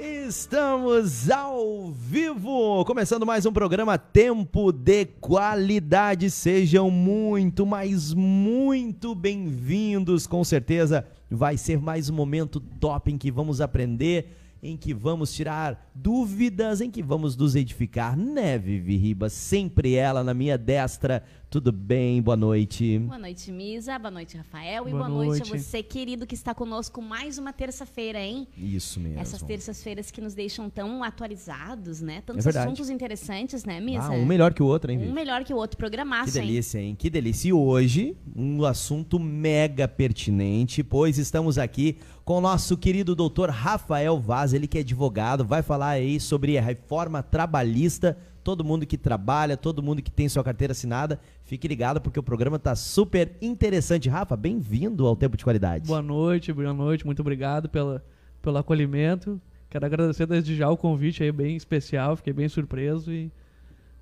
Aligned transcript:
Estamos 0.00 1.28
ao 1.28 1.90
vivo, 1.90 2.84
começando 2.84 3.26
mais 3.26 3.44
um 3.46 3.52
programa 3.52 3.98
Tempo 3.98 4.70
de 4.70 5.04
Qualidade. 5.04 6.30
Sejam 6.30 6.88
muito, 6.88 7.66
mas 7.66 8.14
muito 8.14 9.12
bem-vindos. 9.12 10.24
Com 10.24 10.44
certeza 10.44 11.04
vai 11.28 11.56
ser 11.56 11.80
mais 11.80 12.08
um 12.08 12.14
momento 12.14 12.60
top 12.60 13.10
em 13.10 13.18
que 13.18 13.32
vamos 13.32 13.60
aprender, 13.60 14.36
em 14.62 14.76
que 14.76 14.94
vamos 14.94 15.32
tirar 15.32 15.90
dúvidas, 15.92 16.80
em 16.80 16.92
que 16.92 17.02
vamos 17.02 17.36
nos 17.36 17.56
edificar, 17.56 18.16
né, 18.16 18.56
Vivi 18.56 18.96
Ribas? 18.96 19.32
Sempre 19.32 19.96
ela 19.96 20.22
na 20.22 20.32
minha 20.32 20.56
destra. 20.56 21.24
Tudo 21.50 21.72
bem? 21.72 22.20
Boa 22.20 22.36
noite. 22.36 22.98
Boa 22.98 23.18
noite, 23.18 23.50
Misa. 23.50 23.98
Boa 23.98 24.10
noite, 24.10 24.36
Rafael. 24.36 24.86
E 24.86 24.90
Boa 24.90 25.08
boa 25.08 25.24
noite. 25.24 25.42
a 25.44 25.46
noite. 25.46 25.64
você, 25.64 25.82
querido, 25.82 26.26
que 26.26 26.34
está 26.34 26.54
conosco 26.54 27.00
mais 27.00 27.38
uma 27.38 27.54
terça-feira, 27.54 28.18
hein? 28.20 28.46
Isso 28.54 29.00
mesmo. 29.00 29.18
Essas 29.18 29.42
terças-feiras 29.42 30.10
que 30.10 30.20
nos 30.20 30.34
deixam 30.34 30.68
tão 30.68 31.02
atualizados, 31.02 32.02
né? 32.02 32.22
Tantos 32.26 32.44
É 32.44 32.50
assuntos 32.50 32.90
interessantes, 32.90 33.64
né, 33.64 33.80
Misa? 33.80 34.08
Ah, 34.08 34.10
um 34.10 34.26
melhor 34.26 34.52
que 34.52 34.62
o 34.62 34.66
outro, 34.66 34.92
hein, 34.92 34.98
Vivi? 34.98 35.10
Um 35.10 35.14
melhor 35.14 35.42
que 35.42 35.54
o 35.54 35.56
outro. 35.56 35.74
Que 35.78 35.80
Programaço, 35.80 36.36
hein? 36.38 36.44
delícia, 36.46 36.78
hein? 36.80 36.94
Que 36.94 37.08
delícia. 37.08 37.48
E 37.48 37.52
hoje, 37.54 38.14
um 38.36 38.62
assunto 38.64 39.18
mega 39.18 39.88
pertinente, 39.88 40.84
pois 40.84 41.16
estamos 41.16 41.56
aqui 41.56 41.96
com 42.26 42.36
o 42.36 42.40
nosso 42.42 42.76
querido 42.76 43.14
doutor 43.14 43.48
Rafael 43.48 44.20
Vaz, 44.20 44.52
ele 44.52 44.66
que 44.66 44.76
é 44.76 44.80
advogado, 44.82 45.46
vai 45.46 45.62
falar 45.62 45.88
aí 45.90 46.20
sobre 46.20 46.58
a 46.58 46.62
reforma 46.62 47.22
trabalhista. 47.22 48.18
Todo 48.48 48.64
mundo 48.64 48.86
que 48.86 48.96
trabalha, 48.96 49.58
todo 49.58 49.82
mundo 49.82 50.00
que 50.00 50.10
tem 50.10 50.26
sua 50.26 50.42
carteira 50.42 50.72
assinada, 50.72 51.20
fique 51.44 51.68
ligado 51.68 52.00
porque 52.00 52.18
o 52.18 52.22
programa 52.22 52.58
tá 52.58 52.74
super 52.74 53.36
interessante. 53.42 54.08
Rafa, 54.08 54.34
bem-vindo 54.38 55.06
ao 55.06 55.14
Tempo 55.14 55.36
de 55.36 55.44
Qualidade. 55.44 55.86
Boa 55.86 56.00
noite, 56.00 56.50
boa 56.50 56.72
noite, 56.72 57.04
muito 57.04 57.20
obrigado 57.20 57.68
pela, 57.68 58.02
pelo 58.40 58.56
acolhimento. 58.56 59.38
Quero 59.68 59.84
agradecer 59.84 60.24
desde 60.24 60.56
já 60.56 60.66
o 60.70 60.78
convite 60.78 61.22
aí 61.22 61.30
bem 61.30 61.56
especial, 61.56 62.16
fiquei 62.16 62.32
bem 62.32 62.48
surpreso 62.48 63.12
e 63.12 63.30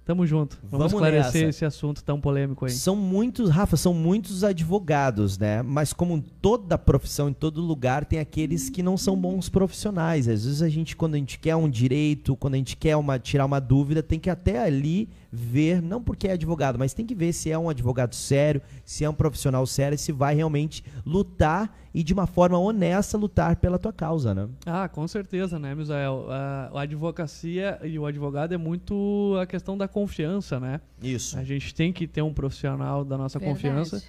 tamo 0.07 0.25
junto. 0.25 0.57
Vamos, 0.63 0.71
Vamos 0.79 0.93
esclarecer 0.93 1.47
nessa. 1.47 1.49
esse 1.49 1.65
assunto 1.65 2.03
tão 2.03 2.21
polêmico 2.21 2.65
aí. 2.65 2.71
São 2.71 2.95
muitos, 2.95 3.51
Rafa, 3.51 3.77
são 3.77 3.93
muitos 3.93 4.45
advogados, 4.45 5.37
né? 5.37 5.63
Mas 5.63 5.93
como 5.93 6.23
toda 6.41 6.79
profissão, 6.79 7.29
em 7.29 7.33
todo 7.33 7.61
lugar, 7.61 8.05
tem 8.05 8.21
aqueles 8.21 8.71
que 8.71 8.85
não 8.85 8.97
são 8.97 9.17
bons 9.17 9.49
profissionais. 9.49 10.29
Às 10.29 10.45
vezes 10.45 10.63
a 10.63 10.69
gente, 10.69 10.95
quando 10.95 11.17
a 11.17 11.19
gente 11.19 11.41
quer 11.41 11.57
um 11.57 11.69
direito, 11.69 12.37
quando 12.37 12.55
a 12.55 12.59
gente 12.59 12.77
quer 12.77 12.97
uma, 12.97 13.19
tirar 13.19 13.45
uma 13.45 13.61
dúvida, 13.61 14.01
tem 14.01 14.21
que 14.21 14.31
até 14.31 14.63
ali 14.63 15.09
ver, 15.37 15.83
não 15.83 16.03
porque 16.03 16.27
é 16.27 16.33
advogado, 16.33 16.79
mas 16.79 16.95
tem 16.95 17.05
que 17.05 17.15
ver 17.15 17.33
se 17.33 17.51
é 17.51 17.59
um 17.59 17.69
advogado 17.69 18.15
sério, 18.15 18.63
se 18.85 19.05
é 19.05 19.11
um 19.11 19.15
profissional 19.15 19.67
sério, 19.67 19.99
se 19.99 20.11
vai 20.11 20.35
realmente 20.35 20.83
lutar 21.05 21.77
e 21.95 22.03
de 22.03 22.13
uma 22.13 22.27
forma 22.27 22.59
honesta 22.59 23.17
lutar 23.19 23.57
pela 23.57 23.79
tua 23.79 23.93
causa, 23.93 24.35
né? 24.35 24.49
Ah, 24.65 24.89
com 24.89 25.07
certeza, 25.07 25.59
né, 25.59 25.75
Misael? 25.75 26.27
A, 26.31 26.71
a 26.75 26.81
advocacia 26.83 27.79
e 27.85 27.99
o 27.99 28.07
advogado 28.07 28.53
é 28.53 28.57
muito 28.59 29.37
a 29.41 29.47
questão 29.47 29.77
da 29.77 29.87
confiança, 29.87 30.59
né? 30.59 30.81
Isso. 31.03 31.39
A 31.39 31.45
gente 31.45 31.75
tem 31.75 31.93
que 31.93 32.07
ter 32.07 32.23
um 32.23 32.33
profissional 32.33 33.05
da 33.05 33.17
nossa 33.19 33.39
Verdade. 33.39 33.61
confiança. 33.63 34.03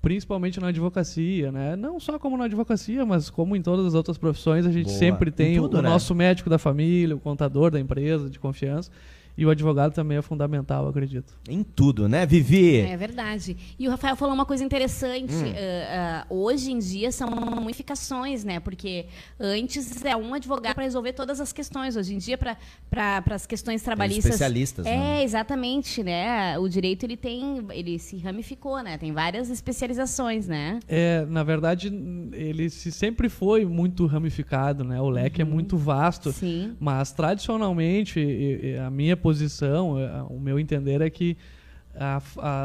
principalmente 0.00 0.60
na 0.60 0.68
advocacia, 0.68 1.50
né? 1.50 1.76
Não 1.76 1.98
só 1.98 2.18
como 2.18 2.36
na 2.36 2.44
advocacia, 2.44 3.06
mas 3.06 3.30
como 3.30 3.56
em 3.56 3.62
todas 3.62 3.86
as 3.86 3.94
outras 3.94 4.18
profissões, 4.18 4.66
a 4.66 4.70
gente 4.72 4.86
Boa. 4.86 4.98
sempre 4.98 5.30
Em 5.30 5.32
tem 5.32 5.56
tudo, 5.56 5.78
o 5.78 5.82
né? 5.82 5.88
nosso 5.88 6.14
médico 6.14 6.50
da 6.50 6.58
família, 6.58 7.16
o 7.16 7.20
contador 7.20 7.70
da 7.70 7.80
empresa 7.80 8.28
de 8.28 8.38
confiança. 8.38 8.90
E 9.36 9.44
o 9.44 9.50
advogado 9.50 9.92
também 9.92 10.18
é 10.18 10.22
fundamental, 10.22 10.84
eu 10.84 10.90
acredito. 10.90 11.34
Em 11.48 11.62
tudo, 11.62 12.08
né, 12.08 12.24
Vivi? 12.24 12.78
É 12.80 12.96
verdade. 12.96 13.56
E 13.78 13.88
o 13.88 13.90
Rafael 13.90 14.14
falou 14.16 14.34
uma 14.34 14.46
coisa 14.46 14.62
interessante. 14.62 15.34
Hum. 15.34 15.52
ah, 15.88 16.24
ah, 16.24 16.26
hoje 16.30 16.70
em 16.70 16.78
dia 16.78 17.10
são 17.10 17.28
ramificações, 17.28 18.44
né? 18.44 18.60
Porque 18.60 19.06
antes 19.40 20.04
é 20.04 20.16
um 20.16 20.34
advogado 20.34 20.74
para 20.74 20.84
resolver 20.84 21.12
todas 21.12 21.40
as 21.40 21.52
questões. 21.52 21.96
Hoje 21.96 22.14
em 22.14 22.18
dia, 22.18 22.38
para 22.38 22.56
as 23.30 23.46
questões 23.46 23.82
trabalhistas. 23.82 24.26
especialistas, 24.26 24.86
É, 24.86 24.96
né? 24.96 25.24
exatamente, 25.24 26.02
né? 26.02 26.58
O 26.58 26.68
direito 26.68 27.04
ele 27.04 27.16
tem. 27.16 27.64
ele 27.70 27.98
se 27.98 28.16
ramificou, 28.18 28.82
né? 28.82 28.96
Tem 28.98 29.12
várias 29.12 29.50
especializações, 29.50 30.46
né? 30.46 30.78
É, 30.86 31.24
na 31.26 31.42
verdade, 31.42 31.88
ele 32.32 32.70
se 32.70 32.92
sempre 32.92 33.28
foi 33.28 33.64
muito 33.64 34.06
ramificado, 34.06 34.84
né? 34.84 35.00
O 35.00 35.08
leque 35.08 35.42
é 35.42 35.44
muito 35.44 35.76
vasto. 35.76 36.32
Sim. 36.32 36.76
Mas 36.78 37.12
tradicionalmente, 37.12 38.20
a 38.84 38.90
minha 38.90 39.16
posição, 39.24 39.98
eh, 39.98 40.22
o 40.28 40.38
meu 40.38 40.58
entender 40.58 41.00
é 41.00 41.08
que 41.08 41.36
a 41.96 42.20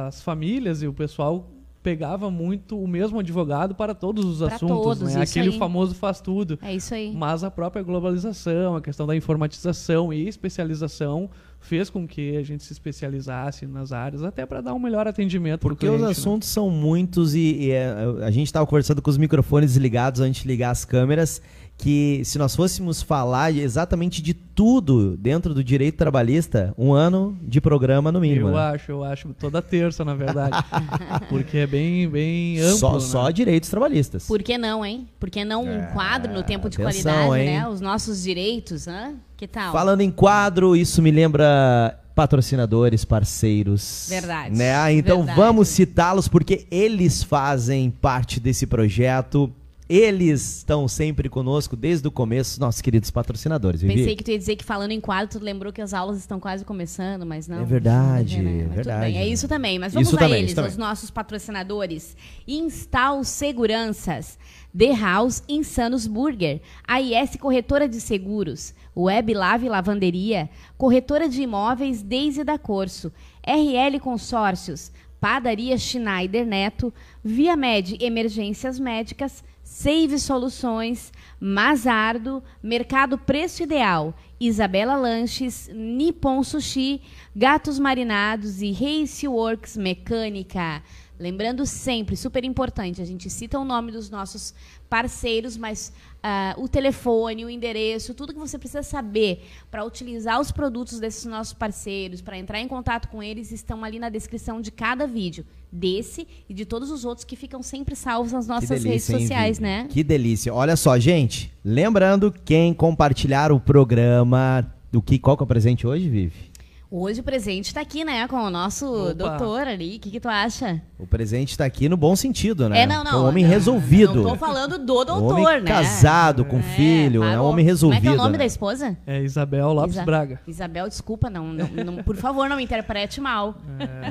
as 0.10 0.22
famílias 0.22 0.82
e 0.82 0.88
o 0.88 0.94
pessoal 0.94 1.50
pegava 1.82 2.30
muito 2.30 2.78
o 2.78 2.88
mesmo 2.88 3.20
advogado 3.20 3.74
para 3.74 3.96
todos 3.96 4.26
os 4.26 4.40
Para 4.40 4.56
assuntos, 4.56 4.84
todos, 4.84 5.02
né? 5.02 5.24
isso 5.24 5.32
Aquele 5.32 5.54
aí. 5.54 5.58
famoso 5.58 5.96
faz 5.96 6.20
tudo. 6.20 6.60
É 6.62 6.76
isso 6.76 6.94
aí. 6.94 7.14
Mas 7.16 7.42
a 7.44 7.50
própria 7.50 7.82
globalização, 7.82 8.76
a 8.76 8.82
questão 8.82 9.08
da 9.08 9.16
informatização 9.16 10.12
e 10.12 10.28
especialização 10.28 11.30
fez 11.60 11.90
com 11.90 12.06
que 12.06 12.36
a 12.38 12.44
gente 12.44 12.64
se 12.64 12.74
especializasse 12.74 13.66
nas 13.66 13.92
áreas, 13.92 14.24
até 14.24 14.46
para 14.46 14.62
dar 14.62 14.74
um 14.74 14.80
melhor 14.80 15.08
atendimento 15.08 15.62
Porque 15.62 15.86
os 15.86 15.92
cliente, 15.96 16.06
né? 16.06 16.12
assuntos 16.12 16.50
são 16.50 16.70
muitos 16.70 17.34
e, 17.34 17.68
e, 17.68 17.72
é, 17.72 17.94
a 18.24 18.32
gente 18.32 18.48
estava 18.48 18.66
conversando 18.66 19.02
com 19.02 19.10
os 19.10 19.18
microfones 19.18 19.72
desligados 19.72 20.20
antes 20.22 20.42
de 20.42 20.48
ligar 20.48 20.72
as 20.72 20.84
câmeras, 20.84 21.42
que 21.82 22.22
se 22.26 22.38
nós 22.38 22.54
fôssemos 22.58 23.02
falar 23.02 23.56
exatamente 23.56 24.22
de 24.22 24.34
tudo 24.34 25.16
dentro 25.16 25.54
do 25.54 25.64
direito 25.64 25.96
trabalhista, 25.96 26.74
um 26.78 26.92
ano 26.92 27.38
de 27.42 27.62
programa 27.62 28.12
no 28.12 28.20
mínimo. 28.20 28.50
Eu 28.50 28.54
né? 28.56 28.60
acho, 28.60 28.92
eu 28.92 29.02
acho 29.02 29.30
toda 29.40 29.62
terça, 29.62 30.04
na 30.04 30.14
verdade. 30.14 30.58
porque 31.30 31.60
é 31.60 31.66
bem, 31.68 32.10
bem 32.10 32.60
amplo. 32.60 32.78
só, 32.78 32.94
né? 32.96 33.00
só 33.00 33.32
direitos 33.32 33.70
trabalhistas. 33.70 34.28
Por 34.28 34.44
que 34.44 34.58
não, 34.58 34.86
hein? 34.86 35.08
Por 35.18 35.30
que 35.30 35.46
não 35.46 35.64
um 35.64 35.80
É, 35.80 35.86
quadro 35.94 36.34
no 36.34 36.44
tempo 36.44 36.70
de 36.70 36.82
atenção, 36.82 37.14
qualidade, 37.30 37.42
hein? 37.50 37.60
né? 37.60 37.70
Os 37.70 37.80
nossos 37.80 38.24
direitos, 38.24 38.86
hã? 38.86 39.14
Que 39.38 39.48
tal? 39.48 39.72
Falando 39.72 40.02
em 40.02 40.12
quadro, 40.12 40.76
isso 40.76 41.02
me 41.02 41.12
lembra 41.12 41.98
patrocinadores, 42.14 43.06
parceiros. 43.06 44.08
Verdade, 44.10 44.54
Né? 44.58 44.76
Ah, 44.76 44.92
Então 44.92 45.20
verdade. 45.20 45.40
vamos 45.40 45.70
citá-los 45.70 46.28
porque 46.28 46.68
eles 46.70 47.24
fazem 47.24 47.90
parte 47.90 48.42
desse 48.42 48.68
projeto. 48.68 49.50
Eles 49.90 50.58
estão 50.58 50.88
sempre 50.88 51.28
conosco 51.28 51.76
desde 51.76 52.08
o 52.08 52.12
começo, 52.12 52.60
nossos 52.60 52.80
queridos 52.80 53.10
patrocinadores. 53.10 53.82
Vivi? 53.82 53.96
Pensei 53.96 54.16
que 54.16 54.24
tu 54.24 54.30
ia 54.30 54.38
dizer 54.38 54.56
que 54.56 54.64
falando 54.64 54.92
em 54.92 55.02
quadro, 55.02 55.40
tu 55.40 55.44
lembrou 55.44 55.74
que 55.74 55.82
as 55.82 55.96
aulas 55.96 56.20
estão 56.20 56.40
quase 56.40 56.64
começando, 56.64 57.26
mas 57.26 57.48
não. 57.48 57.64
É 57.64 57.66
verdade, 57.66 58.40
né? 58.40 58.66
Tudo 58.66 58.76
verdade. 58.76 59.18
É 59.18 59.28
isso 59.28 59.48
também, 59.48 59.80
mas 59.80 59.96
vamos 59.96 60.10
Isso 60.10 60.16
a 60.16 60.20
também, 60.20 60.44
eles, 60.44 60.56
os 60.56 60.78
nossos 60.78 61.10
patrocinadores. 61.10 62.16
Instal 62.48 63.24
Seguranças, 63.24 64.38
The 64.78 64.96
House 64.96 65.42
Insanos 65.50 66.06
Burger, 66.06 66.62
AIS 66.88 67.36
Corretora 67.38 67.90
de 67.90 68.00
Seguros, 68.00 68.76
Web 68.96 69.34
Lave 69.34 69.68
Lavanderia, 69.68 70.52
Corretora 70.78 71.28
de 71.28 71.42
Imóveis 71.42 72.04
Deise 72.04 72.44
da 72.44 72.60
Corso, 72.60 73.12
RL 73.44 74.00
Consórcios, 74.00 74.92
Padaria 75.20 75.80
Schneider 75.80 76.46
Neto, 76.46 76.94
Via 77.24 77.56
Med 77.56 77.98
Emergências 78.00 78.80
Médicas, 78.80 79.44
Save 79.72 80.18
Soluções, 80.18 81.14
Mazardo, 81.40 82.44
Mercado 82.62 83.20
Preço 83.20 83.62
Ideal, 83.62 84.16
Isabela 84.40 84.96
Lanches, 84.96 85.70
Nippon 85.72 86.44
Sushi, 86.44 87.00
Gatos 87.36 87.78
Marinados 87.78 88.64
e 88.64 88.72
Race 88.72 89.26
Works 89.28 89.78
Mecânica. 89.78 90.82
Lembrando 91.20 91.66
sempre, 91.66 92.16
super 92.16 92.46
importante, 92.46 93.02
a 93.02 93.06
gente 93.06 93.30
cita 93.30 93.60
o 93.60 93.66
nome 93.66 93.92
dos 93.92 94.10
nossos 94.10 94.54
parceiros, 94.90 95.58
mas 95.58 95.92
ah, 96.24 96.56
o 96.58 96.68
telefone, 96.70 97.44
o 97.44 97.50
endereço, 97.50 98.14
tudo 98.14 98.32
que 98.32 98.40
você 98.40 98.58
precisa 98.58 98.82
saber 98.82 99.46
para 99.70 99.84
utilizar 99.84 100.40
os 100.40 100.50
produtos 100.50 100.98
desses 100.98 101.26
nossos 101.26 101.54
parceiros, 101.54 102.22
para 102.22 102.38
entrar 102.38 102.62
em 102.62 102.70
contato 102.70 103.10
com 103.10 103.22
eles, 103.22 103.52
estão 103.52 103.84
ali 103.84 104.00
na 104.00 104.08
descrição 104.08 104.62
de 104.62 104.72
cada 104.72 105.06
vídeo, 105.06 105.46
desse 105.70 106.26
e 106.48 106.54
de 106.54 106.66
todos 106.66 106.90
os 106.90 107.04
outros 107.04 107.26
que 107.26 107.36
ficam 107.36 107.62
sempre 107.62 107.98
salvos 107.98 108.32
nas 108.32 108.48
nossas 108.48 108.70
redes 108.70 108.84
delícia, 108.84 109.14
hein, 109.14 109.20
sociais, 109.20 109.58
Vivi? 109.58 109.70
né? 109.70 109.88
Que 109.90 110.04
delícia. 110.04 110.54
Olha 110.54 110.76
só, 110.78 110.98
gente. 110.98 111.52
Lembrando, 111.64 112.34
quem 112.46 112.74
compartilhar 112.74 113.52
o 113.52 113.60
programa. 113.60 114.74
Do 114.92 115.04
que, 115.04 115.20
qual 115.20 115.38
que 115.38 115.44
é 115.44 115.46
o 115.46 115.48
presente 115.48 115.86
hoje, 115.86 116.10
Vivi? 116.10 116.49
Hoje 116.92 117.20
o 117.20 117.24
presente 117.24 117.68
está 117.68 117.82
aqui, 117.82 118.04
né, 118.04 118.28
com 118.28 118.36
o 118.38 118.50
nosso 118.50 119.12
Opa. 119.12 119.14
doutor 119.14 119.68
ali. 119.68 119.98
O 119.98 120.00
que, 120.00 120.10
que 120.10 120.20
tu 120.20 120.28
acha? 120.28 120.82
O 120.98 121.06
presente 121.06 121.52
está 121.52 121.64
aqui 121.64 121.88
no 121.88 121.96
bom 121.96 122.16
sentido, 122.16 122.68
né? 122.68 122.82
É, 122.82 122.88
não, 122.88 123.04
não. 123.04 123.12
É 123.12 123.16
um 123.18 123.28
homem 123.28 123.44
não, 123.44 123.52
resolvido. 123.52 124.16
Não 124.24 124.32
tô 124.32 124.36
falando 124.36 124.80
do 124.80 124.86
doutor, 125.06 125.22
Um 125.22 125.42
homem 125.44 125.62
né? 125.62 125.68
casado, 125.68 126.44
com 126.44 126.64
filho, 126.64 127.24
é 127.24 127.40
um 127.40 127.46
homem 127.46 127.64
resolvido. 127.64 128.00
Como 128.02 128.10
é 128.10 128.14
que 128.16 128.18
é 128.18 128.20
o 128.20 128.24
nome 128.24 128.32
né? 128.34 128.38
da 128.40 128.46
esposa? 128.46 128.98
É 129.06 129.22
Isabel 129.22 129.72
Lopes 129.72 129.94
Isa- 129.96 130.04
Braga. 130.04 130.42
Isabel, 130.48 130.88
desculpa, 130.90 131.30
não, 131.30 131.54
não, 131.54 131.68
não- 131.86 132.04
por 132.04 132.16
favor, 132.16 132.50
não 132.50 132.58
me 132.58 132.64
interprete 132.64 133.22
mal. 133.22 133.56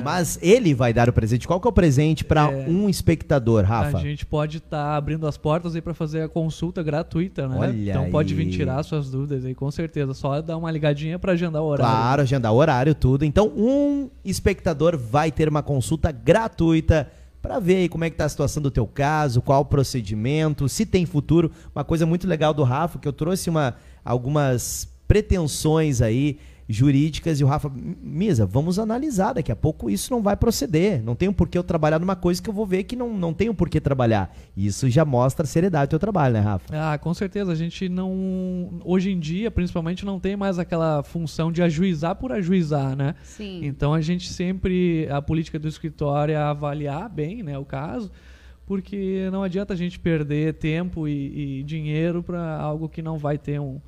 Mas 0.01 0.39
ele 0.41 0.73
vai 0.73 0.93
dar 0.93 1.09
o 1.09 1.13
presente. 1.13 1.45
Qual 1.45 1.59
que 1.59 1.67
é 1.67 1.69
o 1.71 1.73
presente 1.73 2.23
para 2.23 2.49
É. 2.49 2.65
um 2.69 2.87
espectador, 2.87 3.65
Rafa? 3.65 3.97
A 3.97 4.01
gente 4.01 4.25
pode 4.25 4.59
estar 4.59 4.95
abrindo 4.95 5.27
as 5.27 5.35
portas 5.37 5.75
aí 5.75 5.81
para 5.81 5.93
fazer 5.93 6.21
a 6.21 6.29
consulta 6.29 6.81
gratuita, 6.81 7.45
né? 7.45 7.57
Olha 7.59 7.91
então 7.91 8.09
pode 8.09 8.33
aí. 8.33 8.37
vir 8.45 8.49
tirar 8.51 8.81
suas 8.83 9.11
dúvidas 9.11 9.43
aí, 9.43 9.53
com 9.53 9.69
certeza. 9.69 10.13
Só 10.13 10.41
dar 10.41 10.55
uma 10.55 10.71
ligadinha 10.71 11.19
para 11.19 11.33
agendar 11.33 11.61
o 11.61 11.65
horário. 11.65 11.91
Claro, 11.93 12.21
agendar 12.21 12.53
horário, 12.53 12.68
tudo. 12.95 13.25
Então, 13.25 13.47
um 13.55 14.09
espectador 14.23 14.97
vai 14.97 15.31
ter 15.31 15.49
uma 15.49 15.63
consulta 15.63 16.11
gratuita 16.11 17.11
para 17.41 17.59
ver 17.59 17.77
aí 17.77 17.89
como 17.89 18.03
é 18.03 18.09
que 18.09 18.17
tá 18.17 18.25
a 18.25 18.29
situação 18.29 18.61
do 18.61 18.69
teu 18.69 18.85
caso, 18.85 19.41
qual 19.41 19.61
o 19.61 19.65
procedimento, 19.65 20.67
se 20.67 20.85
tem 20.85 21.05
futuro. 21.05 21.51
Uma 21.73 21.83
coisa 21.83 22.05
muito 22.05 22.27
legal 22.27 22.53
do 22.53 22.63
Rafa, 22.63 22.99
que 22.99 23.07
eu 23.07 23.13
trouxe 23.13 23.49
uma, 23.49 23.75
algumas 24.03 24.87
pretensões 25.07 26.01
aí 26.01 26.37
jurídicas 26.71 27.39
e 27.39 27.43
o 27.43 27.47
Rafa, 27.47 27.71
Misa, 27.73 28.45
vamos 28.45 28.77
analisar, 28.77 29.33
daqui 29.33 29.51
a 29.51 29.55
pouco 29.55 29.89
isso 29.89 30.13
não 30.13 30.21
vai 30.21 30.37
proceder. 30.37 31.03
Não 31.03 31.15
tem 31.15 31.33
por 31.33 31.47
que 31.49 31.57
eu 31.57 31.63
trabalhar 31.63 31.97
numa 31.97 32.15
coisa 32.15 32.39
que 32.39 32.47
eu 32.47 32.53
vou 32.53 32.65
ver 32.65 32.83
que 32.83 32.95
não, 32.95 33.11
não 33.11 33.33
tenho 33.33 33.55
por 33.55 33.67
que 33.67 33.81
trabalhar. 33.81 34.31
Isso 34.55 34.87
já 34.87 35.03
mostra 35.03 35.45
a 35.45 35.47
seriedade 35.47 35.87
do 35.87 35.89
teu 35.89 35.99
trabalho, 35.99 36.35
né, 36.35 36.39
Rafa? 36.39 36.65
Ah, 36.71 36.95
com 36.99 37.11
certeza. 37.11 37.51
A 37.51 37.55
gente 37.55 37.89
não. 37.89 38.79
Hoje 38.85 39.09
em 39.09 39.19
dia, 39.19 39.49
principalmente, 39.49 40.05
não 40.05 40.19
tem 40.19 40.37
mais 40.37 40.59
aquela 40.59 41.01
função 41.01 41.51
de 41.51 41.63
ajuizar 41.63 42.15
por 42.15 42.31
ajuizar, 42.31 42.95
né? 42.95 43.15
Sim. 43.23 43.61
Então 43.65 43.91
a 43.91 44.01
gente 44.01 44.29
sempre. 44.29 45.07
A 45.09 45.21
política 45.23 45.57
do 45.57 45.67
escritório 45.67 46.33
é 46.33 46.37
avaliar 46.37 47.09
bem 47.09 47.41
né, 47.41 47.57
o 47.57 47.65
caso 47.65 48.11
porque 48.67 49.27
não 49.31 49.41
adianta 49.41 49.73
a 49.73 49.75
gente 49.75 49.97
perder 49.97 50.53
tempo 50.53 51.07
e, 51.07 51.61
e 51.61 51.63
dinheiro 51.63 52.21
para 52.21 52.55
algo 52.55 52.87
que 52.87 53.01
não 53.01 53.17
vai 53.17 53.35
ter 53.35 53.59
um, 53.59 53.81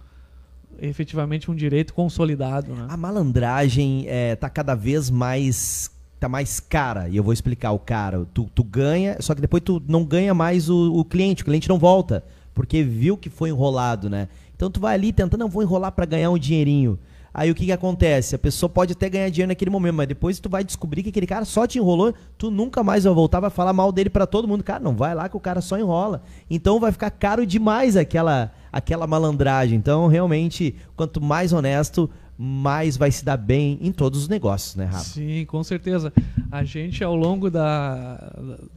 efetivamente 0.79 1.49
um 1.49 1.55
direito 1.55 1.93
consolidado. 1.93 2.73
Né? 2.73 2.85
A 2.89 2.97
malandragem 2.97 4.05
é, 4.07 4.35
tá 4.35 4.49
cada 4.49 4.75
vez 4.75 5.09
mais 5.09 5.91
tá 6.19 6.29
mais 6.29 6.59
cara, 6.59 7.09
e 7.09 7.17
eu 7.17 7.23
vou 7.23 7.33
explicar 7.33 7.71
o 7.71 7.79
cara. 7.79 8.27
Tu, 8.31 8.47
tu 8.53 8.63
ganha, 8.63 9.17
só 9.19 9.33
que 9.33 9.41
depois 9.41 9.63
tu 9.63 9.81
não 9.87 10.05
ganha 10.05 10.35
mais 10.35 10.69
o, 10.69 10.93
o 10.93 11.03
cliente, 11.03 11.41
o 11.41 11.45
cliente 11.45 11.67
não 11.67 11.79
volta, 11.79 12.23
porque 12.53 12.83
viu 12.83 13.17
que 13.17 13.27
foi 13.27 13.49
enrolado, 13.49 14.07
né? 14.07 14.27
Então 14.55 14.69
tu 14.69 14.79
vai 14.79 14.93
ali 14.93 15.11
tentando, 15.11 15.39
não, 15.39 15.49
vou 15.49 15.63
enrolar 15.63 15.91
para 15.91 16.05
ganhar 16.05 16.29
um 16.29 16.37
dinheirinho. 16.37 16.99
Aí 17.33 17.49
o 17.49 17.55
que, 17.55 17.65
que 17.65 17.71
acontece? 17.71 18.35
A 18.35 18.39
pessoa 18.39 18.69
pode 18.69 18.91
até 18.91 19.09
ganhar 19.09 19.29
dinheiro 19.29 19.49
naquele 19.49 19.71
momento, 19.71 19.95
mas 19.95 20.07
depois 20.07 20.39
tu 20.39 20.49
vai 20.49 20.63
descobrir 20.63 21.01
que 21.03 21.09
aquele 21.09 21.27
cara 21.27 21.45
só 21.45 21.65
te 21.65 21.77
enrolou, 21.77 22.13
tu 22.37 22.51
nunca 22.51 22.83
mais 22.83 23.05
vai 23.05 23.13
voltar, 23.13 23.39
vai 23.39 23.49
falar 23.49 23.71
mal 23.71 23.91
dele 23.91 24.09
para 24.09 24.27
todo 24.27 24.47
mundo. 24.47 24.63
Cara, 24.63 24.83
não 24.83 24.95
vai 24.95 25.15
lá 25.15 25.29
que 25.29 25.37
o 25.37 25.39
cara 25.39 25.61
só 25.61 25.77
enrola. 25.77 26.23
Então 26.49 26.79
vai 26.79 26.91
ficar 26.91 27.09
caro 27.09 27.45
demais 27.45 27.95
aquela, 27.95 28.51
aquela 28.71 29.07
malandragem. 29.07 29.77
Então, 29.77 30.07
realmente, 30.07 30.75
quanto 30.95 31.21
mais 31.21 31.53
honesto, 31.53 32.09
mais 32.37 32.97
vai 32.97 33.11
se 33.11 33.23
dar 33.23 33.37
bem 33.37 33.77
em 33.81 33.91
todos 33.91 34.23
os 34.23 34.27
negócios, 34.27 34.75
né, 34.75 34.85
Rafa? 34.85 35.03
Sim, 35.05 35.45
com 35.45 35.63
certeza. 35.63 36.11
A 36.51 36.63
gente, 36.63 37.03
ao 37.03 37.15
longo 37.15 37.49
da, 37.49 38.15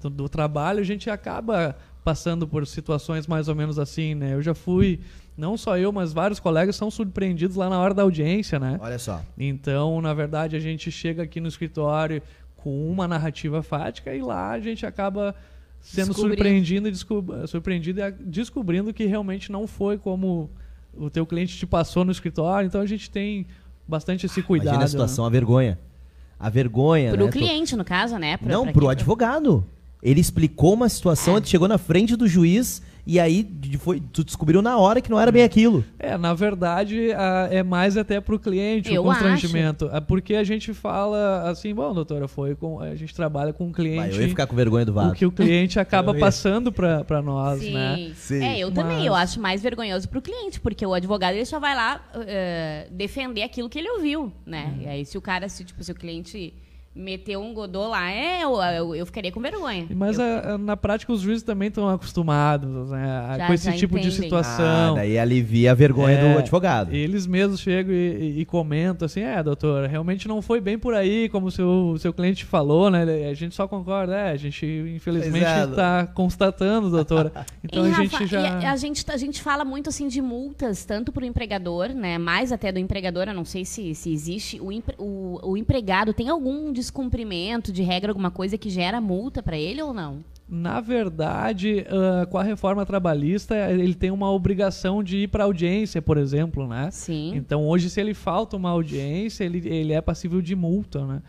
do, 0.00 0.10
do 0.10 0.28
trabalho, 0.28 0.80
a 0.80 0.84
gente 0.84 1.10
acaba 1.10 1.74
passando 2.04 2.46
por 2.46 2.66
situações 2.66 3.26
mais 3.26 3.48
ou 3.48 3.54
menos 3.54 3.78
assim, 3.78 4.14
né? 4.14 4.34
Eu 4.34 4.42
já 4.42 4.54
fui 4.54 5.00
não 5.36 5.56
só 5.56 5.76
eu, 5.76 5.90
mas 5.92 6.12
vários 6.12 6.38
colegas 6.38 6.76
são 6.76 6.90
surpreendidos 6.90 7.56
lá 7.56 7.68
na 7.68 7.78
hora 7.80 7.92
da 7.92 8.02
audiência, 8.02 8.58
né? 8.58 8.78
Olha 8.80 8.98
só. 8.98 9.22
Então, 9.36 10.00
na 10.00 10.14
verdade, 10.14 10.56
a 10.56 10.60
gente 10.60 10.90
chega 10.90 11.22
aqui 11.24 11.40
no 11.40 11.48
escritório 11.48 12.22
com 12.56 12.90
uma 12.90 13.08
narrativa 13.08 13.62
fática 13.62 14.14
e 14.14 14.22
lá 14.22 14.52
a 14.52 14.60
gente 14.60 14.86
acaba 14.86 15.34
sendo 15.80 16.14
surpreendido 16.14 16.88
e, 16.88 16.90
descob 16.90 17.46
surpreendido 17.46 18.00
e 18.00 18.10
descobrindo 18.12 18.92
que 18.94 19.04
realmente 19.04 19.52
não 19.52 19.66
foi 19.66 19.98
como 19.98 20.48
o 20.96 21.10
teu 21.10 21.26
cliente 21.26 21.56
te 21.56 21.66
passou 21.66 22.04
no 22.04 22.12
escritório. 22.12 22.66
Então 22.66 22.80
a 22.80 22.86
gente 22.86 23.10
tem 23.10 23.46
bastante 23.86 24.26
esse 24.26 24.40
cuidado. 24.42 24.76
Imagina 24.76 24.84
a 24.84 24.88
situação, 24.88 25.24
né? 25.24 25.28
a 25.28 25.30
vergonha. 25.30 25.78
A 26.38 26.48
vergonha, 26.48 27.12
Pro 27.12 27.26
né? 27.26 27.32
cliente, 27.32 27.76
no 27.76 27.84
caso, 27.84 28.18
né? 28.18 28.36
Pro, 28.36 28.48
não, 28.48 28.72
pro 28.72 28.88
advogado. 28.88 29.64
Ele 30.02 30.20
explicou 30.20 30.74
uma 30.74 30.88
situação, 30.88 31.38
é. 31.38 31.42
chegou 31.44 31.66
na 31.66 31.78
frente 31.78 32.16
do 32.16 32.26
juiz 32.26 32.82
e 33.06 33.20
aí 33.20 33.46
foi, 33.78 34.00
tu 34.00 34.24
descobriu 34.24 34.62
na 34.62 34.78
hora 34.78 35.00
que 35.00 35.10
não 35.10 35.20
era 35.20 35.30
bem 35.30 35.42
aquilo. 35.42 35.84
É, 35.98 36.16
na 36.16 36.32
verdade, 36.32 37.12
a, 37.12 37.48
é 37.50 37.62
mais 37.62 37.96
até 37.96 38.20
pro 38.20 38.38
cliente 38.38 38.92
Eu 38.92 39.02
o 39.02 39.04
constrangimento. 39.04 39.86
Acho. 39.86 39.96
É 39.96 40.00
porque 40.00 40.34
a 40.34 40.44
gente 40.44 40.72
fala 40.72 41.50
assim, 41.50 41.74
bom, 41.74 41.92
doutora, 41.92 42.26
foi 42.26 42.54
com. 42.54 42.80
A 42.80 42.94
gente 42.94 43.14
trabalha 43.14 43.52
com 43.52 43.68
o 43.68 43.72
cliente. 43.72 43.96
Vai, 43.96 44.10
eu 44.10 44.22
ia 44.22 44.28
ficar 44.28 44.46
com 44.46 44.56
vergonha 44.56 44.86
do 44.86 44.92
vaso. 44.92 45.10
O 45.10 45.14
que 45.14 45.26
o 45.26 45.32
cliente 45.32 45.78
acaba 45.78 46.14
passando 46.14 46.72
para 46.72 47.20
nós, 47.22 47.60
Sim. 47.60 47.72
né? 47.74 48.12
Sim. 48.14 48.42
É, 48.42 48.58
eu 48.58 48.68
Mas... 48.68 48.76
também. 48.76 49.04
Eu 49.04 49.14
acho 49.14 49.38
mais 49.38 49.62
vergonhoso 49.62 50.08
pro 50.08 50.22
cliente, 50.22 50.58
porque 50.60 50.84
o 50.86 50.94
advogado 50.94 51.34
ele 51.34 51.44
só 51.44 51.60
vai 51.60 51.74
lá 51.74 52.00
uh, 52.14 52.94
defender 52.94 53.42
aquilo 53.42 53.68
que 53.68 53.78
ele 53.78 53.90
ouviu, 53.90 54.32
né? 54.46 54.74
Hum. 54.76 54.82
E 54.82 54.88
aí, 54.88 55.04
se 55.04 55.18
o 55.18 55.20
cara, 55.20 55.48
se, 55.48 55.64
tipo, 55.64 55.82
se 55.84 55.92
o 55.92 55.94
cliente 55.94 56.54
meter 56.94 57.36
um 57.36 57.52
godô 57.52 57.88
lá, 57.88 58.10
é, 58.10 58.44
eu, 58.44 58.54
eu, 58.62 58.94
eu 58.94 59.06
ficaria 59.06 59.32
com 59.32 59.40
vergonha. 59.40 59.86
Mas 59.94 60.18
eu, 60.18 60.24
a, 60.24 60.52
a, 60.52 60.58
na 60.58 60.76
prática 60.76 61.12
os 61.12 61.20
juízes 61.22 61.42
também 61.42 61.68
estão 61.68 61.88
acostumados 61.88 62.90
né, 62.90 63.34
já, 63.36 63.46
com 63.46 63.52
esse 63.52 63.72
tipo 63.72 63.98
entendem. 63.98 64.10
de 64.10 64.22
situação. 64.22 64.92
Ah, 64.92 64.96
daí 64.96 65.18
alivia 65.18 65.72
a 65.72 65.74
vergonha 65.74 66.16
é, 66.16 66.32
do 66.32 66.38
advogado. 66.38 66.94
Eles 66.94 67.26
mesmos 67.26 67.58
chegam 67.58 67.92
e, 67.92 67.96
e, 67.96 68.40
e, 68.40 68.44
comentam 68.44 69.06
assim, 69.06 69.22
é, 69.22 69.42
doutor, 69.42 69.88
realmente 69.88 70.28
não 70.28 70.40
foi 70.40 70.60
bem 70.60 70.78
por 70.78 70.94
aí, 70.94 71.28
como 71.28 71.48
o 71.48 71.50
seu, 71.50 71.96
seu 71.98 72.12
cliente 72.12 72.44
falou, 72.44 72.88
né? 72.90 73.28
A 73.28 73.34
gente 73.34 73.56
só 73.56 73.66
concorda, 73.66 74.14
é, 74.14 74.30
a 74.30 74.36
gente 74.36 74.64
infelizmente 74.94 75.44
está 75.44 76.06
constatando, 76.06 76.90
doutora. 76.90 77.32
Então 77.64 77.88
e, 77.88 77.90
a 77.90 77.94
gente 77.94 78.26
já... 78.26 78.58
A, 78.58 78.72
a, 78.72 78.76
gente, 78.76 79.04
a 79.10 79.16
gente 79.16 79.42
fala 79.42 79.64
muito 79.64 79.88
assim 79.88 80.06
de 80.06 80.20
multas, 80.20 80.84
tanto 80.84 81.10
para 81.10 81.22
o 81.22 81.26
empregador, 81.26 81.88
né? 81.88 82.18
Mais 82.18 82.52
até 82.52 82.70
do 82.70 82.78
empregador, 82.78 83.24
eu 83.26 83.34
não 83.34 83.44
sei 83.44 83.64
se, 83.64 83.94
se 83.94 84.12
existe. 84.12 84.60
O, 84.60 84.68
o, 84.98 85.52
o 85.52 85.56
empregado 85.56 86.12
tem 86.12 86.28
algum 86.28 86.72
descumprimento 86.84 87.72
de 87.72 87.82
regra, 87.82 88.10
alguma 88.10 88.30
coisa 88.30 88.58
que 88.58 88.68
gera 88.68 89.00
multa 89.00 89.42
para 89.42 89.56
ele 89.56 89.82
ou 89.82 89.94
não? 89.94 90.22
Na 90.46 90.78
verdade, 90.78 91.86
uh, 91.88 92.26
com 92.28 92.36
a 92.36 92.42
reforma 92.42 92.84
trabalhista, 92.84 93.56
ele 93.70 93.94
tem 93.94 94.10
uma 94.10 94.30
obrigação 94.30 95.02
de 95.02 95.18
ir 95.18 95.28
para 95.28 95.44
audiência, 95.44 96.02
por 96.02 96.18
exemplo, 96.18 96.68
né? 96.68 96.90
Sim. 96.90 97.32
Então, 97.34 97.66
hoje, 97.66 97.88
se 97.88 97.98
ele 97.98 98.12
falta 98.12 98.54
uma 98.54 98.68
audiência, 98.68 99.42
ele, 99.42 99.66
ele 99.66 99.94
é 99.94 100.02
passível 100.02 100.42
de 100.42 100.54
multa, 100.54 101.06
né? 101.06 101.22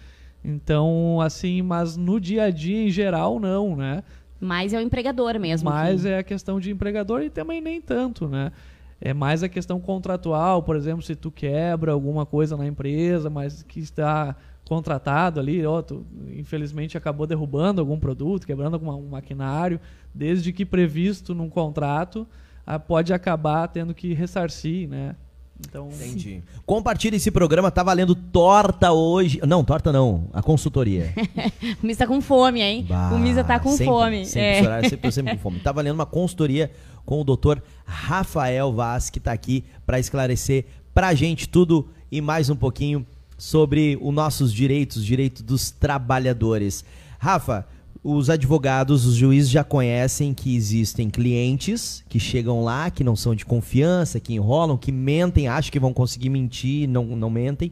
Então, 0.43 1.21
assim, 1.21 1.61
mas 1.61 1.95
no 1.95 2.19
dia 2.19 2.43
a 2.43 2.51
dia, 2.51 2.83
em 2.83 2.91
geral, 2.91 3.39
não, 3.39 3.75
né? 3.75 4.03
Mas 4.39 4.73
é 4.73 4.77
o 4.77 4.81
empregador 4.81 5.39
mesmo. 5.39 5.69
Mas 5.69 6.01
que... 6.01 6.09
é 6.09 6.19
a 6.19 6.23
questão 6.23 6.59
de 6.59 6.69
empregador 6.69 7.21
e 7.21 7.29
também 7.29 7.61
nem 7.61 7.79
tanto, 7.79 8.27
né? 8.27 8.51
É 8.99 9.13
mais 9.13 9.43
a 9.43 9.49
questão 9.49 9.79
contratual, 9.79 10.61
por 10.61 10.75
exemplo, 10.75 11.01
se 11.01 11.15
tu 11.15 11.31
quebra 11.31 11.93
alguma 11.93 12.25
coisa 12.25 12.57
na 12.57 12.65
empresa, 12.65 13.29
mas 13.29 13.63
que 13.63 13.79
está 13.79 14.35
contratado 14.67 15.39
ali, 15.39 15.65
ó, 15.65 15.81
tu, 15.81 16.05
infelizmente 16.35 16.97
acabou 16.97 17.27
derrubando 17.27 17.79
algum 17.79 17.99
produto, 17.99 18.45
quebrando 18.45 18.73
algum 18.73 19.09
maquinário, 19.09 19.79
desde 20.13 20.51
que 20.51 20.65
previsto 20.65 21.33
num 21.35 21.49
contrato, 21.49 22.27
a, 22.65 22.79
pode 22.79 23.13
acabar 23.13 23.67
tendo 23.67 23.93
que 23.93 24.13
ressarcir, 24.13 24.89
né? 24.89 25.15
Então, 25.57 25.87
Entendi. 25.87 26.43
Compartilhe 26.65 27.15
esse 27.15 27.31
programa, 27.31 27.71
tá 27.71 27.81
valendo 27.81 28.13
torta 28.13 28.91
hoje. 28.91 29.39
Não, 29.47 29.63
torta 29.63 29.91
não, 29.91 30.27
a 30.33 30.41
consultoria. 30.41 31.13
o 31.81 31.85
Misa 31.85 31.99
tá 31.99 32.07
com 32.07 32.19
fome, 32.19 32.61
hein? 32.61 32.85
Bah, 32.89 33.11
o 33.13 33.17
Misa 33.17 33.41
tá 33.41 33.57
com 33.57 33.71
sempre, 33.71 33.85
fome. 33.85 34.25
Sempre, 34.25 34.41
é. 34.41 34.61
sempre, 34.63 34.89
sempre, 34.89 35.11
sempre 35.13 35.31
com 35.35 35.39
fome. 35.39 35.59
Tá 35.59 35.71
valendo 35.71 35.95
uma 35.95 36.05
consultoria 36.05 36.71
com 37.05 37.21
o 37.21 37.23
doutor 37.23 37.63
Rafael 37.85 38.73
Vaz, 38.73 39.09
que 39.09 39.19
tá 39.19 39.31
aqui 39.31 39.63
para 39.85 39.97
esclarecer 39.97 40.65
pra 40.93 41.13
gente 41.13 41.47
tudo 41.47 41.87
e 42.11 42.19
mais 42.19 42.49
um 42.49 42.55
pouquinho 42.55 43.05
sobre 43.37 43.97
os 44.01 44.13
nossos 44.13 44.53
direitos, 44.53 45.05
direitos 45.05 45.41
dos 45.41 45.71
trabalhadores. 45.71 46.85
Rafa, 47.19 47.67
os 48.07 48.29
advogados, 48.29 49.05
os 49.05 49.15
juízes 49.15 49.49
já 49.49 49.63
conhecem 49.63 50.31
que 50.31 50.55
existem 50.55 51.09
clientes 51.09 52.03
que 52.07 52.19
chegam 52.19 52.63
lá, 52.63 52.91
que 52.91 53.03
não 53.03 53.15
são 53.15 53.33
de 53.33 53.43
confiança, 53.43 54.19
que 54.19 54.35
enrolam, 54.35 54.77
que 54.77 54.91
mentem, 54.91 55.47
acham 55.47 55.71
que 55.71 55.79
vão 55.79 55.91
conseguir 55.91 56.29
mentir, 56.29 56.87
não, 56.87 57.03
não 57.03 57.31
mentem. 57.31 57.71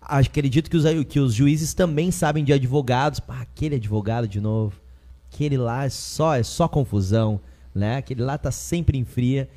Acredito 0.00 0.70
que 0.70 0.76
os, 0.76 0.84
que 1.08 1.18
os 1.18 1.34
juízes 1.34 1.74
também 1.74 2.12
sabem 2.12 2.44
de 2.44 2.52
advogados. 2.52 3.18
Pá, 3.18 3.40
aquele 3.40 3.74
advogado 3.74 4.28
de 4.28 4.40
novo. 4.40 4.80
Aquele 5.32 5.56
lá 5.56 5.86
é 5.86 5.88
só, 5.88 6.36
é 6.36 6.44
só 6.44 6.68
confusão, 6.68 7.40
né? 7.74 7.96
Aquele 7.96 8.22
lá 8.22 8.38
tá 8.38 8.52
sempre 8.52 8.96
em 8.96 9.04
fria. 9.04 9.48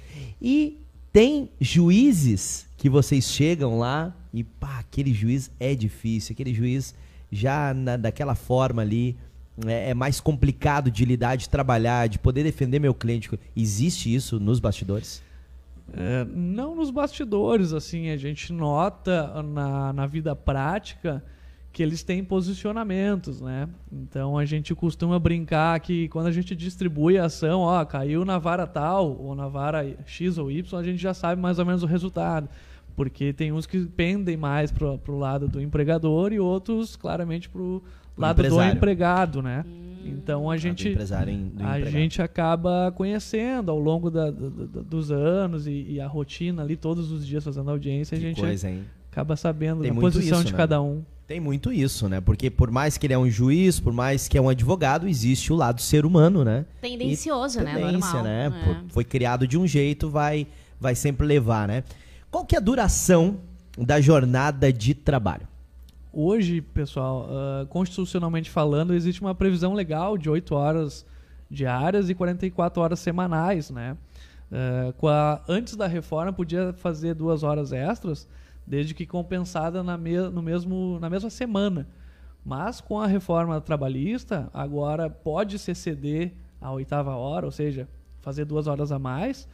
E 0.42 0.80
tem 1.14 1.52
juízes 1.62 2.66
que 2.76 2.90
vocês 2.90 3.26
chegam 3.26 3.78
lá 3.78 4.17
e 4.34 4.44
pá, 4.44 4.80
aquele 4.80 5.14
juiz 5.14 5.52
é 5.60 5.74
difícil, 5.76 6.34
aquele 6.34 6.54
juiz 6.54 6.94
já 7.32 7.74
na, 7.74 7.98
daquela 7.98 8.36
forma 8.36 8.82
ali 8.82 9.16
é, 9.66 9.90
é, 9.90 9.94
mais 9.94 10.20
complicado 10.20 10.92
de 10.92 11.04
lidar, 11.04 11.36
de 11.36 11.50
trabalhar, 11.50 12.08
de 12.08 12.20
poder 12.20 12.44
defender 12.44 12.80
meu 12.80 12.94
cliente. 12.94 13.30
Existe 13.56 14.14
isso 14.14 14.40
nos 14.40 14.60
bastidores? 14.60 15.24
É, 15.94 16.26
não 16.26 16.76
nos 16.76 16.92
bastidores, 16.92 17.74
assim, 17.74 18.10
a 18.10 18.18
gente 18.18 18.52
nota 18.52 19.42
na, 19.42 19.94
na 19.94 20.06
vida 20.06 20.36
prática 20.36 21.24
que 21.72 21.82
eles 21.82 22.04
têm 22.04 22.24
posicionamentos, 22.24 23.40
né? 23.40 23.70
Então 23.92 24.38
a 24.38 24.46
gente 24.46 24.74
costuma 24.74 25.20
brincar 25.20 25.80
que 25.80 26.08
quando 26.10 26.28
a 26.28 26.32
gente 26.32 26.56
distribui 26.56 27.18
a 27.18 27.26
ação, 27.26 27.62
ó, 27.62 27.86
caiu 27.86 28.26
na 28.26 28.38
vara 28.40 28.66
tal 28.66 29.16
ou 29.20 29.36
na 29.36 29.48
vara 29.48 29.96
X 30.06 30.38
ou 30.38 30.52
Y, 30.52 30.80
a 30.80 30.84
gente 30.84 30.98
já 30.98 31.14
sabe 31.14 31.42
mais 31.42 31.60
ou 31.60 31.66
menos 31.66 31.84
o 31.84 31.86
resultado 31.86 32.50
porque 32.98 33.32
tem 33.32 33.52
uns 33.52 33.68
que 33.68 33.86
pendem 33.86 34.36
mais 34.36 34.72
para 34.72 34.88
o 34.88 35.18
lado 35.20 35.48
do 35.48 35.62
empregador 35.62 36.34
e 36.34 36.40
outros 36.40 36.96
claramente 36.96 37.48
para 37.48 37.62
o 37.62 37.84
lado 38.18 38.40
empresário. 38.40 38.72
do 38.72 38.78
empregado, 38.78 39.42
né? 39.44 39.64
Hum. 39.68 40.02
Então 40.04 40.50
a 40.50 40.58
gente 40.58 40.98
a 41.60 41.90
gente 41.92 42.24
acaba 42.24 42.92
conhecendo 42.96 43.70
ao 43.70 43.78
longo 43.78 44.10
da, 44.10 44.32
da, 44.32 44.82
dos 44.82 45.12
anos 45.12 45.68
e, 45.68 45.86
e, 45.90 46.02
a 46.02 46.08
rotina 46.08 46.64
ali 46.64 46.76
todos 46.76 47.12
os 47.12 47.26
dias 47.26 47.44
fazendo 47.44 47.70
audiência, 47.70 48.18
que 48.18 48.26
a 48.26 48.28
gente 48.30 48.42
coisa, 48.42 48.74
acaba 49.12 49.36
sabendo 49.36 49.84
tem 49.84 49.92
a 49.92 49.94
posição 49.94 50.40
isso, 50.40 50.48
de 50.48 50.54
né? 50.54 50.58
cada 50.58 50.82
um. 50.82 51.04
Tem 51.28 51.40
muito 51.40 51.72
isso, 51.72 52.10
né? 52.10 52.20
Porque 52.20 52.50
por 52.50 52.72
mais 52.72 52.98
que 52.98 53.06
ele 53.06 53.14
é 53.14 53.18
um 53.18 53.30
juiz, 53.30 53.80
por 53.80 53.94
mais 53.94 54.28
que 54.28 54.40
é 54.40 54.42
um 54.42 54.50
advogado, 54.50 55.08
existe 55.08 55.54
o 55.54 55.56
lado 55.56 55.82
ser 55.82 56.04
humano, 56.04 56.44
né? 56.44 56.66
Tendencioso, 56.82 57.60
e 57.60 57.64
né? 57.64 57.76
Tendência, 57.76 57.92
Normal, 57.92 58.24
né? 58.24 58.48
É. 58.48 58.92
Foi 58.92 59.04
criado 59.04 59.46
de 59.46 59.56
um 59.56 59.68
jeito, 59.68 60.10
vai 60.10 60.48
vai 60.80 60.96
sempre 60.96 61.28
levar, 61.28 61.68
né? 61.68 61.84
Qual 62.30 62.46
que 62.46 62.56
é 62.56 62.58
a 62.58 62.62
duração 62.62 63.40
da 63.78 64.02
jornada 64.02 64.72
de 64.72 64.94
trabalho? 64.94 65.48
Hoje, 66.12 66.62
pessoal, 66.62 67.30
uh, 67.30 67.66
constitucionalmente 67.68 68.50
falando, 68.50 68.94
existe 68.94 69.22
uma 69.22 69.34
previsão 69.34 69.74
legal 69.74 70.18
de 70.18 70.30
8 70.30 70.54
horas 70.54 71.06
diárias 71.50 72.10
e 72.10 72.16
44 72.16 72.82
horas 72.82 73.00
semanais, 73.00 73.70
né? 73.70 73.96
Uh, 74.52 75.08
a, 75.08 75.42
antes 75.48 75.76
da 75.76 75.88
reforma 75.88 76.34
podia 76.34 76.74
fazer 76.74 77.14
duas 77.14 77.44
horas 77.44 77.72
extras, 77.72 78.28
desde 78.66 78.94
que 78.94 79.06
compensada 79.06 79.82
na, 79.82 79.98
me, 79.98 80.18
no 80.18 80.42
mesmo, 80.42 80.98
na 81.00 81.10
mesma 81.10 81.30
semana. 81.30 81.88
Mas 82.44 82.82
com 82.82 83.00
a 83.00 83.08
reforma 83.08 83.62
trabalhista, 83.62 84.50
agora 84.54 85.10
pode 85.10 85.58
se 85.60 85.72
exceder 85.72 86.34
a 86.60 86.72
oitava 86.72 87.16
hora, 87.16 87.46
ou 87.46 87.52
seja, 87.52 87.88
fazer 88.22 88.44
duas 88.44 88.68
horas 88.68 88.92
a 88.92 89.00
mais, 89.00 89.48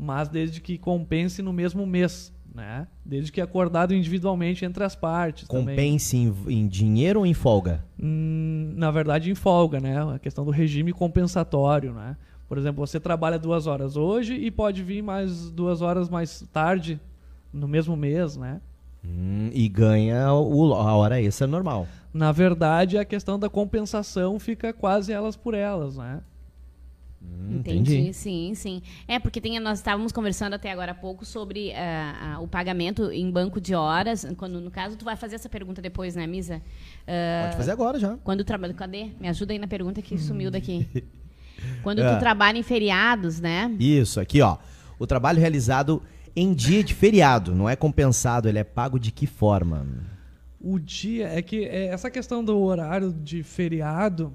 mas 0.00 0.28
desde 0.28 0.62
que 0.62 0.78
compense 0.78 1.42
no 1.42 1.52
mesmo 1.52 1.86
mês, 1.86 2.32
né? 2.54 2.86
Desde 3.04 3.30
que 3.30 3.40
acordado 3.40 3.94
individualmente 3.94 4.64
entre 4.64 4.82
as 4.82 4.96
partes. 4.96 5.46
Compense 5.46 6.16
em, 6.16 6.34
em, 6.48 6.66
dinheiro 6.66 7.20
ou 7.20 7.26
em 7.26 7.34
folga? 7.34 7.84
Hum, 8.02 8.72
na 8.76 8.90
verdade, 8.90 9.30
em 9.30 9.34
folga, 9.34 9.78
né? 9.78 10.02
A 10.14 10.18
questão 10.18 10.42
do 10.44 10.50
regime 10.50 10.90
compensatório, 10.92 11.92
né? 11.92 12.16
Por 12.48 12.56
exemplo, 12.56 12.84
você 12.84 12.98
trabalha 12.98 13.38
duas 13.38 13.66
horas 13.66 13.94
hoje 13.94 14.34
e 14.34 14.50
pode 14.50 14.82
vir 14.82 15.02
mais 15.02 15.50
duas 15.50 15.82
horas 15.82 16.08
mais 16.08 16.44
tarde 16.50 16.98
no 17.52 17.68
mesmo 17.68 17.94
mês, 17.94 18.38
né? 18.38 18.60
Hum, 19.04 19.50
e 19.52 19.68
ganha 19.68 20.32
o, 20.32 20.74
a 20.74 20.94
hora 20.96 21.20
extra 21.20 21.46
normal. 21.46 21.86
Na 22.12 22.32
verdade, 22.32 22.96
a 22.96 23.04
questão 23.04 23.38
da 23.38 23.50
compensação 23.50 24.38
fica 24.38 24.72
quase 24.72 25.12
elas 25.12 25.36
por 25.36 25.52
elas, 25.52 25.96
né? 25.96 26.22
Hum, 27.22 27.58
entendi. 27.58 27.96
entendi. 27.96 28.14
sim, 28.14 28.54
sim. 28.54 28.82
É, 29.06 29.18
porque 29.18 29.40
tem, 29.40 29.58
nós 29.60 29.78
estávamos 29.78 30.12
conversando 30.12 30.54
até 30.54 30.70
agora 30.70 30.92
há 30.92 30.94
pouco 30.94 31.24
sobre 31.24 31.70
uh, 31.70 32.38
uh, 32.38 32.42
o 32.42 32.48
pagamento 32.48 33.10
em 33.12 33.30
banco 33.30 33.60
de 33.60 33.74
horas. 33.74 34.26
Quando, 34.36 34.60
no 34.60 34.70
caso, 34.70 34.96
tu 34.96 35.04
vai 35.04 35.16
fazer 35.16 35.36
essa 35.36 35.48
pergunta 35.48 35.82
depois, 35.82 36.16
né, 36.16 36.26
Misa? 36.26 36.56
Uh, 36.56 37.44
Pode 37.44 37.56
fazer 37.56 37.70
agora 37.72 37.98
já. 37.98 38.16
Quando 38.24 38.44
trabalha. 38.44 38.72
Cadê? 38.74 39.10
Me 39.20 39.28
ajuda 39.28 39.52
aí 39.52 39.58
na 39.58 39.66
pergunta 39.66 40.00
que 40.00 40.16
sumiu 40.16 40.50
daqui. 40.50 40.88
Quando 41.82 42.00
é. 42.00 42.14
tu 42.14 42.18
trabalha 42.18 42.56
em 42.56 42.62
feriados, 42.62 43.38
né? 43.38 43.74
Isso, 43.78 44.18
aqui, 44.18 44.40
ó. 44.40 44.56
O 44.98 45.06
trabalho 45.06 45.38
realizado 45.38 46.02
em 46.34 46.54
dia 46.54 46.82
de 46.82 46.94
feriado, 46.94 47.54
não 47.54 47.68
é 47.68 47.76
compensado, 47.76 48.48
ele 48.48 48.58
é 48.58 48.64
pago 48.64 48.98
de 48.98 49.10
que 49.10 49.26
forma? 49.26 49.86
O 50.60 50.78
dia 50.78 51.28
é 51.28 51.42
que 51.42 51.64
é, 51.64 51.86
essa 51.86 52.10
questão 52.10 52.44
do 52.44 52.58
horário 52.58 53.12
de 53.12 53.42
feriado 53.42 54.32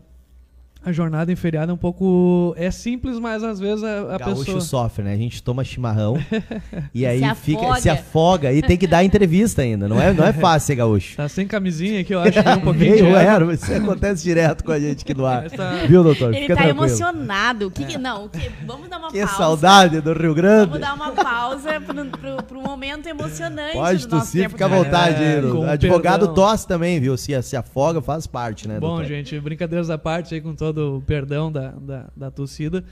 a 0.85 0.91
jornada 0.91 1.31
em 1.31 1.35
feriado 1.35 1.71
é 1.71 1.73
um 1.73 1.77
pouco. 1.77 2.53
É 2.55 2.69
simples, 2.69 3.17
mas 3.17 3.43
às 3.43 3.59
vezes 3.59 3.83
a, 3.83 4.13
a 4.13 4.17
Gaúcho 4.19 4.45
pessoa. 4.45 4.61
sofre, 4.61 5.03
né? 5.03 5.13
A 5.13 5.17
gente 5.17 5.41
toma 5.41 5.63
chimarrão 5.63 6.15
e 6.93 7.07
aí 7.07 7.21
se 7.21 7.35
fica, 7.35 7.61
afoga. 7.61 7.81
se 7.81 7.89
afoga 7.89 8.53
e 8.53 8.61
tem 8.61 8.77
que 8.77 8.85
dar 8.85 9.03
entrevista 9.03 9.63
ainda. 9.63 9.87
Não 9.87 9.99
é, 9.99 10.13
não 10.13 10.23
é 10.23 10.31
fácil 10.33 10.67
ser 10.67 10.75
gaúcho. 10.75 11.17
Tá 11.17 11.27
sem 11.27 11.47
camisinha 11.47 12.01
aqui, 12.01 12.13
eu 12.13 12.19
acho 12.19 12.33
que 12.33 12.47
é 12.47 12.53
um 12.53 12.61
pouquinho. 12.61 12.91
Meio 12.91 13.15
era, 13.15 13.51
isso 13.51 13.73
acontece 13.73 14.23
direto 14.23 14.63
com 14.63 14.71
a 14.71 14.79
gente 14.79 15.01
aqui 15.01 15.15
no 15.15 15.25
ar. 15.25 15.49
Tá... 15.49 15.71
Viu, 15.87 16.03
doutor? 16.03 16.31
Ele 16.31 16.41
fica 16.41 16.55
tá 16.55 16.61
tranquilo. 16.61 16.85
emocionado. 16.85 17.71
Que, 17.71 17.85
que, 17.85 17.97
não, 17.97 18.27
que, 18.27 18.51
vamos 18.63 18.87
dar 18.87 18.99
uma 18.99 19.09
que 19.09 19.17
pausa. 19.17 19.33
Que 19.33 19.37
saudade 19.37 20.01
do 20.01 20.13
Rio 20.13 20.35
Grande. 20.35 20.67
Vamos 20.67 20.81
dar 20.81 20.93
uma 20.93 21.11
pausa 21.13 21.81
pro, 21.81 22.05
pro, 22.05 22.43
pro 22.43 22.61
momento 22.61 23.07
emocionante. 23.07 23.73
Pode 23.73 24.07
tossir, 24.07 24.51
fica 24.51 24.65
à 24.65 24.67
vontade. 24.67 25.23
É, 25.23 25.39
advogado 25.71 26.27
perdão. 26.27 26.35
tosse 26.35 26.67
também, 26.67 26.99
viu? 26.99 27.17
Se, 27.17 27.41
se 27.41 27.57
afoga, 27.57 28.03
faz 28.03 28.27
parte, 28.27 28.67
né? 28.67 28.79
Bom, 28.79 28.89
doutor? 28.89 29.05
gente, 29.05 29.39
brincadeiras 29.39 29.89
à 29.89 29.97
parte 29.97 30.35
aí 30.35 30.41
com 30.41 30.53
todo 30.53 30.74
o 30.79 31.01
perdão 31.01 31.51
da, 31.51 31.71
da, 31.71 32.09
da 32.15 32.31
torcida. 32.31 32.83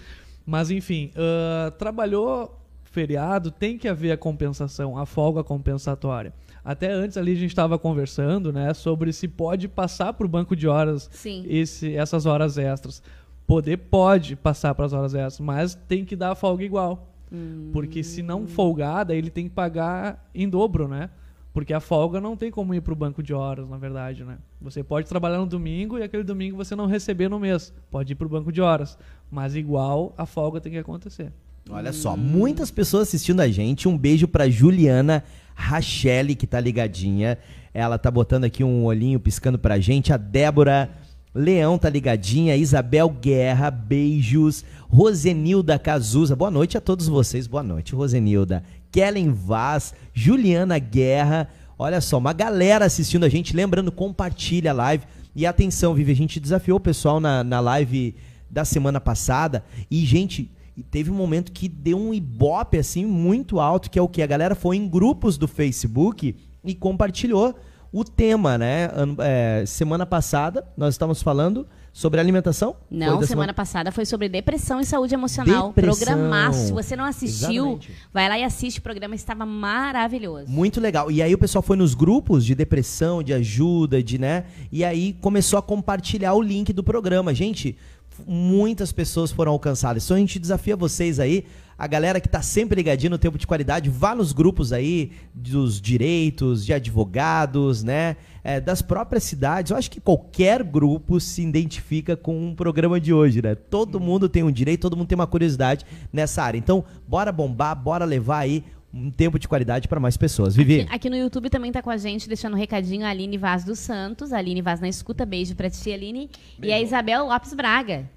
Mas 0.46 0.70
enfim, 0.72 1.12
uh, 1.16 1.72
trabalhou 1.72 2.60
feriado, 2.84 3.50
tem 3.50 3.78
que 3.78 3.88
haver 3.88 4.12
a 4.12 4.18
compensação, 4.18 4.98
a 4.98 5.06
folga 5.06 5.44
compensatória. 5.44 6.34
Até 6.64 6.92
antes 6.92 7.18
ali 7.18 7.32
a 7.32 7.36
gente 7.36 7.50
estava 7.50 7.78
conversando, 7.78 8.54
né, 8.54 8.74
sobre 8.74 9.12
se 9.12 9.28
pode 9.28 9.68
passar 9.68 10.14
para 10.14 10.26
o 10.26 10.30
banco 10.30 10.56
de 10.56 10.68
horas 10.68 11.10
esse, 11.50 11.94
essas 11.96 12.26
horas 12.26 12.58
extras. 12.58 13.02
Poder 13.46 13.78
pode 13.78 14.36
passar 14.36 14.74
para 14.74 14.86
as 14.86 14.94
horas 14.94 15.14
extras, 15.14 15.40
mas 15.40 15.76
tem 15.76 16.06
que 16.06 16.16
dar 16.16 16.32
a 16.32 16.36
folga 16.36 16.64
igual. 16.64 17.10
Hum. 17.32 17.72
Porque 17.74 18.04
se 18.04 18.22
não 18.22 18.48
folgar, 18.48 19.06
daí 19.06 19.18
ele 19.18 19.30
tem 19.30 19.50
que 19.50 19.54
pagar 19.56 20.30
em 20.34 20.48
dobro, 20.48 20.88
né? 20.88 21.10
Porque 21.54 21.72
a 21.72 21.80
folga 21.80 22.20
não 22.20 22.36
tem 22.36 22.50
como 22.50 22.74
ir 22.74 22.82
para 22.82 22.94
o 22.94 22.96
banco 22.96 23.22
de 23.22 23.32
horas, 23.32 23.70
na 23.70 23.78
verdade, 23.78 24.24
né? 24.24 24.40
Você 24.60 24.84
pode 24.84 25.08
trabalhar 25.08 25.38
no 25.38 25.46
domingo 25.46 26.00
e 26.00 26.04
aquele 26.04 26.24
domingo 26.24 26.58
você 26.58 26.76
não 26.76 26.88
receber 26.88 27.30
no 27.30 27.40
mês. 27.40 27.72
Pode 27.92 28.14
ir 28.14 28.16
para 28.16 28.26
o 28.26 28.30
banco 28.30 28.52
de 28.52 28.60
horas. 28.60 28.98
Mas 29.30 29.56
igual, 29.56 30.16
a 30.18 30.26
folga 30.26 30.60
tem 30.60 30.72
que 30.72 30.80
acontecer. 30.80 31.32
Olha 31.70 31.94
só, 31.94 32.18
muitas 32.18 32.72
pessoas 32.72 33.08
assistindo 33.08 33.40
a 33.40 33.48
gente. 33.48 33.88
Um 33.88 33.98
beijo 33.98 34.28
para 34.28 34.50
Juliana 34.50 35.24
Rachelle, 35.54 36.36
que 36.36 36.48
tá 36.48 36.60
ligadinha. 36.60 37.38
Ela 37.72 38.00
tá 38.00 38.10
botando 38.10 38.46
aqui 38.46 38.64
um 38.64 38.84
olhinho 38.84 39.20
piscando 39.20 39.60
pra 39.60 39.80
gente. 39.80 40.12
A 40.12 40.18
Débora 40.18 40.90
Leão 41.36 41.78
tá 41.78 41.90
ligadinha. 41.90 42.56
Isabel 42.56 43.10
Guerra, 43.10 43.70
beijos. 43.70 44.66
Rosenilda 44.90 45.80
Cazuza, 45.80 46.36
boa 46.36 46.52
noite 46.52 46.78
a 46.78 46.82
todos 46.82 47.08
vocês. 47.08 47.48
Boa 47.48 47.64
noite, 47.64 47.96
Rosenilda. 47.96 48.64
Kellen 48.94 49.32
Vaz, 49.34 49.94
Juliana 50.14 50.78
Guerra. 50.78 51.50
Olha 51.78 52.00
só, 52.00 52.20
uma 52.20 52.32
galera 52.32 52.86
assistindo 52.86 53.26
a 53.26 53.30
gente. 53.30 53.56
Lembrando, 53.56 53.92
compartilha 53.92 54.70
a 54.70 54.74
live. 54.74 55.06
E 55.36 55.48
atenção, 55.48 55.96
Vivi, 55.96 56.12
a 56.12 56.16
gente 56.16 56.40
desafiou 56.40 56.78
o 56.78 56.80
pessoal 56.80 57.20
na, 57.20 57.44
na 57.44 57.60
live 57.60 58.16
da 58.48 58.64
semana 58.64 59.02
passada. 59.02 59.66
E, 59.90 60.06
gente, 60.06 60.52
teve 60.92 61.10
um 61.10 61.16
momento 61.16 61.52
que 61.52 61.68
deu 61.68 61.98
um 61.98 62.14
ibope, 62.14 62.78
assim, 62.78 63.04
muito 63.04 63.60
alto, 63.60 63.90
que 63.90 63.98
é 63.98 64.02
o 64.02 64.08
que? 64.08 64.22
A 64.22 64.28
galera 64.28 64.54
foi 64.54 64.78
em 64.78 64.88
grupos 64.88 65.40
do 65.40 65.48
Facebook 65.48 66.36
e 66.64 66.76
compartilhou 66.76 67.56
o 67.92 68.04
tema, 68.04 68.60
né? 68.60 68.90
É, 69.20 69.64
semana 69.66 70.06
passada, 70.06 70.64
nós 70.78 70.94
estávamos 70.94 71.24
falando 71.24 71.68
sobre 71.94 72.20
alimentação? 72.20 72.76
Não, 72.90 73.08
semana... 73.08 73.28
semana... 73.28 73.54
passada 73.54 73.92
foi 73.92 74.04
sobre 74.04 74.28
depressão 74.28 74.82
e 74.82 74.86
saúde 74.86 75.14
emocional. 75.14 75.68
Depressão. 75.68 76.08
Programaço. 76.08 76.66
Se 76.66 76.74
você 76.74 76.96
não 76.96 77.06
assistiu, 77.06 77.66
Exatamente. 77.66 77.92
vai 78.12 78.28
lá 78.28 78.40
e 78.40 78.44
assiste. 78.44 78.80
O 78.80 78.82
programa 78.82 79.14
estava 79.14 79.46
maravilhoso. 79.46 80.50
Muito 80.50 80.82
legal. 80.82 81.12
E 81.12 81.22
aí 81.22 81.34
o 81.34 81.38
pessoal 81.38 81.62
foi 81.62 81.78
nos 81.78 81.94
grupos 81.94 82.44
de 82.44 82.56
depressão, 82.56 83.22
de 83.22 83.32
ajuda, 83.32 84.02
de, 84.02 84.18
né? 84.18 84.46
E 84.72 84.84
aí 84.84 85.14
começou 85.22 85.60
a 85.60 85.62
compartilhar 85.62 86.34
o 86.34 86.42
link 86.42 86.74
do 86.74 86.84
programa. 86.84 87.32
Gente, 87.32 87.78
muitas 88.26 88.92
pessoas 88.92 89.32
foram 89.32 89.52
alcançadas. 89.52 90.04
Então 90.04 90.18
a 90.18 90.20
gente 90.20 90.40
desafia 90.40 90.76
vocês 90.76 91.20
aí 91.20 91.46
a 91.78 91.88
galera 91.88 92.22
que 92.22 92.28
está 92.28 92.42
sempre 92.42 92.76
ligadinha 92.76 93.10
no 93.10 93.18
tempo 93.18 93.38
de 93.38 93.48
qualidade, 93.48 93.90
vá 93.90 94.16
nos 94.16 94.32
grupos 94.32 94.72
aí 94.72 95.12
dos 95.34 95.82
direitos, 95.82 96.66
de 96.66 96.72
advogados, 96.72 97.84
né? 97.84 98.16
É, 98.44 98.60
das 98.60 98.82
próprias 98.82 99.24
cidades. 99.24 99.72
Eu 99.72 99.78
acho 99.78 99.90
que 99.90 100.02
qualquer 100.02 100.64
grupo 100.64 101.20
se 101.20 101.42
identifica 101.42 102.18
com 102.18 102.38
um 102.38 102.54
programa 102.54 103.00
de 103.00 103.14
hoje, 103.14 103.42
né? 103.42 103.56
Todo 103.56 103.96
uhum. 103.96 104.04
mundo 104.04 104.28
tem 104.28 104.44
um 104.44 104.52
direito, 104.52 104.82
todo 104.82 104.98
mundo 104.98 105.08
tem 105.08 105.16
uma 105.16 105.28
curiosidade 105.28 105.86
nessa 106.12 106.44
área. 106.44 106.58
Então, 106.58 106.84
bora 107.08 107.32
bombar, 107.32 107.74
bora 107.76 108.04
levar 108.04 108.40
aí 108.40 108.64
um 108.94 109.10
tempo 109.10 109.40
de 109.40 109.48
qualidade 109.48 109.88
para 109.88 110.00
mais 110.00 110.16
pessoas. 110.16 110.56
Vivi. 110.56 110.82
Aqui, 110.82 110.96
aqui, 110.96 111.10
no 111.10 111.16
YouTube 111.16 111.50
também 111.50 111.72
tá 111.72 111.82
com 111.82 111.90
a 111.90 111.98
gente, 111.98 112.28
deixando 112.28 112.54
um 112.54 112.58
recadinho 112.58 113.06
a 113.06 113.10
Aline 113.10 113.38
Vaz 113.38 113.64
dos 113.64 113.80
Santos. 113.80 114.32
A 114.32 114.38
Aline 114.38 114.62
Vaz 114.62 114.80
na 114.80 114.88
escuta. 114.88 115.26
Beijo 115.26 115.56
pra 115.56 115.70
ti, 115.70 115.92
Aline. 115.92 116.30
Beijo. 116.60 116.72
E 116.72 116.74
a 116.74 116.82
Isabel 116.82 117.26
Lopes 117.26 117.54
Braga. 117.54 118.08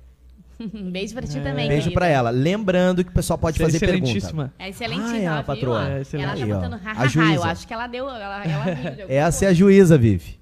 Beijo 0.91 1.15
pra 1.15 1.27
ti 1.27 1.39
é. 1.39 1.41
também. 1.43 1.69
Beijo 1.69 1.85
querida. 1.85 2.01
pra 2.01 2.09
ela. 2.09 2.31
Lembrando 2.31 3.05
que 3.05 3.11
o 3.11 3.15
pessoal 3.15 3.39
pode 3.39 3.59
fazer 3.59 3.79
pergunta. 3.79 4.53
É 4.59 4.71
excelentíssima, 4.71 5.37
ah, 5.37 5.41
é, 5.41 5.43
patroa. 5.43 5.89
É 5.89 6.03
ela 6.13 6.37
tá 6.37 6.47
botando 6.47 6.81
hahaha. 6.83 7.35
Eu 7.35 7.45
acho 7.45 7.67
que 7.67 7.75
ela 7.75 7.87
deu. 7.87 8.09
Ela, 8.09 8.45
ela 8.45 8.65
Essa 9.09 9.45
é 9.45 9.49
a 9.49 9.53
juíza, 9.53 9.99
Vivi. 9.99 10.39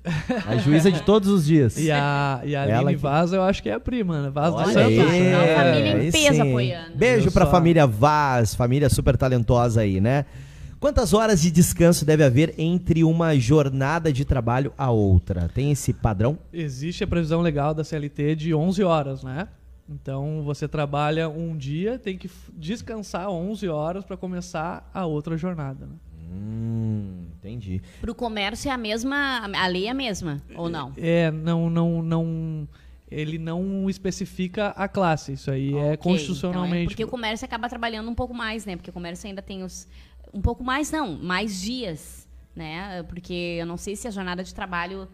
A 0.47 0.57
juíza 0.63 0.91
de 0.91 1.03
todos 1.03 1.29
os 1.29 1.45
dias. 1.45 1.77
E 1.79 1.91
a, 1.91 2.41
e 2.45 2.55
a 2.55 2.79
Aline 2.79 2.97
Vaz, 2.97 3.33
eu 3.33 3.43
acho 3.43 3.63
que 3.63 3.69
é 3.69 3.75
a 3.75 3.81
prima, 3.81 4.23
né? 4.23 4.31
Vaz 4.31 4.55
do 4.55 4.73
Santos. 4.73 4.99
A 4.99 5.65
família 5.65 6.05
em 6.05 6.11
peso 6.13 6.43
apoiando. 6.43 6.97
Beijo 6.97 7.31
pra 7.31 7.47
família 7.47 7.87
Vaz, 7.87 8.55
família 8.55 8.89
super 8.89 9.17
talentosa 9.17 9.81
aí, 9.81 10.01
né? 10.01 10.25
Quantas 10.85 11.15
horas 11.15 11.41
de 11.41 11.51
descanso 11.51 12.05
deve 12.05 12.23
haver 12.23 12.55
entre 12.59 13.03
uma 13.05 13.35
jornada 13.39 14.13
de 14.13 14.23
trabalho 14.23 14.71
a 14.77 14.91
outra? 14.91 15.49
Tem 15.49 15.73
esse 15.73 15.95
padrão? 15.95 16.39
Existe 16.53 17.03
a 17.03 17.07
previsão 17.07 17.41
legal 17.41 17.73
da 17.73 17.83
CLT 17.83 18.37
de 18.37 18.55
11 18.55 18.85
horas, 18.85 19.23
né? 19.23 19.49
Então 19.89 20.43
você 20.43 20.67
trabalha 20.67 21.29
um 21.29 21.57
dia, 21.57 21.99
tem 21.99 22.17
que 22.17 22.31
descansar 22.55 23.29
11 23.29 23.69
horas 23.69 24.05
para 24.05 24.17
começar 24.17 24.89
a 24.95 25.05
outra 25.05 25.37
jornada. 25.37 25.87
Né? 25.87 25.95
Hum, 26.33 27.27
entendi. 27.37 27.83
Para 28.01 28.11
o 28.11 28.15
comércio 28.15 28.69
é 28.69 28.73
a 28.73 28.79
mesma, 28.79 29.43
a 29.45 29.67
lei 29.67 29.87
é 29.87 29.91
a 29.91 29.95
mesma 29.95 30.43
ou 30.57 30.69
não? 30.69 30.93
É, 30.97 31.31
não, 31.31 31.69
não, 31.69 32.03
não. 32.03 32.69
Ele 33.11 33.39
não 33.39 33.89
especifica 33.89 34.69
a 34.69 34.89
classe. 34.89 35.35
Isso 35.35 35.51
aí 35.51 35.73
é 35.75 35.77
okay, 35.77 35.89
é 35.91 35.97
constitucionalmente. 35.97 36.75
Então 36.75 36.83
é 36.83 36.87
porque 36.87 37.05
o 37.05 37.09
comércio 37.09 37.45
acaba 37.45 37.69
trabalhando 37.69 38.11
um 38.11 38.15
pouco 38.15 38.35
mais, 38.35 38.65
né? 38.65 38.77
Porque 38.77 38.91
o 38.91 38.93
comércio 38.93 39.29
ainda 39.29 39.43
tem 39.43 39.63
os 39.63 39.87
um 40.33 40.41
pouco 40.41 40.65
mais 40.65 40.91
não, 40.91 41.17
mais 41.17 41.61
dias, 41.61 42.29
né? 42.57 43.05
Porque 43.05 43.59
eu 43.61 43.67
não 43.67 43.77
sei 43.77 43.95
se 43.95 44.09
a 44.09 44.11
jornada 44.11 44.43
de 44.43 44.53
trabalho 44.53 45.09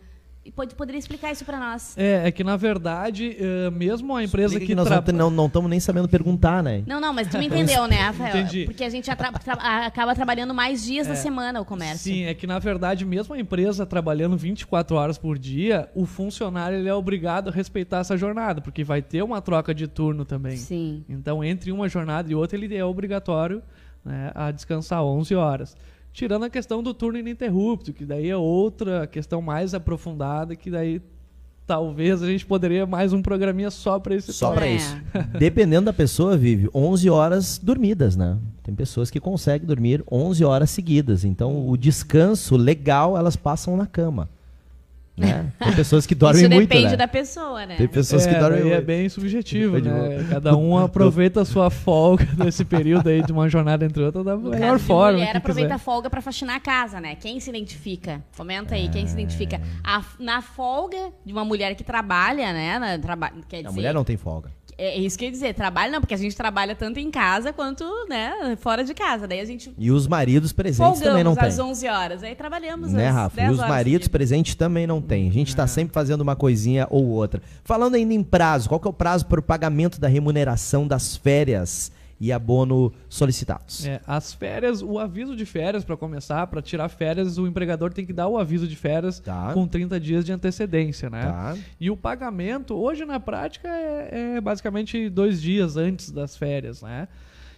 pode, 0.54 0.74
poderia 0.74 0.98
explicar 0.98 1.30
isso 1.32 1.44
para 1.44 1.58
nós. 1.58 1.96
É, 1.98 2.28
é 2.28 2.30
que 2.30 2.42
na 2.42 2.56
verdade, 2.56 3.36
eh, 3.38 3.70
mesmo 3.70 4.16
a 4.16 4.24
empresa 4.24 4.54
Explica 4.54 4.66
que, 4.66 4.74
nós 4.74 4.88
tra- 4.88 5.12
não 5.12 5.46
estamos 5.46 5.68
nem 5.68 5.78
sabendo 5.80 6.08
perguntar, 6.08 6.62
né? 6.62 6.82
Não, 6.86 7.00
não, 7.00 7.12
mas 7.12 7.28
tu 7.28 7.36
me 7.38 7.46
entendeu, 7.46 7.86
né, 7.86 7.96
Rafael? 7.96 8.36
Entendi. 8.38 8.64
Porque 8.64 8.82
a 8.82 8.88
gente 8.88 9.10
atra- 9.10 9.32
acaba 9.84 10.14
trabalhando 10.14 10.54
mais 10.54 10.82
dias 10.82 11.06
na 11.06 11.14
semana 11.14 11.60
o 11.60 11.64
comércio. 11.64 12.12
Sim, 12.12 12.24
é 12.24 12.32
que 12.32 12.46
na 12.46 12.58
verdade, 12.58 13.04
mesmo 13.04 13.34
a 13.34 13.38
empresa 13.38 13.84
trabalhando 13.84 14.36
24 14.36 14.96
horas 14.96 15.18
por 15.18 15.38
dia, 15.38 15.88
o 15.94 16.06
funcionário 16.06 16.78
ele 16.78 16.88
é 16.88 16.94
obrigado 16.94 17.48
a 17.48 17.52
respeitar 17.52 17.98
essa 17.98 18.16
jornada, 18.16 18.60
porque 18.60 18.82
vai 18.82 19.02
ter 19.02 19.22
uma 19.22 19.42
troca 19.42 19.74
de 19.74 19.86
turno 19.86 20.24
também. 20.24 20.56
Sim. 20.56 21.04
Então, 21.08 21.44
entre 21.44 21.70
uma 21.72 21.88
jornada 21.88 22.30
e 22.30 22.34
outra, 22.34 22.56
ele 22.56 22.74
é 22.74 22.84
obrigatório 22.84 23.62
né, 24.04 24.30
a 24.34 24.50
descansar 24.50 25.02
11 25.04 25.34
horas. 25.34 25.76
Tirando 26.12 26.44
a 26.44 26.50
questão 26.50 26.82
do 26.82 26.92
turno 26.92 27.18
ininterrupto, 27.18 27.92
que 27.92 28.04
daí 28.04 28.28
é 28.28 28.36
outra 28.36 29.06
questão 29.06 29.40
mais 29.40 29.74
aprofundada, 29.74 30.56
que 30.56 30.70
daí 30.70 31.00
talvez 31.66 32.20
a 32.20 32.26
gente 32.26 32.44
poderia 32.44 32.84
mais 32.84 33.12
um 33.12 33.22
programinha 33.22 33.70
só 33.70 33.98
para 34.00 34.16
esse 34.16 34.32
Só 34.32 34.48
tópico. 34.48 34.60
pra 34.60 34.68
É. 34.68 34.74
isso. 34.74 34.96
Dependendo 35.38 35.84
da 35.86 35.92
pessoa, 35.92 36.36
vive 36.36 36.68
11 36.74 37.08
horas 37.08 37.58
dormidas, 37.58 38.16
né? 38.16 38.36
Tem 38.62 38.74
pessoas 38.74 39.08
que 39.08 39.20
conseguem 39.20 39.66
dormir 39.68 40.02
11 40.10 40.44
horas 40.44 40.70
seguidas. 40.70 41.24
Então, 41.24 41.68
o 41.68 41.76
descanso 41.76 42.56
legal, 42.56 43.16
elas 43.16 43.36
passam 43.36 43.76
na 43.76 43.86
cama. 43.86 44.28
Né? 45.20 45.52
Tem 45.58 45.72
pessoas 45.74 46.06
que 46.06 46.14
dormem 46.14 46.42
isso 46.42 46.50
muito, 46.54 46.68
depende 46.68 46.90
né? 46.92 46.96
da 46.96 47.06
pessoa, 47.08 47.66
né? 47.66 47.76
Tem 47.76 47.86
pessoas 47.86 48.26
que 48.26 48.34
É, 48.34 48.38
dormem 48.38 48.60
daí 48.62 48.70
é 48.70 48.74
muito. 48.76 48.86
bem 48.86 49.08
subjetivo, 49.08 49.78
né? 49.78 50.26
Cada 50.30 50.56
um 50.56 50.78
aproveita 50.78 51.42
a 51.42 51.44
sua 51.44 51.68
folga 51.70 52.26
nesse 52.42 52.64
período 52.64 53.08
aí 53.08 53.22
de 53.22 53.30
uma 53.32 53.48
jornada 53.48 53.84
entre 53.84 54.02
outra 54.02 54.24
da 54.24 54.34
No 54.36 54.50
melhor 54.50 54.60
caso 54.70 54.78
de 54.78 54.84
forma. 54.84 55.12
mulher, 55.18 55.30
que 55.32 55.36
aproveita 55.36 55.68
quiser. 55.68 55.74
a 55.74 55.78
folga 55.78 56.08
pra 56.10 56.22
faxinar 56.22 56.56
a 56.56 56.60
casa, 56.60 57.00
né? 57.00 57.14
Quem 57.16 57.38
se 57.40 57.50
identifica? 57.50 58.22
Comenta 58.36 58.74
aí, 58.74 58.88
quem 58.88 59.06
se 59.06 59.12
identifica. 59.14 59.60
A- 59.84 60.02
na 60.18 60.40
folga 60.40 61.10
de 61.24 61.32
uma 61.32 61.44
mulher 61.44 61.74
que 61.74 61.84
trabalha, 61.84 62.52
né? 62.52 62.78
Na, 62.78 62.98
traba, 62.98 63.30
quer 63.48 63.58
A 63.58 63.62
dizer, 63.62 63.74
mulher 63.74 63.92
não 63.94 64.04
tem 64.04 64.16
folga. 64.16 64.50
É 64.82 64.96
isso 64.98 65.18
que 65.18 65.24
eu 65.24 65.26
ia 65.26 65.32
dizer, 65.32 65.54
trabalha 65.54 65.92
não, 65.92 66.00
porque 66.00 66.14
a 66.14 66.16
gente 66.16 66.34
trabalha 66.34 66.74
tanto 66.74 66.98
em 66.98 67.10
casa 67.10 67.52
quanto, 67.52 67.84
né, 68.08 68.56
fora 68.60 68.82
de 68.82 68.94
casa. 68.94 69.28
Daí 69.28 69.40
a 69.40 69.44
gente 69.44 69.70
E 69.76 69.90
os 69.90 70.06
maridos 70.06 70.52
presentes 70.52 71.00
também 71.00 71.22
não 71.22 71.34
têm. 71.36 71.46
às 71.48 71.58
11 71.58 71.86
horas. 71.86 72.22
Aí 72.22 72.34
trabalhamos 72.34 72.90
Né, 72.92 73.08
às 73.08 73.14
Rafa? 73.14 73.36
10 73.36 73.48
E 73.48 73.52
os 73.52 73.58
maridos 73.58 74.08
presentes 74.08 74.54
também 74.54 74.86
não 74.86 75.02
tem. 75.02 75.28
A 75.28 75.32
gente 75.32 75.48
está 75.48 75.66
sempre 75.66 75.92
fazendo 75.92 76.22
uma 76.22 76.34
coisinha 76.34 76.86
ou 76.88 77.04
outra. 77.06 77.42
Falando 77.62 77.94
ainda 77.96 78.14
em 78.14 78.22
prazo, 78.22 78.68
qual 78.70 78.80
que 78.80 78.88
é 78.88 78.90
o 78.90 78.94
prazo 78.94 79.26
para 79.26 79.38
o 79.38 79.42
pagamento 79.42 80.00
da 80.00 80.08
remuneração 80.08 80.86
das 80.88 81.14
férias 81.14 81.92
e 82.20 82.30
abono 82.30 82.92
solicitados? 83.08 83.86
É, 83.86 84.00
as 84.06 84.34
férias, 84.34 84.82
o 84.82 84.98
aviso 84.98 85.34
de 85.34 85.46
férias 85.46 85.82
para 85.84 85.96
começar, 85.96 86.46
para 86.48 86.60
tirar 86.60 86.88
férias, 86.90 87.38
o 87.38 87.46
empregador 87.46 87.92
tem 87.94 88.04
que 88.04 88.12
dar 88.12 88.28
o 88.28 88.36
aviso 88.36 88.68
de 88.68 88.76
férias 88.76 89.18
Tá. 89.20 89.52
com 89.54 89.66
30 89.66 89.98
dias 89.98 90.24
de 90.24 90.32
antecedência, 90.32 91.08
né? 91.08 91.22
Tá. 91.22 91.56
E 91.80 91.90
o 91.90 91.96
pagamento, 91.96 92.74
hoje 92.74 93.06
na 93.06 93.18
prática, 93.18 93.68
é, 93.68 94.34
é 94.36 94.40
basicamente 94.40 95.08
dois 95.08 95.40
dias 95.40 95.78
antes 95.78 96.10
das 96.10 96.36
férias, 96.36 96.82
né? 96.82 97.08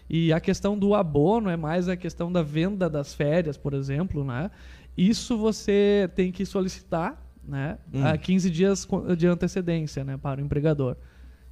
E 0.09 0.33
a 0.33 0.39
questão 0.39 0.79
do 0.79 0.95
abono 0.95 1.49
é 1.51 1.57
mais 1.57 1.89
a 1.89 1.97
questão 1.97 2.31
da 2.31 2.43
venda 2.43 2.89
das 2.89 3.15
férias, 3.15 3.57
por 3.57 3.75
exemplo, 3.75 4.23
né? 4.25 4.51
Isso 4.97 5.37
você 5.39 6.09
tem 6.15 6.31
que 6.31 6.45
solicitar, 6.47 7.21
né? 7.43 7.79
Hum. 7.93 8.07
A 8.07 8.17
15 8.17 8.51
dias 8.51 8.87
de 9.17 9.27
antecedência, 9.27 10.05
né? 10.05 10.17
Para 10.17 10.41
o 10.41 10.45
empregador. 10.45 10.97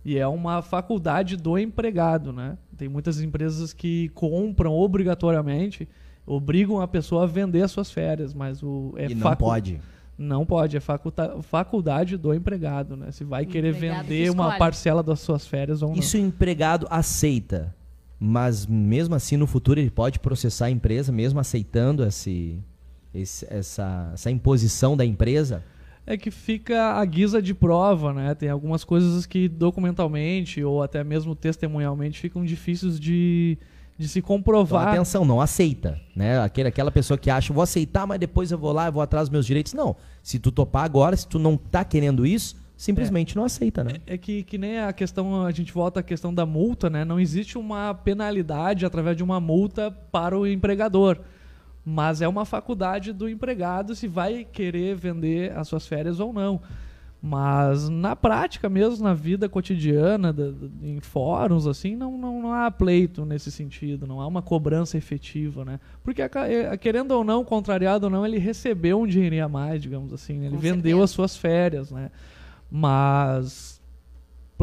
E 0.04 0.16
é 0.18 0.26
uma 0.26 0.62
faculdade 0.62 1.36
do 1.36 1.58
empregado, 1.58 2.32
né? 2.32 2.56
Tem 2.76 2.88
muitas 2.88 3.20
empresas 3.20 3.72
que 3.72 4.08
compram 4.10 4.72
obrigatoriamente, 4.74 5.86
obrigam 6.26 6.80
a 6.80 6.88
pessoa 6.88 7.24
a 7.24 7.26
vender 7.26 7.62
as 7.62 7.70
suas 7.70 7.90
férias, 7.90 8.32
mas 8.32 8.62
o 8.62 8.94
é 8.96 9.10
e 9.10 9.14
não 9.14 9.20
facu- 9.22 9.44
pode. 9.44 9.80
não 10.16 10.46
pode, 10.46 10.76
é 10.76 10.80
faculta- 10.80 11.42
faculdade 11.42 12.16
do 12.16 12.32
empregado, 12.32 12.96
né? 12.96 13.10
Se 13.10 13.24
vai 13.24 13.44
querer 13.44 13.74
empregado 13.74 14.02
que 14.04 14.08
vender 14.08 14.30
uma 14.30 14.56
parcela 14.58 15.02
das 15.02 15.20
suas 15.20 15.46
férias 15.46 15.82
ou 15.82 15.90
não. 15.90 15.96
Isso 15.96 16.16
o 16.16 16.20
empregado 16.20 16.86
aceita, 16.90 17.74
mas 18.18 18.66
mesmo 18.66 19.14
assim 19.14 19.36
no 19.36 19.46
futuro 19.46 19.78
ele 19.80 19.90
pode 19.90 20.18
processar 20.18 20.66
a 20.66 20.70
empresa, 20.70 21.12
mesmo 21.12 21.38
aceitando 21.40 22.04
esse, 22.04 22.58
esse- 23.14 23.46
essa, 23.50 24.10
essa 24.14 24.30
imposição 24.30 24.96
da 24.96 25.04
empresa? 25.04 25.62
É 26.12 26.16
que 26.16 26.30
fica 26.30 26.94
a 26.94 27.04
guisa 27.04 27.40
de 27.40 27.54
prova, 27.54 28.12
né? 28.12 28.34
Tem 28.34 28.48
algumas 28.48 28.82
coisas 28.82 29.26
que 29.26 29.48
documentalmente 29.48 30.62
ou 30.64 30.82
até 30.82 31.04
mesmo 31.04 31.36
testemunhalmente 31.36 32.18
ficam 32.18 32.44
difíceis 32.44 32.98
de, 32.98 33.56
de 33.96 34.08
se 34.08 34.18
Então, 34.18 34.36
comprovar. 34.36 34.88
atenção, 34.88 35.24
não 35.24 35.40
aceita, 35.40 36.00
né? 36.16 36.40
Aquele, 36.40 36.68
aquela 36.68 36.90
pessoa 36.90 37.16
que 37.16 37.30
acha, 37.30 37.52
vou 37.52 37.62
aceitar, 37.62 38.08
mas 38.08 38.18
depois 38.18 38.50
eu 38.50 38.58
vou 38.58 38.72
lá, 38.72 38.86
eu 38.86 38.92
vou 38.92 39.02
atrás 39.02 39.28
dos 39.28 39.32
meus 39.32 39.46
direitos. 39.46 39.72
Não, 39.72 39.94
se 40.20 40.40
tu 40.40 40.50
topar 40.50 40.84
agora, 40.84 41.16
se 41.16 41.28
tu 41.28 41.38
não 41.38 41.56
tá 41.56 41.84
querendo 41.84 42.26
isso, 42.26 42.56
simplesmente 42.76 43.36
não 43.36 43.44
aceita, 43.44 43.84
né? 43.84 43.92
É 44.04 44.18
que, 44.18 44.42
que 44.42 44.58
nem 44.58 44.80
a 44.80 44.92
questão, 44.92 45.44
a 45.46 45.52
gente 45.52 45.72
volta 45.72 46.00
à 46.00 46.02
questão 46.02 46.34
da 46.34 46.44
multa, 46.44 46.90
né? 46.90 47.04
Não 47.04 47.20
existe 47.20 47.56
uma 47.56 47.94
penalidade 47.94 48.84
através 48.84 49.16
de 49.16 49.22
uma 49.22 49.38
multa 49.38 49.92
para 50.10 50.36
o 50.36 50.44
empregador. 50.46 51.20
Mas 51.92 52.22
é 52.22 52.28
uma 52.28 52.44
faculdade 52.44 53.12
do 53.12 53.28
empregado 53.28 53.94
se 53.96 54.06
vai 54.06 54.44
querer 54.44 54.94
vender 54.94 55.56
as 55.56 55.66
suas 55.66 55.86
férias 55.86 56.20
ou 56.20 56.32
não. 56.32 56.60
Mas 57.22 57.88
na 57.90 58.16
prática 58.16 58.66
mesmo, 58.70 59.04
na 59.04 59.12
vida 59.12 59.46
cotidiana, 59.46 60.32
da- 60.32 60.50
da- 60.52 60.68
em 60.82 61.00
fóruns, 61.00 61.66
assim, 61.66 61.94
não, 61.94 62.16
não, 62.16 62.40
não 62.40 62.54
há 62.54 62.70
pleito 62.70 63.26
nesse 63.26 63.50
sentido, 63.50 64.06
não 64.06 64.22
há 64.22 64.26
uma 64.26 64.40
cobrança 64.40 64.96
efetiva, 64.96 65.62
né? 65.62 65.78
Porque, 66.02 66.22
eh, 66.22 66.76
querendo 66.78 67.10
ou 67.10 67.22
não, 67.22 67.44
contrariado 67.44 68.06
ou 68.06 68.10
não, 68.10 68.24
ele 68.24 68.38
recebeu 68.38 69.00
um 69.02 69.06
dinheirinho 69.06 69.44
a 69.44 69.48
mais, 69.50 69.82
digamos 69.82 70.14
assim, 70.14 70.38
né? 70.38 70.46
ele 70.46 70.54
Com 70.54 70.60
vendeu 70.62 70.82
certeza. 70.98 71.04
as 71.04 71.10
suas 71.10 71.36
férias, 71.36 71.90
né? 71.90 72.10
Mas 72.70 73.69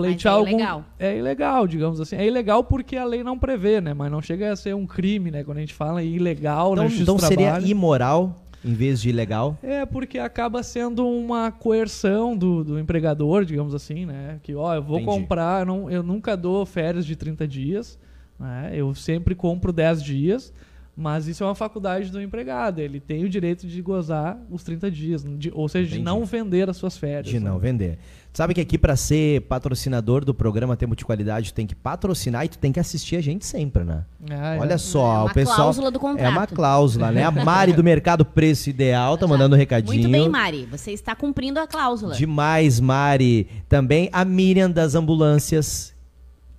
pleitear 0.02 0.34
é 0.34 0.38
algum 0.38 0.50
ilegal. 0.52 0.86
é 1.00 1.18
ilegal, 1.18 1.68
digamos 1.68 2.00
assim. 2.02 2.16
É 2.16 2.26
ilegal 2.26 2.64
porque 2.64 2.96
a 2.96 3.06
lei 3.06 3.24
não 3.24 3.38
prevê, 3.38 3.82
né? 3.82 3.94
Mas 3.94 4.12
não 4.12 4.22
chega 4.22 4.52
a 4.52 4.56
ser 4.56 4.76
um 4.76 4.86
crime, 4.86 5.32
né? 5.32 5.44
Quando 5.44 5.58
a 5.58 5.62
gente 5.62 5.74
fala 5.74 6.04
em 6.04 6.16
ilegal 6.16 6.72
Então, 6.74 6.84
na 6.84 6.90
justiça 6.90 7.12
então 7.12 7.20
seria 7.20 7.60
imoral 7.62 8.44
em 8.64 8.74
vez 8.74 9.02
de 9.02 9.10
ilegal? 9.10 9.58
É 9.62 9.86
porque 9.86 10.20
acaba 10.20 10.62
sendo 10.64 11.08
uma 11.08 11.52
coerção 11.52 12.36
do, 12.36 12.64
do 12.64 12.80
empregador, 12.80 13.46
digamos 13.46 13.74
assim, 13.74 14.06
né? 14.06 14.40
Que, 14.44 14.56
ó, 14.56 14.74
eu 14.76 14.82
vou 14.82 15.00
Entendi. 15.00 15.12
comprar, 15.20 15.62
eu, 15.62 15.66
não, 15.66 15.92
eu 15.92 16.04
nunca 16.04 16.36
dou 16.36 16.66
férias 16.66 17.06
de 17.06 17.16
30 17.16 17.48
dias, 17.48 18.00
né? 18.40 18.72
Eu 18.74 18.94
sempre 18.96 19.36
compro 19.36 19.72
10 19.72 20.04
dias, 20.04 20.54
mas 20.96 21.28
isso 21.28 21.44
é 21.44 21.48
uma 21.48 21.56
faculdade 21.56 22.12
do 22.12 22.22
empregado. 22.22 22.80
Ele 22.80 23.00
tem 23.00 23.24
o 23.24 23.30
direito 23.30 23.68
de 23.68 23.82
gozar 23.82 24.38
os 24.50 24.64
30 24.64 24.90
dias, 24.90 25.24
de- 25.38 25.52
ou 25.54 25.70
seja, 25.70 25.88
de 25.88 25.96
Entendi. 25.96 26.06
não 26.06 26.26
vender 26.26 26.70
as 26.70 26.76
suas 26.78 26.98
férias. 26.98 27.28
De 27.28 27.40
né? 27.40 27.50
não 27.50 27.60
vender. 27.60 28.00
Sabe 28.38 28.54
que 28.54 28.62
aqui 28.62 28.78
para 28.78 28.96
ser 28.96 29.42
patrocinador 29.48 30.24
do 30.24 30.32
programa 30.32 30.78
Tempo 30.78 30.96
de 30.96 31.04
Qualidade, 31.04 31.52
tu 31.52 31.56
tem 31.56 31.66
que 31.66 31.74
patrocinar 31.74 32.46
e 32.46 32.48
tu 32.48 32.60
tem 32.60 32.72
que 32.72 32.80
assistir 32.80 33.16
a 33.16 33.22
gente 33.22 33.44
sempre, 33.44 33.84
né? 33.84 34.06
Ah, 34.30 34.54
é. 34.54 34.60
Olha 34.60 34.78
só, 34.78 35.00
É 35.00 35.18
uma 35.22 35.26
o 35.26 35.34
pessoal 35.34 35.58
cláusula 35.58 35.90
do 35.90 36.00
contrato. 36.00 36.24
É 36.24 36.30
uma 36.30 36.46
cláusula, 36.46 37.12
né? 37.12 37.24
A 37.24 37.32
Mari 37.44 37.74
do 37.74 37.84
Mercado 37.84 38.24
Preço 38.24 38.70
Ideal 38.70 39.18
tá 39.18 39.26
mandando 39.26 39.56
um 39.56 39.58
recadinho. 39.58 40.08
Muito 40.08 40.12
bem, 40.12 40.30
Mari. 40.30 40.68
Você 40.70 40.92
está 40.92 41.16
cumprindo 41.16 41.60
a 41.60 41.66
cláusula. 41.66 42.14
Demais, 42.14 42.80
Mari. 42.80 43.48
Também 43.68 44.08
a 44.14 44.24
Miriam 44.24 44.70
das 44.70 44.94
ambulâncias. 44.94 45.97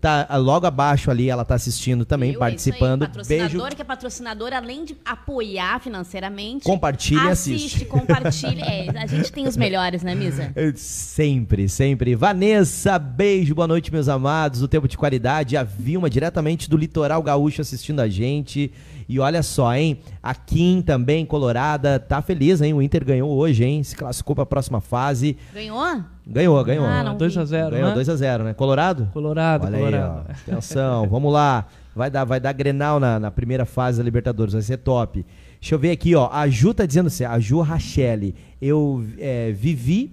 Tá 0.01 0.27
ah, 0.29 0.37
logo 0.37 0.65
abaixo 0.65 1.11
ali, 1.11 1.29
ela 1.29 1.45
tá 1.45 1.57
assistindo 1.57 2.05
também, 2.05 2.31
Viu? 2.31 2.39
participando. 2.39 3.03
Aí, 3.03 3.09
patrocinador 3.09 3.51
Beijo. 3.63 3.77
que 3.77 3.83
é 3.83 3.85
patrocinador, 3.85 4.53
além 4.53 4.85
de 4.85 4.97
apoiar 5.05 5.81
financeiramente, 5.81 6.65
Compartilha 6.65 7.31
assiste, 7.31 7.67
assiste. 7.79 7.85
compartilha. 7.85 8.65
É, 8.65 8.89
a 8.97 9.07
gente 9.07 9.33
tem 9.33 9.49
os 9.49 9.57
melhores, 9.59 10.03
né, 10.05 10.15
Misa? 10.15 10.53
Eu- 10.55 10.73
Sempre, 10.77 11.69
sempre. 11.69 12.15
Vanessa, 12.15 12.97
beijo, 12.97 13.57
boa 13.57 13.67
noite, 13.67 13.93
meus 13.93 14.09
amados. 14.09 14.63
O 14.63 14.69
tempo 14.69 14.87
de 14.87 14.97
qualidade. 14.97 15.57
A 15.57 15.65
Vilma, 15.65 16.09
diretamente 16.09 16.71
do 16.71 16.77
litoral 16.77 17.21
gaúcho, 17.21 17.61
assistindo 17.61 17.99
a 17.99 18.09
gente. 18.09 18.71
E 19.09 19.19
olha 19.19 19.43
só, 19.43 19.75
hein? 19.75 19.99
A 20.23 20.35
Kim 20.35 20.83
também, 20.83 21.25
colorada, 21.25 21.99
tá 21.99 22.21
feliz, 22.21 22.61
hein? 22.61 22.75
O 22.75 22.83
Inter 22.83 23.05
ganhou 23.05 23.31
hoje, 23.31 23.65
hein? 23.65 23.83
Se 23.83 23.97
classificou 23.97 24.37
pra 24.37 24.45
próxima 24.45 24.83
fase. 24.83 25.37
Ganhou? 25.55 26.03
Ganhou, 26.27 26.63
ganhou. 26.63 26.85
Ah, 26.85 27.03
não 27.03 27.17
2 27.17 27.39
a 27.39 27.45
0 27.47 27.71
ganhou 27.71 27.89
né? 27.89 27.95
2x0, 27.95 28.43
né? 28.45 28.53
Colorado? 28.55 29.09
Colorado, 29.15 29.67
Olha 29.67 29.79
Colorado. 29.79 30.27
aí, 30.29 30.35
ó. 30.47 30.53
Atenção, 30.53 31.09
vamos 31.09 31.33
lá. 31.33 31.67
Vai 31.97 32.11
dar, 32.11 32.25
vai 32.25 32.39
dar 32.39 32.53
Grenal 32.53 33.01
na, 33.01 33.19
na 33.19 33.31
primeira 33.31 33.65
fase 33.65 33.97
da 33.97 34.05
Libertadores, 34.05 34.53
vai 34.53 34.63
ser 34.63 34.77
top. 34.77 35.25
Deixa 35.59 35.75
eu 35.75 35.79
ver 35.79 35.91
aqui, 35.91 36.15
ó. 36.15 36.29
A 36.31 36.47
Ju 36.49 36.75
tá 36.75 36.85
dizendo 36.85 37.07
assim, 37.07 37.25
a 37.25 37.39
Ju 37.41 37.61
Rachelle. 37.63 38.35
Eu 38.61 39.05
é, 39.19 39.53
vivi. 39.53 40.13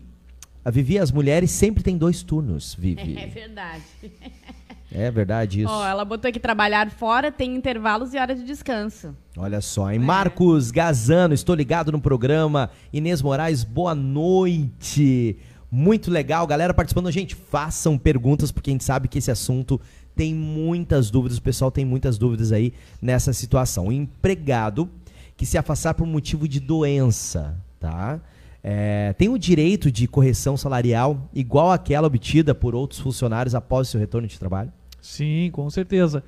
A 0.64 0.72
Vivi, 0.72 0.98
as 0.98 1.12
mulheres 1.12 1.52
sempre 1.52 1.84
tem 1.84 1.96
dois 1.98 2.24
turnos, 2.24 2.76
É 2.80 2.82
Vivi. 2.82 3.14
verdade. 3.28 3.84
É 4.98 5.12
verdade 5.12 5.62
isso. 5.62 5.70
Ó, 5.72 5.86
ela 5.86 6.06
botou 6.06 6.30
aqui 6.30 6.40
trabalhar 6.40 6.90
fora, 6.90 7.30
tem 7.30 7.54
intervalos 7.54 8.14
e 8.14 8.18
hora 8.18 8.34
de 8.34 8.46
descanso. 8.46 9.14
Olha 9.36 9.60
só, 9.60 9.92
hein? 9.92 10.00
Marcos 10.00 10.72
Gazano, 10.72 11.34
estou 11.34 11.54
ligado 11.54 11.92
no 11.92 12.00
programa. 12.00 12.70
Inês 12.94 13.22
Moraes, 13.22 13.66
boa 13.66 13.94
noite. 13.94 15.38
Muito 15.70 16.10
legal, 16.10 16.48
galera 16.48 16.74
participando. 16.74 17.12
Gente, 17.12 17.36
façam 17.36 17.98
perguntas, 17.98 18.54
porque 18.54 18.70
a 18.70 18.74
gente 18.74 18.86
sabe 18.86 19.10
que 19.10 19.18
esse 19.18 19.30
assunto 19.30 19.82
tem 20.16 20.34
muitas 20.34 21.12
dúvidas. 21.12 21.38
O 21.38 21.42
pessoal 21.42 21.70
tem 21.70 21.84
muitas 21.84 22.18
dúvidas 22.18 22.54
aí 22.54 22.74
nessa 23.02 23.34
situação. 23.34 23.88
O 23.88 23.92
empregado 23.92 24.90
que 25.36 25.46
se 25.46 25.58
afastar 25.58 25.94
por 25.94 26.08
motivo 26.08 26.48
de 26.48 26.62
doença, 26.62 27.58
tá? 27.82 28.22
é, 28.68 29.14
tem 29.14 29.30
o 29.30 29.38
direito 29.38 29.92
de 29.92 30.08
correção 30.08 30.58
salarial 30.58 31.30
igual 31.36 31.72
àquela 31.72 32.08
obtida 32.08 32.56
por 32.56 32.74
outros 32.74 33.00
funcionários 33.00 33.54
após 33.54 33.88
seu 33.88 34.00
retorno 34.00 34.28
de 34.28 34.40
trabalho? 34.40 34.74
Sim, 35.06 35.50
com 35.52 35.70
certeza. 35.70 36.24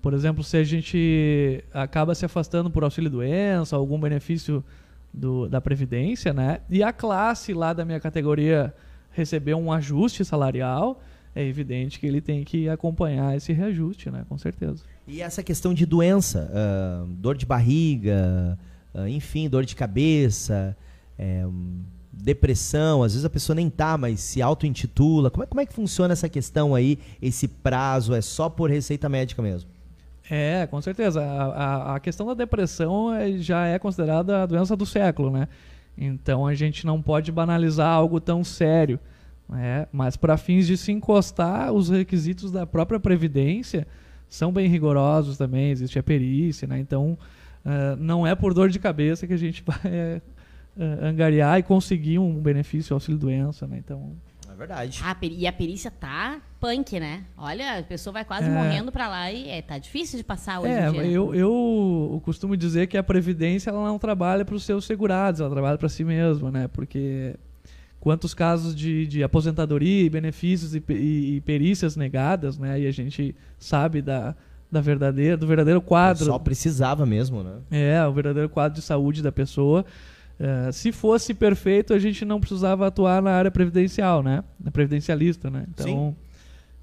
Por 0.00 0.14
exemplo, 0.14 0.42
se 0.42 0.56
a 0.56 0.64
gente 0.64 1.62
acaba 1.72 2.14
se 2.14 2.24
afastando 2.24 2.70
por 2.70 2.82
auxílio-doença, 2.82 3.76
algum 3.76 4.00
benefício 4.00 4.64
do, 5.12 5.48
da 5.48 5.60
Previdência, 5.60 6.32
né? 6.32 6.60
E 6.68 6.82
a 6.82 6.92
classe 6.92 7.52
lá 7.52 7.72
da 7.72 7.84
minha 7.84 8.00
categoria 8.00 8.74
recebeu 9.10 9.58
um 9.58 9.70
ajuste 9.70 10.24
salarial, 10.24 11.00
é 11.34 11.44
evidente 11.44 12.00
que 12.00 12.06
ele 12.06 12.20
tem 12.20 12.42
que 12.42 12.68
acompanhar 12.68 13.36
esse 13.36 13.52
reajuste, 13.52 14.10
né? 14.10 14.24
Com 14.28 14.38
certeza. 14.38 14.82
E 15.06 15.20
essa 15.20 15.42
questão 15.42 15.74
de 15.74 15.84
doença, 15.84 16.50
uh, 16.50 17.06
dor 17.06 17.36
de 17.36 17.44
barriga, 17.44 18.58
uh, 18.94 19.06
enfim, 19.06 19.48
dor 19.48 19.64
de 19.64 19.76
cabeça, 19.76 20.76
um, 21.18 21.82
depressão, 22.12 23.02
às 23.02 23.12
vezes 23.12 23.24
a 23.24 23.30
pessoa 23.30 23.56
nem 23.56 23.70
tá, 23.70 23.96
mas 23.96 24.20
se 24.20 24.42
auto-intitula. 24.42 25.30
Como 25.30 25.44
é, 25.44 25.46
como 25.46 25.60
é 25.60 25.66
que 25.66 25.72
funciona 25.72 26.12
essa 26.12 26.28
questão 26.28 26.74
aí? 26.74 26.98
Esse 27.20 27.48
prazo 27.48 28.14
é 28.14 28.20
só 28.20 28.48
por 28.50 28.70
receita 28.70 29.08
médica 29.08 29.40
mesmo? 29.40 29.70
É, 30.30 30.66
com 30.66 30.80
certeza. 30.80 31.22
A, 31.22 31.44
a, 31.44 31.96
a 31.96 32.00
questão 32.00 32.26
da 32.26 32.34
depressão 32.34 33.12
é, 33.14 33.32
já 33.38 33.66
é 33.66 33.78
considerada 33.78 34.42
a 34.42 34.46
doença 34.46 34.76
do 34.76 34.84
século, 34.84 35.30
né? 35.30 35.48
Então 35.96 36.46
a 36.46 36.54
gente 36.54 36.86
não 36.86 37.00
pode 37.00 37.32
banalizar 37.32 37.88
algo 37.88 38.20
tão 38.20 38.44
sério. 38.44 38.98
Né? 39.48 39.86
Mas 39.92 40.16
para 40.16 40.36
fins 40.36 40.66
de 40.66 40.76
se 40.76 40.92
encostar, 40.92 41.72
os 41.72 41.90
requisitos 41.90 42.50
da 42.50 42.66
própria 42.66 43.00
Previdência 43.00 43.86
são 44.28 44.50
bem 44.50 44.66
rigorosos 44.68 45.36
também, 45.36 45.70
existe 45.70 45.98
a 45.98 46.02
perícia, 46.02 46.66
né? 46.66 46.78
Então 46.78 47.18
uh, 47.66 47.96
não 47.98 48.26
é 48.26 48.34
por 48.34 48.54
dor 48.54 48.70
de 48.70 48.78
cabeça 48.78 49.26
que 49.26 49.32
a 49.34 49.38
gente 49.38 49.62
vai 49.66 50.22
uh, 50.76 51.04
angariar 51.04 51.58
e 51.58 51.62
conseguir 51.62 52.18
um 52.18 52.40
benefício 52.40 52.94
auxílio-doença, 52.94 53.66
né? 53.66 53.78
Então 53.78 54.16
é 54.52 54.56
verdade. 54.56 55.00
Ah, 55.02 55.16
e 55.22 55.46
a 55.46 55.52
perícia 55.52 55.90
tá 55.90 56.40
punk, 56.60 57.00
né? 57.00 57.24
Olha, 57.36 57.78
a 57.78 57.82
pessoa 57.82 58.12
vai 58.12 58.24
quase 58.24 58.48
é. 58.48 58.50
morrendo 58.50 58.92
para 58.92 59.08
lá 59.08 59.32
e 59.32 59.48
é, 59.48 59.62
tá 59.62 59.78
difícil 59.78 60.18
de 60.18 60.24
passar 60.24 60.60
hoje 60.60 60.72
é, 60.72 60.88
em 60.88 60.92
dia. 60.92 61.04
Eu, 61.06 61.34
eu 61.34 62.22
costumo 62.24 62.56
dizer 62.56 62.86
que 62.86 62.96
a 62.96 63.02
Previdência 63.02 63.70
ela 63.70 63.84
não 63.84 63.98
trabalha 63.98 64.44
para 64.44 64.54
os 64.54 64.64
seus 64.64 64.84
segurados, 64.84 65.40
ela 65.40 65.50
trabalha 65.50 65.78
para 65.78 65.88
si 65.88 66.04
mesma, 66.04 66.50
né? 66.50 66.68
Porque 66.68 67.34
quantos 67.98 68.34
casos 68.34 68.74
de, 68.74 69.06
de 69.06 69.22
aposentadoria 69.22 70.04
e 70.04 70.10
benefícios 70.10 70.74
e, 70.74 70.82
e, 70.90 71.36
e, 71.36 71.40
perícias 71.40 71.96
negadas, 71.96 72.58
né? 72.58 72.80
E 72.80 72.86
a 72.86 72.90
gente 72.90 73.34
sabe 73.58 74.02
da, 74.02 74.34
da 74.70 74.80
verdadeira, 74.80 75.36
do 75.36 75.46
verdadeiro 75.46 75.80
quadro. 75.80 76.24
Só 76.26 76.38
precisava 76.38 77.06
mesmo, 77.06 77.42
né? 77.42 77.58
É, 77.70 78.06
o 78.06 78.12
verdadeiro 78.12 78.48
quadro 78.48 78.78
de 78.78 78.84
saúde 78.84 79.22
da 79.22 79.32
pessoa. 79.32 79.84
Uh, 80.40 80.72
se 80.72 80.90
fosse 80.90 81.34
perfeito, 81.34 81.94
a 81.94 81.98
gente 81.98 82.24
não 82.24 82.40
precisava 82.40 82.86
atuar 82.86 83.22
na 83.22 83.30
área 83.30 83.50
previdencial, 83.50 84.22
né? 84.22 84.42
Na 84.58 84.70
previdencialista, 84.70 85.48
né? 85.50 85.66
Então, 85.68 85.86
Sim. 85.86 86.16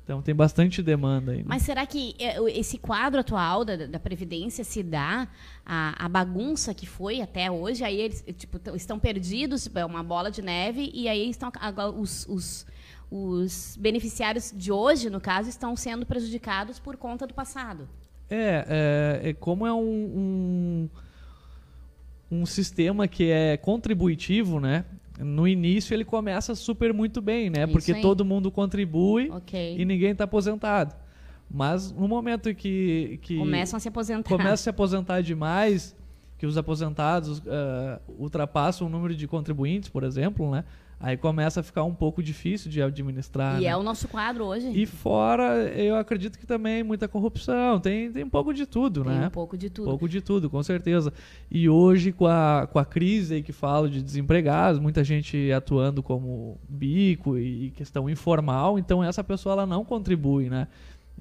então 0.04 0.22
tem 0.22 0.34
bastante 0.34 0.82
demanda 0.82 1.34
aí. 1.34 1.40
Né? 1.40 1.46
Mas 1.46 1.64
será 1.64 1.86
que 1.86 2.16
é, 2.20 2.40
esse 2.58 2.78
quadro 2.78 3.20
atual 3.20 3.66
da, 3.66 3.76
da 3.76 4.00
Previdência 4.00 4.64
se 4.64 4.82
dá 4.82 5.28
a, 5.66 6.06
a, 6.06 6.08
bagunça 6.08 6.74
que 6.74 6.86
foi 6.86 7.22
até 7.22 7.52
hoje? 7.52 7.84
Aí 7.84 8.00
eles 8.00 8.24
tipo, 8.38 8.60
estão 8.76 8.98
perdidos, 8.98 9.70
é 9.76 9.86
uma 9.86 10.04
bola 10.04 10.32
de 10.32 10.42
neve, 10.42 10.90
e 10.94 11.10
aí 11.10 11.30
estão 11.30 11.52
os, 11.98 12.26
os, 12.30 12.66
os 13.12 13.78
beneficiários 13.78 14.54
de 14.56 14.72
hoje, 14.72 15.10
no 15.10 15.20
caso, 15.20 15.50
estão 15.50 15.76
sendo 15.76 16.06
prejudicados 16.06 16.80
por 16.80 16.96
conta 16.96 17.28
do 17.28 17.34
passado. 17.34 17.90
É, 18.30 19.20
é, 19.24 19.30
é 19.30 19.34
como 19.34 19.66
é 19.66 19.74
um, 19.74 19.80
um 19.80 20.90
um 22.32 22.46
sistema 22.46 23.08
que 23.08 23.30
é 23.30 23.58
contributivo, 23.58 24.60
né? 24.60 24.86
No 25.20 25.48
início 25.48 25.94
ele 25.94 26.06
começa 26.06 26.56
super 26.56 26.94
muito 26.94 27.22
bem, 27.22 27.50
né? 27.50 27.68
Porque 27.68 27.96
todo 27.96 28.24
mundo 28.24 28.50
contribui 28.52 29.30
okay. 29.30 29.78
e 29.78 29.84
ninguém 29.84 30.12
está 30.12 30.24
aposentado. 30.24 30.96
Mas 31.52 31.92
no 31.92 32.08
momento 32.08 32.54
que, 32.54 33.20
que 33.22 33.38
começam 33.38 33.78
a 33.78 33.80
se 33.80 33.88
aposentar, 33.88 34.30
começa 34.30 34.54
a 34.54 34.58
se 34.58 34.70
aposentar 34.70 35.22
demais, 35.22 35.96
que 36.38 36.46
os 36.46 36.58
aposentados 36.58 37.39
uh, 37.39 38.00
ultrapassam 38.18 38.88
o 38.88 38.89
número 38.89 39.15
de 39.15 39.28
contribuintes, 39.28 39.89
por 39.89 40.04
exemplo, 40.04 40.50
né? 40.52 40.63
Aí 41.02 41.16
começa 41.16 41.62
a 41.62 41.64
ficar 41.64 41.86
um 41.86 41.94
pouco 41.94 42.22
difícil 42.22 42.70
de 42.70 42.82
administrar. 42.82 43.58
E 43.58 43.64
né? 43.64 43.70
é 43.70 43.78
o 43.78 43.82
nosso 43.82 44.06
quadro 44.10 44.44
hoje. 44.44 44.70
E 44.70 44.86
fora, 44.86 45.64
eu 45.74 45.96
acredito 45.96 46.38
que 46.38 46.46
também 46.46 46.84
muita 46.84 47.08
corrupção. 47.08 47.80
Tem, 47.80 48.12
tem 48.12 48.26
um 48.26 48.30
pouco 48.30 48.54
de 48.54 48.66
tudo, 48.66 49.06
tem 49.06 49.14
né? 49.14 49.28
um 49.28 49.30
pouco 49.30 49.58
de 49.58 49.70
tudo. 49.70 49.86
Pouco 49.86 50.10
de 50.10 50.20
tudo, 50.20 50.50
com 50.50 50.62
certeza. 50.62 51.14
E 51.50 51.70
hoje, 51.70 52.12
com 52.12 52.28
a, 52.28 52.68
com 52.70 52.80
a 52.80 52.84
crise 52.84 53.42
que 53.42 53.54
falo 53.54 53.90
de 53.90 54.04
desempregados, 54.04 54.78
muita 54.78 55.02
gente 55.02 55.50
atuando 55.54 56.04
como 56.04 56.60
bico 56.68 57.38
e 57.38 57.72
questão 57.72 58.10
informal, 58.10 58.78
então 58.78 59.02
essa 59.02 59.24
pessoa 59.24 59.54
ela 59.54 59.66
não 59.66 59.86
contribui, 59.86 60.50
né? 60.50 60.68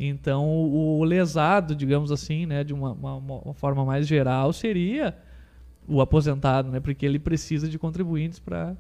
Então, 0.01 0.45
o 0.49 1.05
lesado, 1.05 1.75
digamos 1.75 2.11
assim, 2.11 2.47
né, 2.47 2.62
de 2.62 2.73
uma, 2.73 2.93
uma, 2.93 3.14
uma 3.14 3.55
forma 3.55 3.85
mais 3.85 4.07
geral, 4.07 4.53
seria 4.53 5.17
o 5.87 6.01
aposentado, 6.01 6.71
né? 6.71 6.81
Porque 6.81 7.07
ele 7.07 7.19
precisa 7.19 7.69
de 7.69 7.79
contribuintes 7.79 8.38
para 8.38 8.77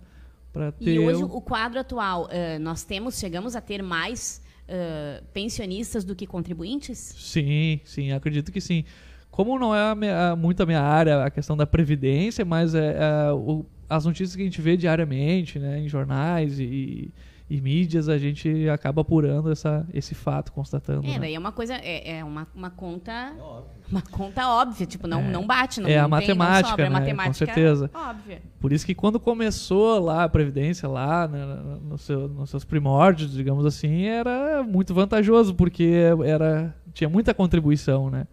ter. 0.78 0.94
E 0.94 0.98
hoje 0.98 1.22
o 1.22 1.40
quadro 1.40 1.80
atual, 1.80 2.24
uh, 2.24 2.58
nós 2.60 2.84
temos, 2.84 3.18
chegamos 3.18 3.54
a 3.54 3.60
ter 3.60 3.82
mais 3.82 4.42
uh, 4.64 5.24
pensionistas 5.32 6.04
do 6.04 6.14
que 6.14 6.26
contribuintes? 6.26 6.98
Sim, 6.98 7.80
sim, 7.84 8.12
acredito 8.12 8.52
que 8.52 8.60
sim. 8.60 8.84
Como 9.30 9.58
não 9.58 9.74
é 9.74 9.90
a 9.90 9.94
minha, 9.94 10.36
muito 10.36 10.62
a 10.62 10.66
minha 10.66 10.80
área, 10.80 11.24
a 11.24 11.30
questão 11.30 11.56
da 11.56 11.66
previdência, 11.66 12.44
mas 12.44 12.74
é, 12.74 12.96
é 12.98 13.32
o, 13.32 13.64
as 13.88 14.04
notícias 14.04 14.34
que 14.34 14.42
a 14.42 14.44
gente 14.44 14.60
vê 14.60 14.76
diariamente, 14.76 15.58
né, 15.58 15.80
em 15.80 15.88
jornais 15.88 16.58
e, 16.58 17.12
e 17.50 17.60
mídias, 17.62 18.08
a 18.08 18.18
gente 18.18 18.68
acaba 18.68 19.00
apurando 19.00 19.50
essa, 19.50 19.86
esse 19.94 20.14
fato, 20.14 20.52
constatando. 20.52 21.06
É, 21.06 21.12
né? 21.12 21.18
daí 21.20 21.34
é 21.34 21.38
uma 21.38 21.50
coisa, 21.50 21.74
é, 21.74 22.18
é 22.18 22.24
uma, 22.24 22.46
uma 22.54 22.70
conta. 22.70 23.12
É 23.12 23.90
uma 23.90 24.02
conta 24.02 24.46
óbvia, 24.48 24.86
tipo, 24.86 25.06
não, 25.06 25.20
é, 25.20 25.30
não 25.30 25.46
bate, 25.46 25.80
não 25.80 25.88
É 25.88 25.98
a 25.98 26.02
não 26.02 26.10
matemática, 26.10 26.62
tem, 26.62 26.70
sobra, 26.70 26.84
é 26.84 26.90
né? 26.90 26.92
matemática, 26.92 27.28
com 27.28 27.32
certeza. 27.32 27.90
Óbvia. 27.94 28.42
Por 28.60 28.70
isso 28.70 28.84
que 28.84 28.94
quando 28.94 29.18
começou 29.18 29.98
lá 29.98 30.24
a 30.24 30.28
Previdência, 30.28 30.86
lá 30.86 31.26
né, 31.26 31.42
no 31.82 31.96
seu, 31.96 32.28
nos 32.28 32.50
seus 32.50 32.64
primórdios, 32.64 33.32
digamos 33.32 33.64
assim, 33.64 34.04
era 34.04 34.62
muito 34.62 34.92
vantajoso, 34.92 35.54
porque 35.54 36.02
era, 36.26 36.74
tinha 36.92 37.08
muita 37.08 37.32
contribuição, 37.32 38.10
né? 38.10 38.26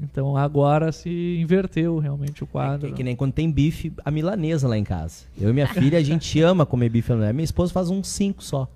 Então 0.00 0.36
agora 0.36 0.92
se 0.92 1.38
inverteu 1.40 1.98
realmente 1.98 2.44
o 2.44 2.46
quadro. 2.46 2.88
É, 2.88 2.90
é 2.90 2.94
que 2.94 3.02
nem 3.02 3.16
quando 3.16 3.32
tem 3.32 3.50
bife, 3.50 3.92
a 4.04 4.10
milanesa 4.10 4.68
lá 4.68 4.78
em 4.78 4.84
casa. 4.84 5.24
Eu 5.40 5.50
e 5.50 5.52
minha 5.52 5.66
filha, 5.66 5.98
a 5.98 6.02
gente 6.02 6.40
ama 6.42 6.64
comer 6.64 6.88
bife 6.88 7.12
milanesa. 7.12 7.32
Minha 7.32 7.44
esposa 7.44 7.72
faz 7.72 7.90
uns 7.90 8.08
cinco 8.08 8.42
só. 8.42 8.68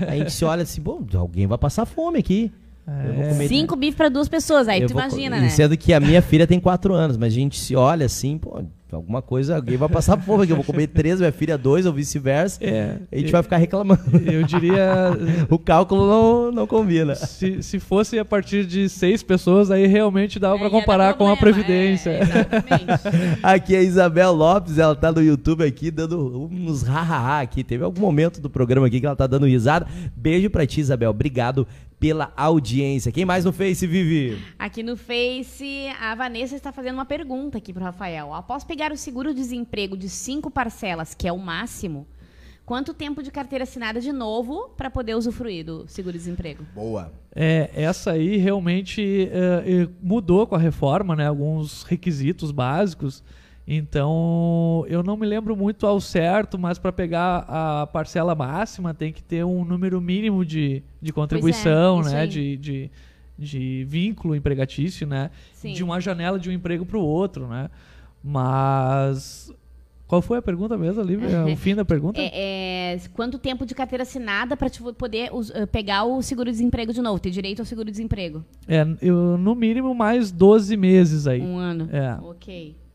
Aí 0.00 0.20
a 0.20 0.24
gente 0.24 0.32
se 0.32 0.44
olha 0.44 0.62
assim, 0.62 0.80
bom, 0.80 1.04
alguém 1.14 1.46
vai 1.46 1.56
passar 1.56 1.86
fome 1.86 2.18
aqui. 2.18 2.52
É. 2.86 3.46
Cinco 3.46 3.76
bifes 3.76 3.96
para 3.96 4.08
duas 4.08 4.28
pessoas, 4.28 4.66
aí 4.66 4.80
eu 4.80 4.88
tu 4.88 4.92
imagina, 4.92 5.38
né? 5.38 5.50
Sendo 5.50 5.76
que 5.76 5.92
a 5.92 6.00
minha 6.00 6.22
filha 6.22 6.46
tem 6.46 6.58
quatro 6.58 6.94
anos, 6.94 7.18
mas 7.18 7.34
a 7.34 7.36
gente 7.36 7.58
se 7.58 7.76
olha 7.76 8.06
assim, 8.06 8.38
pô, 8.38 8.62
alguma 8.96 9.20
coisa, 9.20 9.56
alguém 9.56 9.76
vai 9.76 9.88
passar 9.88 10.16
fome 10.16 10.44
aqui. 10.44 10.52
Eu 10.52 10.56
vou 10.56 10.64
comer 10.64 10.86
três, 10.86 11.18
minha 11.18 11.32
filha 11.32 11.58
dois, 11.58 11.86
ou 11.86 11.92
vice-versa. 11.92 12.58
É, 12.62 12.96
a 13.12 13.16
gente 13.16 13.26
eu, 13.26 13.32
vai 13.32 13.42
ficar 13.42 13.56
reclamando. 13.56 14.00
Eu 14.24 14.42
diria. 14.44 15.10
o 15.50 15.58
cálculo 15.58 16.06
não, 16.06 16.52
não 16.52 16.66
combina. 16.66 17.14
Se, 17.14 17.62
se 17.62 17.78
fosse 17.78 18.18
a 18.18 18.24
partir 18.24 18.64
de 18.64 18.88
seis 18.88 19.22
pessoas, 19.22 19.70
aí 19.70 19.86
realmente 19.86 20.38
dava 20.38 20.56
é, 20.56 20.58
para 20.58 20.70
comparar 20.70 21.14
com 21.14 21.28
a 21.28 21.36
Previdência. 21.36 22.10
É, 22.10 23.38
aqui 23.42 23.74
é 23.74 23.78
a 23.78 23.82
Isabel 23.82 24.32
Lopes, 24.32 24.78
ela 24.78 24.94
tá 24.94 25.12
no 25.12 25.22
YouTube 25.22 25.64
aqui 25.64 25.90
dando 25.90 26.48
uns 26.50 26.82
ha-ha-ha 26.88 27.40
aqui. 27.40 27.62
Teve 27.62 27.84
algum 27.84 28.00
momento 28.00 28.40
do 28.40 28.48
programa 28.48 28.86
aqui 28.86 29.00
que 29.00 29.06
ela 29.06 29.16
tá 29.16 29.26
dando 29.26 29.46
risada. 29.46 29.86
Beijo 30.16 30.50
pra 30.50 30.66
ti, 30.66 30.80
Isabel. 30.80 31.10
Obrigado 31.10 31.66
pela 31.98 32.32
audiência. 32.36 33.10
Quem 33.10 33.24
mais 33.24 33.44
no 33.44 33.52
Face, 33.52 33.86
Vivi? 33.86 34.38
Aqui 34.58 34.82
no 34.82 34.96
Face, 34.96 35.88
a 36.00 36.14
Vanessa 36.14 36.54
está 36.54 36.70
fazendo 36.70 36.94
uma 36.94 37.04
pergunta 37.04 37.58
aqui 37.58 37.72
para 37.72 37.82
o 37.82 37.84
Rafael. 37.84 38.32
Após 38.32 38.64
pegar 38.64 38.92
o 38.92 38.96
seguro-desemprego 38.96 39.96
de 39.96 40.08
cinco 40.08 40.50
parcelas, 40.50 41.14
que 41.14 41.26
é 41.26 41.32
o 41.32 41.38
máximo, 41.38 42.06
quanto 42.64 42.94
tempo 42.94 43.22
de 43.22 43.30
carteira 43.30 43.64
assinada 43.64 44.00
de 44.00 44.12
novo 44.12 44.70
para 44.76 44.90
poder 44.90 45.16
usufruir 45.16 45.64
do 45.64 45.88
seguro-desemprego? 45.88 46.64
Boa. 46.74 47.12
É, 47.34 47.70
essa 47.74 48.12
aí 48.12 48.36
realmente 48.36 49.28
é, 49.32 49.88
mudou 50.00 50.46
com 50.46 50.54
a 50.54 50.58
reforma, 50.58 51.16
né? 51.16 51.26
Alguns 51.26 51.82
requisitos 51.82 52.52
básicos. 52.52 53.24
Então, 53.70 54.86
eu 54.88 55.02
não 55.02 55.14
me 55.14 55.26
lembro 55.26 55.54
muito 55.54 55.86
ao 55.86 56.00
certo, 56.00 56.58
mas 56.58 56.78
para 56.78 56.90
pegar 56.90 57.44
a 57.46 57.86
parcela 57.86 58.34
máxima 58.34 58.94
tem 58.94 59.12
que 59.12 59.22
ter 59.22 59.44
um 59.44 59.62
número 59.62 60.00
mínimo 60.00 60.42
de, 60.42 60.82
de 61.02 61.12
contribuição, 61.12 62.00
é, 62.00 62.04
né? 62.04 62.26
De, 62.26 62.56
de, 62.56 62.90
de, 63.38 63.84
vínculo 63.86 64.34
empregatício, 64.34 65.06
né? 65.06 65.30
Sim. 65.52 65.74
De 65.74 65.84
uma 65.84 66.00
janela 66.00 66.38
de 66.38 66.48
um 66.48 66.52
emprego 66.52 66.86
para 66.86 66.96
o 66.96 67.02
outro, 67.02 67.46
né? 67.46 67.68
Mas 68.24 69.52
qual 70.06 70.22
foi 70.22 70.38
a 70.38 70.42
pergunta 70.42 70.78
mesmo 70.78 71.02
ali? 71.02 71.18
o 71.52 71.54
fim 71.54 71.74
da 71.74 71.84
pergunta? 71.84 72.18
É, 72.18 72.94
é, 72.94 73.00
quanto 73.12 73.38
tempo 73.38 73.66
de 73.66 73.74
carteira 73.74 74.02
assinada 74.02 74.56
para 74.56 74.70
poder 74.96 75.28
uh, 75.30 75.66
pegar 75.66 76.04
o 76.04 76.22
seguro-desemprego 76.22 76.94
de 76.94 77.02
novo, 77.02 77.20
ter 77.20 77.30
direito 77.30 77.60
ao 77.60 77.66
seguro-desemprego? 77.66 78.42
É, 78.66 78.86
eu, 79.02 79.36
no 79.36 79.54
mínimo 79.54 79.94
mais 79.94 80.32
12 80.32 80.74
meses 80.74 81.26
aí. 81.26 81.42
Um 81.42 81.58
ano. 81.58 81.86
É. 81.92 82.18
Ok. 82.22 82.87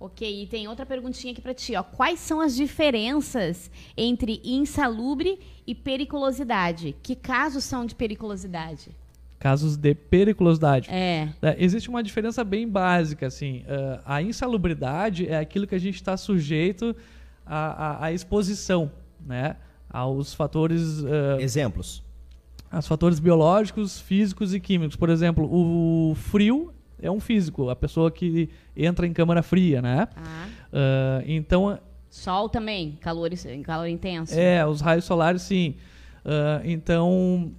Ok, 0.00 0.42
e 0.42 0.46
tem 0.46 0.66
outra 0.66 0.86
perguntinha 0.86 1.30
aqui 1.30 1.42
para 1.42 1.52
ti, 1.52 1.76
ó. 1.76 1.82
Quais 1.82 2.18
são 2.20 2.40
as 2.40 2.56
diferenças 2.56 3.70
entre 3.94 4.40
insalubre 4.42 5.38
e 5.66 5.74
periculosidade? 5.74 6.96
Que 7.02 7.14
casos 7.14 7.64
são 7.64 7.84
de 7.84 7.94
periculosidade? 7.94 8.88
Casos 9.38 9.76
de 9.76 9.94
periculosidade. 9.94 10.88
É. 10.90 11.28
É, 11.42 11.54
existe 11.58 11.90
uma 11.90 12.02
diferença 12.02 12.42
bem 12.42 12.66
básica, 12.66 13.26
assim. 13.26 13.58
Uh, 13.58 14.00
a 14.06 14.22
insalubridade 14.22 15.28
é 15.28 15.38
aquilo 15.38 15.66
que 15.66 15.74
a 15.74 15.78
gente 15.78 15.96
está 15.96 16.16
sujeito 16.16 16.96
à, 17.44 17.56
à, 17.56 18.04
à, 18.06 18.12
exposição, 18.12 18.90
né? 19.26 19.56
Aos 19.90 20.32
fatores... 20.32 21.00
Uh, 21.00 21.40
Exemplos. 21.40 22.02
Aos 22.72 22.86
fatores 22.86 23.18
biológicos, 23.18 24.00
físicos 24.00 24.54
e 24.54 24.60
químicos. 24.60 24.96
Por 24.96 25.10
exemplo, 25.10 25.44
o 25.44 26.14
frio 26.14 26.72
é 27.02 27.10
um 27.10 27.20
físico, 27.20 27.70
a 27.70 27.76
pessoa 27.76 28.10
que 28.10 28.48
entra 28.76 29.06
em 29.06 29.12
câmara 29.12 29.42
fria, 29.42 29.80
né? 29.80 30.08
Ah. 30.16 30.48
Uh, 30.72 31.24
então. 31.26 31.78
Sol 32.08 32.48
também, 32.48 32.98
calor, 33.00 33.30
calor 33.64 33.86
intenso. 33.86 34.38
É, 34.38 34.66
os 34.66 34.80
raios 34.80 35.04
solares, 35.04 35.42
sim. 35.42 35.76
Uh, 36.24 36.60
então, 36.64 37.52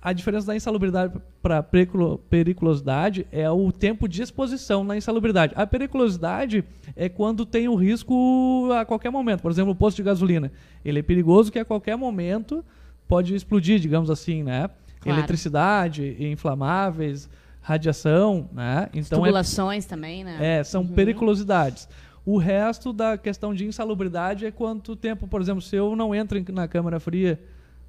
a 0.00 0.12
diferença 0.12 0.46
da 0.46 0.54
insalubridade 0.54 1.12
para 1.42 1.62
periculosidade 1.62 3.26
é 3.32 3.50
o 3.50 3.72
tempo 3.72 4.08
de 4.08 4.22
exposição 4.22 4.84
na 4.84 4.96
insalubridade. 4.96 5.52
A 5.56 5.66
periculosidade 5.66 6.64
é 6.94 7.08
quando 7.08 7.44
tem 7.44 7.66
o 7.66 7.74
risco 7.74 8.68
a 8.72 8.84
qualquer 8.84 9.10
momento. 9.10 9.42
Por 9.42 9.50
exemplo, 9.50 9.72
o 9.72 9.74
posto 9.74 9.96
de 9.96 10.04
gasolina. 10.04 10.52
Ele 10.84 11.00
é 11.00 11.02
perigoso 11.02 11.50
que 11.50 11.58
a 11.58 11.64
qualquer 11.64 11.96
momento 11.96 12.64
pode 13.08 13.34
explodir, 13.34 13.80
digamos 13.80 14.08
assim, 14.08 14.44
né? 14.44 14.70
Claro. 15.00 15.18
Eletricidade, 15.18 16.16
inflamáveis, 16.20 17.28
radiação, 17.66 18.48
né? 18.52 18.88
Então 18.94 19.18
é 19.18 19.28
Tubulações 19.28 19.84
é, 19.84 19.88
também, 19.88 20.22
né? 20.22 20.58
É, 20.58 20.62
são 20.62 20.82
uhum. 20.82 20.88
periculosidades. 20.88 21.88
O 22.24 22.38
resto 22.38 22.92
da 22.92 23.18
questão 23.18 23.52
de 23.52 23.66
insalubridade 23.66 24.46
é 24.46 24.52
quanto 24.52 24.94
tempo, 24.94 25.26
por 25.26 25.40
exemplo, 25.40 25.60
se 25.60 25.74
eu 25.74 25.96
não 25.96 26.14
entro 26.14 26.40
na 26.52 26.68
câmara 26.68 27.00
fria 27.00 27.40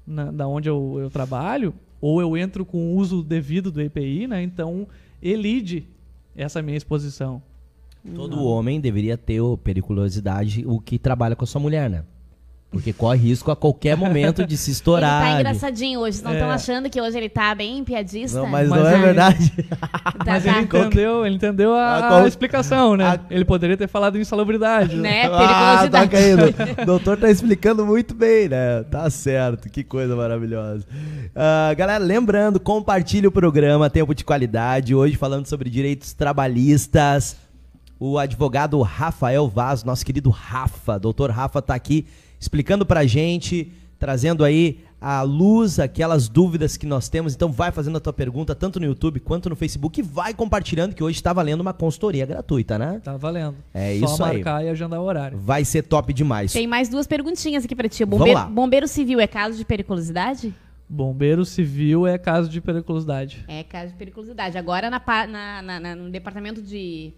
na, 0.04 0.32
da 0.32 0.48
onde 0.48 0.68
eu, 0.68 0.96
eu 0.98 1.08
trabalho, 1.08 1.72
ou 2.00 2.20
eu 2.20 2.36
entro 2.36 2.64
com 2.64 2.92
o 2.92 2.96
uso 2.96 3.22
devido 3.22 3.70
do 3.70 3.80
EPI, 3.80 4.26
né? 4.26 4.42
Então 4.42 4.88
elide 5.22 5.86
essa 6.34 6.60
minha 6.60 6.76
exposição. 6.76 7.40
Todo 8.16 8.34
não. 8.34 8.44
homem 8.44 8.80
deveria 8.80 9.16
ter 9.16 9.40
periculosidade, 9.62 10.64
o 10.66 10.80
que 10.80 10.98
trabalha 10.98 11.36
com 11.36 11.44
a 11.44 11.46
sua 11.46 11.60
mulher, 11.60 11.88
né? 11.88 12.04
Porque 12.70 12.92
corre 12.92 13.18
risco 13.18 13.50
a 13.50 13.56
qualquer 13.56 13.96
momento 13.96 14.46
de 14.46 14.54
se 14.58 14.70
estourar. 14.70 15.22
Ele 15.22 15.32
tá 15.32 15.40
engraçadinho 15.40 16.00
hoje. 16.00 16.22
Não 16.22 16.32
estão 16.32 16.50
é. 16.50 16.54
achando 16.54 16.90
que 16.90 17.00
hoje 17.00 17.16
ele 17.16 17.30
tá 17.30 17.54
bem 17.54 17.82
piadista? 17.82 18.38
Não, 18.38 18.46
mas, 18.46 18.68
mas 18.68 18.80
não 18.80 18.88
é 18.88 18.98
verdade. 18.98 19.52
Tá, 20.18 20.32
mas 20.32 20.44
ele 20.44 20.58
entendeu, 20.60 21.24
ele 21.24 21.36
entendeu 21.36 21.74
a, 21.74 22.22
a 22.22 22.26
explicação, 22.26 22.96
né? 22.96 23.04
A... 23.04 23.20
Ele 23.30 23.44
poderia 23.44 23.76
ter 23.76 23.88
falado 23.88 24.18
insalubridade. 24.18 24.96
Né? 24.96 25.26
Ah, 25.26 25.88
tá 25.88 26.06
caindo. 26.06 26.42
O 26.82 26.84
doutor 26.84 27.16
tá 27.16 27.30
explicando 27.30 27.86
muito 27.86 28.14
bem, 28.14 28.48
né? 28.48 28.82
Tá 28.90 29.08
certo. 29.08 29.70
Que 29.70 29.84
coisa 29.84 30.16
maravilhosa. 30.16 30.84
Uh, 31.30 31.76
galera, 31.76 32.02
lembrando, 32.02 32.58
compartilhe 32.58 33.26
o 33.26 33.32
programa 33.32 33.88
Tempo 33.88 34.14
de 34.14 34.24
Qualidade. 34.24 34.94
Hoje 34.94 35.16
falando 35.16 35.46
sobre 35.46 35.70
direitos 35.70 36.12
trabalhistas. 36.12 37.36
O 37.98 38.18
advogado 38.18 38.80
Rafael 38.82 39.48
Vaz, 39.48 39.84
nosso 39.84 40.04
querido 40.04 40.30
Rafa, 40.30 40.98
doutor 40.98 41.30
Rafa, 41.30 41.62
tá 41.62 41.74
aqui 41.74 42.06
explicando 42.40 42.86
para 42.86 43.00
a 43.00 43.06
gente, 43.06 43.72
trazendo 43.98 44.44
aí 44.44 44.80
à 45.00 45.22
luz 45.22 45.78
aquelas 45.78 46.28
dúvidas 46.28 46.76
que 46.76 46.86
nós 46.86 47.08
temos. 47.08 47.34
Então 47.34 47.50
vai 47.50 47.70
fazendo 47.70 47.96
a 47.96 48.00
tua 48.00 48.12
pergunta 48.12 48.54
tanto 48.54 48.80
no 48.80 48.86
YouTube 48.86 49.20
quanto 49.20 49.48
no 49.48 49.56
Facebook 49.56 50.00
e 50.00 50.02
vai 50.02 50.34
compartilhando 50.34 50.94
que 50.94 51.02
hoje 51.02 51.16
está 51.16 51.32
valendo 51.32 51.60
uma 51.60 51.72
consultoria 51.72 52.26
gratuita, 52.26 52.78
né? 52.78 53.00
Tá 53.02 53.16
valendo. 53.16 53.56
É 53.72 53.98
Só 53.98 54.04
isso 54.04 54.24
aí. 54.24 54.28
Só 54.28 54.34
marcar 54.34 54.64
e 54.64 54.68
agendar 54.68 55.00
o 55.00 55.04
horário. 55.04 55.38
Vai 55.38 55.64
ser 55.64 55.82
top 55.82 56.12
demais. 56.12 56.52
Tem 56.52 56.66
mais 56.66 56.88
duas 56.88 57.06
perguntinhas 57.06 57.64
aqui 57.64 57.74
para 57.74 57.88
ti. 57.88 58.04
Bombeiro, 58.04 58.46
bombeiro 58.46 58.88
civil 58.88 59.20
é 59.20 59.26
caso 59.26 59.56
de 59.56 59.64
periculosidade? 59.64 60.54
Bombeiro 60.88 61.44
civil 61.44 62.06
é 62.06 62.16
caso 62.16 62.48
de 62.48 62.60
periculosidade. 62.60 63.44
É 63.46 63.62
caso 63.62 63.92
de 63.92 63.98
periculosidade. 63.98 64.56
Agora 64.56 64.88
na, 64.88 65.00
na, 65.26 65.80
na 65.80 65.94
no 65.94 66.10
departamento 66.10 66.62
de 66.62 67.12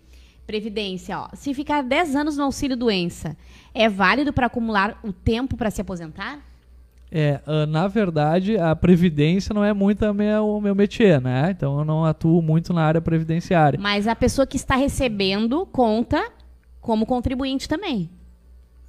Previdência, 0.50 1.16
ó. 1.16 1.28
Se 1.32 1.54
ficar 1.54 1.80
10 1.80 2.16
anos 2.16 2.36
no 2.36 2.42
auxílio 2.42 2.76
doença, 2.76 3.36
é 3.74 3.88
válido 3.88 4.32
para 4.32 4.46
acumular 4.46 4.98
o 5.02 5.12
tempo 5.12 5.56
para 5.56 5.70
se 5.70 5.80
aposentar? 5.80 6.38
É, 7.12 7.40
uh, 7.46 7.66
na 7.66 7.88
verdade, 7.88 8.56
a 8.56 8.74
previdência 8.76 9.52
não 9.52 9.64
é 9.64 9.72
muito 9.72 10.04
a 10.04 10.14
minha, 10.14 10.40
o 10.42 10.60
meu 10.60 10.74
métier, 10.74 11.20
né? 11.20 11.50
Então 11.50 11.80
eu 11.80 11.84
não 11.84 12.04
atuo 12.04 12.40
muito 12.40 12.72
na 12.72 12.84
área 12.84 13.00
previdenciária. 13.00 13.78
Mas 13.80 14.06
a 14.06 14.14
pessoa 14.14 14.46
que 14.46 14.56
está 14.56 14.76
recebendo 14.76 15.66
conta 15.66 16.30
como 16.80 17.04
contribuinte 17.04 17.68
também. 17.68 18.08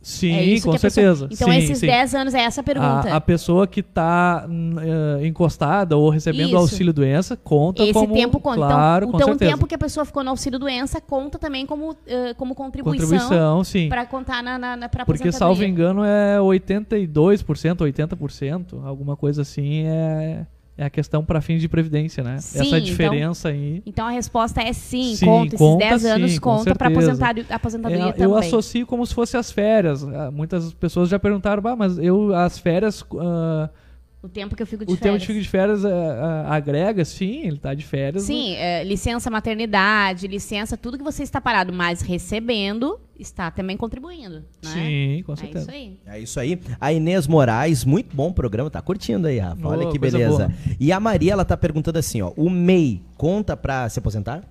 Sim, 0.01 0.55
é 0.55 0.61
com 0.61 0.75
certeza. 0.77 1.27
Pessoa... 1.27 1.29
Então, 1.31 1.47
sim, 1.53 1.57
esses 1.59 1.77
sim. 1.77 1.85
10 1.85 2.15
anos 2.15 2.33
é 2.33 2.41
essa 2.41 2.61
a 2.61 2.63
pergunta. 2.63 3.09
A, 3.09 3.17
a 3.17 3.21
pessoa 3.21 3.67
que 3.67 3.81
está 3.81 4.47
uh, 4.47 5.23
encostada 5.23 5.95
ou 5.95 6.09
recebendo 6.09 6.57
auxílio-doença 6.57 7.37
conta 7.37 7.83
Esse 7.83 7.93
como... 7.93 8.13
tempo 8.13 8.39
conta. 8.39 8.57
Claro, 8.57 9.07
então, 9.07 9.19
então 9.19 9.33
o 9.33 9.37
tempo 9.37 9.67
que 9.67 9.75
a 9.75 9.77
pessoa 9.77 10.03
ficou 10.03 10.23
no 10.23 10.31
auxílio-doença 10.31 10.99
conta 10.99 11.37
também 11.37 11.67
como, 11.67 11.91
uh, 11.91 11.95
como 12.35 12.55
contribuição. 12.55 13.07
Contribuição, 13.07 13.63
sim. 13.63 13.89
Para 13.89 14.05
contar 14.07 14.41
na, 14.41 14.57
na, 14.57 14.75
na 14.75 14.89
Porque, 14.89 15.31
salvo 15.31 15.63
engano, 15.63 16.03
é 16.03 16.37
82%, 16.39 17.45
80%, 17.77 18.83
alguma 18.83 19.15
coisa 19.15 19.43
assim, 19.43 19.83
é 19.85 20.47
é 20.77 20.85
a 20.85 20.89
questão 20.89 21.23
para 21.23 21.41
fins 21.41 21.61
de 21.61 21.67
previdência, 21.67 22.23
né? 22.23 22.37
Sim, 22.39 22.61
Essa 22.61 22.81
diferença 22.81 23.49
então, 23.49 23.61
aí. 23.61 23.83
Então 23.85 24.07
a 24.07 24.11
resposta 24.11 24.61
é 24.61 24.73
sim, 24.73 25.15
sim 25.15 25.25
conta, 25.25 25.57
conta 25.57 25.85
esses 25.85 26.01
10 26.03 26.15
anos 26.15 26.31
sim, 26.31 26.39
conta 26.39 26.75
para 26.75 26.87
aposentadoria, 26.87 27.45
aposentadoria 27.49 28.05
é, 28.05 28.11
também. 28.11 28.23
Eu 28.23 28.35
associo 28.35 28.85
como 28.87 29.05
se 29.05 29.13
fosse 29.13 29.37
as 29.37 29.51
férias. 29.51 30.03
Ah, 30.03 30.31
muitas 30.31 30.73
pessoas 30.73 31.09
já 31.09 31.19
perguntaram, 31.19 31.61
bah, 31.61 31.75
mas 31.75 31.97
eu 31.97 32.33
as 32.33 32.57
férias 32.57 33.01
uh, 33.01 33.69
o 34.23 34.29
tempo 34.29 34.55
que 34.55 34.61
eu 34.61 34.67
fico 34.67 34.85
de 34.85 34.93
o 34.93 34.95
férias. 34.95 35.15
O 35.15 35.17
tempo 35.17 35.19
que 35.19 35.27
fico 35.27 35.41
de 35.41 35.49
férias 35.49 35.83
uh, 35.83 35.87
uh, 35.87 36.47
agrega, 36.47 37.03
sim, 37.03 37.39
ele 37.47 37.55
está 37.55 37.73
de 37.73 37.83
férias. 37.83 38.23
Sim, 38.23 38.53
é, 38.53 38.83
licença 38.83 39.31
maternidade, 39.31 40.27
licença, 40.27 40.77
tudo 40.77 40.97
que 40.97 41.03
você 41.03 41.23
está 41.23 41.41
parado, 41.41 41.73
mas 41.73 42.01
recebendo, 42.01 42.99
está 43.17 43.49
também 43.49 43.75
contribuindo. 43.75 44.35
Né? 44.35 44.43
Sim, 44.61 45.23
com 45.23 45.35
certeza. 45.35 45.71
É 45.71 45.79
isso 45.79 45.81
aí. 45.81 45.99
É 46.05 46.19
isso 46.19 46.39
aí. 46.39 46.61
A 46.79 46.93
Inês 46.93 47.25
Moraes, 47.25 47.83
muito 47.83 48.15
bom 48.15 48.31
programa, 48.31 48.69
tá 48.69 48.81
curtindo 48.81 49.27
aí, 49.27 49.39
Rafa. 49.39 49.67
Olha 49.67 49.87
oh, 49.87 49.91
que 49.91 49.97
beleza. 49.97 50.53
E 50.79 50.91
a 50.91 50.99
Maria, 50.99 51.31
ela 51.33 51.45
tá 51.45 51.57
perguntando 51.57 51.97
assim, 51.97 52.21
ó, 52.21 52.31
o 52.37 52.49
MEI 52.49 53.01
conta 53.17 53.57
para 53.57 53.89
se 53.89 53.97
aposentar? 53.97 54.43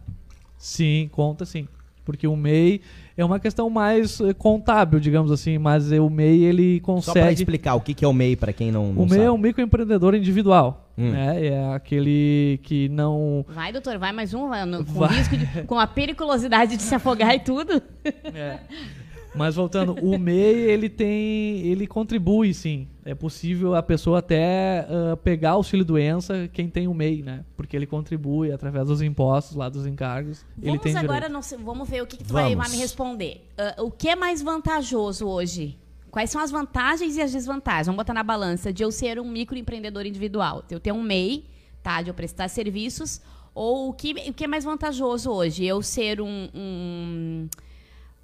Sim, 0.59 1.09
conta 1.13 1.47
sim. 1.47 1.69
Porque 2.05 2.27
o 2.27 2.35
MEI 2.35 2.81
é 3.21 3.25
uma 3.25 3.39
questão 3.39 3.69
mais 3.69 4.21
eh, 4.21 4.33
contábil, 4.33 4.99
digamos 4.99 5.31
assim, 5.31 5.59
mas 5.59 5.91
o 5.93 6.09
MEI 6.09 6.45
ele 6.45 6.81
consegue. 6.81 7.19
Só 7.19 7.25
para 7.25 7.33
explicar 7.33 7.75
o 7.75 7.81
que 7.81 8.05
é 8.05 8.09
o 8.09 8.13
MEI 8.13 8.37
para 8.37 8.53
quem 8.53 8.73
não, 8.73 8.93
não 8.93 9.03
O 9.03 9.07
MEI 9.07 9.09
sabe. 9.09 9.25
é 9.25 9.31
um 9.31 9.39
microempreendedor 9.39 10.15
individual. 10.15 10.91
Hum. 10.97 11.11
Né? 11.11 11.47
É 11.47 11.75
aquele 11.75 12.61
que 12.63 12.89
não. 12.89 13.45
Vai, 13.49 13.73
doutor, 13.73 13.99
vai 13.99 14.13
mais 14.13 14.35
um, 14.35 14.49
com 14.85 15.01
vai. 15.01 15.17
risco 15.17 15.37
de, 15.37 15.47
com 15.65 15.79
a 15.79 15.87
periculosidade 15.87 16.77
de 16.77 16.83
se 16.83 16.95
afogar 16.95 17.35
e 17.35 17.41
tudo. 17.41 17.83
É. 18.05 18.59
Mas 19.35 19.55
voltando, 19.55 19.95
o 20.03 20.19
MEI 20.19 20.71
ele 20.71 20.89
tem, 20.89 21.59
ele 21.61 21.87
contribui 21.87 22.53
sim. 22.53 22.89
É 23.05 23.15
possível 23.15 23.75
a 23.75 23.83
pessoa 23.83 24.19
até 24.19 24.87
uh, 24.89 25.17
pegar 25.17 25.51
auxílio 25.51 25.85
doença 25.85 26.49
quem 26.53 26.69
tem 26.69 26.89
o 26.89 26.95
MEI, 26.95 27.23
né? 27.23 27.45
Porque 27.57 27.77
ele 27.77 27.87
contribui 27.87 28.53
através 28.53 28.89
dos 28.89 29.01
impostos 29.01 29.57
lá 29.57 29.69
dos 29.69 29.87
encargos. 29.87 30.45
Vamos 30.57 30.69
ele 30.69 30.79
tem 30.79 30.97
agora, 30.97 31.29
não, 31.29 31.41
vamos 31.65 31.89
ver 31.89 32.03
o 32.03 32.07
que, 32.07 32.17
que 32.17 32.25
tu 32.25 32.33
vai, 32.33 32.55
vai, 32.55 32.69
me 32.71 32.77
responder. 32.77 33.47
Uh, 33.79 33.85
o 33.85 33.91
que 33.91 34.09
é 34.09 34.17
mais 34.17 34.43
vantajoso 34.43 35.27
hoje? 35.27 35.79
Quais 36.11 36.31
são 36.31 36.41
as 36.41 36.51
vantagens 36.51 37.17
e 37.17 37.23
as 37.23 37.33
desvantagens? 37.33 37.87
Vamos 37.87 37.99
botar 37.99 38.15
na 38.15 38.25
balança 38.25 38.73
de 38.73 38.83
eu 38.83 38.91
ser 38.91 39.21
um 39.21 39.31
microempreendedor 39.31 40.07
individual, 40.07 40.65
de 40.67 40.75
eu 40.75 40.81
ter 40.81 40.93
um 40.93 41.03
MEI, 41.03 41.45
tá? 41.83 42.03
De 42.03 42.11
eu 42.11 42.15
prestar 42.15 42.49
serviços, 42.49 43.21
ou 43.55 43.91
o 43.91 43.93
que, 43.93 44.13
o 44.29 44.35
que 44.35 44.45
é 44.45 44.47
mais 44.49 44.65
vantajoso 44.65 45.31
hoje? 45.31 45.65
Eu 45.65 45.83
ser 45.83 46.21
um, 46.21 46.49
um 46.55 47.49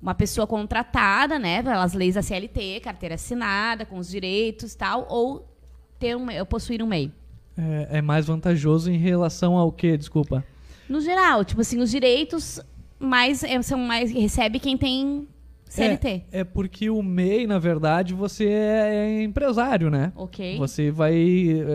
uma 0.06 0.14
pessoa 0.14 0.46
contratada, 0.46 1.36
né, 1.36 1.60
pelas 1.64 1.92
leis 1.92 2.14
da 2.14 2.22
CLT, 2.22 2.78
carteira 2.80 3.16
assinada, 3.16 3.84
com 3.84 3.98
os 3.98 4.08
direitos 4.08 4.72
tal, 4.76 5.04
ou 5.10 5.52
ter 5.98 6.16
um, 6.16 6.28
possuir 6.48 6.80
um 6.80 6.86
MEI? 6.86 7.10
É, 7.58 7.98
é 7.98 8.02
mais 8.02 8.26
vantajoso 8.26 8.88
em 8.88 8.98
relação 8.98 9.56
ao 9.56 9.72
que, 9.72 9.96
desculpa? 9.96 10.44
No 10.88 11.00
geral, 11.00 11.44
tipo 11.44 11.60
assim, 11.60 11.80
os 11.80 11.90
direitos 11.90 12.60
mais 13.00 13.42
é, 13.42 13.60
são 13.62 13.80
mais 13.80 14.12
recebe 14.12 14.60
quem 14.60 14.78
tem 14.78 15.26
CLT. 15.64 16.08
É, 16.30 16.40
é, 16.40 16.44
porque 16.44 16.88
o 16.88 17.02
MEI, 17.02 17.48
na 17.48 17.58
verdade, 17.58 18.14
você 18.14 18.46
é, 18.46 18.94
é 18.94 19.22
empresário, 19.24 19.90
né? 19.90 20.12
Ok. 20.14 20.56
Você 20.56 20.88
vai, 20.88 21.16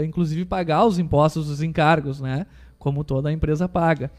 inclusive, 0.06 0.46
pagar 0.46 0.86
os 0.86 0.98
impostos 0.98 1.48
dos 1.48 1.62
encargos, 1.62 2.22
né? 2.22 2.46
Como 2.80 3.04
toda 3.04 3.30
empresa 3.30 3.67
paga. 3.67 4.10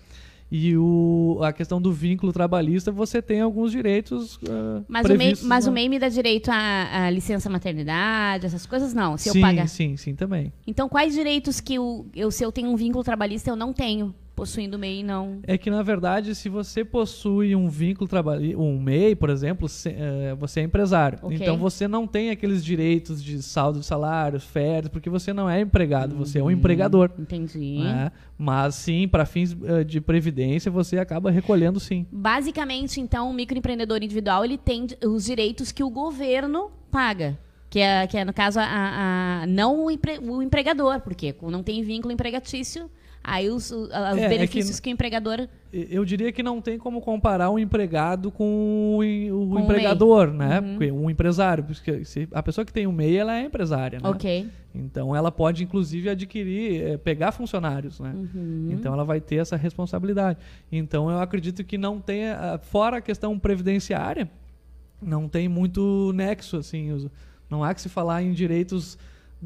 E 0.55 0.77
o, 0.77 1.39
a 1.43 1.51
questão 1.51 1.81
do 1.81 1.91
vínculo 1.91 2.31
trabalhista, 2.31 2.93
você 2.93 3.23
tem 3.23 3.41
alguns 3.41 3.73
direitos 3.73 4.37
uh, 4.37 4.85
mas 4.87 5.09
O 5.09 5.17
MEI, 5.17 5.35
mas 5.45 5.67
o 5.67 5.73
MEI 5.73 5.89
me 5.89 5.99
dá 5.99 6.11
direito 6.11 6.51
à, 6.51 7.09
licença 7.09 7.49
maternidade, 7.49 8.45
essas 8.45 8.67
coisas 8.67 8.93
não, 8.93 9.17
se 9.17 9.31
sim, 9.31 9.39
eu 9.39 9.43
pagar. 9.43 9.67
Sim, 9.67 9.97
sim, 9.97 10.15
também. 10.15 10.53
Então, 10.67 10.91
quais 10.91 11.15
direitos 11.15 11.59
que 11.59 11.79
o, 11.79 12.05
eu, 12.15 12.31
se 12.31 12.45
eu 12.45 12.53
tenho 12.53 12.69
um 12.69 12.77
vínculo 12.77 13.03
trabalhista, 13.03 13.49
eu 13.49 13.57
não 13.57 13.73
tenho? 13.73 14.15
Possuindo 14.35 14.79
MEI 14.79 15.03
não. 15.03 15.41
É 15.45 15.57
que, 15.59 15.71
na 15.71 15.83
verdade, 15.83 16.35
se 16.35 16.49
você 16.49 16.85
possui 16.85 17.55
um 17.55 17.69
vínculo 17.69 18.09
trabalhista, 18.09 18.59
um 18.59 18.81
MEI, 18.81 19.15
por 19.15 19.31
exemplo, 19.31 19.69
se- 19.69 19.91
eh, 19.97 20.35
você 20.39 20.61
é 20.61 20.63
empresário. 20.65 21.19
Ok. 21.23 21.37
Então 21.41 21.57
você 21.57 21.87
não 21.87 22.07
tem 22.07 22.31
aqueles 22.31 22.65
direitos 22.65 23.23
de 23.23 23.43
saldo 23.43 23.81
de 23.81 23.87
salários, 23.87 24.45
férias, 24.45 24.89
porque 24.89 25.11
você 25.11 25.33
não 25.33 25.49
é 25.49 25.61
empregado, 25.61 26.17
você 26.17 26.39
é 26.39 26.43
um 26.43 26.51
empregador. 26.51 27.11
Entendi. 27.19 27.79
né? 27.79 28.11
Mas 28.39 28.75
sim, 28.75 29.07
para 29.07 29.25
fins 29.25 29.57
eh, 29.65 29.85
de 29.85 30.01
previdência, 30.01 30.71
você 30.71 30.99
acaba 30.99 31.31
recolhendo 31.31 31.79
sim. 31.79 32.07
Basicamente, 32.11 33.01
então, 33.01 33.31
o 33.31 33.35
microempreendedor 33.35 33.99
individual 34.03 34.45
ele 34.45 34.57
tem 34.59 34.87
os 35.05 35.25
direitos 35.25 35.71
que 35.71 35.85
o 35.85 35.91
governo 35.91 36.71
paga. 36.91 37.39
Que 37.71 37.79
é, 37.79 38.07
que 38.07 38.19
é 38.19 38.25
no 38.25 38.33
caso, 38.35 38.61
a, 38.61 38.65
a- 39.43 39.47
não 39.47 39.85
o, 39.87 39.91
empre- 39.91 40.19
o 40.19 40.43
empregador, 40.43 41.01
porque 41.01 41.35
não 41.43 41.63
tem 41.63 41.83
vínculo 41.83 42.13
empregatício, 42.13 42.91
aí 43.25 43.49
os, 43.51 43.71
os 43.71 43.91
É, 43.91 44.25
é 44.25 44.29
benefícios 44.29 44.77
que- 44.81 44.85
que... 44.85 44.91
o 44.91 44.93
empregador. 44.93 45.49
Eu 45.73 46.05
diria 46.05 46.31
que 46.33 46.43
não 46.43 46.61
tem 46.61 46.77
como 46.79 47.01
comparar 47.01 47.49
um 47.51 47.59
empregado 47.59 48.31
com 48.31 48.99
o, 48.99 48.99
o 49.01 49.49
Com 49.49 49.55
o 49.55 49.61
empregador, 49.61 50.31
né? 50.33 50.61
Uhum. 50.61 50.71
Porque 50.77 50.93
um 50.93 51.09
empresário, 51.11 51.65
porque 51.65 52.05
se- 52.05 52.29
a 52.33 52.43
pessoa 52.43 52.65
que 52.65 52.73
tem 52.73 52.87
o 52.87 52.93
MEI, 52.93 53.17
ela 53.17 53.37
é 53.39 53.45
empresária, 53.45 53.99
né? 53.99 54.09
Ok. 54.09 54.49
Então 54.75 55.15
ela 55.17 55.31
pode 55.33 55.63
inclusive 55.65 56.09
adquirir, 56.11 56.83
eh, 56.83 56.97
pegar 56.99 57.33
funcionários, 57.33 58.01
né? 58.01 58.13
Uhum. 58.15 58.69
Então 58.73 58.93
ela 58.93 59.05
vai 59.05 59.21
ter 59.21 59.37
essa 59.37 59.57
responsabilidade. 59.57 60.39
Então 60.71 61.11
eu 61.11 61.19
acredito 61.21 61.63
que 61.65 61.79
não 61.79 62.01
tenha, 62.01 62.35
ah, 62.39 62.59
fora 62.59 62.99
a 62.99 63.01
questão 63.01 63.39
previdenciária, 63.39 64.31
não 65.01 65.29
tem 65.29 65.49
muito 65.49 66.13
nexo 66.15 66.57
assim, 66.59 67.09
não 67.51 67.63
há 67.65 67.73
que 67.75 67.81
se 67.81 67.89
falar 67.89 68.23
em 68.23 68.33
direitos 68.33 68.99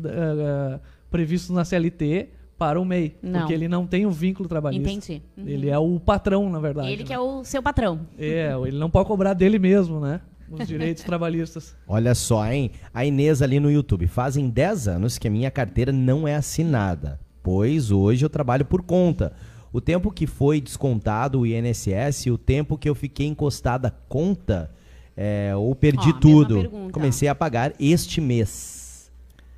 ah, 0.05 0.81
previstos 1.11 1.55
na 1.55 1.65
CLT 1.65 2.29
para 2.59 2.81
o 2.81 2.85
MEI, 2.85 3.17
Não. 3.23 3.41
porque 3.41 3.55
ele 3.55 3.69
não 3.69 3.87
tem 3.87 4.07
o 4.07 4.11
vínculo 4.11 4.49
trabalhista. 4.49 4.89
Entendi. 4.91 5.23
Uhum. 5.37 5.47
Ele 5.47 5.69
é 5.69 5.79
o 5.79 6.01
patrão, 6.01 6.49
na 6.51 6.59
verdade. 6.59 6.91
Ele 6.91 7.05
que 7.05 7.11
né? 7.11 7.17
é 7.17 7.19
o 7.19 7.45
seu 7.45 7.63
patrão. 7.63 8.01
É, 8.19 8.53
ele 8.67 8.79
não 8.79 8.91
pode 8.91 9.07
cobrar 9.07 9.35
dele 9.35 9.59
mesmo, 9.59 10.01
né? 10.01 10.21
Os 10.51 10.65
direitos 10.67 11.03
trabalhistas. 11.05 11.75
Olha 11.87 12.15
só, 12.15 12.51
hein? 12.51 12.71
A 12.95 13.05
Inês 13.05 13.43
ali 13.43 13.61
no 13.61 13.71
YouTube. 13.71 14.07
Fazem 14.07 14.49
10 14.49 14.89
anos 14.89 15.19
que 15.19 15.29
a 15.29 15.31
minha 15.31 15.51
carteira 15.51 15.93
não 15.93 16.27
é 16.27 16.35
assinada, 16.35 17.21
pois 17.43 17.91
hoje 17.91 18.25
eu 18.25 18.31
trabalho 18.31 18.65
por 18.65 18.83
conta. 18.83 19.33
O 19.73 19.81
tempo 19.81 20.11
que 20.11 20.27
foi 20.27 20.61
descontado 20.61 21.41
o 21.41 21.47
INSS 21.47 22.27
e 22.27 22.31
o 22.31 22.39
tempo 22.39 22.79
que 22.79 22.89
eu 22.89 22.95
fiquei 22.95 23.27
encostada 23.27 23.95
conta 24.09 24.71
é, 25.15 25.53
ou 25.57 25.75
perdi 25.75 26.11
Ó, 26.11 26.13
tudo. 26.19 26.71
Comecei 26.93 27.29
a 27.29 27.35
pagar 27.35 27.75
este 27.79 28.21
mês. 28.21 28.76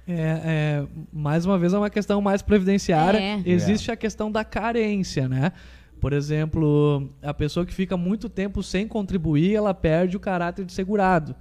É, 0.09 0.41
é, 0.45 0.87
mais 1.13 1.45
uma 1.45 1.59
vez 1.59 1.75
é 1.75 1.79
uma 1.79 1.91
questão 1.91 2.23
mais 2.23 2.41
previdenciária. 2.41 3.19
É. 3.19 3.43
Existe 3.45 3.91
a 3.91 3.97
questão 3.97 4.33
da 4.33 4.43
carência, 4.43 5.29
né? 5.29 5.53
Por 6.01 6.15
exemplo, 6.15 7.11
a 7.23 7.35
pessoa 7.35 7.67
que 7.67 7.75
fica 7.75 7.97
muito 7.97 8.29
tempo 8.29 8.63
sem 8.63 8.89
contribuir, 8.89 9.55
ela 9.55 9.75
perde 9.75 10.17
o 10.17 10.21
caráter 10.21 10.65
de 10.65 10.73
segurado. 10.73 11.35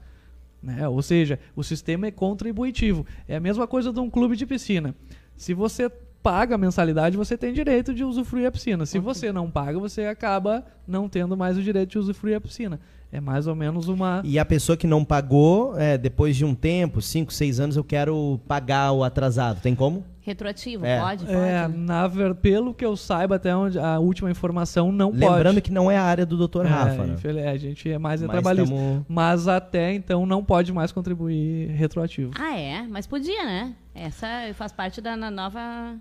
Né? 0.61 0.87
Ou 0.87 1.01
seja, 1.01 1.39
o 1.55 1.63
sistema 1.63 2.07
é 2.07 2.11
contributivo. 2.11 3.05
É 3.27 3.37
a 3.37 3.39
mesma 3.39 3.67
coisa 3.67 3.93
de 3.93 3.99
um 3.99 4.09
clube 4.09 4.35
de 4.35 4.45
piscina. 4.45 4.93
Se 5.35 5.53
você 5.53 5.89
paga 6.21 6.55
a 6.55 6.57
mensalidade, 6.57 7.15
você 7.15 7.37
tem 7.37 7.53
direito 7.53 7.93
de 7.93 8.03
usufruir 8.03 8.47
a 8.47 8.51
piscina. 8.51 8.85
Se 8.85 8.99
você 8.99 9.31
não 9.31 9.49
paga, 9.49 9.79
você 9.79 10.05
acaba 10.05 10.65
não 10.85 11.07
tendo 11.07 11.37
mais 11.37 11.57
o 11.57 11.61
direito 11.61 11.91
de 11.91 11.99
usufruir 11.99 12.35
a 12.35 12.41
piscina. 12.41 12.79
É 13.11 13.21
mais 13.21 13.47
ou 13.47 13.55
menos 13.55 13.87
uma. 13.87 14.21
E 14.25 14.37
a 14.37 14.43
pessoa 14.43 14.75
que 14.75 14.85
não 14.85 15.03
pagou, 15.05 15.77
é, 15.79 15.97
depois 15.97 16.35
de 16.35 16.43
um 16.43 16.53
tempo, 16.53 17.01
5, 17.01 17.31
6 17.31 17.59
anos, 17.59 17.77
eu 17.77 17.83
quero 17.83 18.39
pagar 18.47 18.91
o 18.91 19.01
atrasado. 19.03 19.61
Tem 19.61 19.73
como? 19.73 20.03
Retroativo, 20.21 20.85
É. 20.85 20.99
pode? 20.99 21.23
Pode. 21.25 21.37
É, 21.37 21.69
na 21.69 22.05
ver, 22.05 22.35
pelo 22.35 22.73
que 22.73 22.83
eu 22.83 22.97
saiba, 22.97 23.37
até 23.37 23.55
onde 23.55 23.79
a 23.79 23.97
última 23.97 24.29
informação 24.29 24.91
não 24.91 25.09
Lembrando 25.11 25.45
pode. 25.55 25.61
que 25.61 25.71
não 25.71 25.89
é 25.89 25.95
a 25.97 26.03
área 26.03 26.25
do 26.25 26.35
Dr. 26.47 26.65
É, 26.65 26.67
Rafa, 26.67 27.05
né? 27.05 27.15
é, 27.37 27.47
a 27.49 27.55
gente 27.57 27.89
é 27.89 27.97
mais 27.97 28.21
é 28.21 28.27
Mas 28.27 28.33
trabalhista. 28.33 28.75
tamo- 28.75 29.05
Mas 29.07 29.47
até 29.47 29.93
então 29.93 30.25
não 30.25 30.43
pode 30.43 30.73
mais 30.73 30.91
contribuir 30.91 31.69
retroativo. 31.69 32.31
Ah, 32.37 32.57
é? 32.59 32.81
Mas 32.89 33.07
podia, 33.07 33.45
né? 33.45 33.73
Essa 33.95 34.27
faz 34.53 34.73
parte 34.73 34.99
da 34.99 35.15
nova, 35.15 35.95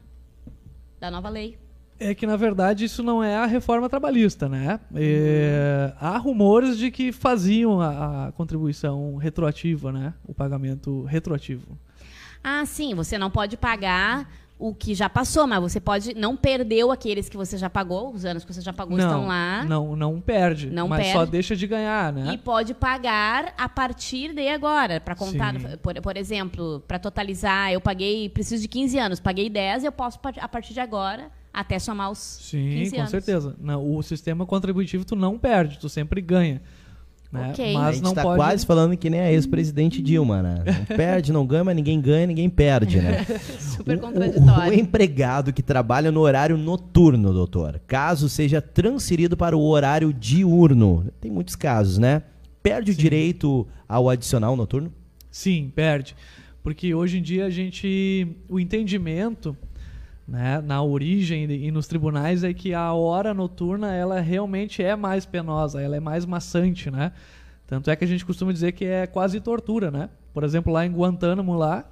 da 0.98 1.08
nova 1.08 1.28
lei. 1.28 1.56
É 1.98 2.14
que, 2.14 2.26
na 2.26 2.36
verdade, 2.36 2.84
isso 2.84 3.02
não 3.02 3.22
é 3.22 3.36
a 3.36 3.46
reforma 3.46 3.88
trabalhista, 3.88 4.48
né? 4.48 4.78
É, 4.94 5.92
há 5.98 6.18
rumores 6.18 6.76
de 6.76 6.90
que 6.90 7.10
faziam 7.10 7.80
a, 7.80 8.26
a 8.26 8.32
contribuição 8.32 9.16
retroativa, 9.16 9.90
né? 9.90 10.12
O 10.26 10.34
pagamento 10.34 11.04
retroativo. 11.04 11.78
Ah, 12.44 12.64
sim, 12.66 12.94
você 12.94 13.16
não 13.16 13.30
pode 13.30 13.56
pagar 13.56 14.28
o 14.58 14.74
que 14.74 14.94
já 14.94 15.08
passou, 15.08 15.46
mas 15.46 15.60
você 15.60 15.80
pode 15.80 16.14
não 16.14 16.36
perdeu 16.36 16.90
aqueles 16.90 17.28
que 17.28 17.36
você 17.36 17.58
já 17.58 17.68
pagou, 17.68 18.12
os 18.12 18.24
anos 18.24 18.44
que 18.44 18.52
você 18.52 18.60
já 18.60 18.72
pagou 18.72 18.98
estão 18.98 19.26
lá. 19.26 19.64
Não, 19.64 19.94
não 19.94 20.20
perde. 20.20 20.70
Não 20.70 20.88
mas 20.88 21.08
só 21.08 21.18
perde. 21.18 21.32
deixa 21.32 21.56
de 21.56 21.66
ganhar, 21.66 22.12
né? 22.12 22.32
E 22.32 22.38
pode 22.38 22.72
pagar 22.72 23.52
a 23.56 23.68
partir 23.68 24.32
de 24.32 24.48
agora, 24.48 25.00
para 25.00 25.14
contar, 25.14 25.54
por, 25.82 26.00
por 26.00 26.16
exemplo, 26.16 26.82
para 26.86 26.98
totalizar, 26.98 27.72
eu 27.72 27.80
paguei, 27.80 28.28
preciso 28.28 28.62
de 28.62 28.68
15 28.68 28.98
anos, 28.98 29.20
paguei 29.20 29.50
10, 29.50 29.84
eu 29.84 29.92
posso 29.92 30.18
a 30.40 30.48
partir 30.48 30.72
de 30.72 30.80
agora 30.80 31.30
até 31.56 31.78
somar 31.78 32.10
os 32.10 32.18
Sim, 32.18 32.68
15 32.70 32.90
com 32.92 32.98
anos. 32.98 33.10
certeza. 33.10 33.56
Não, 33.60 33.96
o 33.96 34.02
sistema 34.02 34.44
contributivo 34.46 35.04
tu 35.04 35.16
não 35.16 35.38
perde, 35.38 35.78
tu 35.78 35.88
sempre 35.88 36.20
ganha. 36.20 36.60
Né? 37.32 37.50
Ok. 37.50 37.74
a 37.74 37.78
Mas 37.78 37.94
gente 37.96 38.04
não 38.04 38.14
tá 38.14 38.22
pode. 38.22 38.36
quase 38.36 38.64
falando 38.64 38.96
que 38.96 39.10
nem 39.10 39.18
a 39.20 39.32
ex-presidente 39.32 40.00
Dilma, 40.00 40.42
né? 40.42 40.62
Não 40.64 40.84
perde, 40.96 41.32
não 41.32 41.44
ganha, 41.44 41.64
mas 41.64 41.74
ninguém 41.74 42.00
ganha, 42.00 42.24
ninguém 42.26 42.48
perde, 42.48 43.00
né? 43.00 43.24
Super 43.58 43.96
O- 43.96 44.00
o- 44.00 44.08
O, 44.08 44.12
contraditório. 44.12 44.74
empregado 44.78 45.52
que 45.52 45.60
trabalha 45.62 46.12
no 46.12 46.20
horário 46.20 46.56
noturno, 46.56 47.32
doutor, 47.32 47.80
caso 47.86 48.28
seja 48.28 48.62
transferido 48.62 49.36
para 49.36 49.56
o 49.56 49.62
horário 49.66 50.12
diurno, 50.12 51.10
tem 51.20 51.30
muitos 51.30 51.56
casos, 51.56 51.98
né? 51.98 52.22
Perde 52.62 52.92
o 52.92 52.94
direito 52.94 53.66
ao 53.88 54.08
adicional 54.08 54.54
noturno? 54.56 54.92
Sim, 55.30 55.70
perde. 55.74 56.14
Porque 56.62 56.94
hoje 56.94 57.18
em 57.18 57.22
dia 57.22 57.46
a 57.46 57.50
gente. 57.50 58.26
O 58.48 58.58
entendimento 58.58 59.56
né, 60.26 60.60
na 60.60 60.82
origem 60.82 61.44
e 61.44 61.70
nos 61.70 61.86
tribunais 61.86 62.42
é 62.42 62.52
que 62.52 62.74
a 62.74 62.92
hora 62.92 63.32
noturna 63.32 63.94
ela 63.94 64.20
realmente 64.20 64.82
é 64.82 64.96
mais 64.96 65.24
penosa, 65.24 65.80
ela 65.80 65.96
é 65.96 66.00
mais 66.00 66.26
maçante, 66.26 66.90
né? 66.90 67.12
Tanto 67.66 67.90
é 67.90 67.96
que 67.96 68.04
a 68.04 68.08
gente 68.08 68.24
costuma 68.24 68.52
dizer 68.52 68.72
que 68.72 68.84
é 68.84 69.06
quase 69.06 69.40
tortura, 69.40 69.90
né? 69.90 70.08
Por 70.32 70.44
exemplo, 70.44 70.72
lá 70.72 70.84
em 70.84 70.90
Guantánamo, 70.90 71.54
lá, 71.54 71.84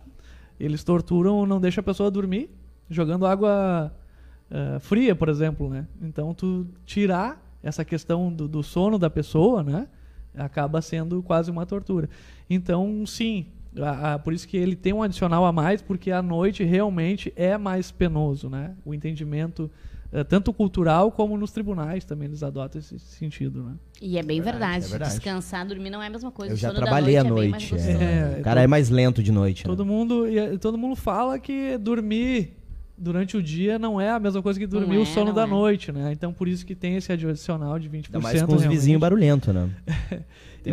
eles 0.58 0.84
torturam, 0.84 1.46
não 1.46 1.60
deixa 1.60 1.80
a 1.80 1.84
pessoa 1.84 2.10
dormir, 2.10 2.50
jogando 2.88 3.26
água 3.26 3.92
eh, 4.50 4.78
fria, 4.80 5.16
por 5.16 5.28
exemplo, 5.28 5.68
né? 5.68 5.86
Então, 6.02 6.32
tu 6.34 6.66
tirar 6.84 7.42
essa 7.62 7.84
questão 7.84 8.32
do, 8.32 8.46
do 8.46 8.62
sono 8.62 8.98
da 8.98 9.10
pessoa, 9.10 9.62
né? 9.62 9.88
Acaba 10.36 10.82
sendo 10.82 11.22
quase 11.22 11.50
uma 11.50 11.64
tortura. 11.64 12.08
Então, 12.48 13.04
sim, 13.06 13.46
a- 13.80 14.14
a- 14.14 14.18
por 14.18 14.32
isso 14.32 14.46
que 14.46 14.56
ele 14.56 14.76
tem 14.76 14.92
um 14.92 15.02
adicional 15.02 15.44
a 15.44 15.52
mais, 15.52 15.82
porque 15.82 16.10
à 16.10 16.22
noite 16.22 16.62
realmente 16.64 17.32
é 17.36 17.56
mais 17.58 17.90
penoso, 17.90 18.48
né? 18.48 18.74
O 18.84 18.94
entendimento, 18.94 19.70
eh, 20.12 20.22
tanto 20.24 20.52
cultural 20.52 21.10
como 21.10 21.36
nos 21.36 21.50
tribunais 21.52 22.04
também 22.04 22.28
eles 22.28 22.42
adotam 22.42 22.78
esse 22.80 22.98
sentido, 22.98 23.62
né? 23.62 23.72
E 24.00 24.16
é 24.18 24.22
bem 24.22 24.40
Verdade, 24.40 24.60
verdade. 24.62 24.84
é 24.84 24.88
verdade. 24.88 25.10
Descansar, 25.14 25.66
dormir 25.66 25.90
não 25.90 26.02
é 26.02 26.06
a 26.06 26.10
mesma 26.10 26.30
coisa. 26.30 26.52
Eu 26.52 26.56
O 26.56 26.58
já 26.58 26.72
trabalhei 26.72 27.16
à 27.16 27.24
noite. 27.24 27.64
É 27.64 27.68
bem 27.68 27.70
noite. 27.70 27.72
mais 27.74 28.00
é. 28.00 28.36
É, 28.36 28.40
o 28.40 28.42
cara 28.42 28.62
é 28.62 28.66
mais 28.66 28.90
lento 28.90 29.22
de 29.22 29.32
noite, 29.32 29.64
né? 29.64 29.68
Todo 29.70 29.84
mundo, 29.84 30.28
e, 30.28 30.38
eh, 30.38 30.56
todo 30.58 30.78
mundo 30.78 30.94
fala 30.96 31.38
que 31.38 31.76
dormir 31.78 32.56
durante 32.96 33.36
o 33.36 33.42
dia 33.42 33.78
não 33.78 34.00
é 34.00 34.10
a 34.10 34.20
mesma 34.20 34.40
coisa 34.40 34.58
que 34.58 34.66
dormir 34.66 34.94
Não 34.94 35.00
o 35.00 35.02
é, 35.02 35.06
sono 35.06 35.32
da 35.32 35.42
é. 35.42 35.46
noite, 35.46 35.90
né? 35.92 36.12
Então 36.12 36.32
por 36.32 36.46
isso 36.48 36.64
que 36.64 36.74
tem 36.74 36.96
esse 36.96 37.12
adicional 37.12 37.78
de 37.78 37.88
20%. 37.88 38.06
Ainda 38.06 38.20
mais 38.20 38.42
com 38.42 38.54
os 38.54 38.64
vizinhos 38.64 39.00
barulhentos, 39.00 39.52
né? 39.54 39.70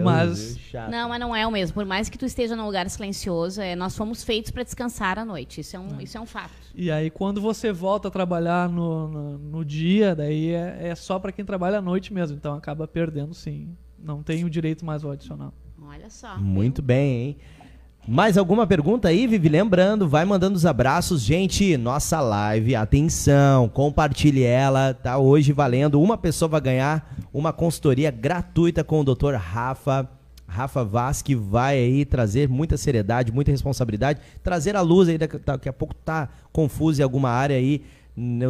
Mas- 0.03 0.57
Chato. 0.57 0.89
Não, 0.89 1.09
mas 1.09 1.19
não 1.19 1.35
é 1.35 1.45
o 1.45 1.51
mesmo. 1.51 1.73
Por 1.73 1.83
mais 1.83 2.07
que 2.07 2.17
tu 2.17 2.25
esteja 2.25 2.55
num 2.55 2.65
lugar 2.65 2.89
silencioso, 2.89 3.59
é, 3.59 3.75
nós 3.75 3.93
fomos 3.97 4.23
feitos 4.23 4.49
para 4.49 4.63
descansar 4.63 5.19
à 5.19 5.25
noite. 5.25 5.59
Isso 5.59 5.75
é 5.75 5.79
um, 5.79 5.99
isso 5.99 6.17
é 6.17 6.21
um 6.21 6.25
fato. 6.25 6.53
E 6.73 6.89
aí 6.89 7.09
quando 7.09 7.41
você 7.41 7.73
volta 7.73 8.07
a 8.07 8.11
trabalhar 8.11 8.69
no, 8.69 9.07
no, 9.09 9.37
no 9.37 9.65
dia, 9.65 10.15
daí 10.15 10.51
é, 10.51 10.87
é 10.89 10.95
só 10.95 11.19
para 11.19 11.33
quem 11.33 11.43
trabalha 11.43 11.79
à 11.79 11.81
noite 11.81 12.13
mesmo. 12.13 12.37
Então 12.37 12.53
acaba 12.53 12.87
perdendo 12.87 13.33
sim. 13.33 13.75
Não 13.99 14.23
tem 14.23 14.45
o 14.45 14.49
direito 14.49 14.85
mais 14.85 15.03
ao 15.03 15.11
adicional. 15.11 15.53
Olha 15.81 16.09
só. 16.09 16.37
Muito 16.37 16.81
bem, 16.81 17.21
hein? 17.21 17.37
Mais 18.07 18.35
alguma 18.35 18.65
pergunta 18.65 19.09
aí, 19.09 19.27
Vivi? 19.27 19.47
Lembrando, 19.47 20.07
vai 20.09 20.25
mandando 20.25 20.55
os 20.55 20.65
abraços. 20.65 21.21
Gente, 21.21 21.77
nossa 21.77 22.19
live, 22.19 22.75
atenção, 22.75 23.69
compartilhe 23.69 24.43
ela, 24.43 24.93
tá 24.93 25.19
hoje 25.19 25.53
valendo. 25.53 26.01
Uma 26.01 26.17
pessoa 26.17 26.49
vai 26.49 26.61
ganhar 26.61 27.15
uma 27.31 27.53
consultoria 27.53 28.09
gratuita 28.09 28.83
com 28.83 29.01
o 29.01 29.03
Dr. 29.03 29.35
Rafa. 29.35 30.09
Rafa 30.47 30.83
Vaz, 30.83 31.21
que 31.21 31.33
vai 31.33 31.77
aí 31.77 32.03
trazer 32.03 32.49
muita 32.49 32.75
seriedade, 32.75 33.31
muita 33.31 33.51
responsabilidade, 33.51 34.19
trazer 34.43 34.75
a 34.75 34.81
luz 34.81 35.07
aí, 35.07 35.17
daqui, 35.17 35.69
a 35.69 35.73
pouco 35.73 35.95
tá 35.95 36.27
confuso 36.51 36.99
em 36.99 37.03
alguma 37.03 37.29
área 37.29 37.55
aí 37.55 37.81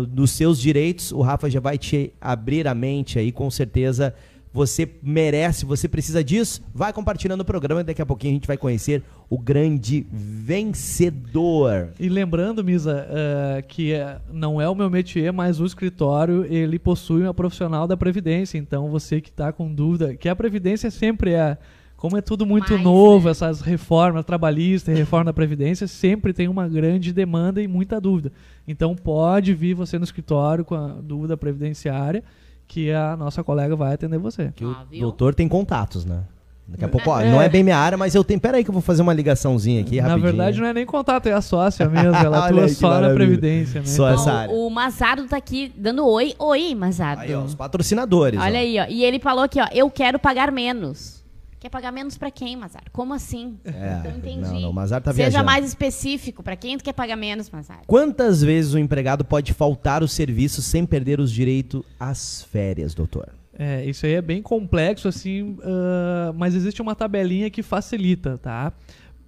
dos 0.10 0.32
seus 0.32 0.60
direitos, 0.60 1.12
o 1.12 1.22
Rafa 1.22 1.48
já 1.48 1.60
vai 1.60 1.78
te 1.78 2.12
abrir 2.20 2.68
a 2.68 2.74
mente 2.74 3.20
aí, 3.20 3.32
com 3.32 3.52
certeza, 3.52 4.16
Você 4.54 4.90
merece, 5.02 5.66
você 5.66 5.88
precisa 5.88 6.22
disso. 6.22 6.62
Vai 6.74 6.92
compartilhando 6.92 7.42
o 7.42 7.46
programa 7.46 7.82
e 7.82 7.84
daqui 7.86 8.02
a 8.02 8.06
pouquinho 8.06 8.34
a 8.34 8.36
gente 8.36 8.48
vai 8.48 8.58
conhecer 8.58 9.02
o 9.30 9.38
grande 9.38 10.06
vencedor. 10.12 11.90
E 11.98 12.10
lembrando, 12.10 12.62
Misa, 12.62 13.08
uh, 13.08 13.66
que 13.66 13.94
uh, 13.94 14.20
não 14.32 14.60
é 14.60 14.68
o 14.68 14.76
meu 14.76 14.90
métier, 14.90 15.32
mas 15.32 15.62
o 15.62 15.66
escritório 15.66 16.46
ele 16.46 16.78
possui 16.78 17.24
uma 17.24 17.34
profissional 17.34 17.88
da 17.88 17.96
Previdência. 17.96 18.58
Então 18.58 18.90
você 18.90 19.22
que 19.22 19.30
está 19.30 19.54
com 19.54 19.74
dúvida, 19.74 20.16
que 20.16 20.28
a 20.28 20.36
Previdência 20.36 20.92
sempre 20.92 21.32
é 21.32 21.58
como 21.96 22.18
é 22.18 22.22
tudo 22.22 22.48
muito 22.48 22.74
Mais, 22.74 22.84
novo, 22.84 23.26
né? 23.26 23.32
essas 23.32 23.62
reformas 23.62 24.26
trabalhistas, 24.26 24.98
reforma 24.98 25.26
da 25.26 25.34
Previdência, 25.34 25.88
sempre 25.88 26.34
tem 26.34 26.48
uma 26.48 26.68
grande 26.68 27.14
demanda 27.14 27.62
e 27.62 27.68
muita 27.68 28.02
dúvida. 28.02 28.34
Então 28.68 28.96
pode 28.96 29.54
vir 29.54 29.76
você 29.76 29.98
no 29.98 30.04
escritório 30.04 30.66
com 30.66 30.76
a 30.76 30.88
dúvida 30.88 31.38
previdenciária 31.38 32.24
que 32.72 32.90
a 32.90 33.18
nossa 33.18 33.44
colega 33.44 33.76
vai 33.76 33.94
atender 33.94 34.18
você. 34.18 34.54
Que 34.56 34.64
ah, 34.64 34.86
o 34.94 35.00
doutor 35.02 35.36
tem 35.36 35.46
contatos, 35.46 36.06
né? 36.06 36.22
Daqui 36.66 36.86
a 36.86 36.88
pouco, 36.88 37.10
ó, 37.10 37.20
é. 37.20 37.30
não 37.30 37.42
é 37.42 37.50
bem 37.50 37.64
minha 37.64 37.78
área, 37.78 37.98
mas 37.98 38.16
eu 38.16 38.24
tenho. 38.24 38.40
Pera 38.40 38.56
aí 38.56 38.64
que 38.64 38.70
eu 38.70 38.74
vou 38.74 38.82
fazer 38.82 39.02
uma 39.02 39.14
ligaçãozinha 39.14 39.82
aqui, 39.82 40.00
Na 40.00 40.16
verdade, 40.16 40.62
não 40.62 40.68
é 40.68 40.74
nem 40.74 40.86
contato, 40.86 41.28
é 41.28 41.34
a 41.34 41.42
sócia 41.42 41.90
mesmo. 41.90 42.16
Ela 42.16 42.48
atua 42.48 42.70
só 42.70 43.02
na 43.02 43.10
Previdência. 43.14 43.82
Né? 43.82 43.86
Só 43.86 44.10
então, 44.10 44.22
essa 44.22 44.32
área. 44.32 44.56
O 44.56 44.70
Mazardo 44.70 45.26
tá 45.26 45.36
aqui 45.36 45.70
dando 45.76 46.08
oi. 46.08 46.34
Oi, 46.40 46.74
Mazardo. 46.74 47.24
Aí, 47.24 47.36
ó, 47.36 47.42
os 47.42 47.54
patrocinadores. 47.54 48.40
Olha 48.40 48.60
ó. 48.60 48.62
aí, 48.62 48.80
ó. 48.80 48.86
E 48.88 49.04
ele 49.04 49.20
falou 49.20 49.44
aqui, 49.44 49.60
ó, 49.60 49.68
eu 49.74 49.92
quero 49.92 50.18
pagar 50.18 50.50
menos. 50.50 51.21
Quer 51.62 51.70
pagar 51.70 51.92
menos 51.92 52.18
para 52.18 52.32
quem, 52.32 52.58
Mazar? 52.58 52.82
Como 52.92 53.14
assim? 53.14 53.60
É, 53.64 54.10
não 54.10 54.18
entendi. 54.18 54.40
Não, 54.40 54.60
não, 54.60 54.74
Mazar 54.74 55.00
tá 55.00 55.12
Seja 55.12 55.30
viajando. 55.30 55.46
mais 55.46 55.64
específico. 55.64 56.42
Para 56.42 56.56
quem 56.56 56.76
tu 56.76 56.84
quer 56.84 56.92
pagar 56.92 57.16
menos, 57.16 57.52
Mazar? 57.52 57.84
Quantas 57.86 58.42
vezes 58.42 58.74
o 58.74 58.80
empregado 58.80 59.24
pode 59.24 59.54
faltar 59.54 60.02
o 60.02 60.08
serviço 60.08 60.60
sem 60.60 60.88
perder 60.88 61.20
os 61.20 61.32
direitos 61.32 61.84
às 62.00 62.42
férias, 62.42 62.96
doutor? 62.96 63.30
É, 63.54 63.86
isso 63.86 64.08
aí 64.08 64.14
é 64.14 64.24
bem 64.24 64.42
complexo, 64.42 65.08
assim, 65.08 65.52
uh, 65.60 66.34
mas 66.36 66.56
existe 66.56 66.82
uma 66.82 66.96
tabelinha 66.96 67.48
que 67.52 67.62
facilita, 67.62 68.40
tá? 68.40 68.74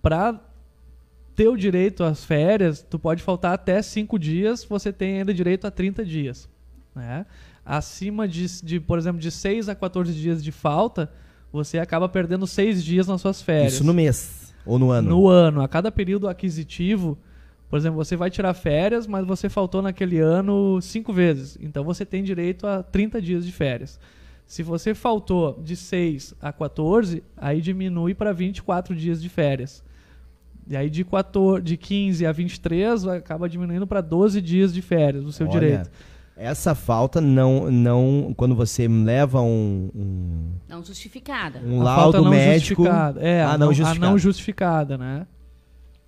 Para 0.01 0.41
ter 1.35 1.47
o 1.47 1.55
direito 1.55 2.03
às 2.03 2.25
férias, 2.25 2.81
tu 2.81 2.97
pode 2.97 3.21
faltar 3.21 3.53
até 3.53 3.79
5 3.79 4.17
dias, 4.17 4.63
você 4.63 4.91
tem 4.91 5.19
ainda 5.19 5.35
direito 5.35 5.67
a 5.67 5.71
30 5.71 6.03
dias. 6.03 6.49
Né? 6.95 7.27
Acima 7.63 8.27
de, 8.27 8.47
de, 8.63 8.79
por 8.79 8.97
exemplo, 8.97 9.21
de 9.21 9.29
6 9.29 9.69
a 9.69 9.75
14 9.75 10.11
dias 10.13 10.43
de 10.43 10.51
falta, 10.51 11.11
você 11.53 11.77
acaba 11.77 12.09
perdendo 12.09 12.47
seis 12.47 12.83
dias 12.83 13.07
nas 13.07 13.21
suas 13.21 13.39
férias. 13.39 13.73
Isso 13.73 13.83
no 13.83 13.93
mês 13.93 14.51
ou 14.65 14.79
no 14.79 14.89
ano? 14.89 15.09
No 15.09 15.27
ano. 15.27 15.61
A 15.61 15.67
cada 15.67 15.91
período 15.91 16.27
aquisitivo, 16.27 17.15
por 17.69 17.77
exemplo, 17.77 18.03
você 18.03 18.15
vai 18.15 18.31
tirar 18.31 18.55
férias, 18.55 19.05
mas 19.05 19.23
você 19.23 19.47
faltou 19.47 19.79
naquele 19.79 20.19
ano 20.19 20.81
cinco 20.81 21.13
vezes. 21.13 21.55
Então 21.61 21.83
você 21.83 22.03
tem 22.03 22.23
direito 22.23 22.65
a 22.65 22.81
30 22.81 23.21
dias 23.21 23.45
de 23.45 23.51
férias. 23.51 23.99
Se 24.47 24.63
você 24.63 24.95
faltou 24.95 25.59
de 25.63 25.75
6 25.75 26.33
a 26.41 26.51
14, 26.51 27.23
aí 27.37 27.61
diminui 27.61 28.15
para 28.15 28.33
24 28.33 28.95
dias 28.95 29.21
de 29.21 29.29
férias. 29.29 29.83
E 30.67 30.75
aí 30.75 30.89
de, 30.89 31.03
14, 31.03 31.61
de 31.61 31.77
15 31.77 32.25
a 32.25 32.31
23 32.31 33.07
acaba 33.07 33.47
diminuindo 33.47 33.85
para 33.85 34.01
12 34.01 34.41
dias 34.41 34.73
de 34.73 34.81
férias, 34.81 35.23
o 35.23 35.31
seu 35.31 35.47
Olha. 35.47 35.59
direito. 35.59 35.91
Essa 36.35 36.73
falta 36.73 37.21
não, 37.21 37.69
não 37.69 38.33
quando 38.35 38.55
você 38.55 38.87
leva 38.87 39.39
um, 39.41 39.91
um 39.93 40.51
não 40.67 40.83
justificada, 40.83 41.59
um 41.59 41.81
a 41.81 41.83
laudo 41.83 42.23
não 42.23 42.31
médico, 42.31 42.83
justificada. 42.83 43.21
é, 43.21 43.43
a, 43.43 43.57
não, 43.57 43.67
não 43.67 43.73
justificada. 43.73 44.05
a 44.05 44.09
não 44.09 44.17
justificada, 44.17 44.97
né? 44.97 45.27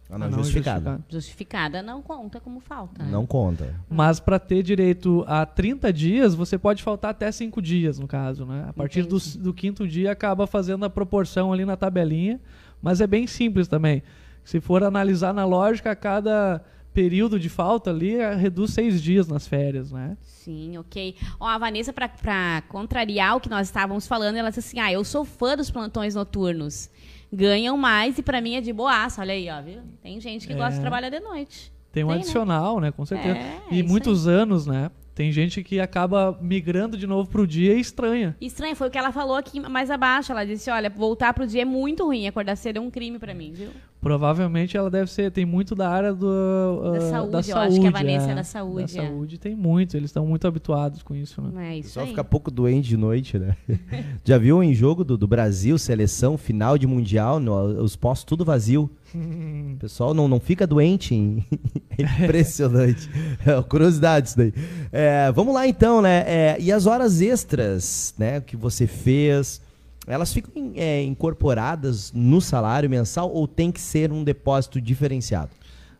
A 0.09 0.17
não, 0.17 0.27
a 0.27 0.29
não 0.29 0.37
justificada. 0.39 0.79
justificada. 0.79 1.03
Justificada 1.09 1.83
não 1.83 2.01
conta 2.01 2.39
como 2.39 2.59
falta. 2.59 3.03
Né? 3.03 3.09
Não 3.11 3.25
conta. 3.25 3.75
Mas 3.89 4.19
para 4.19 4.39
ter 4.39 4.63
direito 4.63 5.23
a 5.27 5.45
30 5.45 5.93
dias, 5.93 6.33
você 6.33 6.57
pode 6.57 6.81
faltar 6.81 7.11
até 7.11 7.31
5 7.31 7.61
dias, 7.61 7.99
no 7.99 8.07
caso, 8.07 8.45
né? 8.45 8.65
A 8.67 8.73
partir 8.73 9.03
do, 9.03 9.19
do, 9.19 9.53
quinto 9.53 9.87
dia 9.87 10.11
acaba 10.11 10.47
fazendo 10.47 10.85
a 10.85 10.89
proporção 10.89 11.53
ali 11.53 11.65
na 11.65 11.75
tabelinha, 11.75 12.39
mas 12.81 12.99
é 12.99 13.05
bem 13.07 13.27
simples 13.27 13.67
também. 13.67 14.01
Se 14.43 14.59
for 14.59 14.83
analisar 14.83 15.33
na 15.33 15.45
lógica, 15.45 15.95
cada 15.95 16.61
período 16.95 17.37
de 17.37 17.49
falta 17.49 17.89
ali 17.89 18.15
é, 18.15 18.33
reduz 18.33 18.71
seis 18.71 19.03
dias 19.03 19.27
nas 19.27 19.45
férias, 19.45 19.91
né? 19.91 20.17
Sim, 20.21 20.77
ok. 20.77 21.15
Ó, 21.37 21.45
a 21.45 21.57
Vanessa, 21.57 21.91
para 21.91 22.63
contrariar 22.69 23.35
o 23.35 23.41
que 23.41 23.49
nós 23.49 23.67
estávamos 23.67 24.07
falando, 24.07 24.37
ela 24.37 24.49
disse 24.49 24.61
assim: 24.61 24.79
ah, 24.79 24.91
eu 24.91 25.03
sou 25.03 25.25
fã 25.25 25.57
dos 25.57 25.69
plantões 25.69 26.15
noturnos. 26.15 26.89
Ganham 27.31 27.77
mais 27.77 28.17
e 28.17 28.23
para 28.23 28.39
mim 28.39 28.55
é 28.55 28.61
de 28.61 28.71
boaça. 28.71 29.21
Olha 29.21 29.33
aí, 29.33 29.49
ó, 29.49 29.61
viu? 29.61 29.81
Tem 30.01 30.19
gente 30.21 30.47
que 30.47 30.53
é. 30.53 30.55
gosta 30.55 30.75
de 30.75 30.79
trabalhar 30.79 31.09
de 31.09 31.19
noite. 31.19 31.73
Tem 31.91 32.03
um 32.03 32.07
Tem, 32.07 32.15
né? 32.15 32.21
adicional, 32.21 32.79
né? 32.79 32.87
né? 32.87 32.91
Com 32.91 33.05
certeza. 33.05 33.37
É, 33.37 33.59
e 33.71 33.83
muitos 33.83 34.27
aí. 34.27 34.33
anos, 34.33 34.65
né? 34.65 34.89
Tem 35.15 35.31
gente 35.31 35.63
que 35.63 35.79
acaba 35.79 36.37
migrando 36.41 36.97
de 36.97 37.07
novo 37.07 37.29
pro 37.29 37.47
dia 37.47 37.73
e 37.73 37.79
estranha. 37.79 38.35
Estranha, 38.39 38.75
foi 38.75 38.89
o 38.89 38.91
que 38.91 38.97
ela 38.97 39.13
falou 39.13 39.37
aqui 39.37 39.61
mais 39.61 39.89
abaixo. 39.89 40.31
Ela 40.31 40.45
disse: 40.45 40.69
olha, 40.69 40.89
voltar 40.89 41.33
pro 41.33 41.47
dia 41.47 41.61
é 41.61 41.65
muito 41.65 42.05
ruim. 42.05 42.27
Acordar 42.27 42.55
cedo 42.55 42.77
é 42.77 42.81
um 42.81 42.91
crime 42.91 43.17
para 43.17 43.33
mim, 43.33 43.53
viu? 43.53 43.69
Provavelmente 44.05 44.77
ela 44.77 44.91
deve 44.91 45.09
ser, 45.09 45.31
tem 45.31 45.47
muito 45.47 45.73
da 45.73 45.89
área 45.89 46.13
do, 46.13 46.27
uh, 46.27 46.91
da 46.91 47.01
saúde. 47.01 47.31
Da 47.31 47.39
eu 47.39 47.43
saúde, 47.43 47.67
acho 47.69 47.81
que 47.81 47.87
a 47.87 47.89
Vanessa 47.89 48.27
é, 48.27 48.31
é 48.31 48.35
da 48.35 48.43
saúde. 48.43 48.95
Da 48.95 49.01
é. 49.01 49.07
saúde 49.07 49.37
tem 49.39 49.55
muito, 49.55 49.97
eles 49.97 50.09
estão 50.11 50.27
muito 50.27 50.45
habituados 50.47 51.01
com 51.01 51.15
isso, 51.15 51.41
né? 51.41 51.71
É 51.71 51.77
isso 51.79 51.89
Só 51.89 52.01
aí. 52.01 52.09
fica 52.09 52.23
pouco 52.23 52.51
doente 52.51 52.87
de 52.87 52.97
noite, 52.97 53.39
né? 53.39 53.57
Já 54.23 54.37
viu 54.37 54.61
em 54.61 54.75
jogo 54.75 55.03
do, 55.03 55.17
do 55.17 55.25
Brasil, 55.25 55.75
seleção, 55.79 56.37
final 56.37 56.77
de 56.77 56.85
Mundial, 56.85 57.39
no, 57.39 57.81
os 57.81 57.95
postos 57.95 58.25
tudo 58.25 58.45
vazio. 58.45 58.91
O 59.75 59.77
pessoal 59.77 60.13
não, 60.13 60.27
não 60.27 60.39
fica 60.39 60.67
doente. 60.67 61.13
é 61.97 62.23
impressionante. 62.25 63.09
É, 63.45 63.61
curiosidade 63.63 64.27
isso 64.27 64.37
daí. 64.37 64.53
É, 64.91 65.31
vamos 65.31 65.53
lá 65.53 65.67
então, 65.67 66.01
né? 66.01 66.23
É, 66.27 66.57
e 66.59 66.71
as 66.71 66.85
horas 66.85 67.21
extras, 67.21 68.13
né? 68.17 68.39
Que 68.39 68.55
você 68.55 68.85
fez 68.85 69.61
elas 70.07 70.33
ficam 70.33 70.71
é, 70.75 71.03
incorporadas 71.03 72.11
no 72.13 72.39
salário 72.39 72.89
mensal 72.89 73.31
ou 73.31 73.47
tem 73.47 73.71
que 73.71 73.81
ser 73.81 74.11
um 74.11 74.23
depósito 74.23 74.79
diferenciado? 74.79 75.51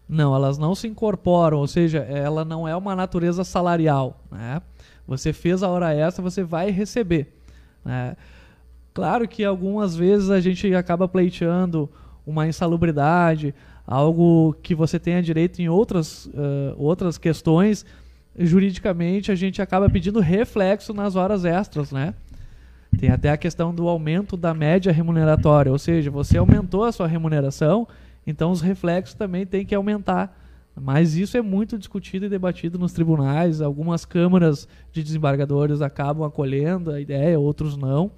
Não, 0.07 0.35
elas 0.35 0.57
não 0.57 0.75
se 0.75 0.87
incorporam, 0.87 1.57
ou 1.57 1.67
seja, 1.67 1.99
ela 1.99 2.45
não 2.45 2.67
é 2.67 2.75
uma 2.75 2.95
natureza 2.95 3.43
salarial. 3.43 4.21
Né? 4.31 4.61
Você 5.07 5.33
fez 5.33 5.63
a 5.63 5.69
hora 5.69 5.93
extra, 5.93 6.21
você 6.21 6.43
vai 6.43 6.69
receber. 6.69 7.33
Né? 7.83 8.15
Claro 8.93 9.27
que 9.27 9.43
algumas 9.43 9.95
vezes 9.95 10.29
a 10.29 10.39
gente 10.39 10.73
acaba 10.75 11.07
pleiteando 11.07 11.89
uma 12.25 12.47
insalubridade, 12.47 13.53
algo 13.85 14.55
que 14.61 14.73
você 14.73 14.99
tenha 14.99 15.21
direito 15.21 15.61
em 15.61 15.69
outras, 15.69 16.27
uh, 16.27 16.75
outras 16.77 17.17
questões, 17.17 17.85
juridicamente 18.37 19.31
a 19.31 19.35
gente 19.35 19.61
acaba 19.61 19.89
pedindo 19.89 20.19
reflexo 20.19 20.93
nas 20.93 21.15
horas 21.15 21.45
extras, 21.45 21.91
né? 21.91 22.13
Tem 22.97 23.09
até 23.09 23.29
a 23.29 23.37
questão 23.37 23.73
do 23.73 23.87
aumento 23.87 24.37
da 24.37 24.53
média 24.53 24.91
remuneratória, 24.91 25.71
ou 25.71 25.77
seja, 25.77 26.09
você 26.09 26.37
aumentou 26.37 26.83
a 26.83 26.91
sua 26.91 27.07
remuneração, 27.07 27.87
então 28.25 28.51
os 28.51 28.61
reflexos 28.61 29.15
também 29.15 29.45
têm 29.45 29.65
que 29.65 29.75
aumentar. 29.75 30.35
Mas 30.75 31.15
isso 31.15 31.37
é 31.37 31.41
muito 31.41 31.77
discutido 31.77 32.25
e 32.25 32.29
debatido 32.29 32.77
nos 32.77 32.91
tribunais. 32.91 33.61
Algumas 33.61 34.03
câmaras 34.03 34.67
de 34.91 35.01
desembargadores 35.01 35.81
acabam 35.81 36.27
acolhendo 36.27 36.91
a 36.91 36.99
ideia, 36.99 37.39
outros 37.39 37.77
não. 37.77 38.11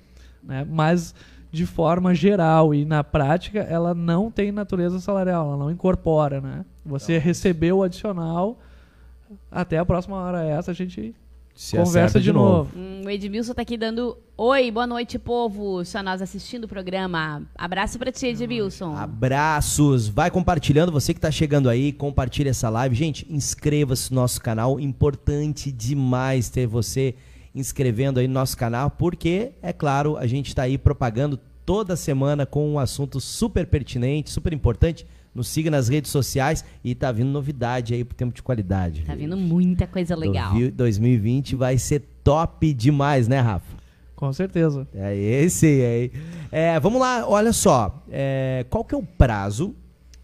Né? 0.43 0.65
Mas, 0.67 1.13
de 1.51 1.67
forma 1.67 2.15
geral 2.15 2.73
e 2.73 2.83
na 2.83 3.03
prática, 3.03 3.59
ela 3.59 3.93
não 3.93 4.31
tem 4.31 4.51
natureza 4.51 4.99
salarial, 4.99 5.47
ela 5.47 5.57
não 5.57 5.69
incorpora. 5.69 6.41
Né? 6.41 6.65
Você 6.83 7.19
recebeu 7.19 7.77
o 7.77 7.83
adicional, 7.83 8.57
até 9.51 9.77
a 9.77 9.85
próxima 9.85 10.15
hora 10.17 10.43
essa 10.43 10.71
a 10.71 10.73
gente 10.73 11.13
se 11.57 11.75
Conversa 11.75 12.19
de, 12.19 12.25
de 12.25 12.31
novo. 12.31 12.69
novo. 12.69 12.71
Hum, 12.77 13.01
o 13.03 13.09
Edmilson 13.09 13.51
tá 13.51 13.63
aqui 13.63 13.75
dando 13.75 14.15
oi, 14.37 14.69
boa 14.69 14.85
noite, 14.85 15.17
povo. 15.17 15.83
Só 15.83 16.03
nós 16.03 16.21
assistindo 16.21 16.65
o 16.65 16.67
programa. 16.67 17.41
Abraço 17.57 17.97
para 17.97 18.11
ti, 18.11 18.27
Edmilson. 18.27 18.95
Abraços. 18.95 20.07
Vai 20.07 20.29
compartilhando, 20.29 20.91
você 20.91 21.15
que 21.15 21.19
tá 21.19 21.31
chegando 21.31 21.67
aí, 21.67 21.91
compartilha 21.91 22.51
essa 22.51 22.69
live. 22.69 22.95
Gente, 22.95 23.25
inscreva-se 23.27 24.13
no 24.13 24.21
nosso 24.21 24.39
canal. 24.39 24.79
Importante 24.79 25.71
demais 25.71 26.47
ter 26.47 26.67
você 26.67 27.15
inscrevendo 27.55 28.19
aí 28.19 28.27
no 28.27 28.35
nosso 28.35 28.55
canal, 28.55 28.91
porque, 28.91 29.53
é 29.63 29.73
claro, 29.73 30.15
a 30.15 30.27
gente 30.27 30.49
está 30.49 30.61
aí 30.61 30.77
propagando 30.77 31.39
toda 31.65 31.95
semana 31.95 32.45
com 32.45 32.69
um 32.69 32.77
assunto 32.77 33.19
super 33.19 33.65
pertinente, 33.65 34.29
super 34.29 34.53
importante 34.53 35.07
nos 35.37 35.47
siga 35.47 35.69
nas 35.69 35.87
redes 35.87 36.09
sociais 36.09 36.65
e 36.83 36.95
tá 36.95 37.11
vindo 37.11 37.29
novidade 37.29 37.93
aí 37.93 38.03
pro 38.03 38.17
tempo 38.17 38.33
de 38.33 38.41
qualidade. 38.41 39.03
Tá 39.03 39.13
vindo 39.13 39.37
muita 39.37 39.85
coisa 39.85 40.15
legal. 40.15 40.53
2020 40.73 41.55
vai 41.55 41.77
ser 41.77 42.01
top 42.23 42.73
demais, 42.73 43.27
né, 43.27 43.39
Rafa? 43.39 43.77
Com 44.15 44.33
certeza. 44.33 44.87
É 44.95 45.15
esse 45.15 45.67
aí. 45.67 46.11
É, 46.51 46.79
vamos 46.79 46.99
lá, 46.99 47.23
olha 47.29 47.53
só. 47.53 48.03
É, 48.09 48.65
qual 48.67 48.83
que 48.83 48.95
é 48.95 48.97
o 48.97 49.03
prazo 49.03 49.75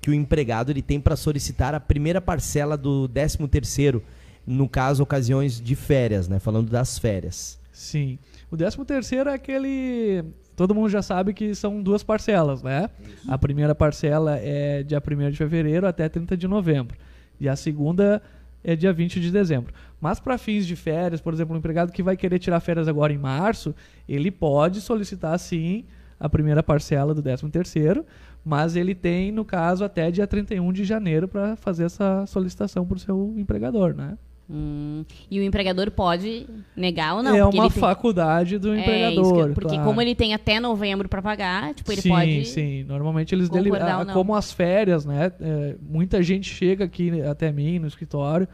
que 0.01 0.09
o 0.09 0.13
empregado 0.13 0.71
ele 0.71 0.81
tem 0.81 0.99
para 0.99 1.15
solicitar 1.15 1.75
a 1.75 1.79
primeira 1.79 2.19
parcela 2.19 2.75
do 2.75 3.07
13 3.07 3.47
terceiro, 3.47 4.03
no 4.47 4.67
caso, 4.67 5.03
ocasiões 5.03 5.61
de 5.61 5.75
férias, 5.75 6.27
né? 6.27 6.39
Falando 6.39 6.71
das 6.71 6.97
férias. 6.97 7.59
Sim. 7.71 8.17
O 8.49 8.57
13 8.57 8.83
terceiro 8.83 9.29
é 9.29 9.35
aquele 9.35 10.25
todo 10.55 10.73
mundo 10.75 10.89
já 10.89 11.01
sabe 11.01 11.33
que 11.33 11.53
são 11.55 11.81
duas 11.81 12.03
parcelas, 12.03 12.61
né? 12.61 12.89
Isso. 12.99 13.31
A 13.31 13.37
primeira 13.37 13.73
parcela 13.73 14.37
é 14.37 14.83
dia 14.83 15.01
1 15.01 15.31
de 15.31 15.37
fevereiro 15.37 15.87
até 15.87 16.07
30 16.07 16.35
de 16.37 16.47
novembro. 16.47 16.97
E 17.39 17.49
a 17.49 17.55
segunda 17.55 18.21
é 18.63 18.75
dia 18.75 18.93
20 18.93 19.19
de 19.19 19.31
dezembro. 19.31 19.73
Mas 19.99 20.19
para 20.19 20.37
fins 20.37 20.65
de 20.65 20.75
férias, 20.75 21.21
por 21.21 21.33
exemplo, 21.33 21.55
um 21.55 21.59
empregado 21.59 21.91
que 21.91 22.03
vai 22.03 22.15
querer 22.15 22.39
tirar 22.39 22.59
férias 22.59 22.87
agora 22.87 23.13
em 23.13 23.17
março, 23.17 23.75
ele 24.07 24.31
pode 24.31 24.81
solicitar 24.81 25.37
sim 25.39 25.85
a 26.19 26.29
primeira 26.29 26.63
parcela 26.63 27.13
do 27.13 27.21
13 27.21 27.49
terceiro, 27.49 28.05
mas 28.45 28.75
ele 28.75 28.95
tem, 28.95 29.31
no 29.31 29.43
caso, 29.43 29.83
até 29.83 30.09
dia 30.09 30.25
31 30.25 30.71
de 30.71 30.83
janeiro 30.83 31.27
para 31.27 31.55
fazer 31.55 31.85
essa 31.85 32.25
solicitação 32.25 32.85
para 32.85 32.95
o 32.95 32.99
seu 32.99 33.33
empregador, 33.37 33.93
né? 33.93 34.17
Hum, 34.49 35.05
e 35.31 35.39
o 35.39 35.43
empregador 35.43 35.89
pode 35.89 36.45
negar 36.75 37.15
ou 37.15 37.23
não? 37.23 37.33
É 37.33 37.45
uma 37.45 37.69
faculdade 37.69 38.57
do 38.57 38.73
é, 38.73 38.79
empregador. 38.79 39.47
Que, 39.47 39.53
porque 39.53 39.69
claro. 39.69 39.83
como 39.85 40.01
ele 40.01 40.13
tem 40.13 40.33
até 40.33 40.59
novembro 40.59 41.07
para 41.07 41.21
pagar, 41.21 41.73
tipo, 41.73 41.91
ele 41.91 42.01
sim, 42.01 42.09
pode. 42.09 42.45
Sim, 42.45 42.53
sim. 42.53 42.83
Normalmente 42.83 43.33
eles 43.33 43.49
deliberam. 43.49 44.05
Como 44.07 44.35
as 44.35 44.51
férias, 44.51 45.05
né? 45.05 45.31
É, 45.39 45.75
muita 45.81 46.21
gente 46.21 46.53
chega 46.53 46.85
aqui 46.85 47.21
até 47.21 47.51
mim 47.51 47.79
no 47.79 47.87
escritório. 47.87 48.47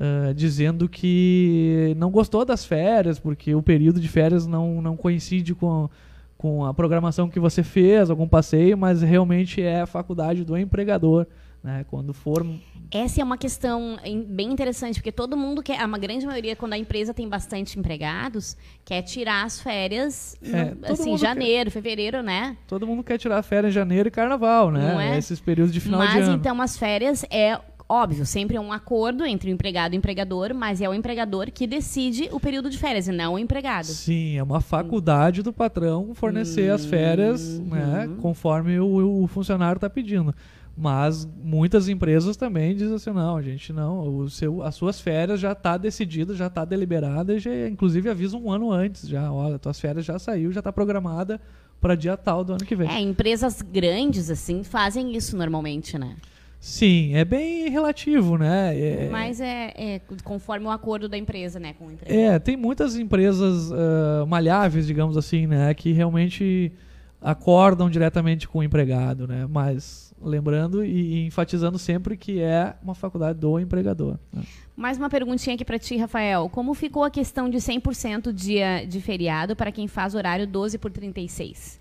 Uh, 0.00 0.32
dizendo 0.32 0.88
que 0.88 1.92
não 1.96 2.08
gostou 2.08 2.44
das 2.44 2.64
férias, 2.64 3.18
porque 3.18 3.52
o 3.52 3.60
período 3.60 3.98
de 3.98 4.06
férias 4.06 4.46
não, 4.46 4.80
não 4.80 4.96
coincide 4.96 5.56
com, 5.56 5.90
com 6.36 6.64
a 6.64 6.72
programação 6.72 7.28
que 7.28 7.40
você 7.40 7.64
fez, 7.64 8.08
algum 8.08 8.28
passeio, 8.28 8.78
mas 8.78 9.02
realmente 9.02 9.60
é 9.60 9.80
a 9.80 9.86
faculdade 9.86 10.44
do 10.44 10.56
empregador. 10.56 11.26
Né? 11.62 11.84
Quando 11.90 12.14
for. 12.14 12.46
Essa 12.90 13.20
é 13.20 13.24
uma 13.24 13.36
questão 13.36 13.98
bem 14.28 14.50
interessante, 14.50 14.94
porque 14.94 15.10
todo 15.10 15.36
mundo 15.36 15.62
quer, 15.62 15.80
a 15.80 15.86
grande 15.98 16.24
maioria, 16.24 16.54
quando 16.54 16.74
a 16.74 16.78
empresa 16.78 17.12
tem 17.12 17.28
bastante 17.28 17.78
empregados, 17.78 18.56
quer 18.84 19.02
tirar 19.02 19.44
as 19.44 19.60
férias 19.60 20.38
é, 20.42 20.74
no, 20.74 20.92
assim, 20.92 21.18
janeiro, 21.18 21.70
quer, 21.70 21.70
fevereiro, 21.70 22.22
né? 22.22 22.56
Todo 22.66 22.86
mundo 22.86 23.02
quer 23.02 23.18
tirar 23.18 23.42
férias 23.42 23.72
em 23.72 23.74
janeiro 23.74 24.08
e 24.08 24.10
carnaval, 24.10 24.70
né? 24.70 24.92
Não 24.92 25.00
é? 25.00 25.18
Esses 25.18 25.40
períodos 25.40 25.72
de 25.72 25.80
final 25.80 25.98
mas, 25.98 26.12
de 26.12 26.18
ano. 26.18 26.26
Mas 26.28 26.38
então 26.38 26.62
as 26.62 26.78
férias 26.78 27.24
é 27.28 27.60
óbvio, 27.88 28.26
sempre 28.26 28.56
é 28.56 28.60
um 28.60 28.72
acordo 28.72 29.24
entre 29.24 29.50
o 29.50 29.52
empregado 29.52 29.94
e 29.94 29.96
o 29.96 29.98
empregador, 29.98 30.52
mas 30.54 30.80
é 30.80 30.88
o 30.88 30.92
empregador 30.92 31.50
que 31.50 31.66
decide 31.66 32.28
o 32.30 32.38
período 32.38 32.68
de 32.68 32.76
férias 32.76 33.08
e 33.08 33.12
não 33.12 33.34
o 33.34 33.38
empregado. 33.38 33.86
Sim, 33.86 34.36
é 34.36 34.42
uma 34.42 34.60
faculdade 34.60 35.42
do 35.42 35.52
patrão 35.52 36.14
fornecer 36.14 36.70
as 36.70 36.84
férias, 36.84 37.58
né, 37.60 38.06
uhum. 38.06 38.16
conforme 38.16 38.78
o, 38.78 39.22
o 39.22 39.26
funcionário 39.26 39.78
está 39.78 39.88
pedindo. 39.88 40.34
Mas 40.80 41.28
muitas 41.42 41.88
empresas 41.88 42.36
também 42.36 42.72
dizem 42.76 42.94
assim, 42.94 43.10
não, 43.10 43.36
a 43.36 43.42
gente 43.42 43.72
não, 43.72 44.16
o 44.18 44.30
seu, 44.30 44.62
as 44.62 44.76
suas 44.76 45.00
férias 45.00 45.40
já 45.40 45.50
está 45.50 45.76
decidida, 45.76 46.36
já 46.36 46.46
está 46.46 46.64
deliberada, 46.64 47.34
e 47.34 47.40
já, 47.40 47.68
inclusive 47.68 48.08
avisa 48.08 48.36
um 48.36 48.48
ano 48.48 48.70
antes, 48.70 49.08
já, 49.08 49.32
olha, 49.32 49.58
tuas 49.58 49.80
férias 49.80 50.04
já 50.04 50.20
saiu, 50.20 50.52
já 50.52 50.60
está 50.60 50.72
programada 50.72 51.40
para 51.80 51.96
dia 51.96 52.16
tal 52.16 52.44
do 52.44 52.52
ano 52.52 52.64
que 52.64 52.76
vem. 52.76 52.88
É, 52.88 53.00
empresas 53.00 53.60
grandes 53.60 54.30
assim 54.30 54.62
fazem 54.62 55.16
isso 55.16 55.36
normalmente, 55.36 55.98
né? 55.98 56.14
Sim, 56.60 57.12
é 57.16 57.24
bem 57.24 57.68
relativo, 57.68 58.38
né? 58.38 58.78
É, 58.78 59.08
Mas 59.10 59.40
é, 59.40 59.72
é, 59.76 60.00
conforme 60.22 60.66
o 60.66 60.70
acordo 60.70 61.08
da 61.08 61.18
empresa, 61.18 61.58
né, 61.58 61.74
com 61.76 61.86
o. 61.86 61.92
É, 62.04 62.38
tem 62.38 62.56
muitas 62.56 62.96
empresas 62.96 63.72
uh, 63.72 64.26
malháveis, 64.28 64.86
digamos 64.86 65.16
assim, 65.16 65.48
né, 65.48 65.74
que 65.74 65.92
realmente 65.92 66.72
acordam 67.20 67.90
diretamente 67.90 68.46
com 68.46 68.60
o 68.60 68.62
empregado, 68.62 69.26
né? 69.26 69.44
Mas 69.50 70.07
lembrando 70.22 70.84
e, 70.84 70.90
e, 70.90 71.26
enfatizando 71.26 71.78
sempre 71.78 72.16
que 72.16 72.40
é 72.40 72.74
uma 72.82 72.94
faculdade 72.94 73.38
do 73.38 73.58
empregador. 73.58 74.18
Né? 74.32 74.42
Mais 74.76 74.98
uma 74.98 75.08
perguntinha 75.08 75.54
aqui 75.54 75.64
para 75.64 75.78
ti, 75.78 75.96
Rafael. 75.96 76.48
Como 76.48 76.74
ficou 76.74 77.04
a 77.04 77.10
questão 77.10 77.48
de 77.48 77.58
100% 77.58 78.32
dia 78.32 78.86
de 78.86 79.00
feriado 79.00 79.56
para 79.56 79.72
quem 79.72 79.88
faz 79.88 80.14
horário 80.14 80.46
12 80.46 80.78
por 80.78 80.90
36? 80.90 81.78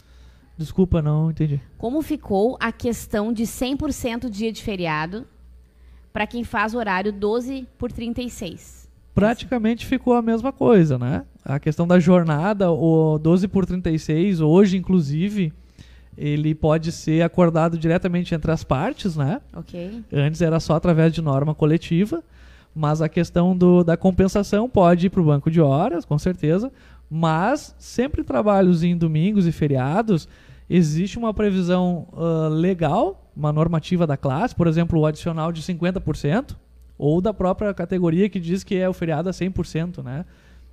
Desculpa, 0.58 1.02
não 1.02 1.30
entendi. 1.30 1.62
Como 1.78 2.02
ficou 2.02 2.58
a 2.60 2.72
questão 2.72 3.32
de 3.32 3.44
100% 3.44 4.30
dia 4.30 4.52
de 4.52 4.64
feriado 4.64 5.28
para 6.12 6.26
quem 6.26 6.44
faz 6.44 6.74
horário 6.74 7.14
12 7.14 7.68
por 7.78 7.92
36? 7.92 8.90
Praticamente 9.14 9.86
ficou 9.86 10.14
a 10.14 10.22
mesma 10.22 10.52
coisa, 10.52 10.98
né? 10.98 11.26
A 11.44 11.60
questão 11.60 11.88
da 11.88 12.00
jornada, 12.00 12.72
o 12.72 13.18
12 13.20 13.48
por 13.48 13.66
36, 13.66 14.42
hoje, 14.42 14.78
inclusive, 14.78 15.54
ele 16.18 16.56
pode 16.56 16.92
ser 16.92 17.22
acordado 17.22 17.78
diretamente 17.78 18.34
entre 18.34 18.52
as 18.52 18.64
partes, 18.64 19.16
né? 19.16 19.40
Ok. 19.56 20.04
Antes 20.12 20.42
era 20.42 20.60
só 20.60 20.76
através 20.76 21.14
de 21.14 21.22
norma 21.22 21.54
coletiva, 21.54 22.24
mas 22.74 23.02
a 23.02 23.08
questão 23.08 23.56
do, 23.56 23.84
da 23.84 23.96
compensação 23.96 24.68
pode 24.68 25.08
ir 25.08 25.10
para 25.10 25.22
o 25.22 25.26
banco 25.26 25.52
de 25.52 25.62
horas, 25.62 26.06
com 26.06 26.18
certeza, 26.18 26.72
mas 27.10 27.76
sempre 27.78 28.24
trabalhos 28.24 28.84
em 28.84 28.98
domingos 28.98 29.46
e 29.46 29.52
feriados, 29.52 30.28
existe 30.70 31.18
uma 31.18 31.34
previsão 31.34 32.08
uh, 32.12 32.50
legal, 32.50 33.30
uma 33.36 33.54
normativa 33.54 34.08
da 34.08 34.18
classe, 34.18 34.56
por 34.56 34.68
exemplo, 34.68 35.00
o 35.00 35.06
adicional 35.06 35.52
de 35.52 35.62
50%, 35.62 36.56
ou 36.98 37.22
da 37.22 37.34
própria 37.34 37.74
categoria 37.74 38.28
que 38.28 38.40
diz 38.40 38.64
que 38.64 38.76
é 38.76 38.90
o 38.90 38.94
feriado 38.94 39.30
a 39.30 39.32
100%, 39.32 40.04
né? 40.04 40.26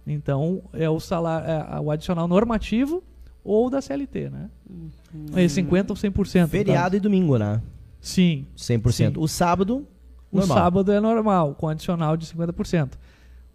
Então, 0.07 0.63
é 0.73 0.89
o 0.89 0.99
salário, 0.99 1.47
é 1.47 1.81
o 1.81 1.91
adicional 1.91 2.27
normativo 2.27 3.03
ou 3.43 3.69
da 3.69 3.81
CLT, 3.81 4.31
né? 4.31 4.51
Uhum. 4.69 4.89
É 5.35 5.45
50% 5.47 5.91
ou 5.91 5.97
100%. 5.97 6.49
Feriado 6.49 6.91
tá? 6.93 6.97
e 6.97 7.01
domingo, 7.01 7.39
né? 7.39 7.61
Sim. 8.01 8.47
100%. 8.57 8.93
Sim. 8.93 9.13
O 9.17 9.29
sábado, 9.29 9.87
O 10.31 10.39
normal. 10.39 10.59
sábado 10.59 10.93
é 10.93 11.01
normal, 11.01 11.55
com 11.55 11.69
adicional 11.69 12.17
de 12.17 12.27
50%. 12.27 12.93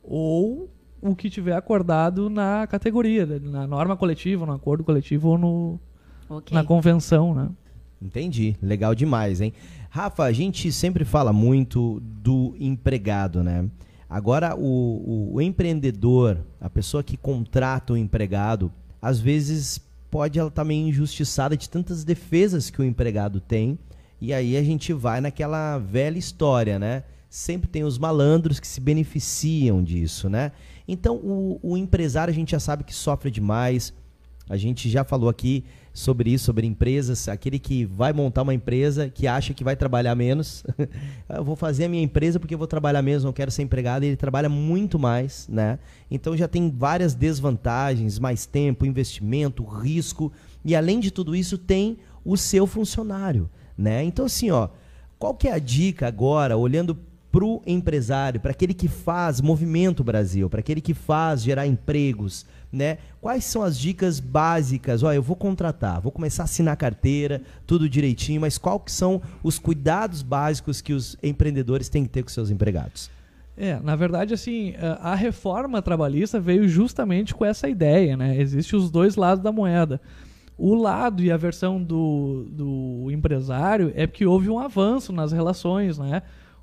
Ou 0.03 0.69
o 1.01 1.15
que 1.15 1.29
tiver 1.29 1.55
acordado 1.55 2.29
na 2.29 2.65
categoria, 2.67 3.25
na 3.25 3.67
norma 3.67 3.95
coletiva, 3.95 4.45
no 4.45 4.53
acordo 4.53 4.83
coletivo 4.83 5.29
ou 5.29 5.37
no, 5.37 5.79
okay. 6.29 6.55
na 6.55 6.63
convenção, 6.63 7.33
né? 7.33 7.49
Entendi. 8.01 8.55
Legal 8.61 8.95
demais, 8.95 9.41
hein? 9.41 9.53
Rafa, 9.89 10.23
a 10.23 10.31
gente 10.31 10.71
sempre 10.71 11.03
fala 11.03 11.33
muito 11.33 11.99
do 12.01 12.55
empregado, 12.59 13.43
né? 13.43 13.69
Agora, 14.09 14.55
o, 14.55 14.61
o, 14.61 15.35
o 15.35 15.41
empreendedor, 15.41 16.39
a 16.59 16.69
pessoa 16.69 17.03
que 17.03 17.17
contrata 17.17 17.93
o 17.93 17.97
empregado, 17.97 18.71
às 19.01 19.19
vezes 19.19 19.81
pode 20.09 20.39
ela 20.39 20.49
estar 20.49 20.63
tá 20.63 20.67
meio 20.67 20.87
injustiçada 20.87 21.55
de 21.55 21.69
tantas 21.69 22.03
defesas 22.03 22.69
que 22.69 22.81
o 22.81 22.85
empregado 22.85 23.39
tem. 23.39 23.77
E 24.21 24.33
aí 24.33 24.57
a 24.57 24.63
gente 24.63 24.91
vai 24.91 25.21
naquela 25.21 25.77
velha 25.77 26.17
história, 26.17 26.77
né? 26.77 27.03
Sempre 27.29 27.69
tem 27.69 27.83
os 27.83 27.97
malandros 27.97 28.59
que 28.59 28.67
se 28.67 28.81
beneficiam 28.81 29.83
disso, 29.83 30.29
né? 30.29 30.51
Então 30.87 31.15
o, 31.17 31.59
o 31.61 31.77
empresário 31.77 32.31
a 32.31 32.35
gente 32.35 32.51
já 32.51 32.59
sabe 32.59 32.83
que 32.83 32.93
sofre 32.93 33.29
demais. 33.29 33.93
A 34.49 34.57
gente 34.57 34.89
já 34.89 35.03
falou 35.03 35.29
aqui 35.29 35.63
sobre 35.99 36.31
isso, 36.31 36.45
sobre 36.45 36.65
empresas, 36.65 37.27
aquele 37.27 37.59
que 37.59 37.83
vai 37.83 38.13
montar 38.13 38.43
uma 38.43 38.53
empresa, 38.53 39.09
que 39.09 39.27
acha 39.27 39.53
que 39.53 39.65
vai 39.65 39.75
trabalhar 39.75 40.15
menos. 40.15 40.63
eu 41.27 41.43
vou 41.43 41.57
fazer 41.57 41.85
a 41.85 41.89
minha 41.89 42.01
empresa 42.01 42.39
porque 42.39 42.53
eu 42.53 42.57
vou 42.57 42.67
trabalhar 42.67 43.01
menos, 43.01 43.25
não 43.25 43.33
quero 43.33 43.51
ser 43.51 43.63
empregado, 43.63 44.03
ele 44.03 44.15
trabalha 44.15 44.47
muito 44.47 44.97
mais, 44.97 45.45
né? 45.49 45.77
Então 46.09 46.37
já 46.37 46.47
tem 46.47 46.71
várias 46.71 47.13
desvantagens, 47.13 48.17
mais 48.17 48.45
tempo, 48.45 48.85
investimento, 48.85 49.61
risco, 49.65 50.31
e 50.63 50.73
além 50.73 51.01
de 51.01 51.11
tudo 51.11 51.35
isso 51.35 51.57
tem 51.57 51.97
o 52.23 52.37
seu 52.37 52.65
funcionário, 52.65 53.49
né? 53.77 54.01
Então 54.01 54.25
assim, 54.25 54.49
ó, 54.51 54.69
qual 55.17 55.33
que 55.33 55.49
é 55.49 55.51
a 55.51 55.59
dica 55.59 56.07
agora, 56.07 56.55
olhando 56.55 56.97
para 57.29 57.43
o 57.45 57.61
empresário, 57.67 58.39
para 58.39 58.51
aquele 58.51 58.73
que 58.73 58.87
faz 58.87 59.41
movimento 59.41 60.03
Brasil, 60.03 60.49
para 60.49 60.61
aquele 60.61 60.81
que 60.81 60.93
faz 60.93 61.43
gerar 61.43 61.67
empregos, 61.67 62.45
né? 62.71 62.97
Quais 63.19 63.45
são 63.45 63.63
as 63.63 63.77
dicas 63.77 64.19
básicas? 64.19 65.03
Olha, 65.03 65.15
eu 65.15 65.23
vou 65.23 65.35
contratar, 65.35 65.99
vou 66.01 66.11
começar 66.11 66.43
a 66.43 66.45
assinar 66.45 66.77
carteira, 66.77 67.41
tudo 67.65 67.89
direitinho, 67.89 68.41
mas 68.41 68.57
quais 68.57 68.81
são 68.87 69.21
os 69.43 69.57
cuidados 69.57 70.21
básicos 70.21 70.81
que 70.81 70.93
os 70.93 71.17
empreendedores 71.21 71.89
têm 71.89 72.03
que 72.03 72.09
ter 72.09 72.23
com 72.23 72.29
seus 72.29 72.49
empregados? 72.49 73.09
É, 73.57 73.77
na 73.81 73.95
verdade, 73.95 74.33
assim, 74.33 74.73
a 75.01 75.13
reforma 75.15 75.81
trabalhista 75.81 76.39
veio 76.39 76.65
justamente 76.69 77.35
com 77.35 77.43
essa 77.43 77.67
ideia, 77.67 78.15
né? 78.15 78.39
Existem 78.39 78.79
os 78.79 78.89
dois 78.89 79.17
lados 79.17 79.43
da 79.43 79.51
moeda. 79.51 79.99
O 80.57 80.75
lado 80.75 81.23
e 81.23 81.31
a 81.31 81.35
versão 81.35 81.81
do, 81.81 82.45
do 82.51 83.11
empresário 83.11 83.91
é 83.95 84.07
que 84.07 84.25
houve 84.25 84.49
um 84.49 84.59
avanço 84.59 85.11
nas 85.11 85.33
relações, 85.33 85.97
né? 85.97 86.21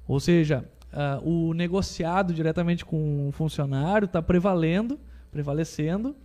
Ou 0.09 0.21
seja, 0.21 0.65
uh, 0.93 1.29
o 1.29 1.53
negociado 1.53 2.33
diretamente 2.33 2.85
com 2.85 3.29
o 3.29 3.33
funcionário 3.33 4.07
está 4.07 4.23
prevalendo, 4.23 4.99
prevalecendo 5.37 6.17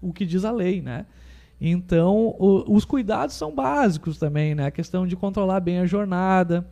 o 0.00 0.12
que 0.12 0.24
diz 0.24 0.44
a 0.44 0.52
lei, 0.52 0.80
né? 0.80 1.04
Então, 1.60 2.34
o, 2.38 2.64
os 2.68 2.84
cuidados 2.84 3.34
são 3.34 3.52
básicos 3.52 4.18
também, 4.18 4.54
né? 4.54 4.66
A 4.66 4.70
questão 4.70 5.04
de 5.04 5.16
controlar 5.16 5.58
bem 5.58 5.80
a 5.80 5.86
jornada, 5.86 6.64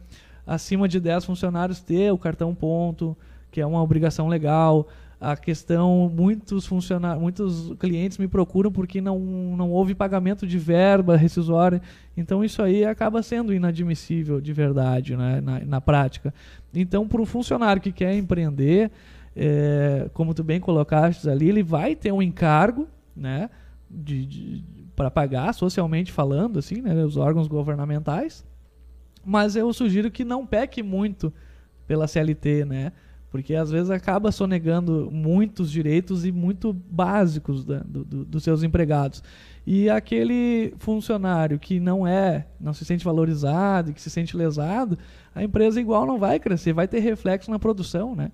acima 0.47 0.86
de 0.86 1.01
10 1.01 1.24
funcionários 1.24 1.80
ter 1.80 2.12
o 2.12 2.18
cartão 2.18 2.55
ponto, 2.55 3.16
que 3.51 3.61
é 3.61 3.66
uma 3.66 3.82
obrigação 3.82 4.28
legal, 4.28 4.86
a 5.20 5.36
questão 5.36 6.11
muitos 6.14 6.64
funcionários, 6.64 7.20
muitos 7.20 7.74
clientes 7.78 8.18
me 8.18 8.28
procuram 8.28 8.70
porque 8.70 9.01
não, 9.01 9.18
não 9.18 9.70
houve 9.70 9.95
pagamento 9.95 10.47
de 10.47 10.59
verba 10.59 11.16
rescisória. 11.16 11.82
Então 12.16 12.45
isso 12.45 12.62
aí 12.62 12.84
acaba 12.84 13.20
sendo 13.22 13.53
inadmissível 13.53 14.41
de 14.41 14.53
verdade, 14.53 15.16
né, 15.16 15.41
na, 15.41 15.61
na 15.61 15.80
prática. 15.80 16.32
Então, 16.72 17.07
para 17.07 17.20
um 17.20 17.26
funcionário 17.26 17.82
que 17.82 17.93
quer 17.93 18.14
empreender, 18.14 18.91
é, 19.43 20.11
como 20.12 20.34
tu 20.34 20.45
bem 20.45 20.61
colocaste 20.61 21.26
ali, 21.26 21.49
ele 21.49 21.62
vai 21.62 21.97
ter 21.97 22.12
um 22.12 22.20
encargo, 22.20 22.86
né, 23.16 23.49
de, 23.91 24.26
de 24.26 24.64
para 24.95 25.11
pagar 25.11 25.55
socialmente 25.55 26.12
falando, 26.12 26.59
assim, 26.59 26.82
né, 26.82 27.03
os 27.03 27.16
órgãos 27.16 27.49
governamentais. 27.49 28.45
Mas 29.24 29.57
eu 29.57 29.72
sugiro 29.72 30.11
que 30.11 30.26
não 30.26 30.47
peque 30.47 30.82
muito 30.82 31.32
pela 31.86 32.07
CLT, 32.07 32.66
né? 32.66 32.93
Porque 33.30 33.55
às 33.55 33.70
vezes 33.70 33.91
acaba 33.91 34.30
sonegando 34.30 35.09
muitos 35.11 35.70
direitos 35.70 36.26
e 36.26 36.32
muito 36.32 36.72
básicos 36.72 37.64
da, 37.64 37.78
do, 37.78 38.05
do, 38.05 38.24
dos 38.26 38.43
seus 38.43 38.62
empregados. 38.62 39.22
E 39.66 39.88
aquele 39.88 40.74
funcionário 40.78 41.59
que 41.59 41.80
não 41.80 42.07
é, 42.07 42.47
não 42.61 42.74
se 42.74 42.84
sente 42.84 43.05
valorizado, 43.05 43.93
que 43.95 44.01
se 44.03 44.11
sente 44.11 44.36
lesado, 44.36 44.99
a 45.34 45.43
empresa 45.43 45.80
igual 45.80 46.05
não 46.05 46.18
vai 46.18 46.38
crescer, 46.38 46.72
vai 46.72 46.88
ter 46.88 47.01
reflexo 47.01 47.51
na 47.51 47.59
produção, 47.59 48.14
né? 48.14 48.32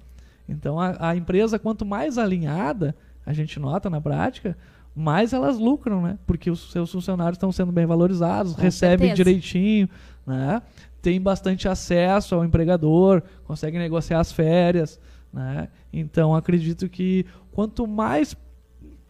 Então 0.48 0.78
a, 0.80 1.10
a 1.10 1.16
empresa 1.16 1.58
quanto 1.58 1.84
mais 1.84 2.18
alinhada, 2.18 2.94
a 3.24 3.32
gente 3.32 3.58
nota 3.58 3.90
na 3.90 4.00
prática, 4.00 4.56
mais 4.94 5.32
elas 5.32 5.58
lucram, 5.58 6.00
né? 6.00 6.18
Porque 6.26 6.50
os 6.50 6.70
seus 6.72 6.90
funcionários 6.90 7.36
estão 7.36 7.52
sendo 7.52 7.70
bem 7.72 7.84
valorizados, 7.84 8.54
Com 8.54 8.62
recebem 8.62 9.08
certeza. 9.08 9.14
direitinho, 9.14 9.88
né? 10.26 10.62
Tem 11.02 11.20
bastante 11.20 11.68
acesso 11.68 12.34
ao 12.34 12.44
empregador, 12.44 13.22
conseguem 13.44 13.78
negociar 13.78 14.20
as 14.20 14.32
férias, 14.32 14.98
né? 15.32 15.68
Então 15.92 16.34
acredito 16.34 16.88
que 16.88 17.26
quanto 17.52 17.86
mais 17.86 18.34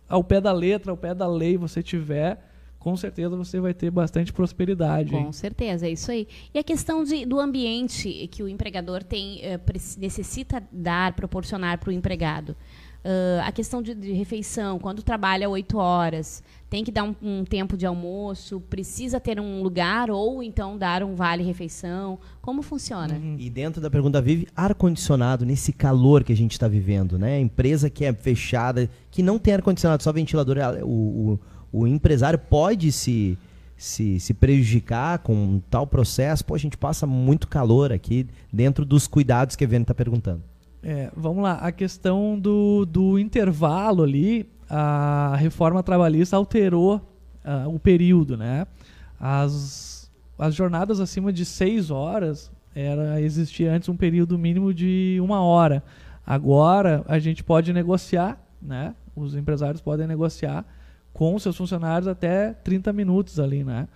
ao 0.09 0.25
pé 0.25 0.41
da 0.41 0.53
letra, 0.53 0.91
ao 0.91 0.97
pé 0.97 1.15
da 1.15 1.27
lei 1.27 1.57
você 1.57 1.83
tiver, 1.83 2.46
com 2.87 2.97
certeza 2.97 3.37
você 3.37 3.59
vai 3.59 3.75
ter 3.75 3.91
bastante 3.91 4.33
prosperidade. 4.33 5.11
Com 5.11 5.19
hein? 5.19 5.33
certeza, 5.33 5.89
é 5.89 5.91
isso 5.91 6.09
aí. 6.09 6.29
E 6.55 6.59
a 6.61 6.63
questão 6.63 7.03
de, 7.03 7.27
do 7.27 7.41
ambiente 7.41 8.29
que 8.29 8.45
o 8.45 8.49
empregador 8.49 9.03
tem 9.03 9.41
eh, 9.43 9.59
necessita 9.99 10.63
dar, 10.71 11.13
proporcionar 11.15 11.79
para 11.81 11.91
o 11.91 11.93
empregado. 11.93 12.51
Uh, 12.51 13.43
a 13.45 13.51
questão 13.51 13.83
de, 13.83 13.93
de, 13.93 14.13
refeição, 14.13 14.79
quando 14.79 15.03
trabalha 15.03 15.49
oito 15.49 15.79
horas, 15.79 16.45
tem 16.71 16.85
que 16.85 16.93
dar 16.93 17.03
um, 17.03 17.15
um, 17.21 17.45
tempo 17.45 17.77
de 17.77 17.87
almoço, 17.87 18.61
precisa 18.61 19.19
ter 19.19 19.41
um 19.41 19.63
lugar 19.63 20.09
ou 20.09 20.41
então 20.41 20.79
dar 20.79 21.03
um 21.03 21.17
vale-refeição. 21.17 22.21
Como 22.41 22.63
funciona? 22.63 23.15
Uhum. 23.15 23.37
E 23.39 23.51
dentro 23.51 23.81
da 23.81 23.91
pergunta 23.91 24.21
vive 24.21 24.47
ar-condicionado 24.57 25.45
nesse 25.45 25.73
calor 25.73 26.23
que 26.23 26.33
a 26.33 26.37
gente 26.37 26.53
está 26.53 26.69
vivendo, 26.69 27.19
né? 27.19 27.41
Empresa 27.41 27.91
que 27.91 28.05
é 28.05 28.13
fechada, 28.13 28.89
que 29.11 29.25
não 29.25 29.41
tem 29.41 29.55
ar-condicionado, 29.55 30.05
só 30.05 30.13
ventilador, 30.13 30.57
o, 30.85 30.89
o, 30.89 31.41
o 31.77 31.87
empresário 31.87 32.39
pode 32.39 32.91
se, 32.91 33.39
se, 33.77 34.19
se 34.19 34.33
prejudicar 34.33 35.19
com 35.19 35.35
um 35.35 35.61
tal 35.71 35.87
processo. 35.87 36.43
Pô, 36.43 36.55
a 36.55 36.59
gente 36.59 36.79
passa 36.79 37.07
muito 37.07 37.47
calor 37.47 37.93
aqui 37.93 38.27
dentro 38.51 38.83
dos 38.83 39.07
cuidados 39.07 39.55
que 39.57 39.65
a 39.65 39.69
Viane 39.69 39.83
está 39.83 39.95
perguntando. 39.95 40.43
É, 40.83 41.11
vamos 41.15 41.43
lá, 41.43 41.55
a 41.55 41.71
questão 41.71 42.39
do, 42.39 42.87
do 42.87 43.19
intervalo 43.19 44.03
ali, 44.03 44.49
a 44.71 45.37
reforma 45.37 45.83
trabalhista 45.83 46.37
alterou 46.37 46.97
uh, 47.45 47.69
o 47.69 47.79
período, 47.79 48.39
né? 48.39 48.67
As, 49.21 50.11
as 50.39 50.55
jornadas 50.55 50.99
acima 50.99 51.31
de 51.31 51.45
seis 51.45 51.91
horas, 51.91 52.51
era 52.75 53.21
existia 53.21 53.73
antes 53.73 53.89
um 53.91 53.97
período 53.97 54.39
mínimo 54.39 54.73
de 54.73 55.19
uma 55.21 55.43
hora. 55.43 55.83
Agora 56.27 57.05
a 57.07 57.19
gente 57.19 57.45
pode 57.45 57.71
negociar, 57.73 58.41
né? 58.63 58.95
Os 59.15 59.35
empresários 59.35 59.83
podem 59.83 60.07
negociar 60.07 60.65
com 61.17 61.39
seus 61.39 61.57
funcionários 61.57 62.07
até 62.07 62.53
30 62.53 62.93
minutos 62.93 63.41
ali, 63.41 63.65
né? 63.65 63.89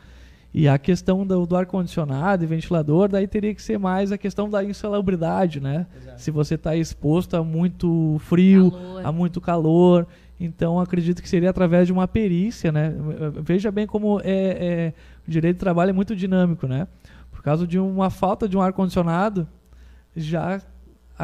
E 0.55 0.67
a 0.67 0.79
questão 0.79 1.27
do, 1.27 1.45
do 1.45 1.55
ar-condicionado 1.55 2.43
e 2.43 2.47
ventilador, 2.47 3.11
daí 3.11 3.27
teria 3.27 3.55
que 3.55 3.61
ser 3.61 3.79
mais 3.79 4.11
a 4.11 4.17
questão 4.17 4.49
da 4.49 4.65
insalubridade, 4.65 5.61
né? 5.61 5.87
Exato. 5.95 6.23
Se 6.23 6.31
você 6.31 6.55
está 6.55 6.75
exposto 6.75 7.37
a 7.37 7.45
muito 7.45 8.17
frio, 8.21 8.71
calor. 8.71 9.07
a 9.07 9.13
muito 9.13 9.39
calor. 9.39 10.07
Então, 10.41 10.81
acredito 10.81 11.21
que 11.21 11.29
seria 11.29 11.51
através 11.51 11.87
de 11.87 11.93
uma 11.93 12.09
perícia, 12.09 12.73
né? 12.73 12.95
Veja 13.43 13.71
bem 13.71 13.87
como 13.87 14.19
é, 14.21 14.25
é, 14.25 14.95
o 15.29 15.31
direito 15.31 15.57
de 15.57 15.61
trabalho 15.61 15.91
é 15.91 15.93
muito 15.93 16.17
dinâmico, 16.17 16.67
né? 16.67 16.89
Por 17.31 17.43
causa 17.43 17.67
de 17.67 17.79
uma 17.79 18.09
falta 18.09 18.49
de 18.49 18.57
um 18.57 18.63
ar-condicionado, 18.63 19.47
já 20.17 20.59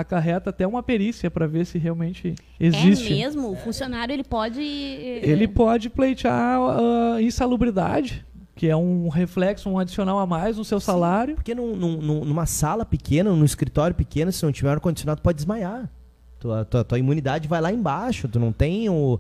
acarreta 0.01 0.51
até 0.51 0.67
uma 0.67 0.83
perícia 0.83 1.31
para 1.31 1.47
ver 1.47 1.65
se 1.65 1.79
realmente 1.79 2.35
existe. 2.61 3.13
É 3.13 3.17
mesmo? 3.17 3.51
O 3.51 3.57
funcionário 3.57 4.13
ele 4.13 4.25
pode... 4.25 4.61
Ele 4.61 5.49
pode 5.49 5.91
pleitear 5.91 6.61
uh, 6.61 7.21
insalubridade 7.21 8.25
que 8.57 8.67
é 8.69 8.75
um 8.75 9.09
reflexo, 9.11 9.69
um 9.69 9.79
adicional 9.79 10.19
a 10.19 10.27
mais 10.27 10.57
no 10.57 10.65
seu 10.65 10.81
Sim, 10.81 10.87
salário. 10.87 11.35
Porque 11.35 11.55
num, 11.55 11.77
num, 11.77 12.25
numa 12.25 12.47
sala 12.47 12.87
pequena, 12.87 13.31
num 13.31 13.45
escritório 13.45 13.95
pequeno, 13.95 14.33
se 14.33 14.43
não 14.43 14.51
tiver 14.51 14.71
ar-condicionado, 14.71 15.21
pode 15.21 15.37
desmaiar. 15.37 15.91
Tua, 16.39 16.65
tua, 16.65 16.85
tua, 16.85 16.99
imunidade 16.99 17.49
vai 17.49 17.61
lá 17.61 17.73
embaixo, 17.73 18.29
tu 18.29 18.39
não 18.39 18.53
tem 18.53 18.89
o. 18.89 19.19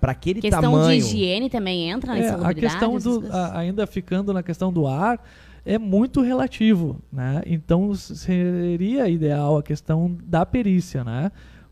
para 0.00 0.12
aquele 0.12 0.40
questão 0.40 0.60
tamanho. 0.60 1.00
de 1.00 1.06
higiene 1.06 1.48
também 1.48 1.88
entra 1.88 2.12
na 2.12 2.18
é, 2.18 2.28
A 2.30 2.54
questão 2.54 2.98
do. 2.98 3.24
A, 3.30 3.58
ainda 3.58 3.86
ficando 3.86 4.32
na 4.32 4.42
questão 4.42 4.72
do 4.72 4.86
ar, 4.86 5.18
é 5.64 5.78
muito 5.78 6.20
relativo. 6.20 7.00
Né? 7.12 7.42
Então 7.46 7.94
seria 7.94 9.08
ideal 9.08 9.56
a 9.58 9.62
questão 9.62 10.16
da 10.24 10.44
perícia. 10.46 11.04
Né? 11.04 11.30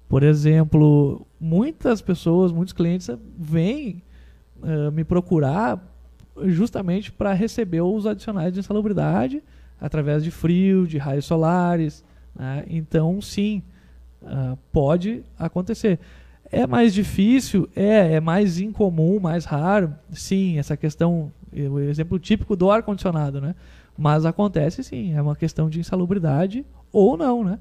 Por 0.09 0.23
exemplo, 0.23 1.27
muitas 1.41 2.01
pessoas, 2.01 2.53
muitos 2.53 2.73
clientes 2.73 3.09
vêm 3.39 4.03
uh, 4.63 4.91
me 4.93 5.05
procurar 5.05 5.83
justamente 6.45 7.11
para 7.11 7.33
receber 7.33 7.81
os 7.81 8.07
adicionais 8.07 8.53
de 8.53 8.61
insalubridade 8.61 9.43
através 9.81 10.23
de 10.23 10.31
frio, 10.31 10.87
de 10.87 10.99
raios 10.99 11.25
solares. 11.25 12.05
Né? 12.35 12.65
Então, 12.69 13.21
sim, 13.21 13.63
uh, 14.23 14.57
pode 14.73 15.23
acontecer. 15.39 15.99
É 16.51 16.67
mais 16.67 16.95
difícil? 16.95 17.69
É, 17.75 18.15
é 18.15 18.21
mais 18.21 18.61
incomum, 18.61 19.19
mais 19.19 19.45
raro. 19.45 19.95
Sim, 20.13 20.59
essa 20.59 20.77
questão, 20.77 21.33
o 21.53 21.81
exemplo 21.81 22.19
típico 22.19 22.55
do 22.55 22.71
ar-condicionado, 22.71 23.41
né? 23.41 23.55
Mas 23.97 24.25
acontece 24.25 24.83
sim, 24.83 25.13
é 25.15 25.23
uma 25.23 25.37
questão 25.37 25.71
de 25.71 25.81
insalubridade 25.81 26.65
ou 26.93 27.17
não, 27.17 27.43
né? 27.43 27.59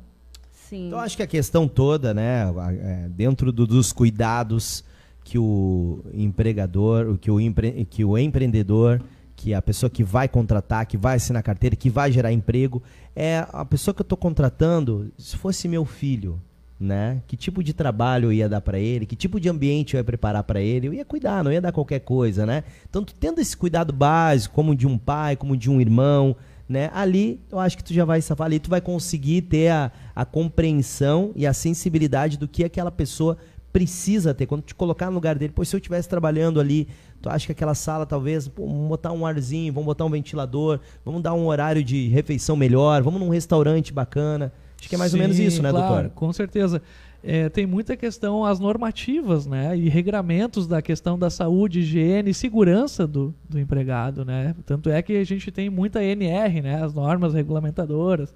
Sim. 0.52 0.88
Então, 0.88 1.00
acho 1.00 1.16
que 1.16 1.24
a 1.24 1.28
questão 1.28 1.68
toda, 1.68 2.14
né, 2.14 2.46
é, 2.82 3.10
dentro 3.10 3.52
do, 3.52 3.68
dos 3.68 3.94
cuidados 3.94 4.84
que 5.24 5.40
o 5.40 6.04
empregador, 6.14 7.18
que 7.18 7.32
o, 7.32 7.40
empre, 7.40 7.86
que 7.86 8.06
o 8.06 8.18
empreendedor, 8.18 9.02
que 9.36 9.54
a 9.54 9.62
pessoa 9.62 9.90
que 9.90 10.04
vai 10.04 10.28
contratar, 10.28 10.86
que 10.86 10.98
vai 10.98 11.18
assinar 11.18 11.44
carteira, 11.44 11.76
que 11.76 11.90
vai 11.90 12.12
gerar 12.12 12.32
emprego, 12.32 12.82
é 13.16 13.46
a 13.52 13.66
pessoa 13.66 13.94
que 13.94 14.02
eu 14.02 14.06
estou 14.06 14.18
contratando, 14.18 15.12
se 15.18 15.36
fosse 15.36 15.68
meu 15.68 15.84
filho, 15.84 16.42
né? 16.80 17.22
Que 17.28 17.38
tipo 17.38 17.64
de 17.64 17.74
trabalho 17.74 18.28
eu 18.28 18.34
ia 18.34 18.50
dar 18.50 18.62
para 18.62 18.78
ele, 18.80 19.06
que 19.06 19.16
tipo 19.16 19.40
de 19.40 19.50
ambiente 19.50 19.94
eu 19.94 20.00
ia 20.00 20.04
preparar 20.04 20.44
para 20.44 20.60
ele, 20.60 20.88
eu 20.88 20.94
ia 20.94 21.06
cuidar, 21.06 21.44
não 21.44 21.52
ia 21.52 21.62
dar 21.62 21.72
qualquer 21.72 22.00
coisa, 22.00 22.46
né? 22.46 22.64
Então, 22.90 23.04
tendo 23.04 23.40
esse 23.40 23.56
cuidado 23.56 23.94
básico, 23.94 24.54
como 24.54 24.76
de 24.76 24.86
um 24.86 24.98
pai, 24.98 25.36
como 25.36 25.56
de 25.56 25.70
um 25.70 25.80
irmão, 25.80 26.36
né? 26.68 26.90
Ali, 26.94 27.40
eu 27.52 27.60
acho 27.60 27.78
que 27.78 27.84
tu 27.84 27.94
já 27.94 28.04
vai 28.04 28.22
safar, 28.22 28.46
ali 28.46 28.60
tu 28.60 28.70
vai 28.70 28.82
conseguir 28.82 29.44
ter 29.44 29.70
a, 29.70 29.92
a 30.16 30.26
compreensão 30.26 31.32
e 31.36 31.48
a 31.48 31.54
sensibilidade 31.54 32.38
do 32.38 32.48
que 32.48 32.64
aquela 32.64 32.92
pessoa 32.92 33.38
precisa 33.72 34.34
ter. 34.34 34.46
Quando 34.46 34.64
te 34.64 34.76
colocar 34.76 35.08
no 35.08 35.16
lugar 35.16 35.38
dele, 35.38 35.54
pois 35.56 35.70
se 35.70 35.76
eu 35.76 35.78
estivesse 35.78 36.10
trabalhando 36.10 36.60
ali, 36.60 36.88
tu 37.22 37.30
acha 37.30 37.46
que 37.46 37.52
aquela 37.52 37.76
sala 37.76 38.06
talvez, 38.06 38.48
pô, 38.48 38.66
vamos 38.66 38.88
botar 38.88 39.12
um 39.12 39.26
arzinho, 39.26 39.72
vamos 39.74 39.86
botar 39.86 40.06
um 40.06 40.10
ventilador, 40.10 40.80
vamos 41.04 41.22
dar 41.22 41.34
um 41.34 41.46
horário 41.48 41.84
de 41.84 42.08
refeição 42.08 42.56
melhor, 42.56 43.02
vamos 43.02 43.20
num 43.20 43.30
restaurante 43.30 43.94
bacana. 43.94 44.52
Acho 44.80 44.90
que 44.90 44.96
é 44.96 44.98
mais 44.98 45.12
Sim, 45.12 45.18
ou 45.18 45.22
menos 45.22 45.40
isso, 45.40 45.62
né, 45.62 45.72
claro, 45.72 45.88
doutor? 45.88 46.10
Com 46.12 46.32
certeza. 46.34 46.82
É, 47.24 47.50
tem 47.50 47.66
muita 47.66 47.98
questão, 47.98 48.46
as 48.46 48.60
normativas, 48.60 49.48
né, 49.48 49.76
e 49.76 49.90
regramentos 49.90 50.68
da 50.68 50.82
questão 50.82 51.18
da 51.18 51.30
saúde, 51.30 51.80
higiene 51.80 52.30
e 52.30 52.34
segurança 52.34 53.08
do, 53.08 53.34
do 53.50 53.60
empregado, 53.60 54.24
né. 54.24 54.56
Tanto 54.66 54.90
é 54.90 55.02
que 55.02 55.14
a 55.14 55.24
gente 55.24 55.50
tem 55.50 55.70
muita 55.70 56.04
NR, 56.04 56.62
né, 56.62 56.84
as 56.84 56.94
normas 56.94 57.34
regulamentadoras, 57.34 58.34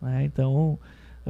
né, 0.00 0.24
então 0.24 0.78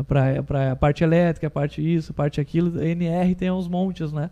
para 0.07 0.73
a 0.73 0.77
parte 0.77 1.05
elétrica, 1.05 1.49
a 1.49 1.51
parte 1.51 1.83
isso, 1.83 2.13
a 2.13 2.15
parte 2.15 2.41
aquilo. 2.41 2.81
A 2.81 2.87
NR 2.87 3.35
tem 3.35 3.51
uns 3.51 3.69
montes, 3.69 4.11
né? 4.11 4.31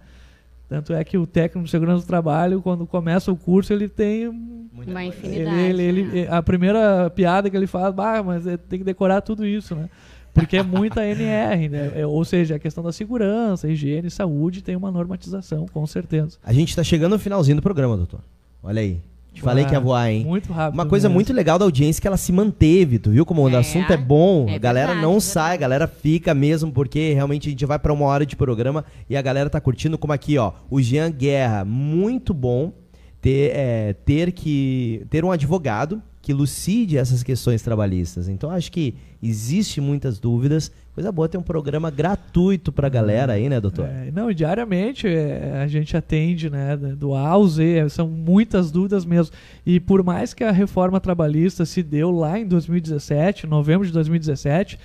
Tanto 0.68 0.94
é 0.94 1.02
que 1.02 1.18
o 1.18 1.26
técnico 1.26 1.64
de 1.64 1.70
segurança 1.70 2.04
do 2.04 2.06
trabalho, 2.06 2.62
quando 2.62 2.86
começa 2.86 3.30
o 3.30 3.36
curso, 3.36 3.72
ele 3.72 3.88
tem 3.88 4.28
uma 4.28 5.04
infinidade. 5.04 5.58
Ele, 5.58 5.82
ele, 5.82 6.02
né? 6.04 6.18
ele, 6.20 6.28
a 6.28 6.40
primeira 6.42 7.10
piada 7.10 7.50
que 7.50 7.56
ele 7.56 7.66
fala, 7.66 7.92
ah, 7.98 8.22
mas 8.22 8.44
tem 8.68 8.78
que 8.78 8.84
decorar 8.84 9.20
tudo 9.20 9.44
isso, 9.44 9.74
né? 9.74 9.90
Porque 10.32 10.56
é 10.56 10.62
muita 10.62 11.04
NR, 11.04 11.68
né? 11.68 11.92
É, 11.96 12.06
ou 12.06 12.24
seja, 12.24 12.56
a 12.56 12.58
questão 12.58 12.82
da 12.82 12.92
segurança, 12.92 13.68
higiene, 13.68 14.10
saúde 14.10 14.62
tem 14.62 14.76
uma 14.76 14.90
normatização, 14.90 15.66
com 15.72 15.86
certeza. 15.86 16.38
A 16.44 16.52
gente 16.52 16.68
está 16.70 16.82
chegando 16.82 17.12
no 17.12 17.18
finalzinho 17.18 17.56
do 17.56 17.62
programa, 17.62 17.96
doutor. 17.96 18.20
Olha 18.62 18.80
aí. 18.80 19.00
Te 19.32 19.42
falei 19.42 19.64
que 19.64 19.72
ia 19.72 19.80
voar, 19.80 20.10
hein? 20.10 20.24
Muito 20.24 20.52
rápido. 20.52 20.74
Uma 20.74 20.86
coisa 20.86 21.08
mesmo. 21.08 21.14
muito 21.14 21.32
legal 21.32 21.58
da 21.58 21.64
audiência 21.64 22.00
é 22.00 22.02
que 22.02 22.08
ela 22.08 22.16
se 22.16 22.32
manteve, 22.32 22.98
tu 22.98 23.10
viu 23.10 23.24
como 23.24 23.48
é, 23.48 23.52
o 23.52 23.56
assunto 23.56 23.92
é 23.92 23.96
bom? 23.96 24.48
É 24.48 24.56
a 24.56 24.58
galera 24.58 24.88
verdade, 24.88 25.06
não 25.06 25.18
é 25.18 25.20
sai, 25.20 25.54
a 25.54 25.56
galera 25.56 25.86
fica 25.86 26.34
mesmo, 26.34 26.72
porque 26.72 27.12
realmente 27.12 27.48
a 27.48 27.50
gente 27.50 27.64
vai 27.64 27.78
para 27.78 27.92
uma 27.92 28.06
hora 28.06 28.26
de 28.26 28.34
programa 28.34 28.84
e 29.08 29.16
a 29.16 29.22
galera 29.22 29.48
tá 29.48 29.60
curtindo, 29.60 29.96
como 29.96 30.12
aqui, 30.12 30.36
ó. 30.36 30.52
O 30.68 30.82
Jean 30.82 31.10
Guerra, 31.12 31.64
muito 31.64 32.34
bom 32.34 32.72
ter, 33.20 33.52
é, 33.54 33.92
ter 34.04 34.32
que 34.32 35.06
ter 35.08 35.24
um 35.24 35.30
advogado 35.30 36.02
que 36.22 36.34
lucide 36.34 36.98
essas 36.98 37.22
questões 37.22 37.62
trabalhistas. 37.62 38.28
Então 38.28 38.50
acho 38.50 38.70
que 38.70 38.94
existe 39.22 39.80
muitas 39.80 40.18
dúvidas. 40.18 40.70
Coisa 40.94 41.10
boa 41.10 41.28
ter 41.28 41.38
um 41.38 41.42
programa 41.42 41.90
gratuito 41.90 42.70
para 42.70 42.88
a 42.88 42.90
galera 42.90 43.32
aí, 43.32 43.48
né, 43.48 43.58
doutor? 43.58 43.86
É, 43.86 44.10
não, 44.10 44.30
diariamente 44.32 45.08
é, 45.08 45.60
a 45.62 45.66
gente 45.66 45.96
atende, 45.96 46.50
né, 46.50 46.76
do 46.76 47.14
A 47.14 47.26
ao 47.28 47.46
Z, 47.46 47.88
são 47.88 48.06
muitas 48.06 48.70
dúvidas 48.70 49.04
mesmo. 49.04 49.34
E 49.64 49.80
por 49.80 50.04
mais 50.04 50.34
que 50.34 50.44
a 50.44 50.50
reforma 50.50 51.00
trabalhista 51.00 51.64
se 51.64 51.82
deu 51.82 52.10
lá 52.10 52.38
em 52.38 52.46
2017, 52.46 53.46
novembro 53.46 53.86
de 53.86 53.92
2017, 53.92 54.76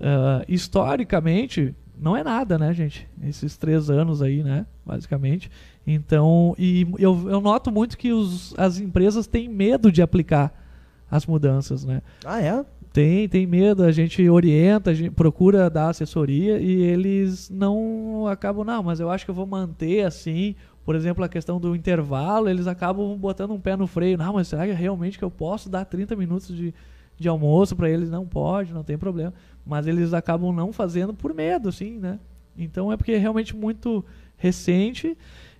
uh, 0.00 0.44
historicamente 0.48 1.74
não 2.00 2.16
é 2.16 2.24
nada, 2.24 2.58
né, 2.58 2.72
gente? 2.72 3.06
Esses 3.22 3.56
três 3.56 3.90
anos 3.90 4.22
aí, 4.22 4.42
né, 4.42 4.66
basicamente. 4.84 5.50
Então, 5.86 6.54
e 6.58 6.86
eu, 6.98 7.28
eu 7.28 7.40
noto 7.40 7.70
muito 7.70 7.96
que 7.96 8.10
os, 8.10 8.54
as 8.58 8.80
empresas 8.80 9.26
têm 9.26 9.48
medo 9.48 9.92
de 9.92 10.02
aplicar 10.02 10.59
as 11.10 11.26
mudanças, 11.26 11.84
né? 11.84 12.02
Ah, 12.24 12.40
é? 12.40 12.64
Tem, 12.92 13.28
tem 13.28 13.46
medo, 13.46 13.84
a 13.84 13.92
gente 13.92 14.28
orienta, 14.28 14.90
a 14.90 14.94
gente 14.94 15.10
procura 15.10 15.70
dar 15.70 15.90
assessoria 15.90 16.58
e 16.58 16.82
eles 16.82 17.48
não 17.48 18.26
acabam, 18.26 18.64
não, 18.64 18.82
mas 18.82 18.98
eu 18.98 19.10
acho 19.10 19.24
que 19.24 19.30
eu 19.30 19.34
vou 19.34 19.46
manter 19.46 20.04
assim. 20.04 20.56
Por 20.84 20.96
exemplo, 20.96 21.22
a 21.22 21.28
questão 21.28 21.60
do 21.60 21.76
intervalo, 21.76 22.48
eles 22.48 22.66
acabam 22.66 23.16
botando 23.16 23.52
um 23.52 23.60
pé 23.60 23.76
no 23.76 23.86
freio. 23.86 24.18
Não, 24.18 24.32
mas 24.32 24.48
será 24.48 24.66
que 24.66 24.72
realmente 24.72 25.18
que 25.18 25.24
eu 25.24 25.30
posso 25.30 25.68
dar 25.68 25.84
30 25.84 26.16
minutos 26.16 26.48
de, 26.48 26.74
de 27.16 27.28
almoço 27.28 27.76
para 27.76 27.88
eles? 27.88 28.10
Não 28.10 28.26
pode, 28.26 28.72
não 28.72 28.82
tem 28.82 28.98
problema. 28.98 29.32
Mas 29.64 29.86
eles 29.86 30.12
acabam 30.12 30.52
não 30.52 30.72
fazendo 30.72 31.14
por 31.14 31.32
medo, 31.32 31.68
assim, 31.68 31.98
né? 31.98 32.18
Então 32.58 32.90
é 32.90 32.96
porque 32.96 33.12
é 33.12 33.18
realmente 33.18 33.54
muito 33.54 34.04
recente 34.36 35.16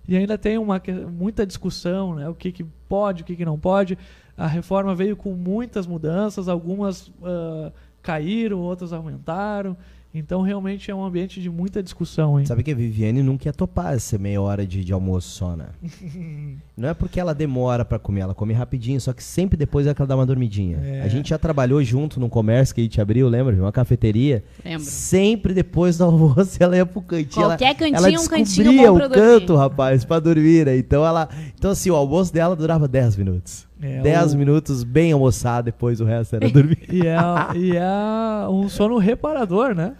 e 0.07 0.17
ainda 0.17 0.37
tem 0.37 0.57
uma, 0.57 0.81
muita 1.11 1.45
discussão, 1.45 2.15
né? 2.15 2.27
O 2.27 2.35
que, 2.35 2.51
que 2.51 2.63
pode, 2.89 3.21
o 3.21 3.25
que, 3.25 3.35
que 3.35 3.45
não 3.45 3.57
pode. 3.57 3.97
A 4.41 4.47
reforma 4.47 4.95
veio 4.95 5.15
com 5.15 5.33
muitas 5.33 5.85
mudanças, 5.85 6.49
algumas 6.49 7.09
uh, 7.09 7.71
caíram, 8.01 8.57
outras 8.57 8.91
aumentaram. 8.91 9.77
Então, 10.13 10.41
realmente 10.41 10.89
é 10.89 10.95
um 10.95 11.05
ambiente 11.05 11.39
de 11.39 11.49
muita 11.49 11.81
discussão, 11.81 12.39
hein? 12.39 12.45
Sabe 12.45 12.63
que 12.63 12.71
a 12.71 12.75
Viviane 12.75 13.21
nunca 13.23 13.47
ia 13.47 13.53
topar 13.53 13.93
essa 13.93 14.17
meia 14.17 14.41
hora 14.41 14.65
de, 14.65 14.83
de 14.83 14.91
almoço 14.91 15.29
só, 15.29 15.55
né? 15.55 15.67
Não 16.75 16.89
é 16.89 16.93
porque 16.93 17.19
ela 17.19 17.33
demora 17.33 17.85
para 17.85 17.97
comer, 17.99 18.21
ela 18.21 18.33
come 18.33 18.51
rapidinho, 18.51 18.99
só 18.99 19.13
que 19.13 19.23
sempre 19.23 19.55
depois 19.55 19.85
é 19.85 19.93
que 19.93 20.01
ela 20.01 20.07
dá 20.07 20.15
uma 20.15 20.25
dormidinha. 20.25 20.79
É. 20.83 21.01
A 21.03 21.07
gente 21.07 21.29
já 21.29 21.37
trabalhou 21.37 21.81
junto 21.83 22.19
num 22.19 22.27
comércio 22.27 22.73
que 22.73 22.81
a 22.81 22.83
gente 22.83 22.99
abriu, 22.99 23.29
lembra? 23.29 23.55
Uma 23.55 23.71
cafeteria. 23.71 24.43
Lembro. 24.65 24.83
Sempre 24.83 25.53
depois 25.53 25.99
do 25.99 26.03
almoço 26.03 26.57
ela 26.59 26.75
ia 26.75 26.85
pro 26.85 27.01
cantinho. 27.01 27.45
Qualquer 27.45 27.65
ela, 27.67 27.75
cantinho, 27.75 27.95
ela 27.95 28.21
um 28.21 28.27
cantinho 28.27 28.97
bom 28.97 29.05
o 29.05 29.09
canto, 29.09 29.55
rapaz, 29.55 30.03
pra 30.03 30.19
dormir, 30.19 30.65
né? 30.65 30.77
Então 30.77 31.05
ela. 31.05 31.29
Então, 31.55 31.71
assim, 31.71 31.91
o 31.91 31.95
almoço 31.95 32.33
dela 32.33 32.55
durava 32.55 32.87
10 32.87 33.15
minutos. 33.15 33.70
10 33.81 34.05
é, 34.05 34.35
o... 34.35 34.37
minutos 34.37 34.83
bem 34.83 35.11
almoçado, 35.11 35.65
depois 35.65 35.99
o 35.99 36.05
resto 36.05 36.35
era 36.35 36.47
dormir. 36.49 36.85
e, 36.93 37.01
é, 37.01 37.57
e 37.57 37.75
é 37.75 38.47
um 38.47 38.69
sono 38.69 38.97
reparador, 38.97 39.73
né? 39.73 39.93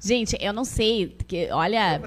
Gente, 0.00 0.36
eu 0.40 0.52
não 0.52 0.64
sei, 0.64 1.06
porque, 1.06 1.48
olha, 1.52 2.00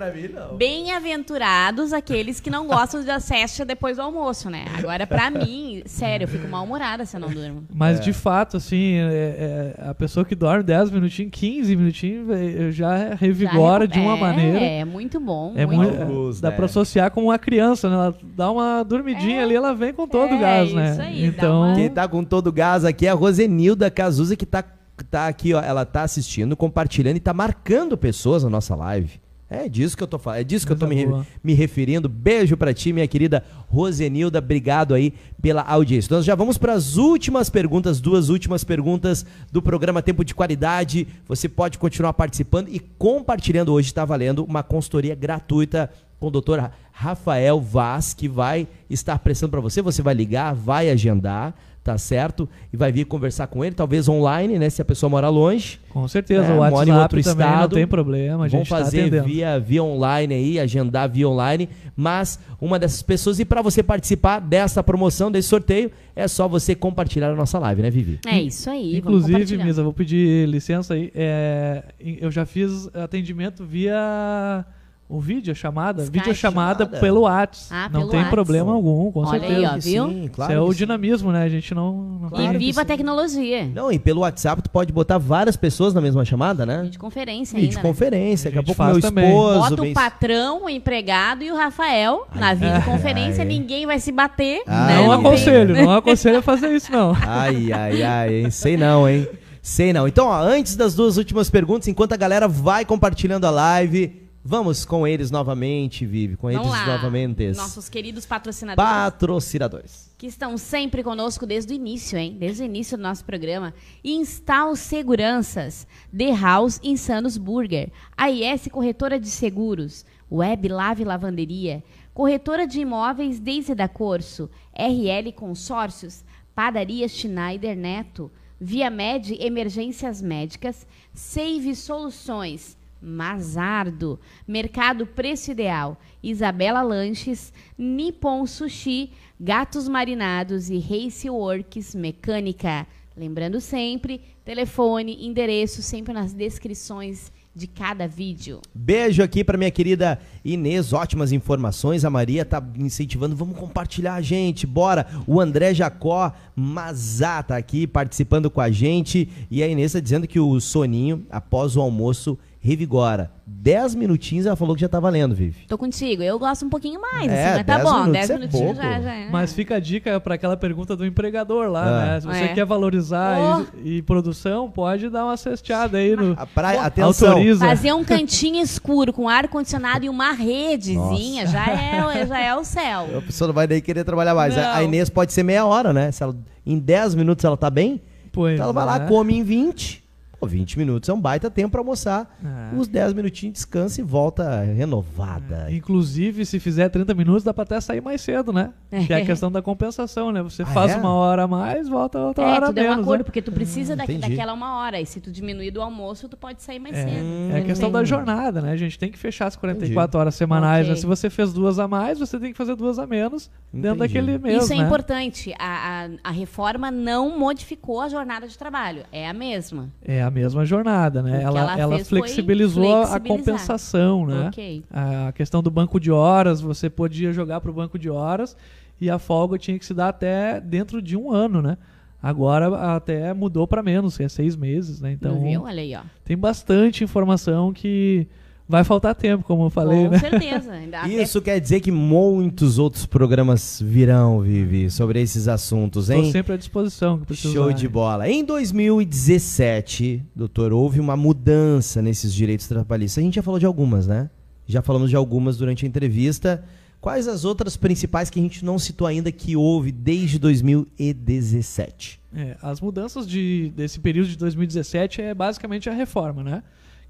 bem-aventurados 0.58 1.94
aqueles 1.94 2.40
que 2.40 2.50
não 2.50 2.68
gostam 2.68 3.04
da 3.04 3.20
cesta 3.20 3.66
depois 3.66 3.98
do 3.98 4.04
almoço, 4.04 4.50
né? 4.50 4.66
Agora, 4.78 5.08
pra 5.08 5.30
mim, 5.30 5.82
sério, 5.86 6.26
eu 6.26 6.28
fico 6.28 6.48
mal-humorada 6.48 7.06
se 7.06 7.16
eu 7.16 7.20
não 7.20 7.30
durmo. 7.30 7.66
Mas, 7.74 8.00
é. 8.00 8.02
de 8.04 8.14
fato, 8.14 8.58
assim, 8.58 8.96
é, 8.96 9.76
é, 9.80 9.90
a 9.90 9.94
pessoa 9.94 10.26
que 10.26 10.36
dorme 10.36 10.64
10 10.64 10.92
minutinhos, 10.92 11.32
15 11.34 11.76
minutinhos, 11.76 12.76
já 12.76 13.16
revigora 13.16 13.86
já 13.86 13.94
de 13.94 14.00
uma 14.00 14.16
maneira. 14.16 14.60
É, 14.60 14.80
é 14.80 14.86
muito 14.86 15.20
bom. 15.20 15.54
É 15.56 15.66
muito, 15.66 15.94
muito 16.06 16.42
dá 16.42 16.50
né? 16.50 16.56
pra 16.56 16.66
associar 16.66 17.12
com 17.12 17.24
uma 17.24 17.40
criança, 17.40 17.90
né? 17.90 17.96
Ela 17.96 18.18
dá 18.36 18.52
uma 18.52 18.84
dormidinha 18.84 19.42
é. 19.42 19.44
ali, 19.44 19.56
ela 19.56 19.74
vem 19.74 19.94
com 19.94 20.08
todo 20.08 20.36
o 20.36 20.40
gás, 20.40 20.74
né? 20.74 20.92
Isso 20.92 21.02
aí, 21.02 21.26
então... 21.26 21.62
Uma... 21.64 21.76
Quem 21.76 21.90
tá 21.90 22.08
com 22.08 22.24
todo 22.24 22.48
o 22.48 22.52
gás 22.52 22.86
aqui 22.86 23.08
é 23.08 23.10
a 23.10 23.14
Rosenilda 23.14 23.90
Cazuza, 23.90 24.36
que 24.36 24.46
tá 24.46 24.64
tá 25.04 25.28
aqui, 25.28 25.54
ó, 25.54 25.62
ela 25.62 25.86
tá 25.86 26.04
assistindo, 26.04 26.56
compartilhando 26.56 27.18
e 27.18 27.20
tá 27.22 27.34
marcando 27.34 27.98
pessoas 27.98 28.44
na 28.44 28.50
nossa 28.50 28.76
live. 28.76 29.20
É 29.50 29.70
disso 29.70 29.96
que 29.96 30.04
eu 30.04 30.08
tô 30.08 30.20
falando, 30.20 30.42
é 30.42 30.44
disso 30.44 30.68
que 30.68 30.74
eu 30.74 30.78
tô 30.78 30.86
me, 30.86 31.08
me, 31.42 31.54
referindo. 31.54 32.10
Beijo 32.10 32.58
para 32.58 32.74
ti, 32.74 32.92
minha 32.92 33.08
querida 33.08 33.42
Rosenilda. 33.70 34.40
Obrigado 34.40 34.94
aí 34.94 35.14
pela 35.42 35.62
audiência. 35.62 36.14
Nós 36.14 36.26
já 36.26 36.36
vamos 36.36 36.58
para 36.58 36.74
as 36.74 36.98
últimas 36.98 37.50
perguntas, 37.50 38.02
duas 38.02 38.28
últimas 38.28 38.66
perguntas 38.66 39.26
do 39.50 39.62
programa 39.62 40.02
Tempo 40.02 40.26
de 40.26 40.36
Qualidade. 40.36 41.08
Você 41.30 41.48
pode 41.48 41.78
continuar 41.78 42.12
participando 42.12 42.68
e 42.68 42.78
compartilhando. 42.78 43.72
Hoje 43.72 43.88
está 43.88 44.04
valendo 44.04 44.44
uma 44.44 44.64
consultoria 44.64 45.16
gratuita 45.16 45.90
com 46.20 46.28
o 46.28 46.32
doutor 46.32 46.70
Rafael 46.92 47.62
Vaz, 47.62 48.14
que 48.14 48.28
vai 48.28 48.68
estar 48.90 49.18
prestando 49.20 49.52
para 49.52 49.62
você. 49.62 49.82
Você 49.82 50.02
vai 50.02 50.14
ligar, 50.14 50.54
vai 50.54 50.90
agendar 50.90 51.56
tá 51.88 51.98
certo? 51.98 52.50
E 52.74 52.76
vai 52.76 52.92
vir 52.92 53.06
conversar 53.06 53.48
com 53.48 53.64
ele, 53.64 53.74
talvez 53.74 54.10
online, 54.10 54.60
né? 54.60 54.70
Se 54.70 54.82
a 54.82 54.86
pessoa 54.86 55.10
mora 55.10 55.30
longe. 55.30 55.80
Com 55.90 56.06
certeza, 56.06 56.44
é, 56.44 56.54
o 56.54 56.58
WhatsApp 56.58 56.72
mora 56.76 56.90
em 56.90 57.02
outro 57.02 57.24
também 57.24 57.48
estado, 57.48 57.62
não 57.62 57.78
tem 57.78 57.88
problema, 57.88 58.44
a 58.44 58.48
gente 58.50 58.68
Vão 58.68 58.78
tá 58.78 58.84
fazer 58.84 59.10
tá 59.10 59.24
via, 59.24 59.58
via 59.58 59.82
online 59.82 60.34
aí, 60.34 60.60
agendar 60.60 61.10
via 61.10 61.30
online, 61.30 61.70
mas 61.96 62.38
uma 62.60 62.78
dessas 62.78 63.02
pessoas, 63.02 63.40
e 63.40 63.46
para 63.46 63.62
você 63.62 63.82
participar 63.82 64.42
dessa 64.42 64.84
promoção, 64.84 65.32
desse 65.32 65.48
sorteio, 65.48 65.90
é 66.14 66.28
só 66.28 66.46
você 66.46 66.76
compartilhar 66.76 67.30
a 67.30 67.36
nossa 67.36 67.58
live, 67.58 67.82
né, 67.82 67.90
Vivi? 67.90 68.20
É 68.28 68.42
isso 68.42 68.70
aí, 68.70 68.98
Inclusive, 68.98 69.58
Misa, 69.58 69.82
vou 69.82 69.94
pedir 69.94 70.46
licença 70.50 70.94
aí, 70.94 71.10
é, 71.16 71.84
eu 72.02 72.30
já 72.30 72.46
fiz 72.46 72.94
atendimento 72.94 73.64
via 73.64 74.66
o 75.10 75.22
vídeo, 75.22 75.54
a 75.54 75.56
chamada, 75.56 76.04
Skype 76.04 76.20
vídeo 76.20 76.36
chamada 76.36 76.86
pelo 76.86 77.22
WhatsApp. 77.22 77.68
Ah, 77.72 77.90
não 77.90 78.10
tem 78.10 78.26
problema 78.26 78.74
algum, 78.74 79.10
com 79.10 79.22
Olha 79.22 79.40
certeza. 79.40 79.60
Aí, 79.60 79.66
ó, 79.66 79.78
viu? 79.80 80.10
Sim, 80.10 80.30
claro 80.34 80.52
Isso 80.52 80.60
é 80.60 80.62
o 80.62 80.74
dinamismo, 80.74 81.32
né? 81.32 81.44
A 81.44 81.50
gente 81.50 81.74
não. 81.74 82.20
não 82.22 82.30
claro 82.30 82.56
e 82.56 82.58
viva 82.58 82.82
a 82.82 82.86
tecnologia. 82.86 83.72
Não, 83.74 83.90
e 83.90 83.98
pelo 83.98 84.22
WhatsApp 84.22 84.62
tu 84.62 84.70
pode 84.70 84.92
botar 84.92 85.18
várias 85.18 85.56
pessoas 85.56 85.94
na 85.94 86.02
mesma 86.02 86.26
chamada, 86.26 86.66
né? 86.66 86.84
Videoconferência 86.84 87.58
ainda. 87.58 87.70
Videoconferência, 87.70 88.52
né? 88.52 88.56
daqui 88.58 88.70
a 88.70 88.76
pouco 88.76 88.92
meu 88.92 89.02
também. 89.02 89.30
esposo. 89.30 89.70
Bota 89.70 89.82
o 89.82 89.94
patrão, 89.94 90.66
o 90.66 90.70
empregado 90.70 91.42
e 91.42 91.52
o 91.52 91.56
Rafael 91.56 92.28
ai, 92.30 92.40
na 92.42 92.54
videoconferência, 92.54 93.44
ai, 93.44 93.48
ninguém 93.48 93.86
vai 93.86 94.00
se 94.00 94.12
bater. 94.12 94.62
Ai, 94.68 94.94
né? 94.94 95.04
Não 95.04 95.12
aconselho, 95.14 95.74
não 95.86 95.92
aconselho 95.96 96.40
a 96.40 96.42
fazer 96.42 96.76
isso, 96.76 96.92
não. 96.92 97.16
Ai, 97.26 97.72
ai, 97.72 98.04
ai, 98.04 98.34
hein? 98.42 98.52
sei 98.52 98.76
não, 98.76 99.08
hein? 99.08 99.26
Sei 99.62 99.94
não. 99.94 100.06
Então, 100.06 100.28
ó, 100.28 100.42
antes 100.42 100.76
das 100.76 100.94
duas 100.94 101.16
últimas 101.16 101.50
perguntas, 101.50 101.88
enquanto 101.88 102.12
a 102.12 102.18
galera 102.18 102.46
vai 102.46 102.84
compartilhando 102.84 103.46
a 103.46 103.50
live. 103.50 104.27
Vamos 104.50 104.86
com 104.86 105.06
eles 105.06 105.30
novamente, 105.30 106.06
Vivi, 106.06 106.38
com 106.38 106.50
Vamos 106.50 106.68
eles 106.68 106.88
lá. 106.88 106.96
novamente. 106.96 107.52
Nossos 107.52 107.90
queridos 107.90 108.26
patrocinadores. 108.26 108.90
Patrocinadores. 108.90 110.10
Que 110.18 110.26
estão 110.26 110.58
sempre 110.58 111.04
conosco 111.04 111.46
desde 111.46 111.74
o 111.74 111.76
início, 111.76 112.18
hein? 112.18 112.38
Desde 112.40 112.64
o 112.64 112.66
início 112.66 112.96
do 112.96 113.04
nosso 113.04 113.26
programa. 113.26 113.74
Install 114.02 114.78
Seguranças, 114.78 115.86
The 116.18 116.34
House 116.34 116.80
Insanos 116.82 117.38
Burger, 117.38 117.92
AIS 118.16 118.70
Corretora 118.72 119.20
de 119.20 119.28
Seguros, 119.28 120.06
Web 120.32 120.70
Lave 120.70 121.04
Lavanderia, 121.04 121.84
Corretora 122.14 122.66
de 122.66 122.80
Imóveis 122.80 123.42
Deise 123.42 123.76
da 123.76 123.90
Corso, 123.90 124.50
RL 124.74 125.30
Consórcios, 125.34 126.24
Padaria 126.56 127.10
Schneider 127.10 127.76
Neto, 127.76 128.32
Via 128.58 128.90
Med 128.90 129.30
Emergências 129.42 130.22
Médicas, 130.22 130.88
Save 131.14 131.76
Soluções, 131.76 132.78
Mazardo, 133.08 134.20
Mercado 134.48 135.08
Preço 135.08 135.52
Ideal, 135.52 136.00
Isabela 136.22 136.82
Lanches, 136.82 137.54
Nippon 137.78 138.46
Sushi, 138.46 139.12
Gatos 139.40 139.88
Marinados 139.88 140.70
e 140.70 140.78
Race 140.78 141.30
Works 141.30 141.96
Mecânica. 141.96 142.86
Lembrando 143.16 143.60
sempre, 143.60 144.22
telefone, 144.46 145.26
endereço 145.26 145.82
sempre 145.82 146.14
nas 146.14 146.34
descrições 146.34 147.32
de 147.58 147.66
cada 147.66 148.08
vídeo. 148.08 148.62
Beijo 148.74 149.24
aqui 149.24 149.44
para 149.44 149.58
minha 149.58 149.72
querida 149.72 150.20
Inês, 150.46 150.94
ótimas 150.94 151.32
informações. 151.32 152.06
A 152.06 152.10
Maria 152.10 152.46
tá 152.46 152.64
incentivando, 152.78 153.36
vamos 153.36 153.58
compartilhar 153.58 154.22
gente, 154.22 154.68
bora. 154.68 155.08
O 155.26 155.42
André 155.42 155.74
Jacó 155.74 156.32
Mazá 156.56 157.42
tá 157.42 157.58
aqui 157.58 157.88
participando 157.88 158.52
com 158.52 158.62
a 158.62 158.70
gente 158.70 159.28
e 159.50 159.64
a 159.64 159.68
Inês 159.68 159.94
tá 159.94 160.00
dizendo 160.00 160.28
que 160.28 160.40
o 160.40 160.60
soninho 160.60 161.26
após 161.32 161.76
o 161.76 161.82
almoço 161.82 162.38
revigora. 162.68 163.32
10 163.46 163.96
minutinhos 163.96 164.46
ela 164.46 164.58
falou 164.58 164.76
que 164.76 164.82
já 164.82 164.90
tá 164.90 165.00
valendo, 165.00 165.34
Vivi. 165.34 165.66
Tô 165.68 165.78
contigo. 165.78 166.22
Eu 166.22 166.38
gosto 166.38 166.66
um 166.66 166.70
pouquinho 166.70 167.00
mais, 167.00 167.32
é, 167.32 167.46
assim, 167.46 167.58
mas 167.58 167.66
tá 167.66 167.80
bom. 167.80 168.12
10 168.12 168.30
é 168.30 168.34
minutinhos 168.34 168.78
já, 168.78 169.02
já 169.02 169.16
é. 169.16 169.30
Mas 169.30 169.54
fica 169.54 169.76
a 169.76 169.80
dica 169.80 170.20
para 170.20 170.36
aquela 170.36 170.58
pergunta 170.58 170.94
do 170.96 171.06
empregador 171.06 171.70
lá, 171.70 171.88
ah. 171.88 172.06
né? 172.06 172.22
Se 172.22 172.28
você 172.28 172.44
é. 172.44 172.48
quer 172.50 172.66
valorizar 172.66 173.38
oh. 173.40 173.78
e, 173.84 173.98
e, 173.98 174.02
produção, 174.02 174.70
pode 174.70 175.10
dar 175.10 175.24
uma 175.24 175.38
cesteada 175.38 175.98
aí 175.98 176.14
no. 176.14 176.34
A 176.38 176.46
praia, 176.46 176.82
atenção. 176.82 177.30
Autoriza. 177.30 177.66
Fazer 177.66 177.94
um 177.94 178.04
cantinho 178.04 178.62
escuro 178.62 179.14
com 179.14 179.30
ar-condicionado 179.30 180.06
e 180.06 180.10
uma 180.10 180.32
redezinha 180.32 181.48
já 181.48 181.68
é, 181.68 182.26
já 182.28 182.40
é 182.40 182.54
o 182.54 182.66
céu. 182.66 183.08
A 183.18 183.22
pessoa 183.22 183.48
não 183.48 183.56
vai 183.56 183.66
nem 183.66 183.82
querer 183.82 184.04
trabalhar 184.04 184.36
mais. 184.36 184.58
A 184.58 184.84
Inês 184.84 185.10
pode 185.10 185.32
ser 185.32 185.44
meia 185.44 185.66
hora, 185.66 185.94
né? 185.94 186.12
Se 186.12 186.22
ela, 186.22 186.36
em 186.66 186.78
10 186.78 187.16
minutos 187.16 187.46
ela 187.46 187.56
tá 187.56 187.70
bem, 187.70 188.02
pois 188.34 188.56
então 188.56 188.66
ela 188.66 188.74
vai 188.74 188.86
lá, 188.86 189.06
é. 189.06 189.08
come 189.08 189.36
em 189.36 189.44
20 189.44 190.07
Pô, 190.40 190.46
20 190.46 190.78
minutos 190.78 191.10
é 191.10 191.14
um 191.14 191.20
baita 191.20 191.50
tempo 191.50 191.72
para 191.72 191.82
almoçar. 191.82 192.38
É. 192.44 192.76
Os 192.76 192.88
10 192.88 193.14
minutinhos 193.14 193.54
descansa 193.54 194.02
e 194.02 194.04
volta 194.04 194.62
renovada. 194.62 195.66
É. 195.68 195.74
Inclusive, 195.74 196.46
se 196.46 196.60
fizer 196.60 196.90
30 196.90 197.14
minutos, 197.16 197.44
dá 197.44 197.54
para 197.54 197.64
até 197.64 197.82
sair 197.82 198.02
mais 198.02 198.22
cedo, 198.22 198.54
né? 198.54 198.72
É. 198.92 199.04
Que 199.04 199.14
é 199.14 199.18
a 199.18 199.26
questão 199.26 199.52
da 199.52 199.62
compensação, 199.62 200.32
né? 200.32 200.44
Você 200.44 200.62
ah, 200.62 200.68
faz 200.68 200.92
é? 200.92 200.98
uma 200.98 201.12
hora 201.12 201.44
a 201.44 201.48
mais, 201.48 201.90
volta 201.90 202.20
outra 202.20 202.44
é, 202.44 202.48
hora 202.48 202.68
a 202.68 202.72
menos. 202.72 202.88
É, 202.88 202.98
um 202.98 203.02
acordo, 203.02 203.20
né? 203.20 203.24
porque 203.24 203.42
tu 203.42 203.52
precisa 203.52 203.94
hum, 203.94 203.98
da, 203.98 204.06
daquela 204.06 204.54
uma 204.54 204.78
hora. 204.80 205.02
E 205.02 205.06
se 205.06 205.20
tu 205.20 205.32
diminuir 205.32 205.72
do 205.72 205.82
almoço, 205.82 206.30
tu 206.30 206.38
pode 206.38 206.62
sair 206.62 206.78
mais 206.78 206.96
é. 206.96 207.04
cedo. 207.04 207.26
É 207.52 207.60
a 207.60 207.64
questão 207.64 207.92
da 207.92 208.04
jornada, 208.04 208.62
né? 208.62 208.72
A 208.72 208.78
gente 208.78 209.00
tem 209.00 209.12
que 209.12 209.18
fechar 209.18 209.48
as 209.48 209.56
44 209.56 210.04
entendi. 210.04 210.18
horas 210.18 210.36
semanais. 210.36 210.88
Né? 210.88 210.94
Okay. 210.94 210.96
Né? 210.96 211.02
Se 211.02 211.06
você 211.08 211.30
fez 211.32 211.52
duas 211.52 211.80
a 211.80 211.88
mais, 211.88 212.20
você 212.20 212.40
tem 212.40 212.52
que 212.52 212.58
fazer 212.58 212.76
duas 212.76 213.00
a 213.00 213.08
menos 213.08 213.50
entendi. 213.70 213.82
dentro 213.82 214.00
daquele 214.00 214.38
mês, 214.38 214.64
Isso 214.64 214.74
é 214.74 214.78
né? 214.78 214.84
importante. 214.84 215.54
A, 215.58 216.06
a, 216.06 216.30
a 216.30 216.32
reforma 216.32 216.92
não 216.92 217.38
modificou 217.40 218.02
a 218.02 218.10
jornada 218.10 218.48
de 218.48 218.56
trabalho. 218.58 219.04
É 219.12 219.28
a 219.28 219.34
mesma. 219.34 219.90
É 220.04 220.27
a 220.28 220.32
mesma 220.32 220.66
jornada, 220.66 221.22
né? 221.22 221.42
Ela, 221.42 221.62
ela 221.62 221.80
ela 221.80 222.00
flexibilizou 222.06 223.04
a 223.04 223.20
compensação, 223.20 224.26
né? 224.26 224.48
Ok. 224.48 224.84
A 224.92 225.32
questão 225.32 225.64
do 225.64 225.72
banco 225.72 226.00
de 226.00 226.12
horas, 226.12 226.62
você 226.62 226.90
podia 226.90 227.32
jogar 227.34 227.62
para 227.62 227.72
o 227.72 227.74
banco 227.74 227.98
de 227.98 228.10
horas 228.10 228.56
e 229.00 229.10
a 229.10 229.18
folga 229.18 229.58
tinha 229.58 229.78
que 229.78 229.86
se 229.86 229.94
dar 229.94 230.10
até 230.10 230.60
dentro 230.60 231.02
de 231.02 231.16
um 231.16 231.32
ano, 231.32 231.62
né? 231.62 231.78
Agora 232.22 232.96
até 232.96 233.34
mudou 233.34 233.68
para 233.68 233.84
menos, 233.84 234.18
que 234.18 234.24
é 234.24 234.30
seis 234.30 234.56
meses, 234.56 235.00
né? 235.00 235.12
Então 235.12 235.40
Viu? 235.40 235.64
Olha 235.64 235.82
aí, 235.82 235.96
ó. 235.96 236.02
tem 236.26 236.38
bastante 236.38 237.04
informação 237.04 237.72
que 237.72 238.28
vai 238.68 238.84
faltar 238.84 239.16
tempo, 239.16 239.44
como 239.44 239.66
eu 239.66 239.70
falei, 239.70 240.06
Com 240.06 240.12
né? 240.12 240.20
certeza. 240.20 240.74
Isso 241.08 241.42
quer 241.42 241.60
dizer 241.60 241.80
que 241.80 241.92
muitos 241.92 242.78
outros 242.78 243.06
programas 243.06 243.82
virão, 243.84 244.42
Vivi, 244.42 244.90
sobre 244.92 245.22
esses 245.22 245.48
assuntos, 245.48 246.10
Estou 246.10 246.26
hein? 246.26 246.32
sempre 246.32 246.54
à 246.54 246.58
disposição. 246.58 247.22
Show 247.34 247.72
de 247.72 247.88
bola. 247.88 248.30
Em 248.30 248.44
2017, 248.44 250.24
doutor, 250.36 250.74
houve 250.74 251.00
uma 251.00 251.16
mudança 251.16 252.02
nesses 252.02 252.34
direitos 252.34 252.68
trabalhistas. 252.68 253.22
A 253.22 253.26
gente 253.26 253.36
já 253.36 253.44
falou 253.44 253.60
de 253.60 253.66
algumas, 253.66 254.06
né? 254.08 254.30
Já 254.66 254.82
falamos 254.82 255.10
de 255.10 255.16
algumas 255.16 255.58
durante 255.58 255.86
a 255.86 255.88
entrevista. 255.88 256.64
Quais 257.00 257.28
as 257.28 257.46
outras 257.46 257.78
principais 257.78 258.30
que 258.30 258.40
a 258.40 258.42
gente 258.42 258.66
não 258.66 258.78
citou 258.78 259.08
ainda 259.08 259.32
que 259.32 259.56
houve 259.56 259.92
desde 259.92 260.40
2017? 260.40 262.20
É, 262.36 262.58
as 262.62 262.82
mudanças 262.82 263.28
de, 263.28 263.72
desse 263.76 264.00
período 264.00 264.28
de 264.30 264.38
2017 264.38 265.22
é 265.22 265.34
basicamente 265.34 265.90
a 265.90 265.94
reforma, 265.94 266.44
né? 266.44 266.64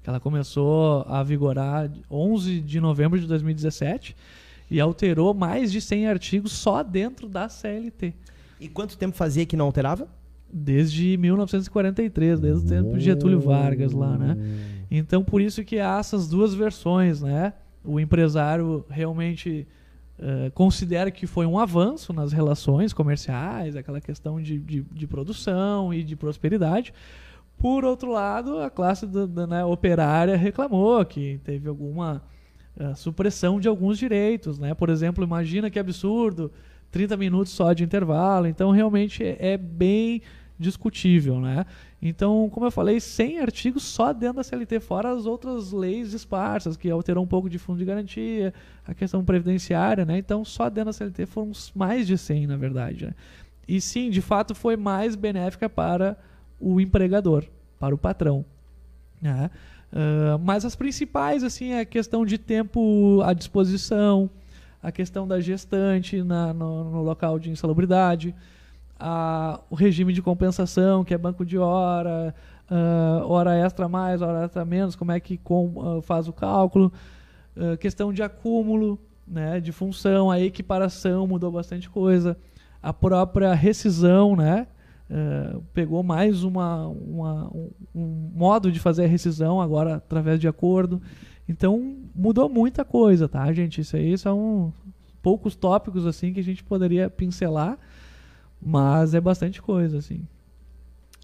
Ela 0.08 0.18
começou 0.18 1.04
a 1.06 1.22
vigorar 1.22 1.90
11 2.10 2.60
de 2.60 2.80
novembro 2.80 3.20
de 3.20 3.26
2017 3.26 4.16
e 4.70 4.80
alterou 4.80 5.34
mais 5.34 5.70
de 5.70 5.82
100 5.82 6.08
artigos 6.08 6.52
só 6.52 6.82
dentro 6.82 7.28
da 7.28 7.46
CLT. 7.46 8.14
E 8.58 8.70
quanto 8.70 8.96
tempo 8.96 9.14
fazia 9.14 9.44
que 9.44 9.54
não 9.54 9.66
alterava? 9.66 10.08
Desde 10.50 11.18
1943, 11.18 12.40
desde 12.40 12.64
o 12.64 12.66
tempo 12.66 12.96
de 12.96 13.04
Getúlio 13.04 13.38
Vargas 13.38 13.92
lá, 13.92 14.16
né? 14.16 14.34
Então, 14.90 15.22
por 15.22 15.42
isso 15.42 15.62
que 15.62 15.78
há 15.78 15.98
essas 15.98 16.26
duas 16.26 16.54
versões, 16.54 17.20
né? 17.20 17.52
O 17.84 18.00
empresário 18.00 18.86
realmente 18.88 19.66
eh, 20.18 20.50
considera 20.54 21.10
que 21.10 21.26
foi 21.26 21.44
um 21.44 21.58
avanço 21.58 22.14
nas 22.14 22.32
relações 22.32 22.94
comerciais, 22.94 23.76
aquela 23.76 24.00
questão 24.00 24.40
de, 24.40 24.58
de, 24.58 24.80
de 24.90 25.06
produção 25.06 25.92
e 25.92 26.02
de 26.02 26.16
prosperidade. 26.16 26.94
Por 27.58 27.84
outro 27.84 28.12
lado, 28.12 28.60
a 28.60 28.70
classe 28.70 29.06
da- 29.06 29.26
da, 29.26 29.46
né, 29.46 29.64
operária 29.64 30.36
reclamou 30.36 31.04
que 31.04 31.40
teve 31.44 31.68
alguma 31.68 32.22
eh, 32.80 32.94
supressão 32.94 33.58
de 33.58 33.66
alguns 33.66 33.98
direitos, 33.98 34.56
né? 34.56 34.72
Por 34.72 34.88
exemplo, 34.88 35.24
imagina 35.24 35.68
que 35.68 35.80
absurdo, 35.80 36.52
30 36.92 37.16
minutos 37.16 37.52
só 37.52 37.72
de 37.72 37.82
intervalo. 37.82 38.46
Então, 38.46 38.70
realmente 38.70 39.24
é, 39.24 39.36
é 39.54 39.56
bem 39.56 40.22
discutível, 40.56 41.40
né? 41.40 41.66
Então, 42.00 42.48
como 42.52 42.66
eu 42.66 42.70
falei, 42.70 43.00
100 43.00 43.40
artigos 43.40 43.82
só 43.82 44.12
dentro 44.12 44.36
da 44.36 44.44
CLT, 44.44 44.78
fora 44.78 45.10
as 45.10 45.26
outras 45.26 45.72
leis 45.72 46.12
esparsas, 46.12 46.76
que 46.76 46.88
alterou 46.88 47.24
um 47.24 47.26
pouco 47.26 47.50
de 47.50 47.58
fundo 47.58 47.78
de 47.80 47.84
garantia, 47.84 48.54
a 48.86 48.94
questão 48.94 49.24
previdenciária, 49.24 50.04
né? 50.04 50.16
Então, 50.18 50.44
só 50.44 50.68
dentro 50.68 50.86
da 50.86 50.92
CLT 50.92 51.26
foram 51.26 51.50
mais 51.74 52.06
de 52.06 52.16
100, 52.16 52.46
na 52.46 52.56
verdade, 52.56 53.06
né? 53.06 53.14
E 53.66 53.80
sim, 53.80 54.08
de 54.08 54.22
fato, 54.22 54.54
foi 54.54 54.76
mais 54.76 55.16
benéfica 55.16 55.68
para 55.68 56.16
o 56.60 56.80
empregador, 56.80 57.44
para 57.78 57.94
o 57.94 57.98
patrão. 57.98 58.44
né? 59.20 59.50
Ah, 59.92 60.38
mas 60.42 60.64
as 60.64 60.76
principais, 60.76 61.42
assim, 61.42 61.72
é 61.72 61.80
a 61.80 61.84
questão 61.84 62.24
de 62.26 62.38
tempo 62.38 63.20
à 63.24 63.32
disposição, 63.32 64.28
a 64.82 64.92
questão 64.92 65.26
da 65.26 65.40
gestante 65.40 66.22
na- 66.22 66.52
no, 66.54 66.84
no 66.90 67.02
local 67.02 67.38
de 67.38 67.50
insalubridade, 67.50 68.34
a- 68.98 69.60
o 69.70 69.74
regime 69.74 70.12
de 70.12 70.22
compensação, 70.22 71.04
que 71.04 71.12
é 71.14 71.18
banco 71.18 71.44
de 71.44 71.58
hora, 71.58 72.34
ah, 72.70 73.22
hora 73.26 73.56
extra 73.56 73.88
mais, 73.88 74.22
hora 74.22 74.44
extra 74.44 74.64
menos, 74.64 74.94
como 74.94 75.10
é 75.12 75.18
que 75.20 75.36
com- 75.36 75.72
ah, 75.98 76.02
faz 76.02 76.28
o 76.28 76.32
cálculo, 76.32 76.92
questão 77.80 78.12
de 78.12 78.22
acúmulo, 78.22 78.96
né, 79.26 79.58
de 79.58 79.72
função, 79.72 80.30
a 80.30 80.38
equiparação 80.38 81.26
mudou 81.26 81.50
bastante 81.50 81.90
coisa, 81.90 82.36
a 82.80 82.92
própria 82.92 83.52
rescisão, 83.52 84.36
né, 84.36 84.68
ah, 85.10 85.58
pegou 85.72 86.02
mais 86.02 86.42
uma, 86.44 86.86
uma- 86.88 87.48
um, 87.54 87.70
um 87.94 88.30
modo 88.34 88.70
de 88.70 88.78
fazer 88.78 89.04
a 89.04 89.08
rescisão 89.08 89.60
agora 89.60 89.96
através 89.96 90.38
de 90.40 90.46
acordo. 90.48 91.00
Então 91.48 91.96
mudou 92.14 92.48
muita 92.48 92.84
coisa, 92.84 93.28
tá, 93.28 93.50
gente? 93.52 93.80
Isso 93.80 93.96
aí 93.96 94.16
são 94.18 94.72
poucos 95.22 95.56
tópicos 95.56 96.06
assim 96.06 96.32
que 96.32 96.40
a 96.40 96.44
gente 96.44 96.62
poderia 96.62 97.08
pincelar, 97.08 97.78
mas 98.60 99.14
é 99.14 99.20
bastante 99.20 99.60
coisa 99.62 99.98
assim. 99.98 100.20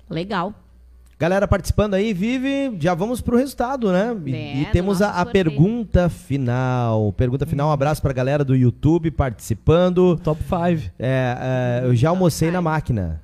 Legal. 0.09 0.55
Galera 1.17 1.47
participando 1.47 1.95
aí, 1.95 2.13
Vive, 2.13 2.77
já 2.81 2.93
vamos 2.93 3.21
pro 3.21 3.37
resultado, 3.37 3.93
né? 3.93 4.15
E, 4.27 4.35
É, 4.35 4.61
e 4.63 4.67
temos 4.67 5.01
a, 5.01 5.11
a 5.21 5.25
pergunta 5.27 6.09
final. 6.09 7.13
Pergunta 7.13 7.47
final, 7.47 7.69
um 7.69 7.73
abraço 7.73 8.03
pra 8.03 8.13
galera 8.13 8.45
do 8.45 8.55
YouTube 8.57 9.11
participando. 9.13 10.19
Top 10.25 10.43
5. 10.43 10.91
É, 10.99 11.81
é, 11.83 11.87
eu 11.87 11.95
já 11.95 12.09
Top 12.09 12.17
almocei 12.19 12.51
na 12.51 12.61
máquina. 12.61 13.23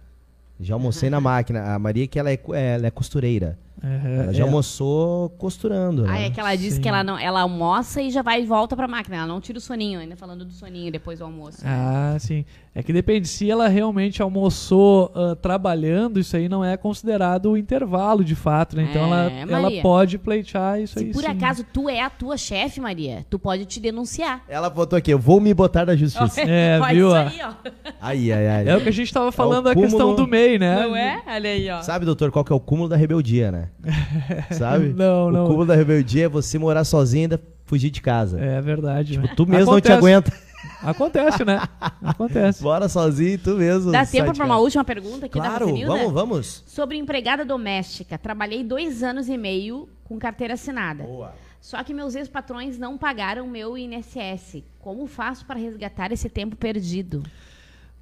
Já 0.61 0.74
almocei 0.74 1.08
na 1.08 1.20
máquina. 1.20 1.74
A 1.74 1.78
Maria 1.78 2.06
que 2.06 2.18
ela 2.18 2.30
é, 2.30 2.38
é- 2.52 2.74
ela 2.74 2.86
é 2.86 2.90
costureira. 2.90 3.58
Ela 3.83 4.33
já 4.35 4.45
almoçou 4.45 5.31
costurando. 5.31 6.05
Ah, 6.05 6.12
né? 6.12 6.26
é 6.26 6.31
que 6.31 6.39
ela 6.39 6.55
disse 6.55 6.76
Sim. 6.76 6.83
que 6.83 6.89
ela, 6.89 7.03
não, 7.03 7.18
ela 7.18 7.41
almoça 7.41 8.03
e 8.03 8.11
já 8.11 8.20
vai 8.22 8.43
e 8.43 8.47
volta 8.47 8.76
pra 8.76 8.87
máquina. 8.87 9.16
Ela 9.16 9.26
não 9.26 9.41
tira 9.41 9.59
o 9.59 9.61
soninho, 9.61 10.01
ainda 10.01 10.16
falando 10.16 10.45
do 10.45 10.53
soninho 10.53 10.93
depois 10.93 11.18
do 11.18 11.24
almoço. 11.24 11.64
né? 11.64 11.70
Ah, 11.72 12.16
sim. 12.18 12.45
É 12.74 12.83
que 12.83 12.93
depende. 12.93 13.26
Se 13.26 13.51
ela 13.51 13.66
realmente 13.68 14.22
almoçou 14.22 15.11
ah, 15.14 15.35
trabalhando, 15.35 16.20
isso 16.20 16.37
aí 16.37 16.49
não 16.49 16.64
é 16.64 16.76
considerado 16.76 17.51
o 17.53 17.57
intervalo 17.57 18.22
de 18.22 18.35
fato, 18.35 18.76
né? 18.76 18.87
Então 18.91 19.03
ela, 19.07 19.31
É, 19.31 19.41
ela 19.41 19.62
Maria. 19.62 19.83
pode 19.83 20.18
pleitear 20.18 20.81
isso 20.81 20.99
Se 20.99 21.07
aí. 21.07 21.12
por 21.12 21.22
sim. 21.22 21.28
acaso 21.28 21.64
tu 21.72 21.89
é 21.89 22.01
a 22.03 22.11
tua 22.11 22.37
chefe, 22.37 22.81
Maria, 22.81 23.24
tu 23.31 23.39
pode 23.39 23.64
te 23.64 23.81
denunciar. 23.81 24.45
Ela 24.49 24.68
botou 24.68 24.97
aqui, 24.97 25.11
eu 25.12 25.18
vou 25.18 25.41
me 25.41 25.55
botar 25.55 25.87
na 25.87 25.97
justiça. 25.97 26.41
É, 26.53 26.78
Olha 26.83 26.95
viu, 26.95 27.14
aí, 27.14 27.39
ó. 27.43 27.53
ai, 28.01 28.33
ai, 28.33 28.49
ai. 28.49 28.68
É 28.68 28.76
o 28.76 28.81
que 28.81 28.89
a 28.89 28.93
gente 28.93 29.12
tava 29.12 29.31
falando, 29.33 29.68
a 29.68 29.74
cúmulo- 29.74 29.91
questão 29.91 30.14
do 30.14 30.26
MEI, 30.26 30.59
né? 30.59 30.81
Não 30.87 30.95
é? 30.97 31.22
Olha 31.26 31.51
aí, 31.51 31.70
ó. 31.70 31.81
Sabe, 31.83 32.05
doutor, 32.05 32.31
qual 32.31 32.45
que 32.45 32.53
é 32.53 32.55
o 32.57 32.61
cúmulo 32.61 32.89
da 32.89 32.97
rebeldia, 32.97 33.51
né? 33.51 33.68
Sabe? 34.53 34.89
Não, 34.93 35.29
o 35.29 35.31
não. 35.33 35.47
cúmulo 35.47 35.66
da 35.66 35.75
rebeldia 35.75 36.25
é 36.27 36.29
você 36.29 36.59
morar 36.59 36.85
sozinho 36.85 37.21
e 37.21 37.25
ainda 37.25 37.41
fugir 37.64 37.91
de 37.91 38.01
casa. 38.01 38.39
É 38.41 38.61
verdade. 38.61 39.18
né? 39.18 39.33
Tu 39.37 39.47
mesmo 39.47 39.73
não 39.73 39.81
te 39.81 39.91
Acontece. 39.93 39.99
aguenta. 39.99 40.33
Acontece, 40.83 41.45
né? 41.45 41.61
Acontece. 42.03 42.62
Bora 42.62 42.89
sozinho, 42.89 43.39
tu 43.39 43.51
mesmo. 43.57 43.93
Dá 43.93 44.05
tempo 44.05 44.33
pra 44.35 44.45
uma 44.45 44.59
última 44.59 44.85
pergunta 44.85 45.27
aqui 45.27 45.39
da 45.39 45.45
Claro, 45.47 45.66
Rosenilda? 45.66 45.93
vamos, 45.95 46.12
vamos. 46.12 46.64
Sobre 46.66 46.97
empregada 46.97 47.45
doméstica. 47.45 48.18
Trabalhei 48.18 48.62
dois 48.64 49.03
anos 49.03 49.29
e 49.29 49.37
meio 49.39 49.89
com 50.05 50.18
carteira 50.18 50.55
assinada. 50.55 51.05
Boa. 51.05 51.33
Só 51.61 51.83
que 51.85 51.93
meus 51.93 52.14
ex-patrões 52.14 52.79
não 52.79 52.97
pagaram 52.97 53.47
meu 53.47 53.77
INSS. 53.77 54.62
Como 54.81 55.07
faço 55.07 55.45
para 55.45 55.59
resgatar 55.59 56.11
esse 56.12 56.29
tempo 56.29 56.57
perdido? 56.57 57.23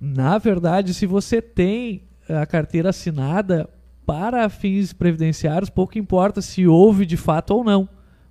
Na 0.01 0.39
verdade, 0.39 0.95
se 0.95 1.07
você 1.07 1.43
tem 1.43 2.03
a 2.29 2.47
carteira 2.47 2.91
assinada 2.91 3.69
para 4.09 4.49
fins 4.49 4.95
previdenciários, 4.95 5.69
pouco 5.69 5.99
importa 5.99 6.41
se 6.41 6.67
houve 6.67 7.05
de 7.05 7.19
fato 7.19 7.51
ou 7.51 7.63
não, 7.63 7.87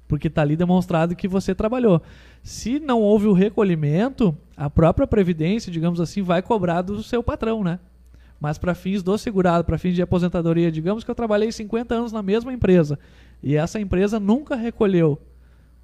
porque 0.07 0.25
está 0.25 0.41
ali 0.41 0.55
demonstrado 0.55 1.15
que 1.15 1.27
você 1.27 1.53
trabalhou. 1.53 2.01
Se 2.41 2.79
não 2.79 2.99
houve 2.99 3.27
o 3.27 3.31
recolhimento, 3.31 4.35
a 4.55 4.71
própria 4.71 5.05
previdência, 5.05 5.71
digamos 5.71 6.01
assim, 6.01 6.23
vai 6.23 6.41
cobrar 6.41 6.81
do 6.81 7.03
seu 7.03 7.21
patrão, 7.21 7.63
né? 7.63 7.77
Mas 8.39 8.57
para 8.57 8.73
fins 8.73 9.03
do 9.03 9.15
segurado, 9.19 9.63
para 9.65 9.77
fins 9.77 9.93
de 9.93 10.01
aposentadoria, 10.01 10.71
digamos 10.71 11.03
que 11.03 11.11
eu 11.11 11.15
trabalhei 11.15 11.51
50 11.51 11.93
anos 11.93 12.11
na 12.11 12.23
mesma 12.23 12.51
empresa 12.51 12.97
e 13.43 13.55
essa 13.55 13.79
empresa 13.79 14.19
nunca 14.19 14.55
recolheu, 14.55 15.21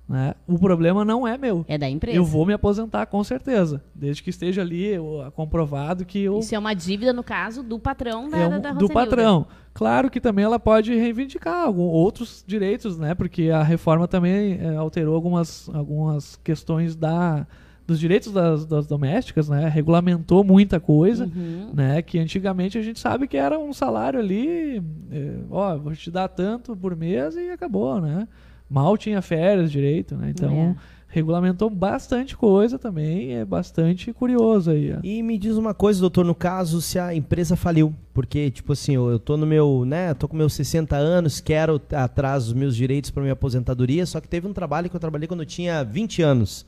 né? 0.07 0.35
O 0.45 0.59
problema 0.59 1.05
não 1.05 1.25
é 1.27 1.37
meu. 1.37 1.63
É 1.67 1.77
da 1.77 1.89
empresa. 1.89 2.17
Eu 2.17 2.25
vou 2.25 2.45
me 2.45 2.53
aposentar 2.53 3.05
com 3.05 3.23
certeza, 3.23 3.81
desde 3.95 4.21
que 4.21 4.29
esteja 4.29 4.61
ali 4.61 4.97
o- 4.99 5.31
comprovado 5.31 6.05
que 6.05 6.19
eu 6.23 6.39
Isso 6.39 6.53
é 6.53 6.59
uma 6.59 6.73
dívida, 6.73 7.13
no 7.13 7.23
caso, 7.23 7.63
do 7.63 7.79
patrão 7.79 8.29
da, 8.29 8.37
é 8.37 8.47
um- 8.47 8.59
da 8.61 8.73
do 8.73 8.89
patrão. 8.89 9.47
Claro 9.73 10.09
que 10.11 10.19
também 10.21 10.45
ela 10.45 10.59
pode 10.59 10.93
reivindicar 10.93 11.63
algum, 11.65 11.83
outros 11.83 12.43
direitos, 12.45 12.97
né? 12.97 13.15
Porque 13.15 13.49
a 13.49 13.63
reforma 13.63 14.07
também 14.07 14.59
eh, 14.61 14.75
alterou 14.75 15.15
algumas, 15.15 15.67
algumas 15.73 16.35
questões 16.43 16.95
da, 16.95 17.47
dos 17.87 17.99
direitos 17.99 18.31
das, 18.31 18.65
das 18.67 18.85
domésticas, 18.85 19.49
né? 19.49 19.67
Regulamentou 19.69 20.43
muita 20.43 20.79
coisa, 20.79 21.25
Uhum. 21.25 21.71
né? 21.73 22.01
Que 22.03 22.19
antigamente 22.19 22.77
a 22.77 22.81
gente 22.83 22.99
sabe 22.99 23.27
que 23.27 23.35
era 23.37 23.57
um 23.57 23.73
salário 23.73 24.19
ali, 24.19 24.77
eh, 25.11 25.37
ó, 25.49 25.75
vou 25.77 25.93
te 25.93 26.11
dar 26.11 26.27
tanto 26.27 26.75
por 26.75 26.95
mês 26.95 27.35
e 27.35 27.49
acabou, 27.49 27.99
né? 27.99 28.27
Mal 28.69 28.97
tinha 28.97 29.21
férias 29.21 29.71
direito, 29.71 30.15
né? 30.15 30.29
Então 30.29 30.51
É. 30.51 30.75
regulamentou 31.07 31.69
bastante 31.69 32.35
coisa 32.35 32.79
também, 32.79 33.35
é 33.35 33.45
bastante 33.45 34.11
curioso 34.11 34.71
aí. 34.71 34.93
ó. 34.93 34.99
E 35.03 35.21
me 35.21 35.37
diz 35.37 35.55
uma 35.57 35.73
coisa, 35.73 35.99
doutor, 36.01 36.25
no 36.25 36.33
caso, 36.33 36.81
se 36.81 36.97
a 36.97 37.13
empresa 37.13 37.55
faliu, 37.55 37.93
porque, 38.13 38.49
tipo 38.49 38.73
assim, 38.73 38.95
eu, 38.95 39.09
eu 39.11 39.19
tô 39.19 39.37
no 39.37 39.45
meu, 39.45 39.85
né, 39.85 40.13
tô 40.15 40.27
com 40.27 40.35
meus 40.35 40.53
60 40.53 40.95
anos, 40.95 41.39
quero 41.39 41.79
atrás 41.91 42.47
os 42.47 42.53
meus 42.53 42.75
direitos 42.75 43.11
para 43.11 43.21
minha 43.21 43.33
aposentadoria, 43.33 44.05
só 44.07 44.19
que 44.19 44.27
teve 44.27 44.47
um 44.47 44.53
trabalho 44.53 44.89
que 44.89 44.95
eu 44.95 44.99
trabalhei 44.99 45.27
quando 45.27 45.41
eu 45.41 45.45
tinha 45.45 45.83
20 45.83 46.21
anos, 46.23 46.65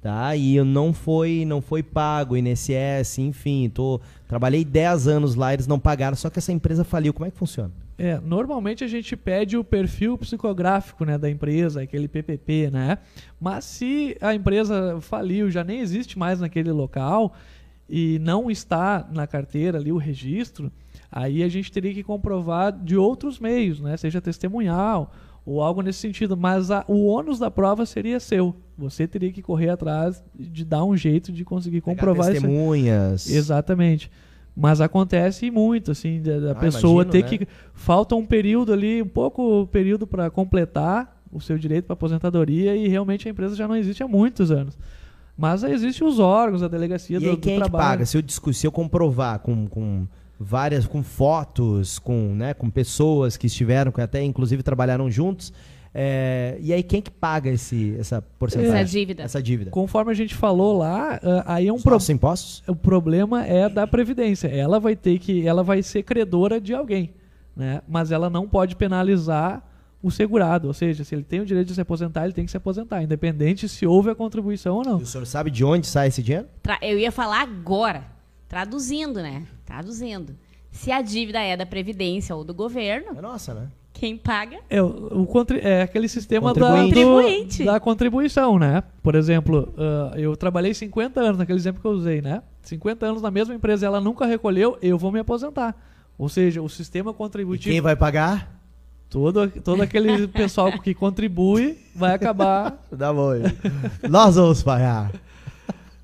tá? 0.00 0.34
E 0.36 0.62
não 0.62 0.92
foi, 0.92 1.44
não 1.46 1.60
foi 1.60 1.82
pago, 1.82 2.36
INSS, 2.36 3.18
enfim, 3.18 3.68
tô, 3.68 4.00
trabalhei 4.26 4.64
10 4.64 5.08
anos 5.08 5.34
lá, 5.34 5.52
eles 5.52 5.66
não 5.66 5.78
pagaram, 5.78 6.16
só 6.16 6.30
que 6.30 6.38
essa 6.38 6.52
empresa 6.52 6.84
faliu, 6.84 7.12
como 7.12 7.26
é 7.26 7.30
que 7.30 7.36
funciona? 7.36 7.72
É, 7.98 8.20
normalmente 8.20 8.84
a 8.84 8.86
gente 8.86 9.16
pede 9.16 9.56
o 9.56 9.64
perfil 9.64 10.16
psicográfico 10.16 11.04
né, 11.04 11.18
da 11.18 11.28
empresa, 11.28 11.82
aquele 11.82 12.06
PPP, 12.06 12.70
né? 12.70 12.98
Mas 13.40 13.64
se 13.64 14.16
a 14.20 14.32
empresa 14.32 15.00
faliu, 15.00 15.50
já 15.50 15.64
nem 15.64 15.80
existe 15.80 16.16
mais 16.16 16.40
naquele 16.40 16.70
local 16.70 17.34
e 17.88 18.20
não 18.20 18.48
está 18.48 19.04
na 19.10 19.26
carteira 19.26 19.78
ali 19.78 19.90
o 19.90 19.96
registro, 19.96 20.70
aí 21.10 21.42
a 21.42 21.48
gente 21.48 21.72
teria 21.72 21.92
que 21.92 22.04
comprovar 22.04 22.72
de 22.72 22.96
outros 22.96 23.40
meios, 23.40 23.80
né? 23.80 23.96
Seja 23.96 24.20
testemunhal 24.20 25.12
ou 25.44 25.62
algo 25.62 25.82
nesse 25.82 25.98
sentido. 25.98 26.36
Mas 26.36 26.70
a, 26.70 26.84
o 26.88 27.06
ônus 27.06 27.38
da 27.38 27.50
prova 27.50 27.84
seria 27.86 28.20
seu. 28.20 28.54
Você 28.76 29.06
teria 29.08 29.32
que 29.32 29.42
correr 29.42 29.70
atrás 29.70 30.22
de 30.34 30.64
dar 30.64 30.84
um 30.84 30.96
jeito 30.96 31.32
de 31.32 31.44
conseguir 31.44 31.80
Pegar 31.80 31.94
comprovar 31.96 32.32
isso. 32.32 32.42
testemunhas. 32.42 33.28
Exatamente. 33.28 34.10
Mas 34.56 34.80
acontece 34.80 35.50
muito, 35.50 35.92
assim, 35.92 36.20
da, 36.20 36.38
da 36.40 36.52
Ah, 36.52 36.54
pessoa 36.56 37.04
imagino, 37.04 37.12
ter 37.12 37.22
né? 37.22 37.38
que. 37.46 37.48
Falta 37.72 38.16
um 38.16 38.26
período 38.26 38.72
ali, 38.72 39.00
um 39.00 39.06
pouco 39.08 39.66
período 39.68 40.06
para 40.06 40.30
completar 40.30 41.16
o 41.30 41.40
seu 41.40 41.56
direito 41.58 41.84
para 41.84 41.92
aposentadoria 41.94 42.74
e 42.74 42.88
realmente 42.88 43.28
a 43.28 43.30
empresa 43.30 43.54
já 43.54 43.68
não 43.68 43.76
existe 43.76 44.02
há 44.02 44.08
muitos 44.08 44.50
anos. 44.50 44.76
Mas 45.36 45.62
existem 45.62 46.04
os 46.06 46.18
órgãos, 46.18 46.62
a 46.64 46.68
delegacia 46.68 47.18
E 47.18 47.20
do, 47.20 47.26
aí 47.30 47.36
do 47.36 47.38
quem 47.40 47.52
é 47.52 47.56
que 47.56 47.62
trabalho. 47.62 47.84
paga? 47.98 48.06
Se 48.06 48.16
eu, 48.18 48.52
se 48.52 48.66
eu 48.66 48.72
comprovar 48.72 49.38
com, 49.38 49.68
com 49.68 50.06
várias, 50.38 50.86
com 50.86 51.02
fotos, 51.02 51.98
com, 51.98 52.34
né, 52.34 52.54
com 52.54 52.70
pessoas 52.70 53.36
que 53.36 53.46
estiveram, 53.46 53.90
que 53.90 54.00
até 54.00 54.22
inclusive 54.22 54.62
trabalharam 54.62 55.10
juntos, 55.10 55.52
é, 55.94 56.56
e 56.60 56.72
aí 56.72 56.82
quem 56.82 57.00
que 57.02 57.10
paga 57.10 57.50
esse, 57.50 57.96
essa 57.98 58.22
porcentagem? 58.38 58.74
Essa 58.74 58.84
dívida. 58.84 59.22
Essa 59.22 59.42
dívida. 59.42 59.70
Conforme 59.70 60.12
a 60.12 60.14
gente 60.14 60.34
falou 60.34 60.76
lá, 60.78 61.18
ah, 61.22 61.54
aí 61.54 61.66
é 61.66 61.72
um 61.72 61.76
Os 61.76 61.82
problema. 61.82 62.12
impostos? 62.12 62.62
O 62.68 62.76
problema 62.76 63.44
é 63.46 63.68
da 63.68 63.86
previdência. 63.86 64.46
Ela 64.48 64.78
vai 64.78 64.94
ter 64.94 65.18
que, 65.18 65.46
ela 65.46 65.62
vai 65.64 65.82
ser 65.82 66.02
credora 66.04 66.60
de 66.60 66.72
alguém, 66.74 67.10
né? 67.56 67.80
Mas 67.88 68.12
ela 68.12 68.30
não 68.30 68.46
pode 68.46 68.76
penalizar 68.76 69.64
o 70.00 70.10
segurado, 70.12 70.68
ou 70.68 70.74
seja, 70.74 71.02
se 71.02 71.12
ele 71.12 71.24
tem 71.24 71.40
o 71.40 71.44
direito 71.44 71.68
de 71.68 71.74
se 71.74 71.80
aposentar, 71.80 72.22
ele 72.24 72.32
tem 72.32 72.44
que 72.44 72.50
se 72.52 72.56
aposentar, 72.56 73.02
independente 73.02 73.68
se 73.68 73.84
houve 73.84 74.08
a 74.10 74.14
contribuição 74.14 74.76
ou 74.76 74.84
não. 74.84 75.00
E 75.00 75.02
o 75.02 75.06
senhor 75.06 75.26
sabe 75.26 75.50
de 75.50 75.64
onde 75.64 75.88
sai 75.88 76.06
esse 76.06 76.22
dinheiro? 76.22 76.46
Tra- 76.62 76.78
Eu 76.80 76.96
ia 76.96 77.10
falar 77.10 77.40
agora, 77.40 78.04
traduzindo, 78.48 79.20
né? 79.20 79.44
Traduzindo. 79.64 80.34
Se 80.70 80.90
a 80.92 81.00
dívida 81.02 81.40
é 81.40 81.56
da 81.56 81.66
Previdência 81.66 82.34
ou 82.34 82.44
do 82.44 82.54
governo, 82.54 83.16
É 83.18 83.20
nossa, 83.20 83.54
né? 83.54 83.68
quem 83.92 84.16
paga? 84.16 84.58
É, 84.70 84.80
o, 84.80 85.26
é 85.60 85.82
aquele 85.82 86.06
sistema 86.08 86.54
da, 86.54 86.60
Contribuinte. 86.60 87.58
do- 87.64 87.64
da 87.64 87.80
contribuição, 87.80 88.56
né? 88.58 88.82
Por 89.02 89.16
exemplo, 89.16 89.74
ah, 89.76 90.12
eu 90.16 90.36
trabalhei 90.36 90.72
50 90.72 91.20
anos, 91.20 91.38
naquele 91.38 91.58
exemplo 91.58 91.80
que 91.80 91.86
eu 91.86 91.92
usei, 91.92 92.22
né? 92.22 92.42
50 92.62 93.04
anos 93.06 93.20
na 93.22 93.30
mesma 93.30 93.54
empresa, 93.54 93.86
ela 93.86 94.00
nunca 94.00 94.24
recolheu, 94.24 94.78
eu 94.80 94.96
vou 94.98 95.10
me 95.10 95.18
aposentar. 95.18 95.74
Ou 96.16 96.28
seja, 96.28 96.62
o 96.62 96.68
sistema 96.68 97.10
E 97.10 97.14
contributivo, 97.14 97.72
quem 97.72 97.80
vai 97.80 97.96
pagar? 97.96 98.56
todo, 99.10 99.48
todo 99.62 99.82
aquele 99.82 100.28
pessoal 100.28 100.70
que 100.80 100.92
contribui 100.94 101.78
vai 101.94 102.14
acabar, 102.14 102.78
Dá 102.92 103.12
bom. 103.12 103.30
Nós 104.08 104.36
vamos 104.36 104.62
pagar. 104.62 105.10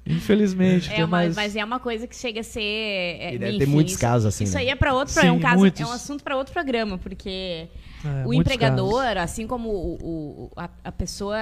Infelizmente. 0.07 0.91
É 0.93 0.99
uma, 0.99 1.07
mais- 1.07 1.35
mas 1.37 1.57
é 1.57 1.65
uma 1.65 1.79
coisa 1.81 2.07
que 2.07 2.17
chega 2.17 2.41
a 2.41 2.45
ser. 2.45 2.61
é, 2.61 3.35
E 3.35 3.39
deve 3.39 3.51
enfim, 3.57 3.59
ter 3.59 3.67
muitos 3.71 3.93
isso- 3.95 4.01
casos 4.01 4.27
assim, 4.27 4.45
Isso 4.45 4.55
né? 4.55 4.61
aí 4.63 4.69
é 4.69 4.75
para 4.77 4.93
outro, 4.95 5.15
Sim, 5.15 5.27
é 5.27 5.33
um 5.33 5.41
caso, 5.41 5.59
muitos. 5.59 5.81
é 5.81 5.87
um 5.87 5.93
assunto 5.93 6.23
para 6.25 6.37
outro 6.37 6.53
programa, 6.53 6.99
porque 6.99 7.69
É, 8.05 8.27
o 8.27 8.35
empregador, 8.35 9.03
casos. 9.03 9.17
assim 9.23 9.47
como 9.47 9.69
o, 9.71 9.95
o- 9.95 10.51
a, 10.57 10.69
a 10.85 10.93
pessoa 10.93 11.37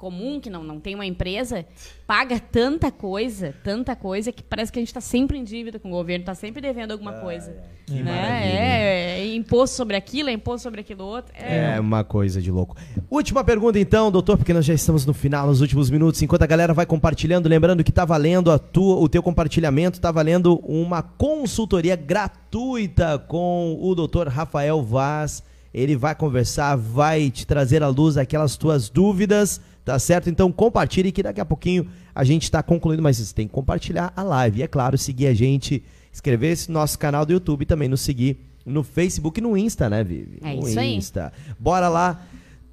comum 0.00 0.40
que 0.40 0.48
não, 0.48 0.64
não 0.64 0.80
tem 0.80 0.94
uma 0.94 1.04
empresa, 1.04 1.66
paga 2.06 2.40
tanta 2.40 2.90
coisa, 2.90 3.54
tanta 3.62 3.94
coisa 3.94 4.32
que 4.32 4.42
parece 4.42 4.72
que 4.72 4.78
a 4.78 4.80
gente 4.80 4.88
está 4.88 5.00
sempre 5.00 5.36
em 5.36 5.44
dívida 5.44 5.78
com 5.78 5.88
o 5.88 5.90
governo, 5.90 6.22
está 6.22 6.34
sempre 6.34 6.62
devendo 6.62 6.92
alguma 6.92 7.12
coisa. 7.20 7.54
Que 7.86 8.02
né? 8.02 8.40
É, 8.42 9.20
é 9.20 9.34
imposto 9.34 9.76
sobre 9.76 9.96
aquilo, 9.96 10.30
é 10.30 10.32
imposto 10.32 10.62
sobre 10.62 10.80
aquilo 10.80 11.04
outro. 11.04 11.34
É, 11.36 11.74
É 11.74 11.80
uma 11.80 12.02
coisa 12.02 12.40
de 12.40 12.50
louco. 12.50 12.76
Última 13.10 13.44
pergunta 13.44 13.78
então, 13.78 14.10
doutor, 14.10 14.38
porque 14.38 14.54
nós 14.54 14.64
já 14.64 14.72
estamos 14.72 15.04
no 15.04 15.12
final, 15.12 15.46
nos 15.48 15.60
últimos 15.60 15.90
minutos. 15.90 16.22
Enquanto 16.22 16.42
a 16.42 16.46
galera 16.46 16.72
vai 16.72 16.86
compartilhando, 16.86 17.46
lembrando 17.46 17.84
que 17.84 17.92
tá 17.92 18.06
valendo 18.06 18.50
a 18.50 18.58
tua, 18.58 18.96
o 18.96 19.08
teu 19.08 19.22
compartilhamento, 19.22 20.00
tá 20.00 20.10
valendo 20.10 20.56
uma 20.64 21.02
consultoria 21.02 21.94
gratuita 21.94 23.18
com 23.18 23.76
o 23.78 23.94
doutor 23.94 24.28
Rafael 24.28 24.82
Vaz. 24.82 25.42
Ele 25.72 25.94
vai 25.94 26.14
conversar, 26.14 26.76
vai 26.76 27.30
te 27.30 27.46
trazer 27.46 27.82
à 27.82 27.88
luz 27.88 28.16
aquelas 28.16 28.56
tuas 28.56 28.88
dúvidas, 28.88 29.60
tá 29.84 29.98
certo? 29.98 30.28
Então 30.28 30.50
compartilhe 30.52 31.12
que 31.12 31.22
daqui 31.22 31.40
a 31.40 31.44
pouquinho 31.44 31.88
a 32.14 32.24
gente 32.24 32.44
está 32.44 32.62
concluindo, 32.62 33.02
mas 33.02 33.18
você 33.18 33.34
tem 33.34 33.46
que 33.46 33.52
compartilhar 33.52 34.12
a 34.16 34.22
live. 34.22 34.60
E 34.60 34.62
é 34.62 34.68
claro, 34.68 34.98
seguir 34.98 35.26
a 35.26 35.34
gente, 35.34 35.82
inscrever-se 36.12 36.68
no 36.70 36.74
nosso 36.74 36.98
canal 36.98 37.24
do 37.24 37.32
YouTube 37.32 37.62
e 37.62 37.66
também 37.66 37.88
nos 37.88 38.00
seguir 38.00 38.38
no 38.64 38.82
Facebook 38.82 39.40
e 39.40 39.42
no 39.42 39.56
Insta, 39.56 39.88
né, 39.88 40.04
Vivi? 40.04 40.38
É 40.42 40.54
no 40.54 40.68
isso 40.68 40.78
aí. 40.78 40.94
Insta. 40.94 41.32
Bora 41.58 41.88
lá. 41.88 42.26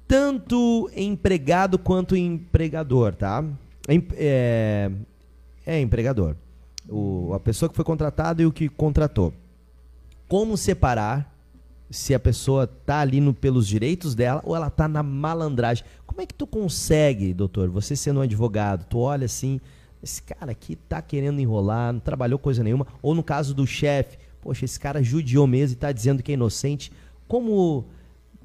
Tanto 0.06 0.90
empregado 0.96 1.78
quanto 1.78 2.16
empregador, 2.16 3.14
tá? 3.14 3.44
É, 4.16 4.90
é 5.66 5.80
empregador. 5.80 6.34
O, 6.88 7.32
a 7.34 7.40
pessoa 7.40 7.68
que 7.68 7.76
foi 7.76 7.84
contratada 7.84 8.42
e 8.42 8.46
o 8.46 8.52
que 8.52 8.68
contratou. 8.68 9.34
Como 10.26 10.56
separar 10.56 11.37
se 11.90 12.14
a 12.14 12.20
pessoa 12.20 12.66
tá 12.66 13.00
ali 13.00 13.20
no, 13.20 13.32
pelos 13.32 13.66
direitos 13.66 14.14
dela 14.14 14.42
ou 14.44 14.54
ela 14.54 14.70
tá 14.70 14.86
na 14.86 15.02
malandragem? 15.02 15.84
Como 16.06 16.20
é 16.20 16.26
que 16.26 16.34
tu 16.34 16.46
consegue, 16.46 17.32
doutor, 17.32 17.68
você 17.68 17.96
sendo 17.96 18.20
um 18.20 18.22
advogado, 18.22 18.84
tu 18.84 18.98
olha 18.98 19.26
assim, 19.26 19.60
esse 20.02 20.22
cara 20.22 20.52
aqui 20.52 20.76
tá 20.76 21.00
querendo 21.00 21.40
enrolar, 21.40 21.92
não 21.92 22.00
trabalhou 22.00 22.38
coisa 22.38 22.62
nenhuma, 22.62 22.86
ou 23.02 23.14
no 23.14 23.22
caso 23.22 23.54
do 23.54 23.66
chefe, 23.66 24.18
poxa, 24.40 24.64
esse 24.64 24.78
cara 24.78 25.02
judiou 25.02 25.46
mesmo 25.46 25.74
e 25.74 25.78
tá 25.78 25.92
dizendo 25.92 26.22
que 26.22 26.32
é 26.32 26.34
inocente. 26.34 26.92
Como 27.26 27.84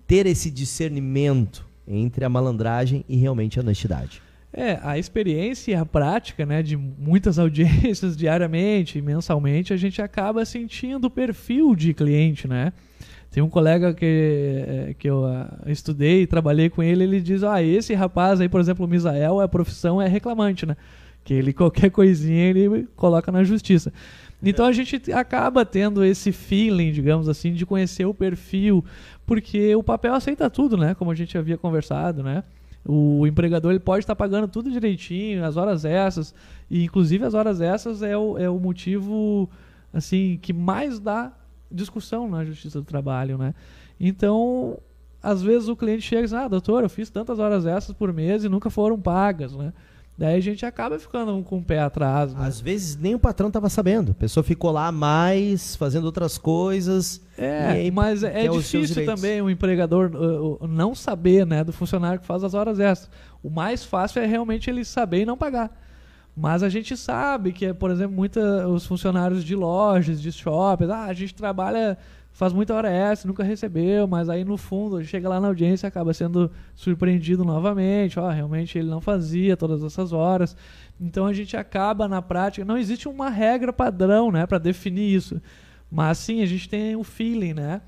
ter 0.07 0.25
esse 0.25 0.49
discernimento 0.49 1.65
entre 1.87 2.25
a 2.25 2.29
malandragem 2.29 3.05
e 3.07 3.15
realmente 3.15 3.59
a 3.59 3.61
honestidade? 3.61 4.21
É, 4.51 4.79
a 4.83 4.99
experiência 4.99 5.71
e 5.71 5.75
a 5.75 5.83
prática, 5.83 6.45
né, 6.45 6.61
de 6.61 6.77
muitas 6.77 7.37
audiências 7.39 8.15
diariamente, 8.15 9.01
mensalmente, 9.01 9.73
a 9.73 9.77
gente 9.77 10.01
acaba 10.01 10.45
sentindo 10.45 11.05
o 11.05 11.09
perfil 11.09 11.75
de 11.75 11.93
cliente, 11.93 12.47
né? 12.47 12.71
Tem 13.33 13.41
um 13.41 13.49
colega 13.49 13.95
que, 13.95 14.05
eh, 14.05 14.95
que 14.99 15.09
eu 15.09 15.25
ah, 15.25 15.49
estudei, 15.65 16.27
trabalhei 16.27 16.69
com 16.69 16.83
ele, 16.83 17.03
ele 17.03 17.19
diz, 17.19 17.43
ah, 17.43 17.63
esse 17.63 17.91
rapaz 17.95 18.39
aí, 18.39 18.47
por 18.47 18.61
exemplo, 18.61 18.85
o 18.85 18.87
Misael, 18.87 19.41
a 19.41 19.47
profissão 19.47 19.99
é 19.99 20.07
reclamante, 20.07 20.67
né? 20.67 20.77
Que 21.23 21.33
ele, 21.33 21.51
qualquer 21.51 21.89
coisinha, 21.89 22.43
ele 22.43 22.87
coloca 22.95 23.31
na 23.31 23.43
justiça. 23.43 23.91
Então 24.43 24.67
a 24.67 24.71
gente 24.71 25.11
acaba 25.11 25.65
tendo 25.65 26.05
esse 26.05 26.31
feeling, 26.31 26.91
digamos 26.91 27.27
assim, 27.27 27.53
de 27.53 27.65
conhecer 27.65 28.05
o 28.05 28.13
perfil, 28.13 28.85
porque 29.25 29.75
o 29.75 29.81
papel 29.81 30.13
aceita 30.13 30.47
tudo, 30.47 30.77
né? 30.77 30.93
Como 30.93 31.09
a 31.09 31.15
gente 31.15 31.35
havia 31.35 31.57
conversado, 31.57 32.21
né? 32.21 32.43
O 32.85 33.25
empregador 33.25 33.71
ele 33.71 33.79
pode 33.79 34.03
estar 34.03 34.15
pagando 34.15 34.47
tudo 34.47 34.69
direitinho, 34.69 35.43
as 35.43 35.57
horas 35.57 35.85
essas, 35.85 36.35
e 36.69 36.83
inclusive 36.83 37.25
as 37.25 37.33
horas 37.33 37.61
essas 37.61 38.03
é 38.03 38.15
o, 38.15 38.37
é 38.37 38.47
o 38.47 38.59
motivo 38.59 39.49
assim 39.91 40.37
que 40.39 40.53
mais 40.53 40.99
dá 40.99 41.31
discussão 41.73 42.29
na 42.29 42.45
Justiça 42.45 42.79
do 42.79 42.85
Trabalho, 42.85 43.37
né? 43.37 43.53
Então, 43.99 44.77
às 45.21 45.41
vezes 45.41 45.67
o 45.67 45.75
cliente 45.75 46.01
chega 46.01 46.21
e 46.21 46.25
diz, 46.25 46.33
ah, 46.33 46.47
doutor, 46.47 46.83
eu 46.83 46.89
fiz 46.89 47.09
tantas 47.09 47.39
horas 47.39 47.65
essas 47.65 47.93
por 47.93 48.11
mês 48.13 48.43
e 48.43 48.49
nunca 48.49 48.69
foram 48.69 48.99
pagas, 48.99 49.53
né? 49.53 49.73
Daí 50.15 50.35
a 50.35 50.39
gente 50.39 50.63
acaba 50.63 50.99
ficando 50.99 51.41
com 51.41 51.57
o 51.57 51.63
pé 51.63 51.79
atrás, 51.79 52.35
né? 52.35 52.45
Às 52.45 52.61
vezes 52.61 52.95
nem 52.95 53.15
o 53.15 53.19
patrão 53.19 53.49
tava 53.49 53.67
sabendo. 53.67 54.11
A 54.11 54.15
pessoa 54.15 54.43
ficou 54.43 54.69
lá 54.69 54.91
mais, 54.91 55.75
fazendo 55.75 56.05
outras 56.05 56.37
coisas. 56.37 57.19
É, 57.35 57.65
aí 57.65 57.91
mas 57.91 58.23
é 58.23 58.43
seus 58.43 58.69
difícil 58.69 59.05
também 59.05 59.41
o 59.41 59.49
empregador 59.49 60.11
uh, 60.13 60.63
uh, 60.63 60.67
não 60.67 60.93
saber, 60.93 61.47
né, 61.47 61.63
do 61.63 61.73
funcionário 61.73 62.19
que 62.19 62.27
faz 62.27 62.43
as 62.43 62.53
horas 62.53 62.79
extras. 62.79 63.09
O 63.41 63.49
mais 63.49 63.83
fácil 63.83 64.21
é 64.21 64.25
realmente 64.27 64.69
ele 64.69 64.85
saber 64.85 65.21
e 65.21 65.25
não 65.25 65.35
pagar. 65.35 65.82
Mas 66.35 66.63
a 66.63 66.69
gente 66.69 66.97
sabe 66.97 67.53
que, 67.53 67.73
por 67.73 67.91
exemplo, 67.91 68.15
muita, 68.15 68.67
os 68.67 68.85
funcionários 68.85 69.43
de 69.43 69.55
lojas, 69.55 70.19
de 70.19 70.31
shoppings, 70.31 70.89
ah, 70.89 71.05
a 71.05 71.13
gente 71.13 71.35
trabalha, 71.35 71.95
faz 72.31 72.51
muita 72.51 72.73
hora 72.73 72.89
extra, 72.89 73.27
nunca 73.27 73.43
recebeu, 73.43 74.07
mas 74.07 74.29
aí 74.29 74.43
no 74.43 74.57
fundo 74.57 75.03
chega 75.03 75.29
lá 75.29 75.39
na 75.39 75.47
audiência 75.47 75.87
acaba 75.87 76.11
sendo 76.11 76.49
surpreendido 76.73 77.45
novamente, 77.45 78.19
ó, 78.19 78.29
realmente 78.29 78.79
ele 78.79 78.89
não 78.89 78.99
fazia 78.99 79.55
todas 79.55 79.83
essas 79.83 80.11
horas. 80.11 80.57
Então 80.99 81.27
a 81.27 81.33
gente 81.33 81.55
acaba 81.55 82.07
na 82.07 82.21
prática, 82.21 82.65
não 82.65 82.77
existe 82.77 83.07
uma 83.07 83.29
regra 83.29 83.71
padrão, 83.71 84.31
né, 84.31 84.47
para 84.47 84.57
definir 84.57 85.15
isso. 85.15 85.39
Mas 85.91 86.17
sim, 86.17 86.41
a 86.41 86.45
gente 86.47 86.67
tem 86.67 86.95
o 86.95 87.03
feeling, 87.03 87.53
né? 87.53 87.81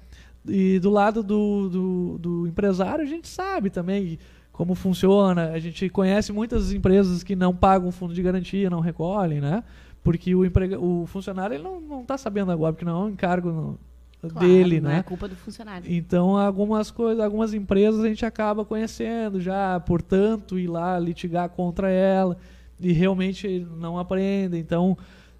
E 0.47 0.77
do 0.77 0.91
lado 0.91 1.23
do, 1.23 1.69
do, 1.69 2.17
do 2.19 2.47
empresário, 2.47 3.03
a 3.03 3.07
gente 3.07 3.27
sabe 3.27 3.71
também 3.71 4.19
como 4.55 4.73
funciona. 4.73 5.51
A 5.51 5.59
gente 5.59 5.89
conhece 5.89 6.31
muitas 6.31 6.71
empresas 6.71 7.23
que 7.23 7.35
não 7.35 7.53
pagam 7.53 7.91
fundo 7.91 8.13
de 8.13 8.21
garantia, 8.23 8.69
não 8.69 8.79
recolhem, 8.79 9.41
né? 9.41 9.63
Porque 10.03 10.33
o, 10.33 10.45
emprega 10.45 10.79
o 10.79 11.05
funcionário 11.07 11.55
ele 11.55 11.63
não, 11.63 11.81
não 11.81 12.05
tá 12.05 12.17
sabendo 12.17 12.51
agora, 12.51 12.71
porque 12.71 12.85
não 12.85 13.01
é 13.01 13.05
um 13.05 13.09
encargo 13.09 13.51
no- 13.51 13.79
claro, 14.29 14.47
dele, 14.47 14.79
não 14.79 14.89
né? 14.89 14.99
é 14.99 15.03
culpa 15.03 15.27
do 15.27 15.35
funcionário. 15.35 15.91
Então, 15.91 16.37
algumas 16.37 16.89
coisas, 16.89 17.23
algumas 17.23 17.53
empresas 17.53 18.03
a 18.03 18.07
gente 18.07 18.25
acaba 18.25 18.63
conhecendo 18.63 19.41
já, 19.41 19.79
portanto, 19.79 20.57
ir 20.57 20.67
lá 20.67 20.97
litigar 20.99 21.49
contra 21.49 21.89
ela 21.89 22.37
e 22.79 22.91
realmente 22.93 23.65
não 23.77 23.99
aprende. 23.99 24.57
Então, 24.57 24.97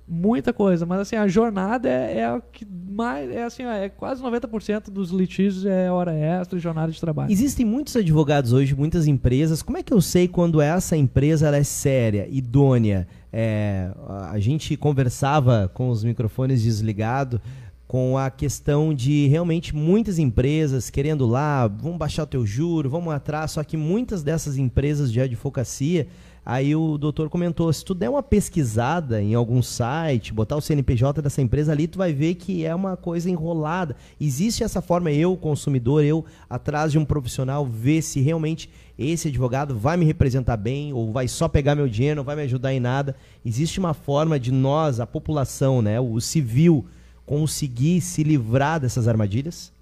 muita 0.07 0.53
coisa. 0.53 0.85
Mas 0.85 0.99
assim, 1.01 1.15
a 1.15 1.27
jornada 1.27 1.89
é, 1.89 2.19
é 2.19 2.33
o 2.33 2.41
que 2.41 2.65
mais, 2.65 3.29
é 3.29 3.43
assim, 3.43 3.63
é 3.63 3.89
quase 3.89 4.21
90% 4.21 4.89
dos 4.89 5.09
litígios 5.09 5.65
é 5.65 5.91
hora 5.91 6.13
extra 6.13 6.57
jornada 6.59 6.91
de 6.91 6.99
trabalho. 6.99 7.31
Existem 7.31 7.65
muitos 7.65 7.95
advogados 7.95 8.53
hoje, 8.53 8.75
muitas 8.75 9.07
empresas. 9.07 9.61
Como 9.61 9.77
é 9.77 9.83
que 9.83 9.93
eu 9.93 10.01
sei 10.01 10.27
quando 10.27 10.61
essa 10.61 10.95
empresa 10.95 11.47
ela 11.47 11.57
é 11.57 11.63
séria, 11.63 12.27
idônea? 12.29 13.07
É, 13.33 13.91
a 14.31 14.39
gente 14.39 14.77
conversava 14.77 15.69
com 15.73 15.89
os 15.89 16.03
microfones 16.03 16.63
desligados 16.63 17.41
com 17.87 18.17
a 18.17 18.29
questão 18.29 18.93
de 18.93 19.27
realmente 19.27 19.75
muitas 19.75 20.17
empresas 20.17 20.89
querendo 20.89 21.25
lá, 21.25 21.67
vamos 21.67 21.97
baixar 21.97 22.23
o 22.23 22.27
teu 22.27 22.45
juro, 22.45 22.89
vamos 22.89 23.13
atrás, 23.13 23.51
só 23.51 23.63
que 23.63 23.77
muitas 23.77 24.23
dessas 24.23 24.57
empresas 24.57 25.11
de 25.11 25.21
advocacia, 25.21 26.07
aí 26.45 26.75
o 26.75 26.97
doutor 26.97 27.29
comentou, 27.29 27.73
se 27.73 27.83
tu 27.83 27.95
der 27.95 28.09
uma 28.09 28.21
pesquisada 28.21 29.21
em 29.21 29.33
algum 29.33 29.61
site, 29.61 30.31
botar 30.33 30.55
o 30.55 30.61
CNPJ 30.61 31.21
dessa 31.21 31.41
empresa 31.41 31.71
ali, 31.71 31.87
tu 31.87 31.97
vai 31.97 32.13
ver 32.13 32.35
que 32.35 32.63
é 32.63 32.75
uma 32.75 32.95
coisa 32.95 33.29
enrolada. 33.29 33.95
Existe 34.21 34.63
essa 34.63 34.81
forma, 34.81 35.11
eu, 35.11 35.35
consumidor, 35.35 36.03
eu, 36.03 36.23
atrás 36.49 36.91
de 36.91 36.99
um 36.99 37.03
profissional, 37.03 37.65
ver 37.65 38.01
se 38.01 38.21
realmente 38.21 38.69
esse 38.97 39.27
advogado 39.27 39.77
vai 39.77 39.97
me 39.97 40.05
representar 40.05 40.55
bem, 40.55 40.93
ou 40.93 41.11
vai 41.11 41.27
só 41.27 41.47
pegar 41.47 41.75
meu 41.75 41.89
dinheiro, 41.89 42.17
não 42.17 42.23
vai 42.23 42.35
me 42.35 42.43
ajudar 42.43 42.73
em 42.73 42.79
nada. 42.79 43.15
Existe 43.43 43.79
uma 43.79 43.93
forma 43.93 44.39
de 44.39 44.51
nós, 44.51 44.99
a 44.99 45.07
população, 45.07 45.81
né, 45.81 45.99
o 45.99 46.21
civil, 46.21 46.85
conseguir 47.25 47.99
se 48.01 48.23
livrar 48.23 48.79
dessas 48.79 49.07
armadilhas? 49.07 49.74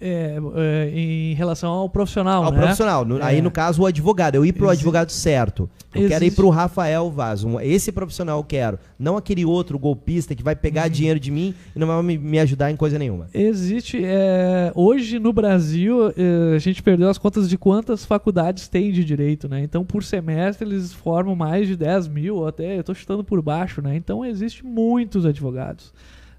É, 0.00 0.36
é, 0.56 0.90
em 0.94 1.32
relação 1.34 1.72
ao 1.72 1.88
profissional, 1.88 2.44
ao 2.44 2.52
né? 2.52 2.58
profissional. 2.58 3.04
No, 3.04 3.18
É. 3.18 3.22
Aí, 3.22 3.40
no 3.40 3.50
caso, 3.50 3.82
o 3.82 3.86
advogado. 3.86 4.34
Eu 4.34 4.44
ir 4.44 4.52
pro 4.52 4.66
Exi- 4.66 4.74
advogado 4.80 5.10
certo. 5.10 5.70
Eu 5.94 6.02
quero 6.08 6.22
ir 6.24 6.26
Existe- 6.26 6.36
pro 6.36 6.50
Rafael 6.50 7.10
Vaz. 7.10 7.42
Um- 7.44 7.58
esse 7.58 7.90
profissional 7.90 8.38
eu 8.38 8.44
quero. 8.44 8.78
Não 8.98 9.16
aquele 9.16 9.44
outro 9.46 9.78
golpista 9.78 10.34
que 10.34 10.42
vai 10.42 10.54
pegar 10.54 10.84
Uhum. 10.84 10.90
dinheiro 10.90 11.18
de 11.18 11.30
mim 11.30 11.54
e 11.74 11.78
não 11.78 11.86
vai 11.86 12.02
me, 12.02 12.18
me 12.18 12.38
ajudar 12.38 12.70
em 12.70 12.76
coisa 12.76 12.98
nenhuma. 12.98 13.26
Existe. 13.32 13.98
é, 14.04 14.70
hoje 14.74 15.18
no 15.18 15.32
Brasil, 15.32 16.08
é, 16.16 16.54
a 16.54 16.58
gente 16.58 16.82
perdeu 16.82 17.08
as 17.08 17.16
contas 17.16 17.48
de 17.48 17.56
quantas 17.56 18.04
faculdades 18.04 18.68
tem 18.68 18.92
de 18.92 19.02
direito, 19.04 19.48
né? 19.48 19.62
Então, 19.62 19.84
por 19.84 20.04
semestre, 20.04 20.68
eles 20.68 20.92
formam 20.92 21.34
mais 21.34 21.66
de 21.66 21.74
10 21.76 22.06
mil, 22.06 22.46
até 22.46 22.78
eu 22.78 22.84
tô 22.84 22.92
chutando 22.94 23.24
por 23.24 23.40
baixo, 23.40 23.80
né? 23.80 23.96
Então, 23.96 24.22
existe 24.24 24.64
muitos 24.64 25.24
advogados. 25.24 25.92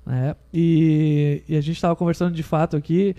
Né? 0.07 0.37
E, 0.53 1.43
e 1.49 1.57
a 1.57 1.59
gente 1.59 1.75
estava 1.75 1.93
conversando 1.93 2.33
de 2.33 2.41
fato 2.41 2.77
aqui, 2.77 3.13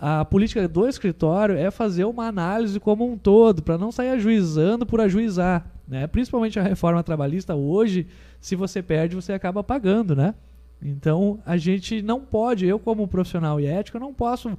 a 0.00 0.24
política 0.24 0.66
do 0.66 0.88
escritório 0.88 1.58
é 1.58 1.70
fazer 1.70 2.06
uma 2.06 2.26
análise 2.26 2.80
como 2.80 3.06
um 3.06 3.18
todo, 3.18 3.62
para 3.62 3.76
não 3.76 3.92
sair 3.92 4.08
ajuizando 4.08 4.86
por 4.86 4.98
ajuizar. 4.98 5.66
Né? 5.86 6.06
Principalmente 6.06 6.58
a 6.58 6.62
reforma 6.62 7.02
trabalhista 7.02 7.54
hoje, 7.54 8.06
se 8.40 8.56
você 8.56 8.82
perde, 8.82 9.14
você 9.14 9.34
acaba 9.34 9.62
pagando, 9.62 10.16
né? 10.16 10.34
Então 10.80 11.38
a 11.44 11.58
gente 11.58 12.00
não 12.00 12.20
pode, 12.20 12.64
eu 12.66 12.78
como 12.78 13.06
profissional 13.06 13.60
e 13.60 13.66
ético, 13.66 13.98
não 13.98 14.14
posso 14.14 14.58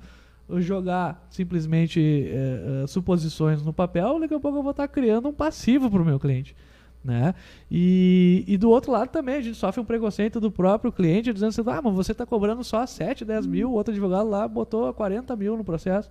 jogar 0.57 1.25
simplesmente 1.31 1.99
eh, 2.29 2.85
suposições 2.87 3.63
no 3.63 3.73
papel, 3.73 4.19
daqui 4.19 4.33
a 4.35 4.39
pouco 4.39 4.59
eu 4.59 4.61
vou 4.61 4.71
estar 4.71 4.87
criando 4.87 5.29
um 5.29 5.33
passivo 5.33 5.89
para 5.89 6.01
o 6.01 6.05
meu 6.05 6.19
cliente. 6.19 6.55
Né? 7.03 7.35
E, 7.69 8.45
e 8.47 8.57
do 8.57 8.69
outro 8.69 8.91
lado 8.91 9.09
também, 9.09 9.35
a 9.35 9.41
gente 9.41 9.57
sofre 9.57 9.81
um 9.81 9.85
preconceito 9.85 10.39
do 10.39 10.49
próprio 10.49 10.91
cliente 10.91 11.33
dizendo 11.33 11.49
assim, 11.49 11.61
ah, 11.67 11.81
mas 11.83 11.93
você 11.93 12.13
está 12.13 12.25
cobrando 12.25 12.63
só 12.63 12.85
7, 12.85 13.25
10 13.25 13.45
mil, 13.45 13.69
o 13.69 13.73
outro 13.73 13.91
advogado 13.91 14.29
lá 14.29 14.47
botou 14.47 14.93
40 14.93 15.35
mil 15.35 15.57
no 15.57 15.63
processo. 15.65 16.09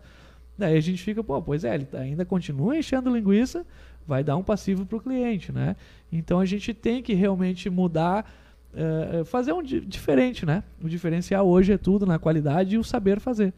Daí 0.59 0.76
a 0.76 0.80
gente 0.80 1.03
fica, 1.03 1.24
pô, 1.24 1.40
pois 1.40 1.64
é, 1.64 1.74
ele 1.74 1.86
tá- 1.86 1.99
ainda 1.99 2.26
continua 2.26 2.76
enchendo 2.76 3.14
linguiça, 3.14 3.64
vai 4.07 4.22
dar 4.22 4.36
um 4.36 4.43
passivo 4.43 4.84
para 4.84 4.99
o 4.99 5.01
cliente, 5.01 5.51
né? 5.51 5.76
Então 6.12 6.38
a 6.38 6.45
gente 6.45 6.74
tem 6.74 7.03
que 7.03 7.14
realmente 7.14 7.70
mudar, 7.70 8.30
eh, 8.74 9.22
fazer 9.24 9.55
um 9.55 9.62
di- 9.62 9.80
diferente, 9.80 10.45
né? 10.45 10.62
O 10.82 10.88
diferencial 10.90 11.49
hoje 11.49 11.72
é 11.72 11.78
tudo 11.78 12.05
na 12.05 12.18
qualidade 12.18 12.74
e 12.74 12.78
o 12.78 12.84
saber 12.84 13.18
fazer. 13.18 13.55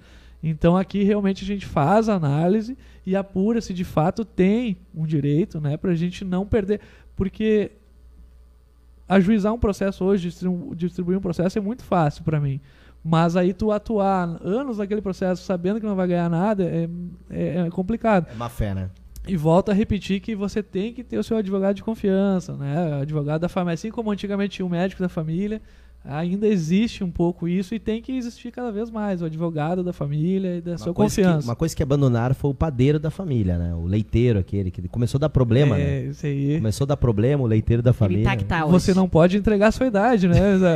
Então 0.46 0.76
aqui 0.76 1.02
realmente 1.02 1.42
a 1.42 1.46
gente 1.46 1.64
faz 1.64 2.08
a 2.08 2.14
análise 2.14 2.76
e 3.06 3.16
apura 3.16 3.60
se 3.62 3.72
de 3.72 3.82
fato 3.84 4.24
tem 4.24 4.76
um 4.94 5.06
direito, 5.06 5.58
né? 5.60 5.76
Para 5.78 5.92
a 5.92 5.94
gente 5.96 6.22
não 6.24 6.44
perder, 6.46 6.80
porque 7.16 7.70
ajuizar 9.08 9.52
um 9.52 9.58
processo 9.58 10.04
hoje, 10.04 10.28
distribu- 10.28 10.74
distribuir 10.74 11.18
um 11.18 11.20
processo 11.20 11.58
é 11.58 11.60
muito 11.60 11.84
fácil 11.84 12.24
para 12.24 12.40
mim. 12.40 12.60
Mas 13.04 13.36
aí 13.36 13.52
tu 13.52 13.70
atuar 13.70 14.38
anos 14.42 14.78
naquele 14.78 15.02
processo 15.02 15.44
sabendo 15.44 15.78
que 15.78 15.86
não 15.86 15.94
vai 15.94 16.06
ganhar 16.08 16.30
nada 16.30 16.64
é, 16.64 16.88
é- 17.30 17.66
é 17.66 17.70
complicado. 17.70 18.26
É 18.30 18.34
má 18.34 18.48
fé, 18.48 18.74
né? 18.74 18.90
E 19.26 19.36
volto 19.36 19.70
a 19.70 19.74
repetir 19.74 20.20
que 20.20 20.34
você 20.34 20.62
tem 20.62 20.92
que 20.92 21.02
ter 21.04 21.18
o 21.18 21.22
seu 21.24 21.36
advogado 21.36 21.74
de 21.76 21.82
confiança, 21.82 22.54
né? 22.56 23.00
Advogado 23.02 23.40
da 23.42 23.48
família, 23.48 23.74
assim 23.74 23.90
como 23.90 24.10
antigamente 24.10 24.56
tinha 24.56 24.66
o 24.66 24.70
médico 24.70 25.02
da 25.02 25.08
família, 25.08 25.60
ainda 26.04 26.46
existe 26.46 27.02
um 27.02 27.10
pouco 27.10 27.48
isso 27.48 27.74
e 27.74 27.78
tem 27.78 28.02
que 28.02 28.12
existir 28.12 28.50
cada 28.50 28.70
vez 28.70 28.90
mais 28.90 29.22
o 29.22 29.24
advogado 29.24 29.82
da 29.82 29.92
família 29.92 30.58
e 30.58 30.60
da 30.60 30.76
sua 30.76 30.92
coisa 30.92 31.14
que, 31.14 31.22
confiança. 31.22 31.48
uma 31.48 31.56
coisa 31.56 31.74
que 31.74 31.82
abandonaram 31.82 32.34
foi 32.34 32.50
o 32.50 32.54
padeiro 32.54 32.98
da 32.98 33.10
família, 33.10 33.56
né? 33.56 33.74
O 33.74 33.86
leiteiro 33.86 34.38
aquele 34.38 34.70
que 34.70 34.86
começou 34.88 35.18
a 35.18 35.20
dar 35.20 35.28
problema, 35.30 35.78
é, 35.78 35.84
né? 35.84 36.04
isso 36.10 36.26
aí. 36.26 36.56
Começou 36.56 36.84
a 36.84 36.88
dar 36.88 36.96
problema, 36.96 37.42
o 37.42 37.46
leiteiro 37.46 37.82
da 37.82 37.90
Ele 37.90 37.96
família. 37.96 38.24
tá 38.24 38.36
que 38.36 38.44
tá 38.44 38.66
Você 38.66 38.92
não 38.92 39.08
pode 39.08 39.36
entregar 39.36 39.68
a 39.68 39.72
sua 39.72 39.86
idade, 39.86 40.28
né? 40.28 40.34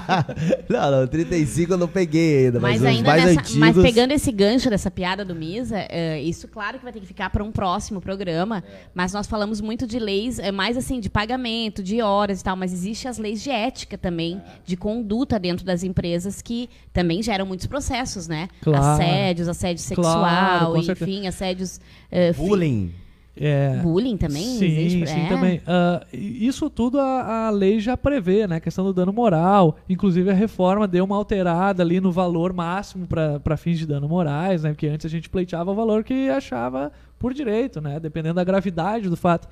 Não, 0.68 0.90
não, 0.90 1.06
35 1.06 1.72
eu 1.72 1.78
não 1.78 1.88
peguei 1.88 2.46
ainda, 2.46 2.60
mas, 2.60 2.80
Mas 2.80 2.80
os 2.80 2.86
ainda 2.86 3.08
mais 3.08 3.24
nessa, 3.24 3.40
antigos... 3.40 3.56
mas 3.56 3.76
pegando 3.76 4.12
esse 4.12 4.32
gancho 4.32 4.70
dessa 4.70 4.90
piada 4.90 5.24
do 5.24 5.34
Misa, 5.34 5.78
eh, 5.88 6.20
isso 6.22 6.48
claro 6.48 6.78
que 6.78 6.84
vai 6.84 6.92
ter 6.92 7.00
que 7.00 7.06
ficar 7.06 7.30
para 7.30 7.42
um 7.42 7.50
próximo 7.50 8.00
programa, 8.00 8.62
mas 8.94 9.12
nós 9.12 9.26
falamos 9.26 9.60
muito 9.60 9.86
de 9.86 9.98
leis, 9.98 10.38
eh, 10.38 10.52
mais 10.52 10.76
assim, 10.76 11.00
de 11.00 11.10
pagamento, 11.10 11.82
de 11.82 12.00
horas 12.00 12.40
e 12.40 12.44
tal, 12.44 12.56
mas 12.56 12.72
existe 12.72 13.08
as 13.08 13.18
leis 13.18 13.42
de 13.42 13.50
ética 13.50 13.98
também, 13.98 14.39
de 14.64 14.76
conduta 14.76 15.38
dentro 15.38 15.64
das 15.64 15.82
empresas 15.82 16.40
que 16.42 16.68
também 16.92 17.22
geram 17.22 17.46
muitos 17.46 17.66
processos, 17.66 18.28
né? 18.28 18.48
Claro. 18.62 18.84
Assédios, 19.02 19.48
assédio 19.48 19.82
sexual, 19.82 20.18
Claro, 20.18 20.76
enfim, 20.76 21.26
assédios... 21.26 21.80
fi- 22.10 22.32
Bullying. 22.40 22.92
É. 23.42 23.76
Bullying 23.78 24.16
também 24.18 24.42
Sim, 24.42 24.66
existe? 24.66 25.06
sim, 25.06 25.20
é. 25.20 25.28
também. 25.28 25.62
E 26.12 26.46
isso 26.46 26.68
tudo 26.68 26.98
a, 27.00 27.46
a 27.46 27.50
lei 27.50 27.80
já 27.80 27.96
prevê, 27.96 28.46
né? 28.46 28.56
A 28.56 28.60
questão 28.60 28.84
do 28.84 28.92
dano 28.92 29.12
moral. 29.14 29.78
Inclusive 29.88 30.28
a 30.30 30.34
reforma 30.34 30.86
deu 30.86 31.04
uma 31.04 31.16
alterada 31.16 31.82
ali 31.82 32.00
no 32.00 32.12
valor 32.12 32.52
máximo 32.52 33.06
para 33.06 33.56
fins 33.56 33.78
de 33.78 33.86
dano 33.86 34.08
morais, 34.08 34.64
né? 34.64 34.70
Porque 34.70 34.88
antes 34.88 35.06
a 35.06 35.08
gente 35.08 35.30
pleiteava 35.30 35.70
o 35.70 35.74
valor 35.74 36.04
que 36.04 36.28
achava 36.28 36.92
por 37.18 37.32
direito, 37.32 37.80
né? 37.80 37.98
Dependendo 38.00 38.34
da 38.34 38.44
gravidade 38.44 39.08
do 39.08 39.16
fato. 39.16 39.48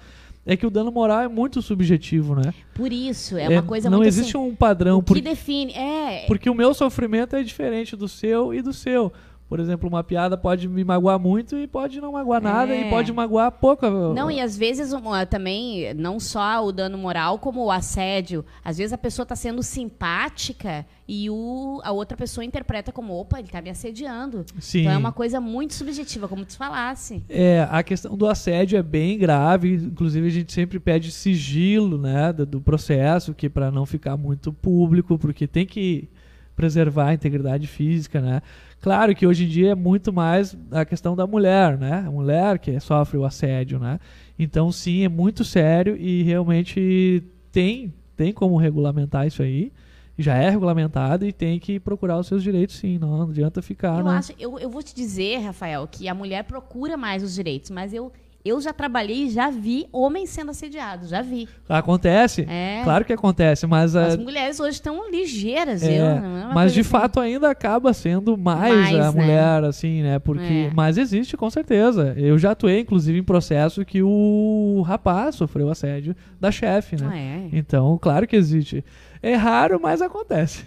É 0.50 0.56
que 0.56 0.66
o 0.66 0.70
dano 0.70 0.90
moral 0.90 1.20
é 1.20 1.28
muito 1.28 1.60
subjetivo, 1.60 2.34
né? 2.34 2.54
Por 2.72 2.90
isso, 2.90 3.36
é 3.36 3.50
uma 3.50 3.62
coisa 3.62 3.90
Não 3.90 3.98
muito 3.98 4.08
existe 4.08 4.34
assim, 4.34 4.46
um 4.48 4.54
padrão. 4.54 4.96
o 4.98 5.02
por- 5.02 5.14
que 5.14 5.20
define... 5.20 5.72
É, 5.74 6.24
porque 6.26 6.48
o 6.48 6.54
meu 6.54 6.72
sofrimento 6.72 7.36
é 7.36 7.42
diferente 7.42 7.94
do 7.94 8.08
seu 8.08 8.54
e 8.54 8.62
do 8.62 8.72
seu. 8.72 9.12
Por 9.48 9.60
exemplo, 9.60 9.88
uma 9.88 10.04
piada 10.04 10.36
pode 10.36 10.68
me 10.68 10.84
magoar 10.84 11.18
muito 11.18 11.56
e 11.56 11.66
pode 11.66 12.00
não 12.00 12.12
magoar 12.12 12.42
nada 12.42 12.74
É. 12.74 12.86
e 12.86 12.90
pode 12.90 13.12
magoar 13.12 13.50
pouca. 13.50 13.90
Não, 13.90 14.30
e 14.30 14.40
às 14.40 14.56
vezes 14.56 14.92
ah, 14.92 15.24
também, 15.24 15.94
não 15.94 16.20
só 16.20 16.64
o 16.66 16.70
dano 16.70 16.98
moral, 16.98 17.38
como 17.38 17.64
o 17.64 17.70
assédio. 17.70 18.44
Às 18.62 18.76
vezes 18.76 18.92
a 18.92 18.98
pessoa 18.98 19.22
está 19.24 19.34
sendo 19.34 19.62
simpática 19.62 20.84
e 21.08 21.30
o, 21.30 21.80
a 21.82 21.92
outra 21.92 22.14
pessoa 22.14 22.44
interpreta 22.44 22.92
como, 22.92 23.18
opa, 23.18 23.38
ele 23.38 23.48
está 23.48 23.62
me 23.62 23.70
assediando. 23.70 24.44
Sim. 24.60 24.80
Então 24.80 24.92
é 24.92 24.98
uma 24.98 25.12
coisa 25.12 25.40
muito 25.40 25.72
subjetiva, 25.72 26.28
como 26.28 26.44
tu 26.44 26.54
falasse. 26.54 27.24
É, 27.30 27.66
a 27.70 27.82
questão 27.82 28.14
do 28.18 28.26
assédio 28.26 28.78
é 28.78 28.82
bem 28.82 29.16
grave, 29.16 29.72
inclusive 29.76 30.26
a 30.26 30.30
gente 30.30 30.52
sempre 30.52 30.78
pede 30.78 31.10
sigilo, 31.10 31.96
né, 31.96 32.34
do, 32.34 32.44
do 32.44 32.60
processo, 32.60 33.32
que 33.32 33.48
para 33.48 33.70
não 33.70 33.86
ficar 33.86 34.18
muito 34.18 34.52
público, 34.52 35.18
porque 35.18 35.46
tem 35.46 35.64
que 35.64 36.10
preservar 36.58 37.10
a 37.10 37.14
integridade 37.14 37.68
física, 37.68 38.20
né? 38.20 38.42
Claro 38.80 39.14
que 39.14 39.24
hoje 39.24 39.44
em 39.44 39.48
dia 39.48 39.70
é 39.70 39.74
muito 39.76 40.12
mais 40.12 40.58
a 40.72 40.84
questão 40.84 41.14
da 41.14 41.24
mulher, 41.24 41.78
né? 41.78 42.02
A 42.04 42.10
mulher 42.10 42.58
que 42.58 42.80
sofre 42.80 43.16
o 43.16 43.24
assédio, 43.24 43.78
né? 43.78 44.00
Então 44.36 44.72
sim, 44.72 45.04
é 45.04 45.08
muito 45.08 45.44
sério 45.44 45.96
e 45.96 46.24
realmente 46.24 47.22
tem 47.52 47.94
tem 48.16 48.32
como 48.32 48.56
regulamentar 48.56 49.24
isso 49.24 49.40
aí. 49.40 49.72
Já 50.18 50.34
é 50.34 50.50
regulamentado 50.50 51.24
e 51.24 51.32
tem 51.32 51.60
que 51.60 51.78
procurar 51.78 52.18
os 52.18 52.26
seus 52.26 52.42
direitos 52.42 52.74
sim, 52.74 52.98
não 52.98 53.22
adianta 53.22 53.62
ficar, 53.62 54.00
eu, 54.00 54.04
né? 54.04 54.16
acho, 54.16 54.32
eu, 54.36 54.58
eu 54.58 54.68
vou 54.68 54.82
te 54.82 54.92
dizer, 54.92 55.38
Rafael, 55.38 55.86
que 55.86 56.08
a 56.08 56.14
mulher 56.14 56.42
procura 56.42 56.96
mais 56.96 57.22
os 57.22 57.36
direitos, 57.36 57.70
mas 57.70 57.94
eu, 57.94 58.10
eu 58.48 58.60
já 58.60 58.72
trabalhei 58.72 59.24
e 59.26 59.30
já 59.30 59.50
vi 59.50 59.86
homens 59.92 60.30
sendo 60.30 60.50
assediados, 60.50 61.08
já 61.10 61.22
vi. 61.22 61.48
Acontece? 61.68 62.46
É. 62.48 62.80
Claro 62.84 63.04
que 63.04 63.12
acontece, 63.12 63.66
mas 63.66 63.94
As 63.94 64.16
mulheres 64.16 64.58
hoje 64.60 64.72
estão 64.72 65.10
ligeiras, 65.10 65.82
É, 65.82 66.00
eu, 66.00 66.20
não 66.20 66.50
é 66.50 66.54
mas 66.54 66.72
de 66.72 66.80
assim. 66.80 66.88
fato 66.90 67.20
ainda 67.20 67.50
acaba 67.50 67.92
sendo 67.92 68.36
mais, 68.36 68.74
Mais, 68.74 68.94
a 68.96 69.12
né? 69.12 69.20
mulher, 69.20 69.64
assim, 69.64 70.02
né? 70.02 70.18
Porque. 70.18 70.68
É. 70.68 70.70
Mas 70.74 70.96
existe, 70.98 71.36
com 71.36 71.50
certeza. 71.50 72.14
Eu 72.16 72.38
já 72.38 72.52
atuei, 72.52 72.80
inclusive, 72.80 73.18
em 73.18 73.22
processo 73.22 73.84
que 73.84 74.02
o 74.02 74.82
rapaz 74.86 75.34
sofreu 75.34 75.68
assédio 75.70 76.14
da 76.40 76.50
chefe, 76.50 76.96
né? 76.96 77.08
Ah, 77.10 77.18
é. 77.18 77.48
Então, 77.52 77.98
claro 78.00 78.26
que 78.26 78.36
existe. 78.36 78.84
É 79.22 79.34
raro, 79.34 79.78
mas 79.82 80.00
acontece. 80.00 80.64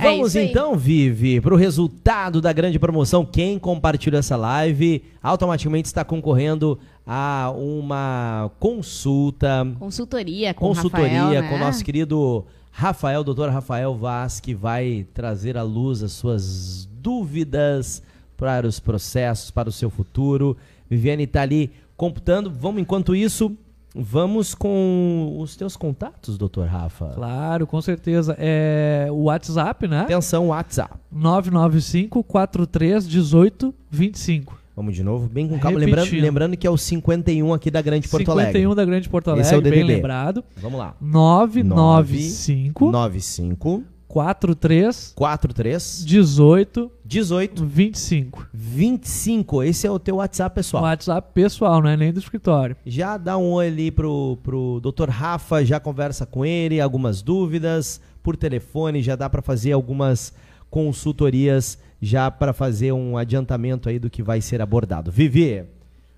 É 0.00 0.02
Vamos 0.02 0.34
aí. 0.34 0.48
então, 0.48 0.76
Vivi, 0.76 1.40
para 1.40 1.52
o 1.52 1.56
resultado 1.56 2.40
da 2.40 2.52
grande 2.52 2.78
promoção. 2.78 3.24
Quem 3.24 3.58
compartilhou 3.58 4.18
essa 4.18 4.34
live 4.34 5.02
automaticamente 5.22 5.86
está 5.86 6.04
concorrendo 6.04 6.78
a 7.06 7.52
uma 7.54 8.50
consulta, 8.58 9.66
Consultoria 9.78 10.54
com 10.54 10.68
consultoria 10.68 11.20
Rafael, 11.20 11.42
com 11.42 11.54
o 11.54 11.58
né? 11.58 11.64
nosso 11.64 11.84
querido 11.84 12.46
Rafael, 12.70 13.22
doutor 13.22 13.50
Rafael 13.50 13.94
Vaz, 13.94 14.40
que 14.40 14.54
vai 14.54 15.06
trazer 15.12 15.58
à 15.58 15.62
luz 15.62 16.02
as 16.02 16.12
suas 16.12 16.88
dúvidas 17.00 18.02
para 18.36 18.66
os 18.66 18.80
processos, 18.80 19.50
para 19.50 19.68
o 19.68 19.72
seu 19.72 19.90
futuro. 19.90 20.56
Viviane 20.88 21.24
está 21.24 21.42
ali 21.42 21.70
computando. 21.96 22.50
Vamos, 22.50 22.80
enquanto 22.80 23.14
isso, 23.14 23.54
vamos 23.94 24.54
com 24.54 25.36
os 25.38 25.56
teus 25.56 25.76
contatos, 25.76 26.36
doutor 26.38 26.66
Rafa. 26.66 27.06
Claro, 27.14 27.66
com 27.66 27.80
certeza. 27.80 28.36
É 28.38 29.08
o 29.10 29.24
WhatsApp, 29.24 29.86
né? 29.88 30.00
Atenção, 30.02 30.48
WhatsApp. 30.48 30.94
995 31.12 32.22
43 32.24 33.08
18 33.08 33.74
25. 33.90 34.58
Vamos 34.76 34.94
de 34.94 35.02
novo, 35.04 35.28
bem 35.28 35.46
com 35.46 35.58
calma. 35.58 35.78
Lembrando, 35.78 36.10
lembrando 36.12 36.56
que 36.56 36.66
é 36.66 36.70
o 36.70 36.76
51 36.76 37.52
aqui 37.52 37.70
da 37.70 37.82
Grande 37.82 38.08
Porto 38.08 38.20
51 38.22 38.32
Alegre. 38.70 38.74
da 38.76 38.84
Grande 38.84 39.08
Porto 39.10 39.28
Alegre, 39.28 39.46
Esse 39.46 39.54
é 39.54 39.58
o 39.58 39.60
bem 39.60 39.72
DDD. 39.72 39.84
lembrado. 39.96 40.42
Vamos 40.56 40.78
lá. 40.78 40.94
995 41.00 42.90
95 42.90 43.84
43 44.10 45.12
43 45.14 46.04
18 46.04 46.90
18 47.04 47.64
25. 47.64 48.48
25. 48.52 49.62
Esse 49.62 49.86
é 49.86 49.90
o 49.90 50.00
teu 50.00 50.16
WhatsApp, 50.16 50.52
pessoal. 50.52 50.82
WhatsApp 50.82 51.28
pessoal, 51.32 51.80
não 51.80 51.88
é 51.88 51.96
nem 51.96 52.12
do 52.12 52.18
escritório. 52.18 52.76
Já 52.84 53.16
dá 53.16 53.38
um 53.38 53.52
oi 53.52 53.68
ali 53.68 53.90
pro, 53.92 54.36
pro 54.42 54.80
Dr. 54.80 55.08
Rafa, 55.08 55.64
já 55.64 55.78
conversa 55.78 56.26
com 56.26 56.44
ele, 56.44 56.80
algumas 56.80 57.22
dúvidas 57.22 58.00
por 58.20 58.36
telefone, 58.36 59.00
já 59.00 59.14
dá 59.14 59.30
para 59.30 59.42
fazer 59.42 59.72
algumas 59.72 60.34
consultorias, 60.68 61.78
já 62.02 62.30
para 62.32 62.52
fazer 62.52 62.90
um 62.90 63.16
adiantamento 63.16 63.88
aí 63.88 64.00
do 64.00 64.10
que 64.10 64.24
vai 64.24 64.40
ser 64.40 64.60
abordado. 64.60 65.12
Vivi, 65.12 65.64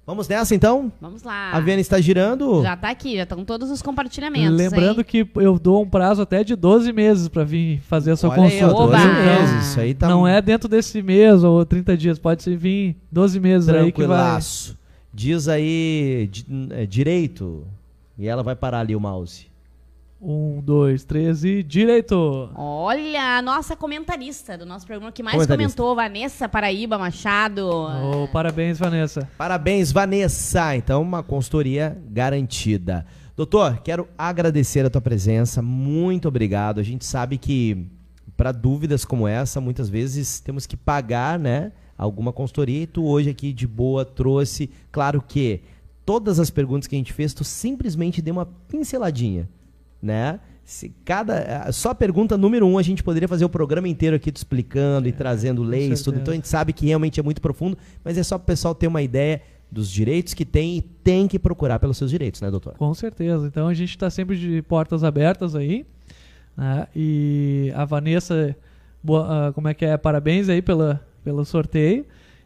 vamos 0.06 0.26
nessa 0.28 0.54
então? 0.54 0.90
Vamos 1.00 1.22
lá. 1.22 1.52
A 1.52 1.60
Viana 1.60 1.80
está 1.80 2.00
girando? 2.00 2.62
Já 2.62 2.76
tá 2.76 2.90
aqui, 2.90 3.16
já 3.16 3.22
estão 3.22 3.44
todos 3.44 3.70
os 3.70 3.80
compartilhamentos. 3.82 4.56
Lembrando 4.56 5.00
hein? 5.00 5.04
que 5.06 5.26
eu 5.36 5.58
dou 5.58 5.82
um 5.82 5.88
prazo 5.88 6.22
até 6.22 6.42
de 6.42 6.56
12 6.56 6.92
meses 6.92 7.28
para 7.28 7.44
vir 7.44 7.80
fazer 7.82 8.12
a 8.12 8.16
sua 8.16 8.30
Olha 8.30 8.42
aí, 8.44 8.62
ó, 8.64 8.70
consulta. 8.70 8.96
12 8.98 9.06
Oba! 9.08 9.14
meses, 9.22 9.68
isso 9.68 9.80
aí 9.80 9.94
tá 9.94 10.08
Não 10.08 10.26
é 10.26 10.40
dentro 10.42 10.68
desse 10.68 11.02
mês 11.02 11.44
ou 11.44 11.64
30 11.64 11.96
dias, 11.96 12.18
pode 12.18 12.42
ser 12.42 12.56
vir 12.56 12.96
12 13.10 13.38
meses 13.40 13.68
aí 13.68 13.74
que 13.74 13.80
vai. 13.80 13.90
tranquilaço. 14.08 14.78
Diz 15.14 15.46
aí 15.46 16.30
é, 16.70 16.86
direito 16.86 17.64
e 18.18 18.26
ela 18.26 18.42
vai 18.42 18.56
parar 18.56 18.80
ali 18.80 18.96
o 18.96 19.00
mouse. 19.00 19.46
Um, 20.24 20.60
dois, 20.60 21.04
três 21.04 21.42
e 21.42 21.64
direito. 21.64 22.48
Olha, 22.54 23.38
a 23.38 23.42
nossa 23.42 23.74
comentarista 23.74 24.56
do 24.56 24.64
nosso 24.64 24.86
programa 24.86 25.10
que 25.10 25.20
mais 25.20 25.44
comentou, 25.44 25.96
Vanessa 25.96 26.48
Paraíba 26.48 26.96
Machado. 26.96 27.68
Oh, 27.68 28.28
parabéns, 28.28 28.78
Vanessa. 28.78 29.28
Parabéns, 29.36 29.90
Vanessa. 29.90 30.76
Então, 30.76 31.02
uma 31.02 31.24
consultoria 31.24 32.00
garantida. 32.08 33.04
Doutor, 33.36 33.80
quero 33.80 34.08
agradecer 34.16 34.86
a 34.86 34.90
tua 34.90 35.00
presença. 35.00 35.60
Muito 35.60 36.28
obrigado. 36.28 36.78
A 36.78 36.84
gente 36.84 37.04
sabe 37.04 37.36
que 37.36 37.90
para 38.36 38.52
dúvidas 38.52 39.04
como 39.04 39.26
essa, 39.26 39.60
muitas 39.60 39.88
vezes 39.88 40.38
temos 40.38 40.66
que 40.66 40.76
pagar, 40.76 41.36
né, 41.36 41.72
alguma 41.98 42.32
consultoria. 42.32 42.82
E 42.82 42.86
tu 42.86 43.04
hoje 43.06 43.28
aqui 43.28 43.52
de 43.52 43.66
boa 43.66 44.04
trouxe, 44.04 44.70
claro 44.92 45.20
que 45.20 45.62
todas 46.06 46.38
as 46.38 46.48
perguntas 46.48 46.86
que 46.86 46.94
a 46.94 46.98
gente 46.98 47.12
fez, 47.12 47.34
tu 47.34 47.42
simplesmente 47.42 48.22
deu 48.22 48.34
uma 48.34 48.46
pinceladinha, 48.46 49.48
né? 50.02 50.40
Se 50.64 50.90
cada 51.04 51.70
só 51.72 51.90
a 51.90 51.94
pergunta 51.94 52.36
número 52.38 52.66
um 52.66 52.78
a 52.78 52.82
gente 52.82 53.02
poderia 53.02 53.28
fazer 53.28 53.44
o 53.44 53.48
programa 53.48 53.88
inteiro 53.88 54.16
aqui 54.16 54.30
te 54.32 54.36
explicando 54.36 55.08
e 55.08 55.12
trazendo 55.12 55.62
leis, 55.62 56.02
tudo. 56.02 56.18
Então 56.20 56.32
a 56.32 56.34
gente 56.34 56.48
sabe 56.48 56.72
que 56.72 56.86
realmente 56.86 57.18
é 57.20 57.22
muito 57.22 57.40
profundo, 57.40 57.76
mas 58.04 58.16
é 58.16 58.22
só 58.22 58.38
para 58.38 58.44
o 58.44 58.46
pessoal 58.46 58.74
ter 58.74 58.86
uma 58.86 59.02
ideia 59.02 59.42
dos 59.70 59.90
direitos 59.90 60.34
que 60.34 60.44
tem 60.44 60.76
e 60.78 60.82
tem 60.82 61.26
que 61.26 61.38
procurar 61.38 61.78
pelos 61.78 61.96
seus 61.96 62.10
direitos, 62.10 62.40
né, 62.40 62.50
doutor? 62.50 62.74
Com 62.74 62.92
certeza. 62.94 63.46
Então 63.46 63.66
a 63.68 63.74
gente 63.74 63.90
está 63.90 64.08
sempre 64.10 64.36
de 64.38 64.60
portas 64.62 65.02
abertas 65.02 65.54
aí. 65.56 65.84
né? 66.56 66.86
E 66.94 67.72
a 67.74 67.84
Vanessa, 67.84 68.54
boa- 69.02 69.48
ah, 69.48 69.52
como 69.52 69.68
é 69.68 69.74
que 69.74 69.84
é? 69.84 69.96
Parabéns 69.96 70.48
aí 70.48 70.60
pela, 70.62 71.04
pelo 71.24 71.44
sorteio. 71.44 72.04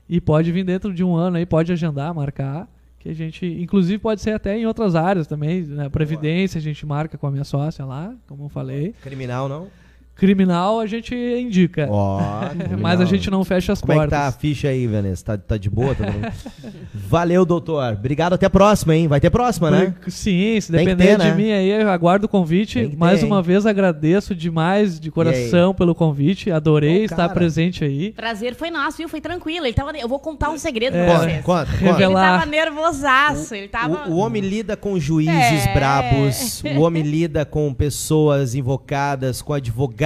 E 0.09 0.21
pode 0.21 0.53
vir 0.53 0.65
dentro 0.65 0.95
de 0.95 1.03
um 1.03 1.17
ano 1.17 1.37
aí, 1.37 1.45
pode 1.45 1.73
agendar, 1.73 2.15
marcar. 2.15 2.69
Que 3.07 3.13
a 3.13 3.15
gente, 3.15 3.47
inclusive, 3.47 3.99
pode 4.01 4.21
ser 4.21 4.33
até 4.33 4.59
em 4.59 4.67
outras 4.67 4.97
áreas 4.97 5.29
também. 5.29 5.63
Né? 5.63 5.89
Previdência, 5.89 6.59
a 6.59 6.61
gente 6.61 6.85
marca 6.85 7.17
com 7.17 7.29
a 7.29 7.31
minha 7.31 7.45
sócia 7.45 7.85
lá, 7.85 8.13
como 8.27 8.47
eu 8.47 8.49
falei. 8.49 8.95
Criminal 9.01 9.49
não? 9.49 9.69
Criminal 10.17 10.81
a 10.81 10.87
gente 10.87 11.15
indica. 11.15 11.87
Ó, 11.91 12.19
Mas 12.81 13.01
a 13.03 13.05
gente 13.05 13.31
não 13.31 13.45
fecha 13.45 13.75
as 13.75 13.81
Como 13.83 13.93
é 13.93 13.97
que 13.97 14.01
portas. 14.01 14.19
tá 14.19 14.27
a 14.29 14.33
ficha 14.33 14.69
aí, 14.69 14.87
Vanessa? 14.87 15.25
Tá, 15.25 15.37
tá 15.37 15.57
de 15.59 15.69
boa? 15.69 15.95
Tá 15.95 16.05
bom? 16.05 16.71
Valeu, 16.95 17.45
doutor. 17.45 17.93
Obrigado, 17.93 18.33
até 18.33 18.47
a 18.47 18.51
próxima, 18.51 18.97
hein? 18.97 19.09
Vai 19.09 19.21
ter 19.21 19.29
próxima, 19.29 19.71
né? 19.71 19.95
Sim, 20.09 20.59
se 20.61 20.73
depender 20.73 21.05
ter, 21.07 21.19
né? 21.19 21.31
de 21.31 21.37
mim 21.37 21.53
aí, 21.53 21.69
eu 21.69 21.91
aguardo 21.91 22.25
o 22.25 22.29
convite. 22.29 22.97
Mais 22.97 23.21
ter, 23.21 23.27
uma 23.27 23.37
hein? 23.37 23.43
vez 23.43 23.67
agradeço 23.67 24.35
demais 24.35 24.99
de 24.99 25.11
coração 25.11 25.75
pelo 25.75 25.95
convite. 25.95 26.51
Adorei 26.51 27.03
Ô, 27.03 27.05
estar 27.05 27.29
presente 27.31 27.85
aí. 27.85 28.13
Prazer 28.13 28.55
foi 28.55 28.71
nosso, 28.71 28.97
viu? 28.97 29.09
Foi 29.11 29.21
tranquilo. 29.21 29.67
Ele 29.67 29.75
tava... 29.75 29.97
Eu 29.99 30.09
vou 30.09 30.19
contar 30.19 30.49
um 30.49 30.57
segredo 30.57 30.97
É. 30.97 31.05
pra 31.05 31.19
vocês. 31.19 31.45
conta, 31.45 31.71
conta. 31.79 32.03
Ele 32.03 32.15
tava 32.15 32.47
nervosaço. 32.47 33.55
Ele 33.55 33.69
tava... 33.69 34.09
O, 34.09 34.15
o 34.15 34.17
homem 34.17 34.41
lida 34.41 34.77
com 34.77 34.99
juízes 34.99 35.67
É. 35.67 35.75
brabos, 35.75 36.63
o 36.77 36.81
homem 36.81 37.03
lida 37.03 37.45
com 37.45 37.75
pessoas 37.75 38.55
invocadas, 38.55 39.43
com 39.43 39.53
advogados 39.53 40.06